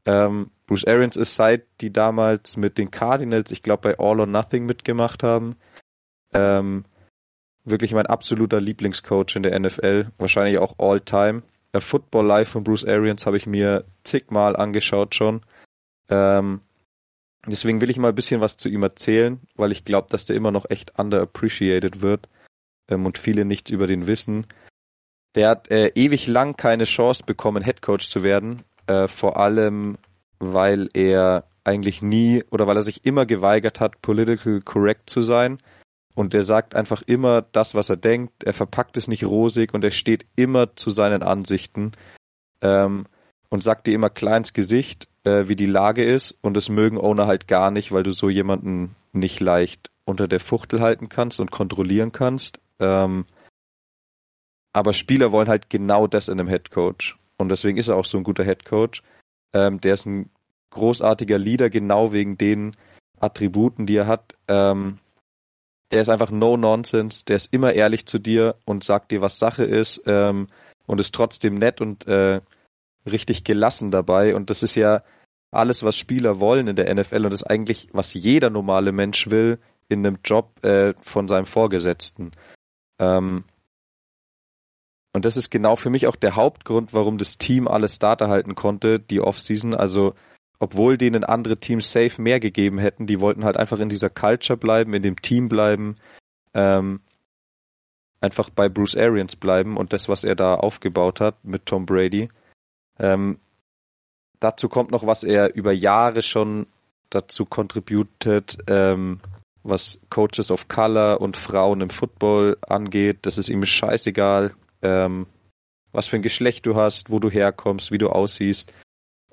Ähm, 0.06 0.52
Bruce 0.68 0.86
Arians 0.86 1.18
ist 1.18 1.36
seit 1.36 1.66
die 1.82 1.92
damals 1.92 2.56
mit 2.56 2.78
den 2.78 2.92
Cardinals, 2.92 3.52
ich 3.52 3.62
glaube 3.62 3.90
bei 3.90 4.00
All 4.00 4.20
or 4.20 4.26
Nothing 4.26 4.66
mitgemacht 4.66 5.22
haben, 5.22 5.58
ähm, 6.34 6.86
wirklich 7.66 7.94
mein 7.94 8.06
absoluter 8.06 8.62
Lieblingscoach 8.62 9.36
in 9.36 9.44
der 9.44 9.60
NFL, 9.60 10.08
wahrscheinlich 10.18 10.58
auch 10.58 10.80
All 10.80 11.02
Time. 11.02 11.44
Der 11.74 11.82
Football 11.82 12.26
Life 12.26 12.52
von 12.52 12.64
Bruce 12.64 12.86
Arians 12.86 13.26
habe 13.26 13.38
ich 13.38 13.46
mir 13.46 13.84
zigmal 14.04 14.56
angeschaut 14.56 15.14
schon. 15.14 15.42
Ähm, 16.10 16.62
deswegen 17.46 17.82
will 17.82 17.90
ich 17.90 17.98
mal 17.98 18.10
ein 18.10 18.16
bisschen 18.16 18.40
was 18.40 18.56
zu 18.56 18.70
ihm 18.70 18.84
erzählen, 18.84 19.42
weil 19.56 19.74
ich 19.74 19.84
glaube, 19.84 20.08
dass 20.10 20.26
der 20.26 20.38
immer 20.38 20.52
noch 20.52 20.70
echt 20.70 20.98
underappreciated 20.98 22.02
wird 22.02 22.30
ähm, 22.88 23.06
und 23.06 23.18
viele 23.18 23.46
nichts 23.46 23.72
über 23.72 23.88
den 23.88 24.08
wissen. 24.08 24.48
Der 25.36 25.50
hat 25.50 25.70
äh, 25.70 25.92
ewig 25.96 26.28
lang 26.28 26.56
keine 26.56 26.86
Chance 26.86 27.24
bekommen, 27.26 27.64
Head 27.64 27.82
Coach 27.82 28.10
zu 28.10 28.24
werden, 28.24 28.64
äh, 28.88 29.08
vor 29.08 29.38
allem, 29.38 29.98
weil 30.40 30.90
er 30.94 31.46
eigentlich 31.64 32.02
nie 32.02 32.44
oder 32.50 32.66
weil 32.66 32.78
er 32.78 32.82
sich 32.82 33.06
immer 33.06 33.26
geweigert 33.26 33.80
hat, 33.80 34.02
political 34.02 34.62
correct 34.62 35.10
zu 35.10 35.22
sein. 35.22 35.60
Und 36.16 36.34
er 36.34 36.44
sagt 36.44 36.74
einfach 36.74 37.04
immer 37.04 37.44
das, 37.44 37.76
was 37.76 37.90
er 37.90 37.98
denkt. 37.98 38.44
Er 38.44 38.54
verpackt 38.54 38.98
es 38.98 39.08
nicht 39.08 39.24
rosig 39.24 39.74
und 39.74 39.84
er 39.84 39.92
steht 39.92 40.26
immer 40.36 40.76
zu 40.76 40.90
seinen 40.90 41.22
Ansichten 41.22 41.92
ähm, 42.62 43.06
und 43.50 43.62
sagt 43.62 43.86
dir 43.86 43.94
immer 43.94 44.10
klar 44.10 44.38
ins 44.38 44.54
Gesicht, 44.54 45.08
äh, 45.26 45.48
wie 45.48 45.56
die 45.56 45.68
Lage 45.68 46.04
ist. 46.04 46.36
Und 46.42 46.58
das 46.58 46.70
mögen 46.70 46.98
Owner 46.98 47.28
halt 47.28 47.48
gar 47.48 47.70
nicht, 47.70 47.92
weil 47.92 48.02
du 48.02 48.12
so 48.12 48.30
jemanden 48.30 48.96
nicht 49.12 49.40
leicht 49.40 49.92
unter 50.06 50.28
der 50.28 50.40
Fuchtel 50.40 50.80
halten 50.80 51.10
kannst 51.10 51.40
und 51.40 51.52
kontrollieren 51.52 52.12
kannst. 52.12 52.60
Ähm, 52.80 53.26
aber 54.74 54.94
Spieler 54.94 55.32
wollen 55.32 55.48
halt 55.48 55.70
genau 55.70 56.08
das 56.08 56.30
in 56.30 56.40
einem 56.40 56.50
Head 56.50 56.72
Coach. 56.72 57.18
Und 57.38 57.50
deswegen 57.50 57.78
ist 57.78 57.88
er 57.88 57.96
auch 57.96 58.06
so 58.06 58.18
ein 58.18 58.24
guter 58.24 58.44
Head 58.44 58.66
Coach. 58.66 59.02
Ähm, 59.54 59.82
der 59.82 59.94
ist 59.94 60.06
ein 60.06 60.30
großartiger 60.72 61.38
Leader, 61.38 61.70
genau 61.70 62.12
wegen 62.12 62.38
den 62.38 62.76
Attributen, 63.20 63.86
die 63.86 63.96
er 63.96 64.08
hat. 64.08 64.36
Ähm, 64.48 65.00
der 65.92 66.02
ist 66.02 66.10
einfach 66.10 66.32
no 66.32 66.58
nonsense, 66.58 67.24
der 67.26 67.38
ist 67.38 67.54
immer 67.54 67.74
ehrlich 67.74 68.06
zu 68.06 68.20
dir 68.20 68.56
und 68.66 68.84
sagt 68.84 69.12
dir, 69.12 69.22
was 69.22 69.40
Sache 69.40 69.64
ist 69.64 70.02
ähm, 70.06 70.48
und 70.86 71.00
ist 71.00 71.16
trotzdem 71.16 71.56
nett 71.56 71.80
und 71.80 72.08
äh, 72.08 72.42
richtig 73.06 73.44
gelassen 73.44 73.92
dabei. 73.92 74.36
Und 74.36 74.50
das 74.50 74.64
ist 74.64 74.76
ja 74.76 75.04
alles, 75.52 75.84
was 75.84 75.96
Spieler 75.96 76.40
wollen 76.40 76.68
in 76.68 76.76
der 76.76 76.94
NFL 76.94 77.26
und 77.26 77.32
das 77.32 77.42
ist 77.42 77.48
eigentlich, 77.48 77.88
was 77.94 78.14
jeder 78.14 78.50
normale 78.50 78.92
Mensch 78.92 79.30
will 79.30 79.60
in 79.88 80.06
einem 80.06 80.20
Job 80.24 80.64
äh, 80.64 80.94
von 81.02 81.28
seinem 81.28 81.46
Vorgesetzten. 81.46 82.32
Ähm, 83.00 83.44
und 85.14 85.26
das 85.26 85.38
ist 85.38 85.50
genau 85.50 85.76
für 85.76 85.90
mich 85.90 86.08
auch 86.08 86.16
der 86.16 86.36
Hauptgrund, 86.36 86.94
warum 86.94 87.18
das 87.18 87.38
Team 87.38 87.68
alle 87.68 87.88
Starter 87.88 88.28
halten 88.30 88.56
konnte, 88.56 89.00
die 89.00 89.20
Offseason. 89.20 89.74
Also 89.74 90.14
obwohl 90.60 90.98
denen 90.98 91.24
andere 91.24 91.58
Teams 91.58 91.92
safe 91.92 92.22
mehr 92.22 92.40
gegeben 92.40 92.80
hätten, 92.80 93.08
die 93.08 93.20
wollten 93.20 93.46
halt 93.46 93.58
einfach 93.58 93.80
in 93.80 93.90
dieser 93.90 94.10
Culture 94.10 94.58
bleiben, 94.58 94.94
in 94.94 95.04
dem 95.04 95.22
Team 95.22 95.50
bleiben, 95.50 95.98
ähm, 96.54 97.02
einfach 98.22 98.50
bei 98.50 98.68
Bruce 98.70 98.98
Arians 98.98 99.36
bleiben 99.36 99.78
und 99.78 99.94
das, 99.94 100.10
was 100.10 100.24
er 100.24 100.36
da 100.36 100.56
aufgebaut 100.56 101.20
hat 101.20 101.44
mit 101.44 101.66
Tom 101.66 101.86
Brady. 101.86 102.30
Ähm, 103.00 103.40
dazu 104.40 104.70
kommt 104.70 104.92
noch, 104.92 105.06
was 105.06 105.24
er 105.24 105.54
über 105.56 105.72
Jahre 105.72 106.24
schon 106.24 106.68
dazu 107.10 107.46
contributed, 107.46 108.58
ähm, 108.68 109.20
was 109.68 110.00
Coaches 110.10 110.52
of 110.52 110.68
Color 110.68 111.22
und 111.22 111.38
Frauen 111.38 111.82
im 111.82 111.90
Football 111.90 112.58
angeht. 112.62 113.20
Das 113.24 113.38
ist 113.38 113.50
ihm 113.50 113.66
scheißegal, 113.66 114.54
ähm, 114.82 115.28
was 115.92 116.08
für 116.08 116.16
ein 116.16 116.22
Geschlecht 116.22 116.66
du 116.66 116.76
hast, 116.76 117.10
wo 117.10 117.20
du 117.20 117.30
herkommst, 117.30 117.92
wie 117.92 117.98
du 117.98 118.10
aussiehst. 118.10 118.74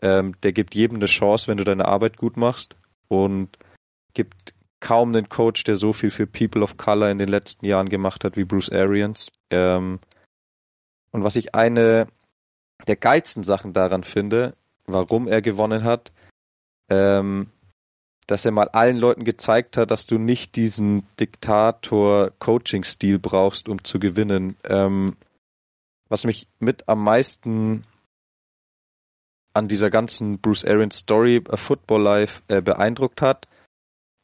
Ähm, 0.02 0.35
der 0.43 0.52
gibt 0.52 0.74
jedem 0.74 0.97
eine 0.97 1.06
Chance, 1.06 1.48
wenn 1.48 1.56
du 1.56 1.65
deine 1.65 1.86
Arbeit 1.86 2.16
gut 2.16 2.36
machst 2.36 2.77
und 3.09 3.59
gibt 4.12 4.55
kaum 4.81 5.11
einen 5.11 5.28
Coach, 5.28 5.65
der 5.65 5.77
so 5.77 5.93
viel 5.93 6.11
für 6.11 6.27
People 6.27 6.62
of 6.62 6.77
Color 6.77 7.11
in 7.11 7.19
den 7.19 7.28
letzten 7.28 7.65
Jahren 7.65 7.89
gemacht 7.89 8.24
hat 8.24 8.36
wie 8.36 8.44
Bruce 8.44 8.70
Arians. 8.70 9.31
Ähm, 9.51 10.01
und 11.11 11.23
was 11.23 11.36
ich 11.36 11.55
eine 11.55 12.09
der 12.86 12.97
geilsten 12.97 13.44
Sachen 13.44 13.73
daran 13.73 14.05
finde, 14.05 14.55
warum 14.85 15.27
er 15.27 15.40
gewonnen 15.40 15.85
hat, 15.85 16.12
ähm, 16.90 17.48
dass 18.26 18.44
er 18.44 18.52
mal 18.52 18.68
allen 18.68 18.98
Leuten 18.98 19.24
gezeigt 19.24 19.76
hat, 19.76 19.90
dass 19.90 20.06
du 20.06 20.18
nicht 20.18 20.56
diesen 20.56 21.06
Diktator-Coaching-Stil 21.20 23.18
brauchst, 23.18 23.68
um 23.68 23.84
zu 23.84 23.98
gewinnen. 23.98 24.56
Ähm, 24.64 25.16
was 26.09 26.24
mich 26.24 26.48
mit 26.59 26.88
am 26.88 27.02
meisten 27.02 27.84
an 29.52 29.68
dieser 29.68 29.90
ganzen 29.90 30.38
Bruce 30.38 30.64
Arians 30.64 30.96
Story 30.96 31.42
A 31.48 31.56
Football 31.56 32.02
Life 32.02 32.42
äh, 32.48 32.60
beeindruckt 32.60 33.22
hat, 33.22 33.46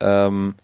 ähm, 0.00 0.56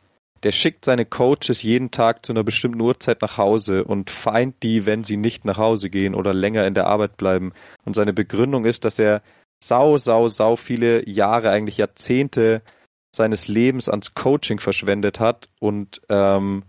der 0.43 0.53
schickt 0.53 0.85
seine 0.85 1.07
Coaches 1.07 1.63
jeden 1.63 1.91
Tag 1.91 2.25
zu 2.25 2.33
einer 2.33 2.45
bestimmten 2.45 2.81
Uhrzeit 2.81 3.23
nach 3.23 3.37
Hause 3.39 3.85
und 3.85 4.11
feint 4.11 4.63
die, 4.63 4.87
wenn 4.87 5.03
sie 5.03 5.17
nicht 5.17 5.45
nach 5.45 5.59
Hause 5.59 5.91
gehen 5.91 6.15
oder 6.15 6.35
länger 6.35 6.67
in 6.67 6.75
der 6.75 6.87
Arbeit 6.87 7.17
bleiben. 7.17 7.53
Und 7.85 7.95
seine 7.95 8.13
Begründung 8.13 8.65
ist, 8.65 8.85
dass 8.85 8.99
er 8.99 9.23
sau, 9.63 9.97
sau, 9.99 10.29
sau 10.29 10.57
viele 10.57 11.09
Jahre, 11.09 11.51
eigentlich 11.51 11.79
Jahrzehnte 11.79 12.63
seines 13.17 13.49
Lebens 13.49 13.89
ans 13.89 14.15
Coaching 14.15 14.61
verschwendet 14.61 15.19
hat 15.21 15.49
und 15.59 16.01
ähm, 16.09 16.65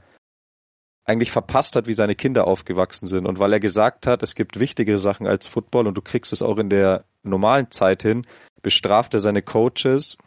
eigentlich 1.07 1.31
verpasst 1.31 1.75
hat, 1.75 1.87
wie 1.87 1.93
seine 1.93 2.15
Kinder 2.15 2.47
aufgewachsen 2.47 3.07
sind. 3.07 3.25
Und 3.25 3.39
weil 3.39 3.53
er 3.53 3.59
gesagt 3.59 4.05
hat, 4.05 4.21
es 4.23 4.35
gibt 4.35 4.59
wichtigere 4.59 4.97
Sachen 4.97 5.25
als 5.25 5.47
Football 5.47 5.87
und 5.87 5.95
du 5.95 6.01
kriegst 6.01 6.33
es 6.33 6.41
auch 6.41 6.57
in 6.57 6.69
der 6.69 7.05
normalen 7.23 7.71
Zeit 7.71 8.03
hin, 8.03 8.27
bestraft 8.61 9.13
er 9.13 9.21
seine 9.21 9.41
Coaches, 9.41 10.17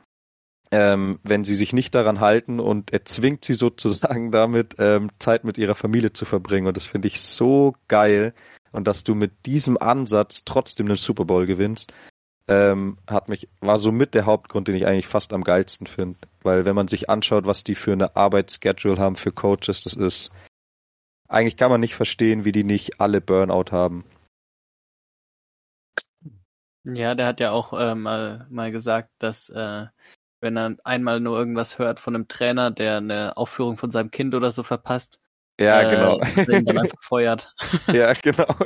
ähm, 0.71 1.19
wenn 1.23 1.45
sie 1.45 1.55
sich 1.55 1.73
nicht 1.75 1.95
daran 1.95 2.21
halten 2.21 2.61
und 2.61 2.93
er 2.93 3.05
zwingt 3.05 3.45
sie 3.45 3.55
sozusagen 3.55 4.31
damit, 4.33 4.77
ähm, 4.79 5.11
Zeit 5.19 5.45
mit 5.45 5.59
ihrer 5.59 5.75
Familie 5.75 6.13
zu 6.13 6.25
verbringen. 6.25 6.67
Und 6.67 6.77
das 6.77 6.87
finde 6.87 7.09
ich 7.09 7.21
so 7.21 7.75
geil. 7.89 8.33
Und 8.73 8.87
dass 8.87 9.05
du 9.05 9.15
mit 9.15 9.47
diesem 9.47 9.77
Ansatz 9.77 10.45
trotzdem 10.45 10.87
den 10.87 10.97
Super 10.97 11.25
Bowl 11.25 11.45
gewinnst, 11.47 11.93
ähm, 12.51 12.99
hat 13.07 13.29
mich, 13.29 13.49
war 13.61 13.79
somit 13.79 14.15
der 14.15 14.27
Hauptgrund, 14.27 14.67
den 14.67 14.75
ich 14.75 14.85
eigentlich 14.85 15.07
fast 15.07 15.33
am 15.33 15.45
geilsten 15.45 15.87
finde. 15.87 16.19
Weil 16.43 16.65
wenn 16.65 16.75
man 16.75 16.89
sich 16.89 17.09
anschaut, 17.09 17.47
was 17.47 17.63
die 17.63 17.77
für 17.77 17.93
eine 17.93 18.17
Arbeitsschedule 18.17 18.99
haben 18.99 19.15
für 19.15 19.31
Coaches, 19.31 19.85
das 19.85 19.95
ist, 19.95 20.33
eigentlich 21.29 21.57
kann 21.57 21.71
man 21.71 21.81
nicht 21.81 21.95
verstehen, 21.95 22.45
wie 22.45 22.51
die 22.51 22.65
nicht 22.65 23.01
alle 23.01 23.21
Burnout 23.21 23.71
haben. 23.71 24.05
Ja, 26.85 27.15
der 27.15 27.27
hat 27.27 27.39
ja 27.39 27.53
auch 27.53 27.73
äh, 27.73 27.95
mal, 27.95 28.47
mal 28.51 28.73
gesagt, 28.73 29.11
dass 29.19 29.49
äh, 29.51 29.87
wenn 30.41 30.57
er 30.57 30.77
einmal 30.83 31.21
nur 31.21 31.39
irgendwas 31.39 31.79
hört 31.79 32.01
von 32.01 32.17
einem 32.17 32.27
Trainer, 32.27 32.73
der 32.73 32.97
eine 32.97 33.37
Aufführung 33.37 33.77
von 33.77 33.93
seinem 33.93 34.11
Kind 34.11 34.35
oder 34.35 34.51
so 34.51 34.65
verpasst, 34.65 35.21
ja, 35.61 35.83
äh, 35.83 35.95
genau. 35.95 36.21
Deswegen 36.37 36.65
dann 36.65 36.79
einfach 36.85 37.03
feuert. 37.03 37.55
ja, 37.93 38.13
genau. 38.15 38.57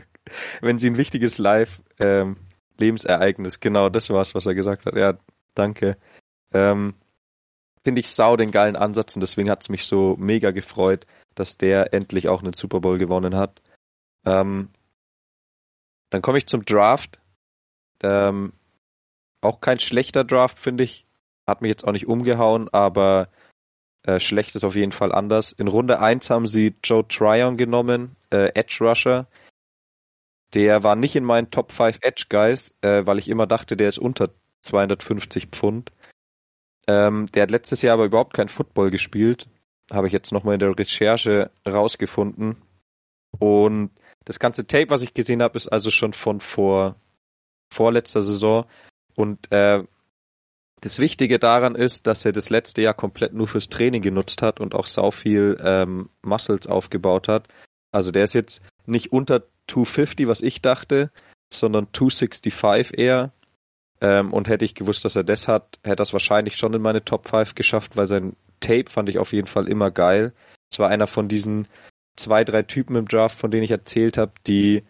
wenn 0.62 0.78
sie 0.78 0.88
ein 0.88 0.96
wichtiges 0.96 1.38
Live 1.38 1.82
ähm, 1.98 2.36
Lebensereignis, 2.78 3.60
genau, 3.60 3.88
das 3.88 4.10
war's, 4.10 4.34
was 4.34 4.46
er 4.46 4.54
gesagt 4.54 4.86
hat. 4.86 4.94
Ja, 4.94 5.18
danke. 5.54 5.96
Ähm, 6.52 6.94
Finde 7.84 8.00
ich 8.00 8.10
sau 8.10 8.36
den 8.36 8.50
geilen 8.50 8.76
Ansatz 8.76 9.14
und 9.14 9.20
deswegen 9.20 9.48
hat's 9.48 9.68
mich 9.68 9.86
so 9.86 10.16
mega 10.18 10.50
gefreut, 10.50 11.06
dass 11.36 11.56
der 11.56 11.94
endlich 11.94 12.28
auch 12.28 12.42
einen 12.42 12.52
Super 12.52 12.80
Bowl 12.80 12.98
gewonnen 12.98 13.36
hat. 13.36 13.62
Ähm, 14.24 14.70
dann 16.10 16.22
komme 16.22 16.38
ich 16.38 16.46
zum 16.46 16.64
Draft. 16.64 17.20
Ähm, 18.02 18.52
auch 19.40 19.60
kein 19.60 19.78
schlechter 19.78 20.24
Draft, 20.24 20.58
finde 20.58 20.84
ich. 20.84 21.06
Hat 21.46 21.62
mich 21.62 21.68
jetzt 21.68 21.86
auch 21.86 21.92
nicht 21.92 22.08
umgehauen, 22.08 22.68
aber 22.72 23.28
äh, 24.02 24.18
schlecht 24.18 24.56
ist 24.56 24.64
auf 24.64 24.74
jeden 24.74 24.92
Fall 24.92 25.12
anders. 25.12 25.52
In 25.52 25.68
Runde 25.68 26.00
1 26.00 26.28
haben 26.30 26.46
sie 26.46 26.74
Joe 26.82 27.06
Tryon 27.06 27.56
genommen, 27.56 28.16
äh, 28.30 28.50
Edge 28.54 28.78
Rusher. 28.80 29.26
Der 30.54 30.82
war 30.82 30.96
nicht 30.96 31.16
in 31.16 31.24
meinen 31.24 31.50
Top 31.50 31.72
5 31.72 31.98
Edge 32.02 32.26
Guys, 32.28 32.74
äh, 32.80 33.04
weil 33.04 33.18
ich 33.18 33.28
immer 33.28 33.46
dachte, 33.46 33.76
der 33.76 33.88
ist 33.88 33.98
unter 33.98 34.30
250 34.62 35.48
Pfund. 35.48 35.90
Ähm, 36.86 37.26
der 37.34 37.42
hat 37.42 37.50
letztes 37.50 37.82
Jahr 37.82 37.94
aber 37.94 38.04
überhaupt 38.04 38.34
kein 38.34 38.48
Football 38.48 38.90
gespielt. 38.90 39.48
Habe 39.90 40.06
ich 40.06 40.12
jetzt 40.12 40.32
nochmal 40.32 40.54
in 40.54 40.60
der 40.60 40.78
Recherche 40.78 41.50
rausgefunden. 41.66 42.56
Und 43.38 43.90
das 44.24 44.38
ganze 44.38 44.66
Tape, 44.66 44.90
was 44.90 45.02
ich 45.02 45.14
gesehen 45.14 45.42
habe, 45.42 45.56
ist 45.56 45.68
also 45.68 45.90
schon 45.90 46.12
von 46.12 46.40
vor 46.40 46.96
vorletzter 47.72 48.22
Saison. 48.22 48.66
Und 49.14 49.50
äh, 49.52 49.84
das 50.80 50.98
Wichtige 50.98 51.38
daran 51.38 51.74
ist, 51.74 52.06
dass 52.06 52.24
er 52.24 52.32
das 52.32 52.50
letzte 52.50 52.82
Jahr 52.82 52.94
komplett 52.94 53.32
nur 53.32 53.48
fürs 53.48 53.68
Training 53.68 54.02
genutzt 54.02 54.42
hat 54.42 54.60
und 54.60 54.74
auch 54.74 54.86
sau 54.86 55.10
viel 55.10 55.56
ähm, 55.60 56.10
Muscles 56.22 56.66
aufgebaut 56.66 57.28
hat. 57.28 57.48
Also 57.92 58.10
der 58.10 58.24
ist 58.24 58.34
jetzt 58.34 58.62
nicht 58.84 59.12
unter 59.12 59.44
250, 59.68 60.26
was 60.26 60.40
ich 60.42 60.62
dachte, 60.62 61.10
sondern 61.52 61.88
265 61.92 62.98
eher. 62.98 63.32
Ähm, 64.00 64.32
und 64.32 64.48
hätte 64.48 64.64
ich 64.64 64.74
gewusst, 64.74 65.04
dass 65.04 65.16
er 65.16 65.24
das 65.24 65.48
hat, 65.48 65.78
hätte 65.82 66.02
es 66.02 66.12
wahrscheinlich 66.12 66.56
schon 66.56 66.74
in 66.74 66.82
meine 66.82 67.04
Top 67.04 67.28
5 67.28 67.54
geschafft, 67.54 67.96
weil 67.96 68.06
sein 68.06 68.36
Tape 68.60 68.90
fand 68.90 69.08
ich 69.08 69.18
auf 69.18 69.32
jeden 69.32 69.46
Fall 69.46 69.68
immer 69.68 69.90
geil. 69.90 70.32
Es 70.70 70.78
war 70.78 70.88
einer 70.88 71.06
von 71.06 71.28
diesen 71.28 71.66
zwei, 72.16 72.44
drei 72.44 72.62
Typen 72.62 72.96
im 72.96 73.08
Draft, 73.08 73.38
von 73.38 73.50
denen 73.50 73.62
ich 73.62 73.70
erzählt 73.70 74.18
habe, 74.18 74.32
die, 74.46 74.84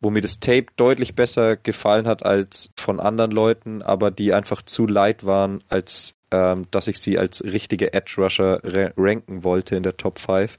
wo 0.00 0.10
mir 0.10 0.22
das 0.22 0.40
Tape 0.40 0.66
deutlich 0.76 1.14
besser 1.14 1.56
gefallen 1.56 2.06
hat 2.06 2.24
als 2.24 2.72
von 2.76 3.00
anderen 3.00 3.30
Leuten, 3.30 3.82
aber 3.82 4.10
die 4.10 4.32
einfach 4.32 4.62
zu 4.62 4.86
light 4.86 5.24
waren, 5.26 5.62
als 5.68 6.16
ähm, 6.30 6.66
dass 6.70 6.86
ich 6.86 6.98
sie 6.98 7.18
als 7.18 7.42
richtige 7.42 7.92
Edge 7.92 8.14
Rusher 8.18 8.60
ranken 8.96 9.42
wollte 9.44 9.76
in 9.76 9.82
der 9.82 9.96
Top 9.96 10.18
5. 10.18 10.58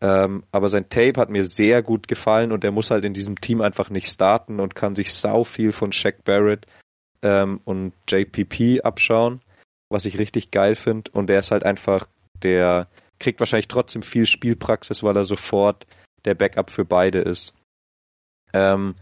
Ähm, 0.00 0.44
aber 0.52 0.68
sein 0.68 0.88
Tape 0.88 1.20
hat 1.20 1.28
mir 1.28 1.44
sehr 1.44 1.82
gut 1.82 2.06
gefallen 2.06 2.52
und 2.52 2.62
er 2.62 2.70
muss 2.70 2.90
halt 2.90 3.04
in 3.04 3.14
diesem 3.14 3.40
Team 3.40 3.60
einfach 3.60 3.90
nicht 3.90 4.08
starten 4.08 4.60
und 4.60 4.74
kann 4.74 4.94
sich 4.94 5.12
sau 5.12 5.42
viel 5.42 5.72
von 5.72 5.90
Shaq 5.90 6.24
Barrett 6.24 6.66
ähm, 7.22 7.60
und 7.64 7.92
JPP 8.08 8.84
abschauen, 8.84 9.40
was 9.88 10.04
ich 10.04 10.18
richtig 10.18 10.50
geil 10.52 10.76
finde. 10.76 11.10
Und 11.12 11.30
er 11.30 11.40
ist 11.40 11.50
halt 11.50 11.64
einfach, 11.64 12.06
der 12.42 12.88
kriegt 13.18 13.40
wahrscheinlich 13.40 13.68
trotzdem 13.68 14.02
viel 14.02 14.26
Spielpraxis, 14.26 15.02
weil 15.02 15.16
er 15.16 15.24
sofort 15.24 15.86
der 16.24 16.34
Backup 16.34 16.70
für 16.70 16.84
beide 16.84 17.18
ist. 17.18 17.52
Ähm, 18.52 18.94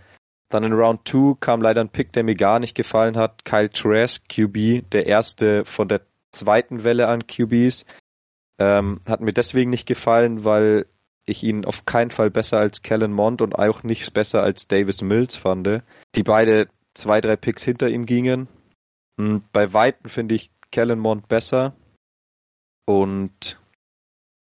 dann 0.48 0.64
in 0.64 0.72
Round 0.72 1.06
2 1.06 1.36
kam 1.40 1.60
leider 1.60 1.80
ein 1.80 1.90
Pick, 1.90 2.12
der 2.12 2.22
mir 2.22 2.36
gar 2.36 2.58
nicht 2.58 2.74
gefallen 2.74 3.16
hat. 3.16 3.44
Kyle 3.44 3.70
Trask, 3.70 4.22
QB, 4.28 4.90
der 4.92 5.06
erste 5.06 5.64
von 5.64 5.88
der 5.88 6.02
zweiten 6.30 6.84
Welle 6.84 7.08
an 7.08 7.26
QBs. 7.26 7.84
Ähm, 8.58 9.00
hat 9.06 9.20
mir 9.20 9.32
deswegen 9.32 9.70
nicht 9.70 9.86
gefallen, 9.86 10.44
weil 10.44 10.86
ich 11.26 11.42
ihn 11.42 11.64
auf 11.64 11.84
keinen 11.84 12.10
Fall 12.10 12.30
besser 12.30 12.58
als 12.58 12.82
Kellen 12.82 13.12
Mond 13.12 13.42
und 13.42 13.58
auch 13.58 13.82
nicht 13.82 14.14
besser 14.14 14.42
als 14.42 14.68
Davis 14.68 15.02
Mills 15.02 15.36
fand, 15.36 15.82
die 16.14 16.22
beide 16.22 16.68
zwei, 16.94 17.20
drei 17.20 17.36
Picks 17.36 17.64
hinter 17.64 17.88
ihm 17.88 18.06
gingen. 18.06 18.48
Und 19.18 19.50
bei 19.52 19.72
Weitem 19.72 20.08
finde 20.08 20.36
ich 20.36 20.50
Kellen 20.70 20.98
Mond 20.98 21.28
besser. 21.28 21.74
Und, 22.86 23.60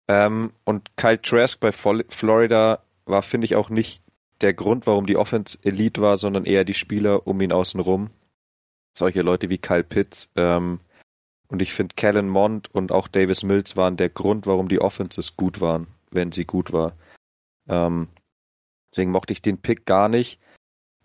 ähm, 0.08 0.52
und 0.64 0.96
Kyle 0.96 1.20
Trask 1.20 1.58
bei 1.58 1.72
Florida 1.72 2.82
war, 3.06 3.22
finde 3.22 3.46
ich, 3.46 3.56
auch 3.56 3.70
nicht 3.70 4.02
der 4.42 4.52
Grund, 4.52 4.86
warum 4.86 5.06
die 5.06 5.16
Offense 5.16 5.58
Elite 5.62 6.02
war, 6.02 6.16
sondern 6.18 6.44
eher 6.44 6.64
die 6.64 6.74
Spieler 6.74 7.26
um 7.26 7.40
ihn 7.40 7.52
außen 7.52 7.80
rum. 7.80 8.10
Solche 8.94 9.22
Leute 9.22 9.48
wie 9.48 9.58
Kyle 9.58 9.84
Pitts. 9.84 10.30
Ähm, 10.36 10.80
und 11.48 11.62
ich 11.62 11.72
finde, 11.72 11.94
Kellen 11.94 12.28
Mond 12.28 12.74
und 12.74 12.92
auch 12.92 13.08
Davis 13.08 13.42
Mills 13.42 13.76
waren 13.76 13.96
der 13.96 14.08
Grund, 14.08 14.46
warum 14.46 14.68
die 14.68 14.80
Offenses 14.80 15.36
gut 15.36 15.60
waren, 15.60 15.86
wenn 16.10 16.32
sie 16.32 16.44
gut 16.44 16.72
war. 16.72 16.92
Ähm, 17.68 18.08
deswegen 18.90 19.10
mochte 19.12 19.32
ich 19.32 19.42
den 19.42 19.58
Pick 19.58 19.86
gar 19.86 20.08
nicht. 20.08 20.40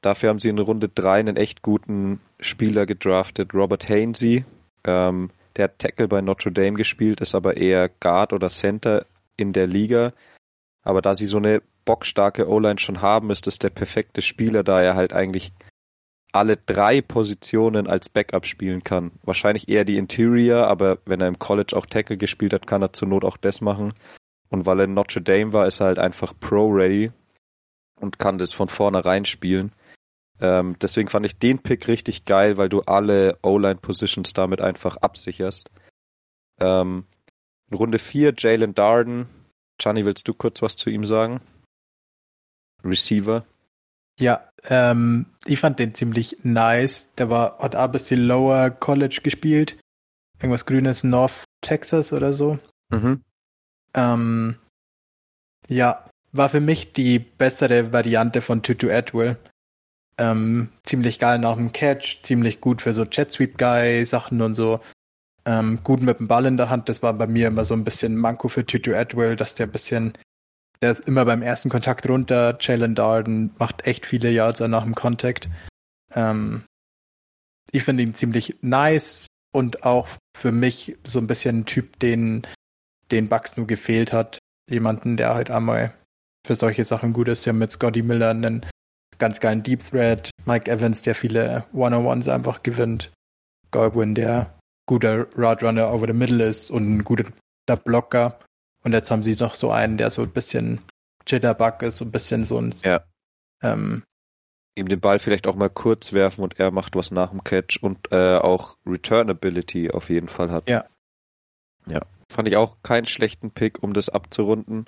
Dafür 0.01 0.29
haben 0.29 0.39
sie 0.39 0.49
in 0.49 0.57
Runde 0.57 0.89
3 0.89 1.19
einen 1.19 1.37
echt 1.37 1.61
guten 1.61 2.19
Spieler 2.39 2.85
gedraftet, 2.87 3.53
Robert 3.53 3.87
Hainsey. 3.87 4.45
Ähm, 4.83 5.29
der 5.55 5.65
hat 5.65 5.79
Tackle 5.79 6.07
bei 6.07 6.21
Notre 6.21 6.51
Dame 6.51 6.77
gespielt, 6.77 7.21
ist 7.21 7.35
aber 7.35 7.57
eher 7.57 7.89
Guard 7.89 8.33
oder 8.33 8.49
Center 8.49 9.05
in 9.37 9.53
der 9.53 9.67
Liga. 9.67 10.13
Aber 10.83 11.01
da 11.01 11.13
sie 11.13 11.25
so 11.25 11.37
eine 11.37 11.61
bockstarke 11.85 12.47
O-Line 12.47 12.79
schon 12.79 13.01
haben, 13.01 13.29
ist 13.29 13.45
es 13.47 13.59
der 13.59 13.69
perfekte 13.69 14.21
Spieler, 14.21 14.63
da 14.63 14.81
er 14.81 14.95
halt 14.95 15.13
eigentlich 15.13 15.51
alle 16.33 16.57
drei 16.57 17.01
Positionen 17.01 17.87
als 17.87 18.09
Backup 18.09 18.45
spielen 18.45 18.83
kann. 18.83 19.11
Wahrscheinlich 19.23 19.67
eher 19.69 19.85
die 19.85 19.97
Interior, 19.97 20.67
aber 20.67 20.99
wenn 21.05 21.21
er 21.21 21.27
im 21.27 21.39
College 21.39 21.75
auch 21.75 21.85
Tackle 21.85 22.17
gespielt 22.17 22.53
hat, 22.53 22.67
kann 22.67 22.81
er 22.81 22.93
zur 22.93 23.07
Not 23.07 23.25
auch 23.25 23.37
das 23.37 23.61
machen. 23.61 23.93
Und 24.49 24.65
weil 24.65 24.79
er 24.79 24.85
in 24.85 24.93
Notre 24.93 25.21
Dame 25.21 25.53
war, 25.53 25.67
ist 25.67 25.79
er 25.79 25.87
halt 25.87 25.99
einfach 25.99 26.33
Pro-ready 26.39 27.11
und 27.99 28.19
kann 28.19 28.37
das 28.37 28.53
von 28.53 28.67
vornherein 28.67 29.25
spielen. 29.25 29.73
Ähm, 30.39 30.75
deswegen 30.81 31.07
fand 31.07 31.25
ich 31.25 31.37
den 31.37 31.59
Pick 31.59 31.87
richtig 31.87 32.25
geil, 32.25 32.57
weil 32.57 32.67
du 32.67 32.81
alle 32.81 33.37
O-Line-Positions 33.43 34.33
damit 34.33 34.59
einfach 34.59 34.97
absicherst. 34.97 35.69
Ähm, 36.59 37.05
Runde 37.71 37.99
4 37.99 38.33
Jalen 38.37 38.73
Darden. 38.73 39.27
Gianni, 39.77 40.05
willst 40.05 40.27
du 40.27 40.33
kurz 40.33 40.61
was 40.61 40.75
zu 40.75 40.89
ihm 40.89 41.05
sagen? 41.05 41.41
Receiver. 42.83 43.45
Ja, 44.19 44.49
ähm, 44.65 45.25
ich 45.45 45.59
fand 45.59 45.79
den 45.79 45.95
ziemlich 45.95 46.37
nice. 46.43 47.15
Der 47.15 47.29
war, 47.29 47.59
hat 47.59 47.75
ein 47.75 47.91
bisschen 47.91 48.25
Lower 48.27 48.69
College 48.69 49.21
gespielt. 49.23 49.77
Irgendwas 50.39 50.65
Grünes, 50.65 51.03
North 51.03 51.45
Texas 51.61 52.13
oder 52.13 52.33
so. 52.33 52.59
Mhm. 52.89 53.23
Ähm, 53.93 54.55
ja, 55.67 56.05
war 56.31 56.49
für 56.49 56.61
mich 56.61 56.93
die 56.93 57.19
bessere 57.19 57.93
Variante 57.93 58.41
von 58.41 58.63
Tutu 58.63 58.89
Atwell. 58.89 59.37
Ähm, 60.17 60.69
ziemlich 60.83 61.19
geil 61.19 61.39
nach 61.39 61.55
dem 61.55 61.71
Catch, 61.71 62.21
ziemlich 62.23 62.61
gut 62.61 62.81
für 62.81 62.93
so 62.93 63.03
Jet 63.05 63.31
Sweep 63.31 63.57
Guy 63.57 64.05
Sachen 64.05 64.41
und 64.41 64.55
so. 64.55 64.81
Ähm, 65.45 65.79
gut 65.83 66.01
mit 66.01 66.19
dem 66.19 66.27
Ball 66.27 66.45
in 66.45 66.57
der 66.57 66.69
Hand, 66.69 66.87
das 66.89 67.01
war 67.01 67.13
bei 67.13 67.25
mir 67.25 67.47
immer 67.47 67.65
so 67.65 67.73
ein 67.73 67.83
bisschen 67.83 68.15
Manko 68.15 68.47
für 68.47 68.65
Tutu 68.65 68.93
Atwell, 68.93 69.35
dass 69.35 69.55
der 69.55 69.65
ein 69.65 69.71
bisschen, 69.71 70.13
der 70.81 70.91
ist 70.91 71.07
immer 71.07 71.25
beim 71.25 71.41
ersten 71.41 71.69
Kontakt 71.69 72.07
runter. 72.09 72.57
Jalen 72.59 72.95
Darden 72.95 73.51
macht 73.59 73.85
echt 73.85 74.05
viele 74.05 74.31
Yards 74.31 74.59
nach 74.61 74.83
dem 74.83 74.95
Kontakt. 74.95 75.49
Ähm, 76.13 76.63
ich 77.71 77.83
finde 77.83 78.03
ihn 78.03 78.15
ziemlich 78.15 78.57
nice 78.61 79.27
und 79.53 79.83
auch 79.83 80.07
für 80.35 80.51
mich 80.51 80.97
so 81.03 81.19
ein 81.19 81.27
bisschen 81.27 81.59
ein 81.59 81.65
Typ, 81.65 81.99
den, 81.99 82.47
den 83.11 83.29
Bucks 83.29 83.57
nur 83.57 83.67
gefehlt 83.67 84.11
hat. 84.11 84.39
Jemanden, 84.69 85.17
der 85.17 85.33
halt 85.33 85.51
einmal 85.51 85.93
für 86.45 86.55
solche 86.55 86.85
Sachen 86.85 87.13
gut 87.13 87.27
ist. 87.27 87.45
Ja, 87.45 87.53
mit 87.53 87.71
Scotty 87.71 88.01
Miller 88.01 88.31
einen 88.31 88.65
ganz 89.19 89.39
geilen 89.39 89.63
Deep 89.63 89.87
Thread. 89.89 90.31
Mike 90.45 90.69
Evans, 90.69 91.03
der 91.03 91.15
viele 91.15 91.65
One-on-Ones 91.73 92.27
einfach 92.27 92.63
gewinnt. 92.63 93.11
Godwin, 93.69 94.15
der 94.15 94.57
guter 94.87 95.27
Roadrunner 95.37 95.93
over 95.93 96.07
the 96.07 96.13
middle 96.13 96.43
ist 96.43 96.71
und 96.71 96.97
ein 96.97 97.03
guter 97.03 97.31
Blocker. 97.85 98.39
Und 98.83 98.93
jetzt 98.93 99.11
haben 99.11 99.23
sie 99.23 99.35
noch 99.41 99.55
so 99.55 99.71
einen, 99.71 99.97
der 99.97 100.09
so 100.09 100.23
ein 100.23 100.31
bisschen 100.31 100.81
Jitterbug 101.27 101.81
ist, 101.83 101.97
so 101.97 102.05
ein 102.05 102.11
bisschen 102.11 102.45
so 102.45 102.57
ein. 102.57 102.73
Ja. 102.83 103.03
Ähm, 103.61 104.03
ihm 104.75 104.87
den 104.87 104.99
Ball 104.99 105.19
vielleicht 105.19 105.47
auch 105.47 105.55
mal 105.55 105.69
kurz 105.69 106.13
werfen 106.13 106.43
und 106.43 106.59
er 106.59 106.71
macht 106.71 106.95
was 106.95 107.11
nach 107.11 107.29
dem 107.29 107.43
Catch 107.43 107.79
und 107.81 108.11
äh, 108.11 108.37
auch 108.37 108.77
Returnability 108.85 109.91
auf 109.91 110.09
jeden 110.09 110.29
Fall 110.29 110.51
hat. 110.51 110.69
Ja. 110.69 110.85
Ja. 111.87 112.01
Fand 112.31 112.47
ich 112.47 112.55
auch 112.55 112.77
keinen 112.81 113.05
schlechten 113.05 113.51
Pick, 113.51 113.83
um 113.83 113.93
das 113.93 114.09
abzurunden. 114.09 114.85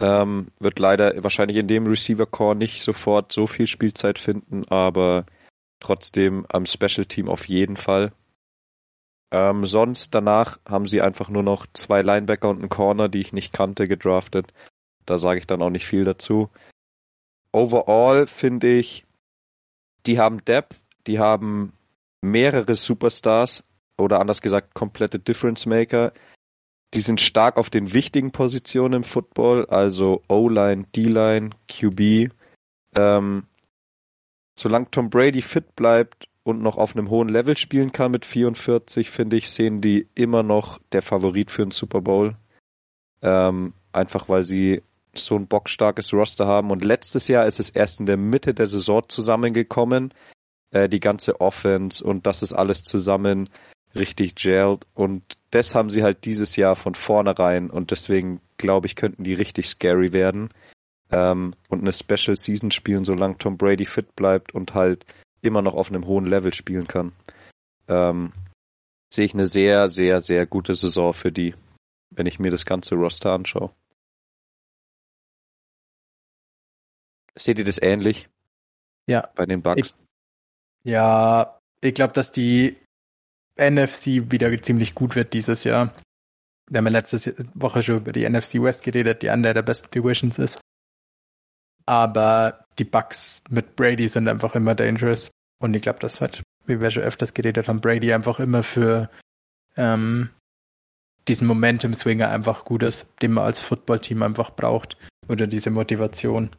Ähm, 0.00 0.48
wird 0.60 0.78
leider 0.78 1.22
wahrscheinlich 1.24 1.56
in 1.56 1.66
dem 1.66 1.86
Receiver 1.86 2.26
Core 2.26 2.54
nicht 2.54 2.82
sofort 2.82 3.32
so 3.32 3.48
viel 3.48 3.66
Spielzeit 3.66 4.18
finden, 4.18 4.64
aber 4.68 5.26
trotzdem 5.80 6.46
am 6.48 6.66
Special 6.66 7.06
Team 7.06 7.28
auf 7.28 7.48
jeden 7.48 7.76
Fall. 7.76 8.12
Ähm, 9.30 9.66
sonst 9.66 10.14
danach 10.14 10.58
haben 10.66 10.86
sie 10.86 11.02
einfach 11.02 11.28
nur 11.28 11.42
noch 11.42 11.66
zwei 11.74 12.02
Linebacker 12.02 12.48
und 12.48 12.60
einen 12.60 12.68
Corner, 12.68 13.08
die 13.08 13.20
ich 13.20 13.32
nicht 13.32 13.52
kannte, 13.52 13.86
gedraftet. 13.86 14.52
Da 15.04 15.18
sage 15.18 15.40
ich 15.40 15.46
dann 15.46 15.62
auch 15.62 15.70
nicht 15.70 15.86
viel 15.86 16.04
dazu. 16.04 16.50
Overall 17.52 18.26
finde 18.26 18.72
ich, 18.74 19.06
die 20.06 20.18
haben 20.18 20.44
Depth, 20.44 20.76
die 21.06 21.18
haben 21.18 21.72
mehrere 22.22 22.74
Superstars 22.74 23.64
oder 23.98 24.20
anders 24.20 24.40
gesagt 24.40 24.74
komplette 24.74 25.18
Difference 25.18 25.66
Maker. 25.66 26.12
Die 26.94 27.00
sind 27.00 27.20
stark 27.20 27.58
auf 27.58 27.68
den 27.68 27.92
wichtigen 27.92 28.32
Positionen 28.32 28.94
im 28.94 29.04
Football, 29.04 29.66
also 29.66 30.22
O-Line, 30.28 30.84
D-Line, 30.96 31.50
QB. 31.68 32.32
Ähm, 32.94 33.46
solange 34.58 34.90
Tom 34.90 35.10
Brady 35.10 35.42
fit 35.42 35.76
bleibt 35.76 36.28
und 36.42 36.62
noch 36.62 36.78
auf 36.78 36.96
einem 36.96 37.10
hohen 37.10 37.28
Level 37.28 37.56
spielen 37.56 37.92
kann 37.92 38.12
mit 38.12 38.24
44, 38.24 39.10
finde 39.10 39.36
ich, 39.36 39.50
sehen 39.50 39.80
die 39.80 40.08
immer 40.14 40.42
noch 40.42 40.78
der 40.92 41.02
Favorit 41.02 41.50
für 41.50 41.62
den 41.62 41.70
Super 41.70 42.00
Bowl. 42.00 42.36
Ähm, 43.20 43.74
einfach 43.92 44.28
weil 44.28 44.44
sie 44.44 44.82
so 45.14 45.36
ein 45.36 45.46
bockstarkes 45.46 46.12
Roster 46.12 46.46
haben. 46.46 46.70
Und 46.70 46.84
letztes 46.84 47.28
Jahr 47.28 47.46
ist 47.46 47.60
es 47.60 47.70
erst 47.70 48.00
in 48.00 48.06
der 48.06 48.16
Mitte 48.16 48.54
der 48.54 48.66
Saison 48.66 49.02
zusammengekommen. 49.08 50.14
Äh, 50.70 50.88
die 50.88 51.00
ganze 51.00 51.40
Offense 51.40 52.04
und 52.04 52.26
das 52.26 52.42
ist 52.42 52.52
alles 52.52 52.82
zusammen 52.82 53.48
richtig 53.94 54.34
gelled. 54.34 54.86
Und 54.94 55.22
das 55.50 55.74
haben 55.74 55.90
sie 55.90 56.02
halt 56.02 56.24
dieses 56.24 56.56
Jahr 56.56 56.76
von 56.76 56.94
vornherein 56.94 57.70
und 57.70 57.90
deswegen 57.90 58.40
glaube 58.58 58.86
ich, 58.86 58.96
könnten 58.96 59.24
die 59.24 59.34
richtig 59.34 59.68
scary 59.68 60.12
werden. 60.12 60.50
Ähm, 61.10 61.54
und 61.70 61.80
eine 61.80 61.92
Special 61.92 62.36
Season 62.36 62.70
spielen, 62.70 63.04
solange 63.04 63.38
Tom 63.38 63.56
Brady 63.56 63.86
fit 63.86 64.14
bleibt 64.14 64.54
und 64.54 64.74
halt 64.74 65.06
immer 65.40 65.62
noch 65.62 65.74
auf 65.74 65.88
einem 65.88 66.06
hohen 66.06 66.26
Level 66.26 66.52
spielen 66.52 66.86
kann. 66.86 67.12
Ähm, 67.88 68.32
sehe 69.12 69.24
ich 69.24 69.34
eine 69.34 69.46
sehr, 69.46 69.88
sehr, 69.88 70.20
sehr 70.20 70.46
gute 70.46 70.74
Saison 70.74 71.12
für 71.12 71.32
die, 71.32 71.54
wenn 72.10 72.26
ich 72.26 72.38
mir 72.38 72.50
das 72.50 72.64
ganze 72.64 72.94
Roster 72.94 73.32
anschaue. 73.32 73.72
Seht 77.34 77.58
ihr 77.58 77.64
das 77.64 77.80
ähnlich? 77.80 78.28
Ja. 79.06 79.28
Bei 79.34 79.46
den 79.46 79.62
Bugs? 79.62 79.94
ja, 80.84 81.58
ich 81.80 81.94
glaube, 81.94 82.12
dass 82.12 82.32
die 82.32 82.76
NFC 83.56 84.30
wieder 84.30 84.62
ziemlich 84.62 84.94
gut 84.94 85.14
wird 85.14 85.32
dieses 85.32 85.64
Jahr. 85.64 85.94
Wir 86.68 86.78
haben 86.78 86.86
ja 86.86 86.92
letzte 86.92 87.34
Woche 87.54 87.82
schon 87.82 87.98
über 87.98 88.12
die 88.12 88.28
NFC 88.28 88.54
West 88.54 88.82
geredet, 88.82 89.22
die 89.22 89.30
eine 89.30 89.54
der 89.54 89.62
besten 89.62 89.90
Divisions 89.90 90.38
ist. 90.38 90.60
Aber 91.86 92.66
die 92.78 92.84
Bucks 92.84 93.42
mit 93.50 93.76
Brady 93.76 94.08
sind 94.08 94.28
einfach 94.28 94.54
immer 94.54 94.74
dangerous. 94.74 95.30
Und 95.60 95.74
ich 95.74 95.82
glaube, 95.82 95.98
das 95.98 96.20
hat, 96.20 96.42
wie 96.66 96.80
wir 96.80 96.90
schon 96.90 97.02
öfters 97.02 97.34
geredet 97.34 97.68
haben, 97.68 97.80
Brady 97.80 98.12
einfach 98.12 98.38
immer 98.38 98.62
für 98.62 99.10
ähm, 99.76 100.30
diesen 101.26 101.46
Momentum-Swinger 101.46 102.28
einfach 102.30 102.64
gut 102.64 102.82
ist, 102.82 103.14
den 103.22 103.32
man 103.32 103.44
als 103.44 103.60
Footballteam 103.60 104.22
einfach 104.22 104.50
braucht. 104.50 104.96
Oder 105.28 105.46
diese 105.46 105.70
Motivation. 105.70 106.50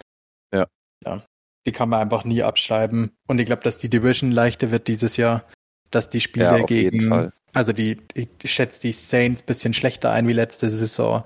Ja. 0.53 0.67
Ja. 1.03 1.23
Die 1.65 1.71
kann 1.71 1.89
man 1.89 2.01
einfach 2.01 2.23
nie 2.23 2.43
abschreiben. 2.43 3.11
Und 3.27 3.39
ich 3.39 3.45
glaube, 3.45 3.63
dass 3.63 3.77
die 3.77 3.89
Division 3.89 4.31
leichter 4.31 4.71
wird 4.71 4.87
dieses 4.87 5.17
Jahr 5.17 5.45
dass 5.91 6.09
die 6.09 6.21
Spiele 6.21 6.45
ja, 6.45 6.65
gegen, 6.65 7.31
also 7.53 7.73
die, 7.73 7.97
ich 8.13 8.29
schätze 8.45 8.79
die 8.81 8.93
Saints 8.93 9.41
bisschen 9.43 9.73
schlechter 9.73 10.11
ein 10.11 10.27
wie 10.27 10.33
letzte 10.33 10.69
Saison. 10.69 11.23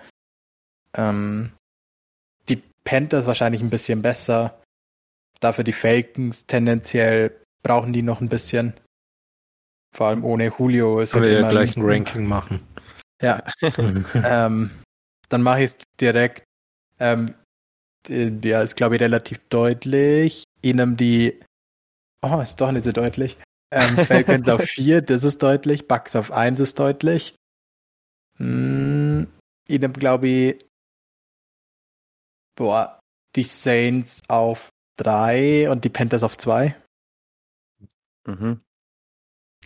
Ähm, 0.95 1.51
die 2.49 2.61
Panthers 2.83 3.25
wahrscheinlich 3.25 3.61
ein 3.61 3.69
bisschen 3.69 4.01
besser. 4.01 4.61
Dafür 5.43 5.65
die 5.65 5.73
Falcons 5.73 6.45
tendenziell 6.45 7.41
brauchen 7.63 7.91
die 7.91 8.01
noch 8.01 8.21
ein 8.21 8.29
bisschen. 8.29 8.73
Vor 9.93 10.07
allem 10.07 10.23
ohne 10.23 10.53
Julio 10.57 11.01
ist 11.01 11.13
halt 11.13 11.25
ja 11.25 11.49
gleich 11.49 11.75
ein 11.75 11.83
Ranking 11.83 12.25
machen. 12.25 12.65
Ja. 13.21 13.43
ähm, 14.13 14.71
dann 15.27 15.41
mache 15.41 15.63
ich 15.63 15.71
es 15.71 15.77
direkt. 15.99 16.45
Ähm, 16.97 17.35
ja, 18.07 18.61
ist 18.61 18.77
glaube 18.77 18.95
ich 18.95 19.01
relativ 19.01 19.39
deutlich. 19.49 20.45
Ihnen 20.61 20.95
die. 20.95 21.41
Oh, 22.21 22.39
ist 22.39 22.61
doch 22.61 22.71
nicht 22.71 22.85
so 22.85 22.93
deutlich. 22.93 23.37
Ähm, 23.71 23.97
Falcons 24.05 24.47
auf 24.47 24.61
4, 24.61 25.01
das 25.01 25.25
ist 25.25 25.43
deutlich. 25.43 25.89
Bucks 25.89 26.15
auf 26.15 26.31
1 26.31 26.61
ist 26.61 26.79
deutlich. 26.79 27.35
Hm, 28.37 29.27
ihnen 29.67 29.93
glaube 29.93 30.27
ich, 30.27 30.65
boah, 32.55 32.99
die 33.35 33.43
Saints 33.43 34.21
auf 34.29 34.72
3 34.97 35.69
und 35.69 35.85
die 35.85 35.89
Panthers 35.89 36.23
auf 36.23 36.37
2. 36.37 36.75
Mhm. 38.27 38.61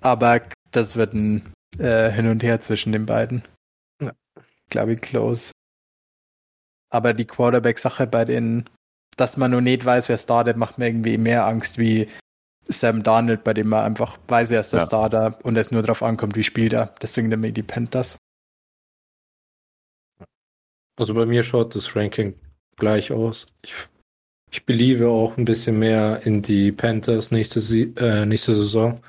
Aber 0.01 0.41
das 0.71 0.95
wird 0.95 1.13
ein 1.13 1.53
äh, 1.77 2.11
Hin 2.11 2.27
und 2.27 2.43
Her 2.43 2.61
zwischen 2.61 2.91
den 2.91 3.05
beiden. 3.05 3.43
Ja. 4.01 4.13
Glaube 4.69 4.93
ich, 4.93 5.01
close. 5.01 5.51
Aber 6.89 7.13
die 7.13 7.25
Quarterback-Sache 7.25 8.07
bei 8.07 8.25
den, 8.25 8.69
dass 9.17 9.37
man 9.37 9.51
nur 9.51 9.61
nicht 9.61 9.83
weiß, 9.83 10.09
wer 10.09 10.17
startet, 10.17 10.57
macht 10.57 10.77
mir 10.77 10.87
irgendwie 10.87 11.17
mehr 11.17 11.45
Angst 11.45 11.77
wie 11.77 12.09
Sam 12.69 13.03
Darnold, 13.03 13.43
bei 13.43 13.53
dem 13.53 13.67
man 13.67 13.83
einfach 13.83 14.17
weiß, 14.27 14.51
er 14.51 14.61
ist 14.61 14.73
der 14.73 14.81
ja. 14.81 14.85
Starter 14.85 15.39
und 15.43 15.57
es 15.57 15.71
nur 15.71 15.81
darauf 15.81 16.03
ankommt, 16.03 16.35
wie 16.35 16.43
spielt 16.43 16.73
er. 16.73 16.95
Deswegen 17.01 17.29
nehme 17.29 17.47
ich 17.47 17.53
die 17.53 17.63
Panthers. 17.63 18.17
Also 20.97 21.13
bei 21.13 21.25
mir 21.25 21.43
schaut 21.43 21.75
das 21.75 21.95
Ranking 21.95 22.39
gleich 22.75 23.11
aus. 23.11 23.47
Ich, 23.61 23.73
ich 24.57 24.65
beliebe 24.65 25.07
auch 25.07 25.37
ein 25.37 25.45
bisschen 25.45 25.77
mehr 25.77 26.25
in 26.25 26.41
die 26.41 26.71
Panthers 26.71 27.29
nächste, 27.29 27.59
äh, 27.97 28.25
nächste 28.25 28.55
Saison. 28.55 28.99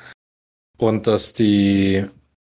Und 0.77 1.07
dass 1.07 1.33
die, 1.33 2.05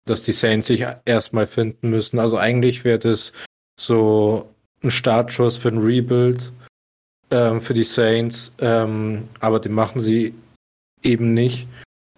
dass 0.05 0.21
die 0.23 0.33
Saints 0.33 0.67
sich 0.67 0.85
erstmal 1.05 1.47
finden 1.47 1.89
müssen. 1.89 2.19
Also 2.19 2.35
eigentlich 2.35 2.83
wäre 2.83 2.99
das 2.99 3.31
so 3.79 4.53
ein 4.83 4.91
Startschuss 4.91 5.55
für 5.55 5.69
ein 5.69 5.77
Rebuild 5.77 6.51
ähm, 7.31 7.61
für 7.61 7.73
die 7.73 7.85
Saints. 7.85 8.51
Ähm, 8.59 9.29
aber 9.39 9.61
den 9.61 9.71
machen 9.71 10.01
sie 10.01 10.33
eben 11.01 11.33
nicht. 11.33 11.69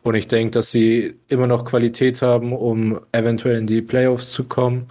Und 0.01 0.15
ich 0.15 0.27
denke, 0.27 0.51
dass 0.51 0.71
sie 0.71 1.13
immer 1.27 1.45
noch 1.45 1.65
Qualität 1.65 2.23
haben, 2.23 2.51
um 2.51 2.99
eventuell 3.11 3.59
in 3.59 3.67
die 3.67 3.83
Playoffs 3.83 4.31
zu 4.31 4.45
kommen. 4.45 4.89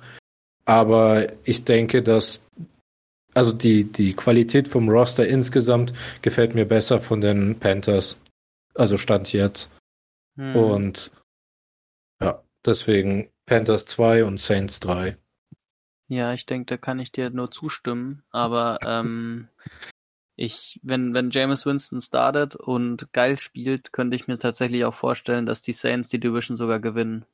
Aber 0.64 1.26
ich 1.42 1.64
denke, 1.64 2.02
dass 2.04 2.44
also 3.34 3.52
die, 3.52 3.84
die 3.84 4.14
Qualität 4.14 4.68
vom 4.68 4.88
Roster 4.88 5.26
insgesamt 5.26 5.92
gefällt 6.20 6.54
mir 6.54 6.66
besser 6.66 7.00
von 7.00 7.20
den 7.20 7.58
Panthers. 7.58 8.18
Also 8.74 8.96
Stand 8.96 9.32
jetzt. 9.32 9.70
Hm. 10.36 10.56
Und 10.56 11.10
ja, 12.20 12.42
deswegen 12.64 13.30
Panthers 13.46 13.86
2 13.86 14.24
und 14.24 14.38
Saints 14.38 14.80
3. 14.80 15.16
Ja, 16.08 16.34
ich 16.34 16.44
denke, 16.44 16.66
da 16.66 16.76
kann 16.76 16.98
ich 16.98 17.10
dir 17.10 17.30
nur 17.30 17.50
zustimmen. 17.50 18.22
Aber 18.30 18.78
ähm, 18.84 19.48
ich, 20.36 20.78
wenn, 20.82 21.14
wenn 21.14 21.30
James 21.30 21.64
Winston 21.64 22.00
startet 22.00 22.54
und 22.54 23.12
geil 23.12 23.38
spielt, 23.38 23.92
könnte 23.92 24.16
ich 24.16 24.26
mir 24.26 24.38
tatsächlich 24.38 24.84
auch 24.84 24.94
vorstellen, 24.94 25.46
dass 25.46 25.62
die 25.62 25.72
Saints 25.72 26.10
die 26.10 26.20
Division 26.20 26.56
sogar 26.56 26.80
gewinnen. 26.80 27.24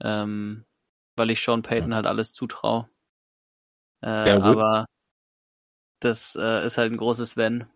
Ähm, 0.00 0.64
weil 1.16 1.30
ich 1.30 1.42
Sean 1.42 1.62
Payton 1.62 1.94
halt 1.94 2.06
alles 2.06 2.32
zutraue. 2.32 2.88
Äh, 4.02 4.28
ja, 4.28 4.40
aber 4.40 4.86
das 6.00 6.36
äh, 6.40 6.66
ist 6.66 6.78
halt 6.78 6.92
ein 6.92 6.98
großes 6.98 7.36
Wenn. 7.36 7.66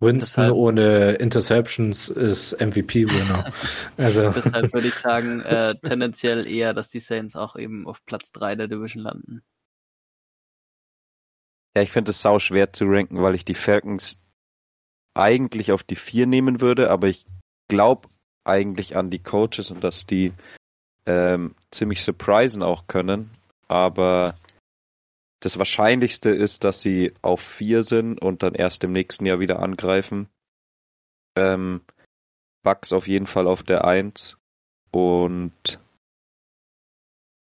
Winston 0.00 0.44
Deshalb, 0.44 0.56
ohne 0.56 1.12
Interceptions 1.12 2.08
ist 2.08 2.60
MVP-Winner. 2.60 3.52
also. 3.96 4.30
Deshalb 4.30 4.72
würde 4.72 4.88
ich 4.88 4.94
sagen, 4.94 5.40
äh, 5.42 5.76
tendenziell 5.76 6.46
eher, 6.46 6.74
dass 6.74 6.90
die 6.90 7.00
Saints 7.00 7.36
auch 7.36 7.56
eben 7.56 7.86
auf 7.86 8.04
Platz 8.04 8.32
3 8.32 8.56
der 8.56 8.68
Division 8.68 9.02
landen. 9.02 9.42
Ja, 11.76 11.82
ich 11.82 11.90
finde 11.90 12.10
es 12.10 12.20
sau 12.20 12.38
schwer 12.38 12.72
zu 12.72 12.84
ranken, 12.84 13.22
weil 13.22 13.34
ich 13.34 13.44
die 13.44 13.54
Falcons 13.54 14.20
eigentlich 15.14 15.72
auf 15.72 15.82
die 15.82 15.96
4 15.96 16.26
nehmen 16.26 16.60
würde, 16.60 16.90
aber 16.90 17.08
ich 17.08 17.26
glaube 17.68 18.08
eigentlich 18.44 18.96
an 18.96 19.10
die 19.10 19.22
Coaches 19.22 19.70
und 19.70 19.82
dass 19.82 20.06
die 20.06 20.32
ähm, 21.06 21.54
ziemlich 21.70 22.02
surprisen 22.02 22.62
auch 22.62 22.86
können. 22.86 23.30
Aber 23.68 24.36
das 25.44 25.58
Wahrscheinlichste 25.58 26.30
ist, 26.30 26.64
dass 26.64 26.80
sie 26.80 27.12
auf 27.22 27.40
vier 27.40 27.82
sind 27.82 28.20
und 28.20 28.42
dann 28.42 28.54
erst 28.54 28.84
im 28.84 28.92
nächsten 28.92 29.26
Jahr 29.26 29.40
wieder 29.40 29.60
angreifen. 29.60 30.28
Ähm, 31.36 31.82
Bucks 32.62 32.92
auf 32.92 33.08
jeden 33.08 33.26
Fall 33.26 33.46
auf 33.46 33.62
der 33.62 33.84
Eins 33.84 34.38
und 34.90 35.78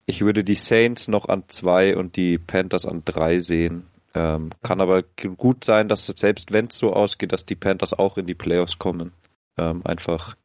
ich 0.06 0.22
würde 0.22 0.42
die 0.44 0.54
Saints 0.54 1.08
noch 1.08 1.28
an 1.28 1.44
zwei 1.48 1.96
und 1.96 2.16
die 2.16 2.38
Panthers 2.38 2.86
an 2.86 3.02
drei 3.04 3.40
sehen. 3.40 3.86
Ähm, 4.14 4.50
kann 4.62 4.80
aber 4.80 5.02
gut 5.02 5.64
sein, 5.64 5.88
dass 5.88 6.06
selbst 6.06 6.52
wenn 6.52 6.66
es 6.66 6.78
so 6.78 6.92
ausgeht, 6.92 7.32
dass 7.32 7.46
die 7.46 7.56
Panthers 7.56 7.92
auch 7.92 8.16
in 8.16 8.26
die 8.26 8.34
Playoffs 8.34 8.78
kommen. 8.78 9.12
Ähm, 9.58 9.82
einfach, 9.84 10.36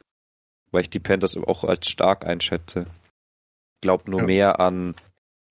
weil 0.72 0.82
ich 0.82 0.90
die 0.90 1.00
Panthers 1.00 1.38
auch 1.38 1.64
als 1.64 1.90
stark 1.90 2.26
einschätze. 2.26 2.88
Ich 3.76 3.82
glaube 3.82 4.12
nur 4.12 4.22
ja. 4.22 4.26
mehr 4.26 4.60
an 4.60 4.96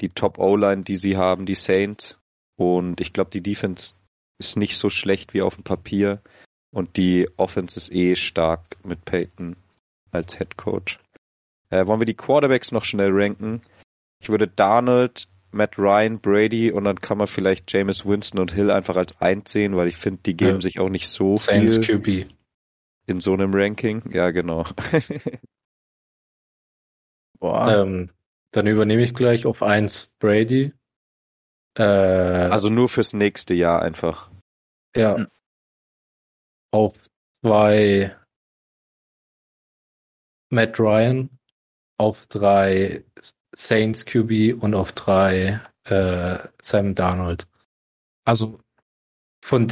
die 0.03 0.11
Top-O-Line, 0.11 0.83
die 0.83 0.97
sie 0.97 1.17
haben, 1.17 1.47
die 1.47 1.55
Saints. 1.55 2.19
Und 2.57 3.01
ich 3.01 3.13
glaube, 3.13 3.31
die 3.31 3.41
Defense 3.41 3.95
ist 4.39 4.57
nicht 4.57 4.77
so 4.77 4.91
schlecht 4.91 5.33
wie 5.33 5.43
auf 5.43 5.55
dem 5.55 5.65
Papier. 5.65 6.21
Und 6.75 6.97
die 6.97 7.29
Offense 7.37 7.79
ist 7.79 7.93
eh 7.93 8.17
stark 8.17 8.77
mit 8.85 9.05
Peyton 9.05 9.57
als 10.11 10.37
Head 10.37 10.57
Coach. 10.57 10.99
Äh, 11.71 11.87
wollen 11.87 12.01
wir 12.01 12.07
die 12.07 12.15
Quarterbacks 12.15 12.73
noch 12.73 12.85
schnell 12.85 13.11
ranken? 13.13 13.63
Ich 14.21 14.29
würde 14.29 14.49
Darnold, 14.49 15.29
Matt 15.53 15.79
Ryan, 15.79 16.19
Brady 16.19 16.71
und 16.73 16.85
dann 16.85 17.01
kann 17.01 17.19
man 17.19 17.27
vielleicht 17.27 17.73
Jameis 17.73 18.07
Winston 18.07 18.41
und 18.41 18.53
Hill 18.53 18.71
einfach 18.71 18.97
als 18.97 19.21
eins 19.21 19.53
sehen, 19.53 19.77
weil 19.77 19.89
ich 19.89 19.97
finde, 19.97 20.23
die 20.25 20.35
geben 20.35 20.57
ja. 20.57 20.61
sich 20.61 20.81
auch 20.81 20.89
nicht 20.89 21.09
so 21.09 21.37
Saints 21.37 21.79
viel 21.79 21.99
QB. 21.99 22.33
in 23.07 23.21
so 23.21 23.35
einem 23.35 23.55
Ranking. 23.55 24.03
Ja, 24.13 24.31
genau. 24.31 24.65
Boah. 27.39 27.83
Ähm, 27.83 28.11
dann 28.53 28.67
übernehme 28.67 29.03
ich 29.03 29.15
gleich 29.15 29.47
auf 29.47 29.63
1 29.63 30.13
Brady. 30.19 30.73
Äh, 31.77 31.83
also 31.83 32.69
nur 32.69 32.89
fürs 32.89 33.13
nächste 33.13 33.55
Jahr 33.55 33.83
einfach. 33.83 34.31
Ja. 34.95 35.19
Mhm. 35.19 35.29
Auf 36.71 36.95
2 37.45 38.17
Matt 40.51 40.79
Ryan. 40.79 41.31
Auf 41.99 42.27
3 42.27 43.05
Saints 43.55 44.05
QB 44.05 44.63
und 44.63 44.75
auf 44.75 44.93
3 44.93 45.61
äh, 45.85 46.39
Sam 46.61 46.95
Darnold. 46.95 47.47
Also 48.25 48.61
von 49.45 49.67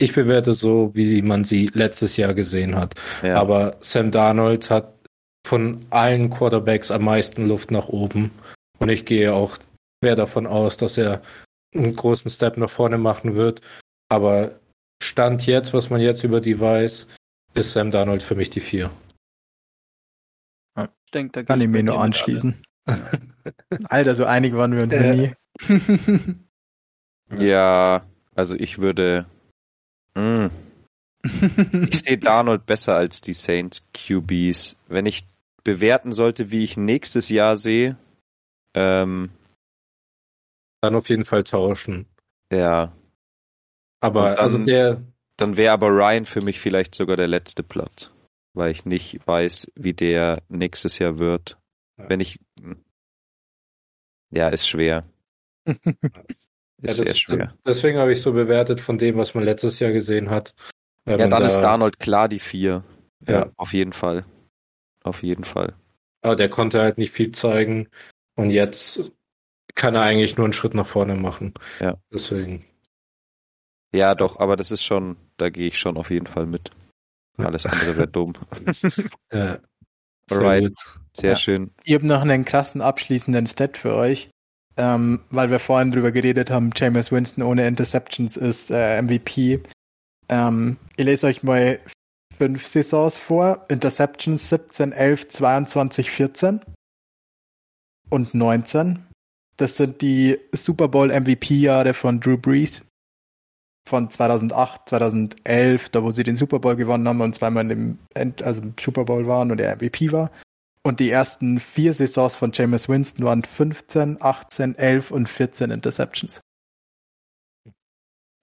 ich 0.00 0.14
bewerte 0.14 0.54
so, 0.54 0.94
wie 0.94 1.22
man 1.22 1.42
sie 1.42 1.66
letztes 1.66 2.16
Jahr 2.16 2.32
gesehen 2.32 2.76
hat. 2.76 2.94
Ja. 3.22 3.40
Aber 3.40 3.76
Sam 3.80 4.12
Darnold 4.12 4.70
hat 4.70 4.97
von 5.48 5.86
allen 5.88 6.28
Quarterbacks 6.28 6.90
am 6.90 7.04
meisten 7.04 7.48
Luft 7.48 7.70
nach 7.70 7.88
oben. 7.88 8.30
Und 8.78 8.90
ich 8.90 9.06
gehe 9.06 9.32
auch 9.32 9.56
schwer 9.98 10.14
davon 10.14 10.46
aus, 10.46 10.76
dass 10.76 10.98
er 10.98 11.22
einen 11.74 11.96
großen 11.96 12.30
Step 12.30 12.58
nach 12.58 12.68
vorne 12.68 12.98
machen 12.98 13.34
wird. 13.34 13.62
Aber 14.10 14.58
Stand 15.02 15.46
jetzt, 15.46 15.72
was 15.72 15.88
man 15.88 16.02
jetzt 16.02 16.22
über 16.22 16.42
die 16.42 16.60
weiß, 16.60 17.06
ist 17.54 17.72
Sam 17.72 17.90
Darnold 17.90 18.22
für 18.22 18.34
mich 18.34 18.50
die 18.50 18.60
vier. 18.60 18.90
Ich 20.76 21.12
denke, 21.12 21.32
da 21.32 21.42
kann 21.42 21.62
ich 21.62 21.68
mir 21.68 21.82
nur 21.82 21.98
anschließen. 21.98 22.62
Alter, 23.84 24.14
so 24.14 24.26
einig 24.26 24.54
waren 24.54 24.76
wir 24.76 24.82
uns 24.82 24.92
äh. 24.92 25.34
nie. 25.68 27.42
ja, 27.42 28.02
also 28.34 28.54
ich 28.54 28.78
würde. 28.78 29.24
Mh. 30.14 30.50
Ich 31.90 32.00
sehe 32.00 32.18
Darnold 32.18 32.66
besser 32.66 32.94
als 32.94 33.20
die 33.22 33.32
Saints 33.32 33.82
QBs. 33.92 34.76
Wenn 34.86 35.06
ich 35.06 35.24
bewerten 35.68 36.12
sollte, 36.12 36.50
wie 36.50 36.64
ich 36.64 36.78
nächstes 36.78 37.28
Jahr 37.28 37.56
sehe, 37.56 37.98
ähm, 38.72 39.28
dann 40.80 40.94
auf 40.94 41.10
jeden 41.10 41.26
Fall 41.26 41.44
tauschen. 41.44 42.06
Ja. 42.50 42.96
Aber 44.00 44.30
dann, 44.30 44.38
also 44.38 44.58
der. 44.58 45.02
Dann 45.36 45.58
wäre 45.58 45.74
aber 45.74 45.88
Ryan 45.88 46.24
für 46.24 46.42
mich 46.42 46.58
vielleicht 46.58 46.94
sogar 46.94 47.18
der 47.18 47.28
letzte 47.28 47.62
Platz, 47.62 48.10
weil 48.54 48.70
ich 48.70 48.86
nicht 48.86 49.26
weiß, 49.26 49.70
wie 49.74 49.92
der 49.92 50.42
nächstes 50.48 50.98
Jahr 50.98 51.18
wird. 51.18 51.58
Ja. 51.98 52.08
Wenn 52.08 52.20
ich. 52.20 52.40
Ja, 54.30 54.48
ist 54.48 54.66
schwer. 54.66 55.04
ist 55.66 55.76
ja, 55.86 56.00
das, 56.80 56.96
sehr 56.96 57.14
schwer. 57.14 57.54
Deswegen 57.66 57.98
habe 57.98 58.12
ich 58.12 58.22
so 58.22 58.32
bewertet 58.32 58.80
von 58.80 58.96
dem, 58.96 59.18
was 59.18 59.34
man 59.34 59.44
letztes 59.44 59.80
Jahr 59.80 59.92
gesehen 59.92 60.30
hat. 60.30 60.54
Ja, 61.04 61.18
dann 61.18 61.28
da, 61.28 61.38
ist 61.44 61.58
Darnold 61.58 61.98
klar 61.98 62.26
die 62.28 62.38
vier. 62.38 62.84
Ja, 63.26 63.40
ja, 63.40 63.52
auf 63.56 63.74
jeden 63.74 63.92
Fall. 63.92 64.24
Auf 65.04 65.22
jeden 65.22 65.44
Fall. 65.44 65.74
Aber 66.22 66.36
der 66.36 66.50
konnte 66.50 66.80
halt 66.80 66.98
nicht 66.98 67.12
viel 67.12 67.32
zeigen. 67.32 67.88
Und 68.34 68.50
jetzt 68.50 69.12
kann 69.74 69.94
er 69.94 70.02
eigentlich 70.02 70.36
nur 70.36 70.46
einen 70.46 70.52
Schritt 70.52 70.74
nach 70.74 70.86
vorne 70.86 71.14
machen. 71.14 71.54
Ja. 71.80 71.96
Deswegen. 72.12 72.64
Ja, 73.92 74.14
doch, 74.14 74.38
aber 74.38 74.56
das 74.56 74.70
ist 74.70 74.82
schon, 74.82 75.16
da 75.36 75.48
gehe 75.48 75.68
ich 75.68 75.78
schon 75.78 75.96
auf 75.96 76.10
jeden 76.10 76.26
Fall 76.26 76.46
mit. 76.46 76.70
Alles 77.36 77.66
andere 77.66 77.96
wäre 77.96 78.08
dumm. 78.08 78.34
ja. 79.32 79.58
Alright. 80.30 80.76
Sehr 81.16 81.30
ja. 81.30 81.36
schön. 81.36 81.70
Ich 81.84 81.94
habe 81.94 82.06
noch 82.06 82.20
einen 82.20 82.44
krassen 82.44 82.82
abschließenden 82.82 83.46
Stat 83.46 83.78
für 83.78 83.94
euch. 83.94 84.30
Ähm, 84.76 85.20
weil 85.30 85.50
wir 85.50 85.58
vorhin 85.58 85.90
drüber 85.90 86.12
geredet 86.12 86.50
haben, 86.50 86.70
Jameis 86.76 87.10
Winston 87.10 87.42
ohne 87.42 87.66
Interceptions 87.66 88.36
ist 88.36 88.70
äh, 88.70 89.02
MVP. 89.02 89.60
Ähm, 90.28 90.76
ich 90.96 91.04
lese 91.04 91.26
euch 91.26 91.42
mal 91.42 91.80
fünf 92.38 92.66
Saisons 92.66 93.16
vor. 93.16 93.66
Interceptions 93.68 94.48
17, 94.48 94.92
11, 94.92 95.28
22, 95.28 96.10
14 96.10 96.60
und 98.10 98.32
19. 98.32 99.04
Das 99.56 99.76
sind 99.76 100.00
die 100.00 100.38
Super 100.52 100.88
Bowl 100.88 101.08
MVP-Jahre 101.08 101.92
von 101.92 102.20
Drew 102.20 102.38
Brees. 102.38 102.84
Von 103.88 104.10
2008, 104.10 104.88
2011, 104.88 105.88
da 105.88 106.02
wo 106.02 106.10
sie 106.10 106.22
den 106.22 106.36
Super 106.36 106.58
Bowl 106.60 106.76
gewonnen 106.76 107.08
haben 107.08 107.20
und 107.20 107.34
zweimal 107.34 107.70
im, 107.70 107.98
End, 108.14 108.42
also 108.42 108.62
im 108.62 108.74
Super 108.78 109.04
Bowl 109.04 109.26
waren 109.26 109.50
und 109.50 109.60
er 109.60 109.74
MVP 109.74 110.12
war. 110.12 110.30
Und 110.82 111.00
die 111.00 111.10
ersten 111.10 111.58
vier 111.58 111.92
Saisons 111.92 112.36
von 112.36 112.52
Jameis 112.52 112.88
Winston 112.88 113.24
waren 113.24 113.42
15, 113.42 114.18
18, 114.20 114.76
11 114.76 115.10
und 115.10 115.28
14 115.28 115.70
Interceptions. 115.70 116.40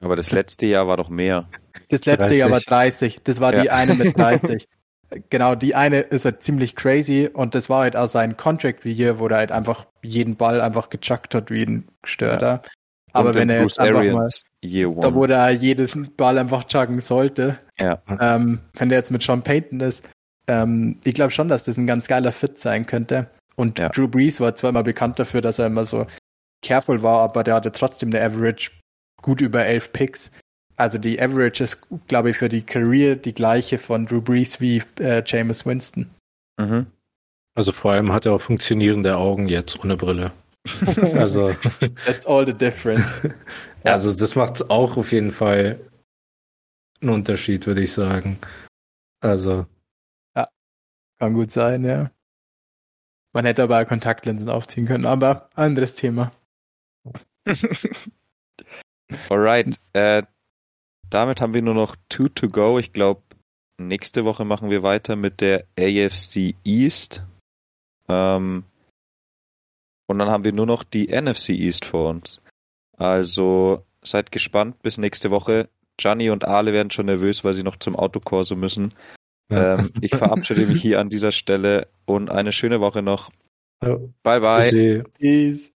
Aber 0.05 0.15
das 0.15 0.31
letzte 0.31 0.67
Jahr 0.67 0.87
war 0.87 0.97
doch 0.97 1.09
mehr. 1.09 1.49
Das 1.89 2.05
letzte 2.05 2.27
30. 2.27 2.37
Jahr 2.37 2.51
war 2.51 2.59
30. 2.59 3.21
Das 3.23 3.39
war 3.39 3.53
ja. 3.53 3.61
die 3.63 3.71
eine 3.71 3.95
mit 3.95 4.15
30. 4.17 4.67
genau, 5.29 5.55
die 5.55 5.75
eine 5.75 6.01
ist 6.01 6.25
halt 6.25 6.43
ziemlich 6.43 6.75
crazy 6.75 7.29
und 7.31 7.55
das 7.55 7.69
war 7.69 7.81
halt 7.81 7.95
auch 7.95 8.07
sein 8.07 8.37
Contract 8.37 8.85
wie 8.85 8.93
hier, 8.93 9.19
wo 9.19 9.27
er 9.27 9.37
halt 9.37 9.51
einfach 9.51 9.87
jeden 10.03 10.35
Ball 10.35 10.61
einfach 10.61 10.89
gechuckt 10.89 11.33
hat 11.35 11.49
wie 11.49 11.63
ein 11.63 11.87
Gestörter. 12.01 12.61
Ja. 12.63 12.71
Aber 13.13 13.33
wenn 13.33 13.49
er 13.49 13.61
jetzt 13.61 13.79
einfach 13.79 13.99
Arians 13.99 14.43
mal, 14.61 14.95
da 15.01 15.13
wo 15.15 15.25
er 15.25 15.49
jedes 15.49 15.97
Ball 16.17 16.37
einfach 16.37 16.65
chuggen 16.65 16.99
sollte, 16.99 17.57
ja. 17.79 18.01
ähm, 18.19 18.59
wenn 18.73 18.89
der 18.89 18.99
jetzt 18.99 19.11
mit 19.11 19.23
Sean 19.23 19.41
Payton 19.41 19.79
ist, 19.79 20.09
ähm, 20.47 20.99
ich 21.03 21.15
glaube 21.15 21.31
schon, 21.31 21.47
dass 21.47 21.63
das 21.63 21.77
ein 21.77 21.87
ganz 21.87 22.07
geiler 22.07 22.31
Fit 22.31 22.59
sein 22.59 22.85
könnte. 22.85 23.27
Und 23.55 23.79
ja. 23.79 23.89
Drew 23.89 24.07
Brees 24.07 24.41
war 24.41 24.55
zwar 24.55 24.69
immer 24.71 24.83
bekannt 24.83 25.17
dafür, 25.17 25.41
dass 25.41 25.59
er 25.59 25.67
immer 25.67 25.85
so 25.85 26.05
careful 26.61 27.01
war, 27.03 27.21
aber 27.21 27.43
der 27.43 27.55
hatte 27.55 27.71
trotzdem 27.71 28.09
eine 28.09 28.21
Average 28.21 28.71
gut 29.25 29.41
über 29.41 29.65
elf 29.65 29.91
Picks. 29.91 30.31
also 30.75 30.99
die 30.99 31.19
Average 31.19 31.63
ist, 31.63 31.87
glaube 32.07 32.29
ich, 32.29 32.37
für 32.37 32.47
die 32.47 32.61
Career 32.61 33.15
die 33.15 33.33
gleiche 33.33 33.79
von 33.79 34.05
Drew 34.05 34.21
Brees 34.21 34.61
wie 34.61 34.83
äh, 34.99 35.23
Jameis 35.25 35.65
Winston. 35.65 36.11
Mhm. 36.57 36.85
Also 37.55 37.71
vor 37.71 37.93
allem 37.93 38.13
hat 38.13 38.27
er 38.27 38.33
auch 38.33 38.41
funktionierende 38.41 39.17
Augen 39.17 39.47
jetzt 39.47 39.83
ohne 39.83 39.97
Brille. 39.97 40.31
also 41.15 41.55
That's 42.05 42.27
all 42.27 42.45
the 42.45 42.53
difference. 42.53 43.21
also 43.83 44.13
das 44.15 44.35
macht 44.35 44.69
auch 44.69 44.95
auf 44.95 45.11
jeden 45.11 45.31
Fall 45.31 45.79
einen 47.01 47.09
Unterschied, 47.09 47.65
würde 47.65 47.81
ich 47.81 47.93
sagen. 47.93 48.37
Also. 49.21 49.65
Ja, 50.35 50.47
kann 51.17 51.33
gut 51.33 51.51
sein, 51.51 51.83
ja. 51.83 52.11
Man 53.33 53.45
hätte 53.45 53.63
aber 53.63 53.83
Kontaktlinsen 53.85 54.49
aufziehen 54.49 54.85
können, 54.85 55.07
aber 55.07 55.49
anderes 55.55 55.95
Thema. 55.95 56.29
Alright, 59.29 59.79
äh, 59.93 60.23
damit 61.09 61.41
haben 61.41 61.53
wir 61.53 61.61
nur 61.61 61.75
noch 61.75 61.95
two 62.09 62.29
to 62.29 62.49
go. 62.49 62.79
Ich 62.79 62.93
glaube, 62.93 63.21
nächste 63.77 64.25
Woche 64.25 64.45
machen 64.45 64.69
wir 64.69 64.83
weiter 64.83 65.15
mit 65.15 65.41
der 65.41 65.65
AFC 65.77 66.55
East. 66.63 67.23
Ähm, 68.07 68.63
und 70.07 70.19
dann 70.19 70.29
haben 70.29 70.43
wir 70.43 70.53
nur 70.53 70.65
noch 70.65 70.83
die 70.83 71.07
NFC 71.07 71.49
East 71.49 71.85
vor 71.85 72.09
uns. 72.09 72.41
Also 72.97 73.83
seid 74.03 74.31
gespannt 74.31 74.81
bis 74.81 74.97
nächste 74.97 75.31
Woche. 75.31 75.69
Gianni 75.97 76.29
und 76.29 76.45
Ale 76.45 76.73
werden 76.73 76.91
schon 76.91 77.05
nervös, 77.05 77.43
weil 77.43 77.53
sie 77.53 77.63
noch 77.63 77.77
zum 77.77 77.95
Autokorso 77.95 78.55
müssen. 78.55 78.93
Ähm, 79.49 79.91
ich 80.01 80.11
verabschiede 80.15 80.65
mich 80.65 80.81
hier 80.81 80.99
an 80.99 81.09
dieser 81.09 81.31
Stelle 81.31 81.87
und 82.05 82.29
eine 82.29 82.51
schöne 82.51 82.79
Woche 82.79 83.01
noch. 83.01 83.31
Bye 84.23 84.39
bye. 84.41 85.03
Peace. 85.19 85.74